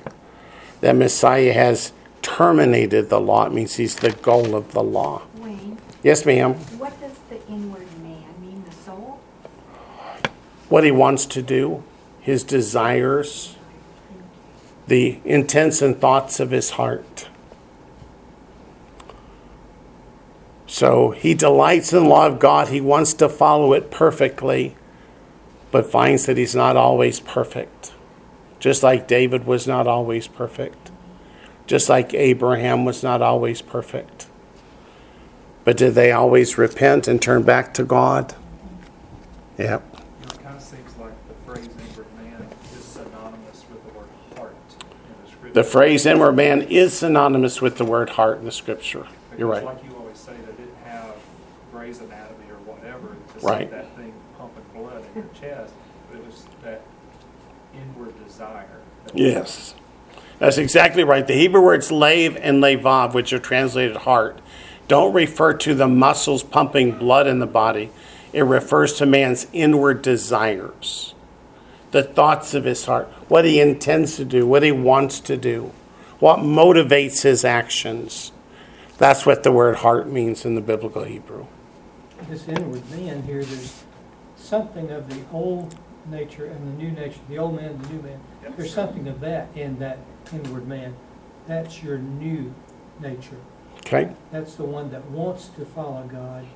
that 0.80 0.94
Messiah 0.94 1.52
has 1.52 1.92
terminated 2.22 3.08
the 3.08 3.20
law. 3.20 3.46
It 3.46 3.52
means 3.52 3.74
he's 3.74 3.96
the 3.96 4.12
goal 4.12 4.54
of 4.54 4.70
the 4.70 4.84
law. 4.84 5.22
Wayne, 5.40 5.78
Yes, 6.04 6.24
ma'am. 6.24 6.54
what 6.78 6.92
does 7.00 7.18
the 7.28 7.44
inward 7.52 7.88
man 8.04 8.22
mean, 8.40 8.62
the 8.64 8.76
soul? 8.84 9.18
What 10.68 10.84
he 10.84 10.92
wants 10.92 11.26
to 11.26 11.42
do, 11.42 11.82
his 12.20 12.44
desires, 12.44 13.56
the 14.86 15.20
intents 15.24 15.82
and 15.82 16.00
thoughts 16.00 16.40
of 16.40 16.50
his 16.50 16.70
heart. 16.70 17.28
So 20.66 21.10
he 21.10 21.34
delights 21.34 21.92
in 21.92 22.04
the 22.04 22.08
law 22.08 22.26
of 22.26 22.38
God. 22.38 22.68
He 22.68 22.80
wants 22.80 23.12
to 23.14 23.28
follow 23.28 23.72
it 23.72 23.90
perfectly, 23.90 24.76
but 25.72 25.90
finds 25.90 26.26
that 26.26 26.36
he's 26.36 26.54
not 26.54 26.76
always 26.76 27.18
perfect. 27.18 27.92
Just 28.60 28.82
like 28.82 29.08
David 29.08 29.46
was 29.46 29.66
not 29.66 29.86
always 29.86 30.28
perfect. 30.28 30.92
Just 31.66 31.88
like 31.88 32.14
Abraham 32.14 32.84
was 32.84 33.02
not 33.02 33.22
always 33.22 33.62
perfect. 33.62 34.28
But 35.64 35.76
did 35.76 35.94
they 35.94 36.12
always 36.12 36.56
repent 36.56 37.08
and 37.08 37.20
turn 37.20 37.42
back 37.42 37.74
to 37.74 37.84
God? 37.84 38.34
Yep. 39.58 39.82
You 39.92 40.26
know, 40.26 40.32
it 40.32 40.42
kind 40.42 40.56
of 40.56 40.62
seems 40.62 40.96
like 40.96 41.12
the 41.28 41.34
phrase 41.44 41.68
inward 41.68 42.06
man 42.16 42.48
is 42.72 42.84
synonymous 42.84 43.64
with 43.70 43.84
the 43.86 43.98
word 43.98 44.08
heart 44.36 44.54
in 44.80 45.30
the 45.52 45.64
phrase 45.64 46.06
inward 46.06 46.32
man 46.32 46.62
is 46.62 46.94
synonymous 46.98 47.60
with 47.60 47.76
the 47.78 47.84
word 47.84 48.10
heart 48.10 48.38
in 48.38 48.44
the 48.44 48.52
scripture. 48.52 49.06
You're 49.38 49.48
right. 49.48 49.64
like 49.64 49.82
you 49.84 49.96
always 49.96 50.18
say, 50.18 50.32
they 50.32 50.52
didn't 50.64 50.76
have 50.84 51.14
Gray's 51.72 52.00
Anatomy 52.00 52.44
or 52.50 52.56
whatever 52.72 53.08
to 53.38 53.46
Right. 53.46 53.68
see 53.68 53.74
that 53.76 53.96
thing 53.96 54.12
pumping 54.38 54.64
blood 54.74 55.02
in 55.14 55.22
your 55.22 55.30
chest. 55.40 55.72
But 56.10 56.18
it 56.20 56.26
was 56.26 56.44
that 56.64 56.82
inward 57.74 58.12
desire. 58.26 58.66
that- 59.06 59.16
Yes. 59.16 59.74
That's 60.38 60.58
exactly 60.58 61.04
right. 61.04 61.26
The 61.26 61.34
Hebrew 61.34 61.60
words 61.60 61.90
lev 61.92 62.36
and 62.40 62.62
levav, 62.62 63.12
which 63.14 63.32
are 63.32 63.38
translated 63.38 63.96
heart, 63.98 64.40
don't 64.88 65.12
refer 65.12 65.52
to 65.54 65.74
the 65.74 65.86
muscles 65.86 66.42
pumping 66.42 66.92
blood 66.92 67.26
in 67.26 67.38
the 67.38 67.46
body. 67.46 67.90
It 68.32 68.42
refers 68.42 68.94
to 68.94 69.06
man's 69.06 69.46
inward 69.52 70.02
desires, 70.02 71.14
the 71.90 72.02
thoughts 72.02 72.54
of 72.54 72.64
his 72.64 72.84
heart, 72.84 73.08
what 73.28 73.44
he 73.44 73.60
intends 73.60 74.16
to 74.16 74.24
do, 74.24 74.46
what 74.46 74.62
he 74.62 74.72
wants 74.72 75.20
to 75.20 75.36
do, 75.36 75.72
what 76.18 76.38
motivates 76.38 77.22
his 77.22 77.44
actions. 77.44 78.32
That's 78.98 79.24
what 79.24 79.42
the 79.42 79.52
word 79.52 79.76
heart 79.76 80.08
means 80.08 80.44
in 80.44 80.54
the 80.54 80.60
biblical 80.60 81.04
Hebrew. 81.04 81.46
This 82.28 82.46
inward 82.48 82.88
man 82.90 83.22
here, 83.22 83.42
there's 83.42 83.82
something 84.36 84.90
of 84.90 85.08
the 85.08 85.22
old 85.32 85.74
nature 86.06 86.44
and 86.46 86.68
the 86.68 86.82
new 86.82 86.90
nature, 86.90 87.20
the 87.28 87.38
old 87.38 87.56
man 87.56 87.70
and 87.70 87.84
the 87.84 87.92
new 87.94 88.02
man. 88.02 88.20
There's 88.56 88.74
something 88.74 89.08
of 89.08 89.20
that 89.20 89.48
in 89.54 89.78
that 89.78 89.98
inward 90.32 90.68
man. 90.68 90.94
That's 91.46 91.82
your 91.82 91.98
new 91.98 92.54
nature. 93.00 93.38
Okay? 93.78 94.12
That's 94.30 94.54
the 94.54 94.64
one 94.64 94.90
that 94.90 95.06
wants 95.06 95.48
to 95.48 95.64
follow 95.64 96.06
God. 96.06 96.46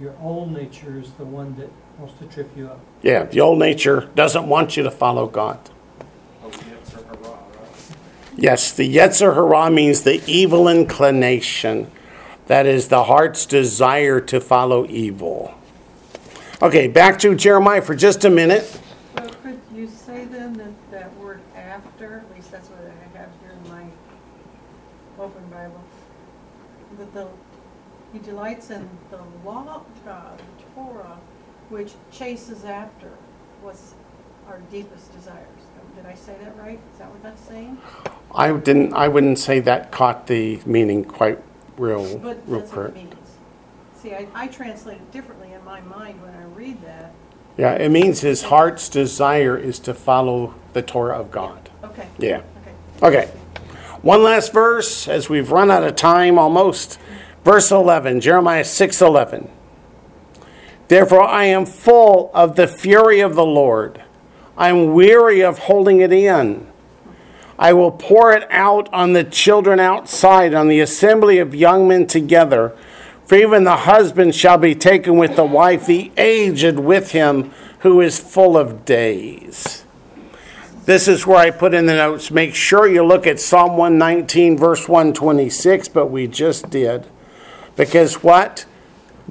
Your 0.00 0.14
old 0.20 0.52
nature 0.52 0.98
is 0.98 1.12
the 1.12 1.24
one 1.24 1.54
that 1.56 1.70
Wants 1.98 2.18
to 2.18 2.26
trip 2.26 2.50
you 2.56 2.66
up. 2.66 2.80
Yeah, 3.04 3.24
the 3.24 3.42
old 3.42 3.58
nature 3.58 4.08
doesn't 4.14 4.48
want 4.48 4.78
you 4.78 4.82
to 4.82 4.90
follow 4.90 5.26
God. 5.26 5.58
Yes, 8.34 8.72
the 8.72 8.96
Yetzer 8.96 9.34
Hara 9.34 9.70
means 9.70 10.02
the 10.02 10.22
evil 10.26 10.68
inclination. 10.68 11.90
That 12.46 12.64
is 12.64 12.88
the 12.88 13.04
heart's 13.04 13.44
desire 13.44 14.20
to 14.22 14.40
follow 14.40 14.86
evil. 14.88 15.54
Okay, 16.62 16.88
back 16.88 17.18
to 17.18 17.34
Jeremiah 17.34 17.82
for 17.82 17.94
just 17.94 18.24
a 18.24 18.30
minute. 18.30 18.80
Could 19.42 19.60
you 19.74 19.86
say 19.86 20.24
then 20.24 20.54
that 20.54 20.90
that 20.90 21.14
word 21.18 21.40
after, 21.54 22.24
at 22.26 22.34
least 22.34 22.50
that's 22.50 22.68
what 22.68 22.80
I 22.80 23.18
have 23.18 23.28
here 23.42 23.52
in 23.52 23.70
my 23.70 23.84
open 25.22 25.46
Bible, 25.50 25.84
that 26.98 27.12
the, 27.12 27.28
he 28.14 28.18
delights 28.20 28.70
in 28.70 28.88
the 29.10 29.20
law 29.44 29.84
of 29.86 30.04
God, 30.06 30.38
the 30.38 30.64
Torah, 30.74 31.13
which 31.68 31.92
chases 32.12 32.64
after 32.64 33.08
what's 33.62 33.94
our 34.48 34.60
deepest 34.70 35.12
desires. 35.14 35.48
Did 35.96 36.06
I 36.06 36.14
say 36.14 36.34
that 36.42 36.56
right? 36.58 36.80
Is 36.92 36.98
that 36.98 37.10
what 37.10 37.22
that's 37.22 37.42
saying? 37.42 37.78
I 38.34 38.52
didn't. 38.52 38.92
I 38.94 39.06
wouldn't 39.08 39.38
say 39.38 39.60
that 39.60 39.92
caught 39.92 40.26
the 40.26 40.60
meaning 40.66 41.04
quite 41.04 41.38
real, 41.76 42.18
But 42.18 42.38
real 42.46 42.60
that's 42.60 42.72
what 42.72 42.86
it 42.86 42.94
means. 42.94 43.14
See, 43.96 44.12
I, 44.12 44.26
I 44.34 44.48
translate 44.48 44.96
it 44.96 45.12
differently 45.12 45.52
in 45.52 45.64
my 45.64 45.80
mind 45.82 46.20
when 46.20 46.34
I 46.34 46.44
read 46.46 46.82
that. 46.82 47.12
Yeah, 47.56 47.74
it 47.74 47.90
means 47.90 48.20
his 48.20 48.42
heart's 48.42 48.88
desire 48.88 49.56
is 49.56 49.78
to 49.80 49.94
follow 49.94 50.54
the 50.72 50.82
Torah 50.82 51.18
of 51.18 51.30
God. 51.30 51.70
Okay. 51.84 52.08
Yeah. 52.18 52.42
Okay. 53.00 53.18
Okay. 53.18 53.30
One 54.02 54.22
last 54.22 54.52
verse 54.52 55.06
as 55.06 55.30
we've 55.30 55.50
run 55.50 55.70
out 55.70 55.84
of 55.84 55.94
time 55.94 56.38
almost. 56.38 56.98
Verse 57.44 57.70
11, 57.70 58.20
Jeremiah 58.20 58.64
6:11. 58.64 59.48
Therefore 60.88 61.22
I 61.22 61.44
am 61.44 61.66
full 61.66 62.30
of 62.34 62.56
the 62.56 62.68
fury 62.68 63.20
of 63.20 63.34
the 63.34 63.44
Lord. 63.44 64.02
I'm 64.56 64.92
weary 64.92 65.42
of 65.42 65.60
holding 65.60 66.00
it 66.00 66.12
in. 66.12 66.66
I 67.58 67.72
will 67.72 67.90
pour 67.90 68.32
it 68.32 68.46
out 68.50 68.92
on 68.92 69.12
the 69.12 69.24
children 69.24 69.80
outside, 69.80 70.54
on 70.54 70.68
the 70.68 70.80
assembly 70.80 71.38
of 71.38 71.54
young 71.54 71.88
men 71.88 72.06
together. 72.06 72.76
For 73.26 73.36
even 73.36 73.64
the 73.64 73.76
husband 73.76 74.34
shall 74.34 74.58
be 74.58 74.74
taken 74.74 75.16
with 75.16 75.36
the 75.36 75.44
wife, 75.44 75.86
the 75.86 76.12
aged 76.16 76.78
with 76.78 77.12
him, 77.12 77.52
who 77.80 78.00
is 78.00 78.18
full 78.18 78.56
of 78.56 78.84
days. 78.84 79.84
This 80.84 81.08
is 81.08 81.26
where 81.26 81.38
I 81.38 81.50
put 81.50 81.72
in 81.72 81.86
the 81.86 81.94
notes. 81.94 82.30
Make 82.30 82.54
sure 82.54 82.86
you 82.86 83.04
look 83.04 83.26
at 83.26 83.40
Psalm 83.40 83.78
119, 83.78 84.58
verse 84.58 84.86
126, 84.86 85.88
but 85.88 86.08
we 86.08 86.26
just 86.26 86.68
did. 86.68 87.06
Because 87.74 88.22
what 88.22 88.66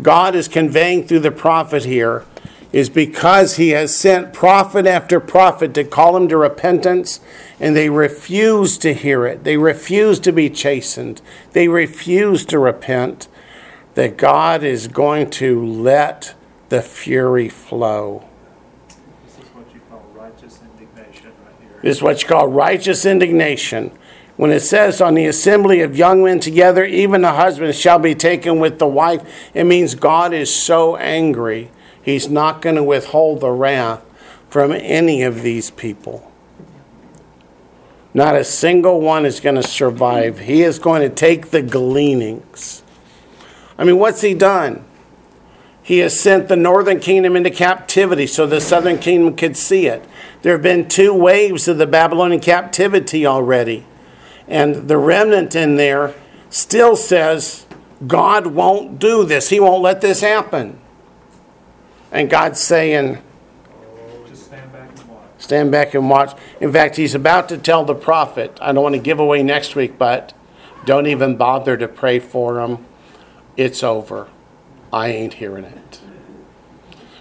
God 0.01 0.35
is 0.35 0.47
conveying 0.47 1.05
through 1.07 1.19
the 1.19 1.31
prophet 1.31 1.85
here 1.85 2.25
is 2.73 2.89
because 2.89 3.57
he 3.57 3.69
has 3.69 3.95
sent 3.95 4.33
prophet 4.33 4.87
after 4.87 5.19
prophet 5.19 5.75
to 5.75 5.83
call 5.83 6.13
them 6.13 6.27
to 6.27 6.35
repentance, 6.35 7.19
and 7.59 7.75
they 7.75 7.87
refuse 7.87 8.79
to 8.79 8.95
hear 8.95 9.27
it. 9.27 9.43
They 9.43 9.57
refuse 9.57 10.19
to 10.21 10.31
be 10.31 10.49
chastened. 10.49 11.21
They 11.51 11.67
refuse 11.67 12.43
to 12.45 12.57
repent. 12.57 13.27
That 13.93 14.17
God 14.17 14.63
is 14.63 14.87
going 14.87 15.29
to 15.31 15.63
let 15.63 16.33
the 16.69 16.81
fury 16.81 17.47
flow. 17.47 18.27
This 19.23 19.37
is 19.37 19.53
what 19.53 19.71
you 19.71 19.79
call 19.87 20.03
righteous 20.15 20.59
indignation 20.63 21.31
right 21.45 21.53
here. 21.61 21.79
This 21.83 21.97
is 21.97 22.01
what 22.01 22.23
you 22.23 22.27
call 22.27 22.47
righteous 22.47 23.05
indignation. 23.05 23.91
When 24.35 24.51
it 24.51 24.61
says, 24.61 24.99
on 24.99 25.13
the 25.13 25.27
assembly 25.27 25.81
of 25.81 25.95
young 25.95 26.23
men 26.23 26.39
together, 26.39 26.83
even 26.85 27.21
the 27.21 27.33
husband 27.33 27.75
shall 27.75 27.99
be 27.99 28.15
taken 28.15 28.59
with 28.59 28.79
the 28.79 28.87
wife, 28.87 29.21
it 29.53 29.65
means 29.65 29.93
God 29.93 30.33
is 30.33 30.53
so 30.53 30.95
angry, 30.97 31.69
he's 32.01 32.29
not 32.29 32.61
going 32.61 32.75
to 32.75 32.83
withhold 32.83 33.41
the 33.41 33.51
wrath 33.51 34.03
from 34.49 34.71
any 34.71 35.21
of 35.21 35.43
these 35.43 35.69
people. 35.69 36.31
Not 38.13 38.35
a 38.35 38.43
single 38.43 39.01
one 39.01 39.25
is 39.25 39.39
going 39.39 39.55
to 39.55 39.63
survive. 39.63 40.39
He 40.39 40.61
is 40.61 40.77
going 40.77 41.01
to 41.01 41.09
take 41.09 41.49
the 41.49 41.63
gleanings. 41.63 42.83
I 43.77 43.83
mean, 43.83 43.97
what's 43.97 44.21
he 44.21 44.35
done? 44.35 44.85
He 45.81 45.97
has 45.99 46.17
sent 46.19 46.47
the 46.47 46.55
northern 46.55 46.99
kingdom 46.99 47.35
into 47.35 47.49
captivity 47.49 48.27
so 48.27 48.45
the 48.45 48.61
southern 48.61 48.99
kingdom 48.99 49.35
could 49.35 49.57
see 49.57 49.87
it. 49.87 50.05
There 50.43 50.53
have 50.53 50.61
been 50.61 50.87
two 50.87 51.13
waves 51.13 51.67
of 51.67 51.77
the 51.77 51.87
Babylonian 51.87 52.39
captivity 52.39 53.25
already. 53.25 53.85
And 54.47 54.87
the 54.87 54.97
remnant 54.97 55.55
in 55.55 55.75
there 55.75 56.13
still 56.49 56.95
says, 56.95 57.65
God 58.05 58.47
won't 58.47 58.99
do 58.99 59.25
this. 59.25 59.49
He 59.49 59.59
won't 59.59 59.81
let 59.81 60.01
this 60.01 60.21
happen. 60.21 60.79
And 62.11 62.29
God's 62.29 62.59
saying, 62.59 63.21
Just 64.27 64.45
stand 64.45 64.71
back 64.71 64.89
and 64.99 65.09
watch. 65.09 65.23
stand 65.39 65.71
back 65.71 65.93
and 65.93 66.09
watch. 66.09 66.39
In 66.59 66.71
fact, 66.71 66.97
he's 66.97 67.15
about 67.15 67.49
to 67.49 67.57
tell 67.57 67.85
the 67.85 67.95
prophet, 67.95 68.57
I 68.61 68.71
don't 68.71 68.83
want 68.83 68.95
to 68.95 69.01
give 69.01 69.19
away 69.19 69.41
next 69.41 69.75
week, 69.75 69.97
but 69.97 70.33
don't 70.85 71.07
even 71.07 71.37
bother 71.37 71.77
to 71.77 71.87
pray 71.87 72.19
for 72.19 72.59
him. 72.59 72.85
It's 73.55 73.83
over. 73.83 74.27
I 74.91 75.07
ain't 75.07 75.35
hearing 75.35 75.65
it. 75.65 76.01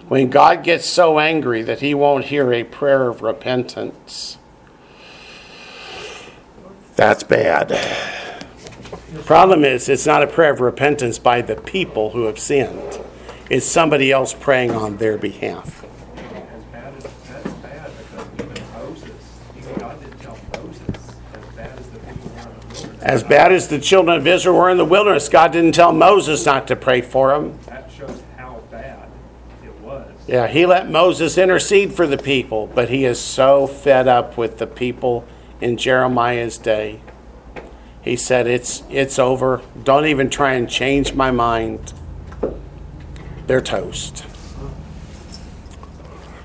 When 0.07 0.29
God 0.29 0.63
gets 0.63 0.85
so 0.85 1.17
angry 1.17 1.61
that 1.63 1.79
he 1.79 1.93
won't 1.93 2.25
hear 2.25 2.51
a 2.51 2.63
prayer 2.63 3.07
of 3.07 3.21
repentance, 3.21 4.37
that's 6.95 7.23
bad. 7.23 7.69
The 9.13 9.23
problem 9.23 9.63
is, 9.63 9.89
it's 9.89 10.05
not 10.05 10.23
a 10.23 10.27
prayer 10.27 10.51
of 10.51 10.59
repentance 10.59 11.19
by 11.19 11.41
the 11.41 11.55
people 11.55 12.11
who 12.11 12.23
have 12.23 12.39
sinned. 12.39 12.99
It's 13.49 13.65
somebody 13.65 14.11
else 14.11 14.33
praying 14.33 14.71
on 14.71 14.97
their 14.97 15.17
behalf. 15.17 15.83
As 15.83 16.63
bad 16.71 16.93
as, 16.95 17.03
that's 17.03 17.53
bad 17.61 17.91
because 17.97 18.27
even 18.33 18.63
Moses, 18.73 19.11
even 19.57 19.75
God 19.75 19.99
didn't 20.01 20.19
tell 20.19 20.37
Moses, 20.55 21.15
as 21.33 21.45
bad 21.55 21.79
as 21.79 21.89
the 21.89 21.99
people 21.99 22.29
were 22.29 22.39
in 22.39 22.59
the 22.59 22.65
wilderness. 22.65 23.03
As 23.03 23.23
bad 23.23 23.51
as 23.51 23.67
the 23.67 23.79
children 23.79 24.17
of 24.17 24.25
Israel 24.25 24.55
were 24.57 24.69
in 24.69 24.77
the 24.77 24.85
wilderness, 24.85 25.29
God 25.29 25.51
didn't 25.51 25.73
tell 25.73 25.93
Moses 25.93 26.45
not 26.45 26.67
to 26.69 26.75
pray 26.75 27.01
for 27.01 27.29
them. 27.29 27.59
That 27.67 27.91
shows 27.91 28.23
how 28.37 28.63
bad 28.71 29.07
it 29.63 29.79
was. 29.81 30.11
Yeah, 30.27 30.47
he 30.47 30.65
let 30.65 30.89
Moses 30.89 31.37
intercede 31.37 31.93
for 31.93 32.07
the 32.07 32.17
people, 32.17 32.67
but 32.67 32.89
he 32.89 33.05
is 33.05 33.19
so 33.19 33.67
fed 33.67 34.07
up 34.07 34.37
with 34.37 34.57
the 34.57 34.67
people 34.67 35.27
in 35.61 35.77
Jeremiah's 35.77 36.57
day. 36.57 36.99
He 38.01 38.15
said, 38.15 38.47
It's, 38.47 38.83
it's 38.89 39.17
over. 39.17 39.61
Don't 39.83 40.05
even 40.05 40.29
try 40.29 40.53
and 40.53 40.69
change 40.69 41.13
my 41.13 41.31
mind. 41.31 41.93
They're 43.47 43.61
toast. 43.61 44.25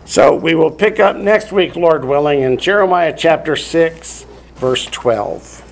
So 0.04 0.34
we 0.34 0.54
will 0.54 0.70
pick 0.70 0.98
up 0.98 1.16
next 1.16 1.52
week, 1.52 1.76
Lord 1.76 2.04
willing, 2.04 2.40
in 2.40 2.56
Jeremiah 2.56 3.14
chapter 3.16 3.56
6, 3.56 4.24
verse 4.54 4.86
12. 4.86 5.67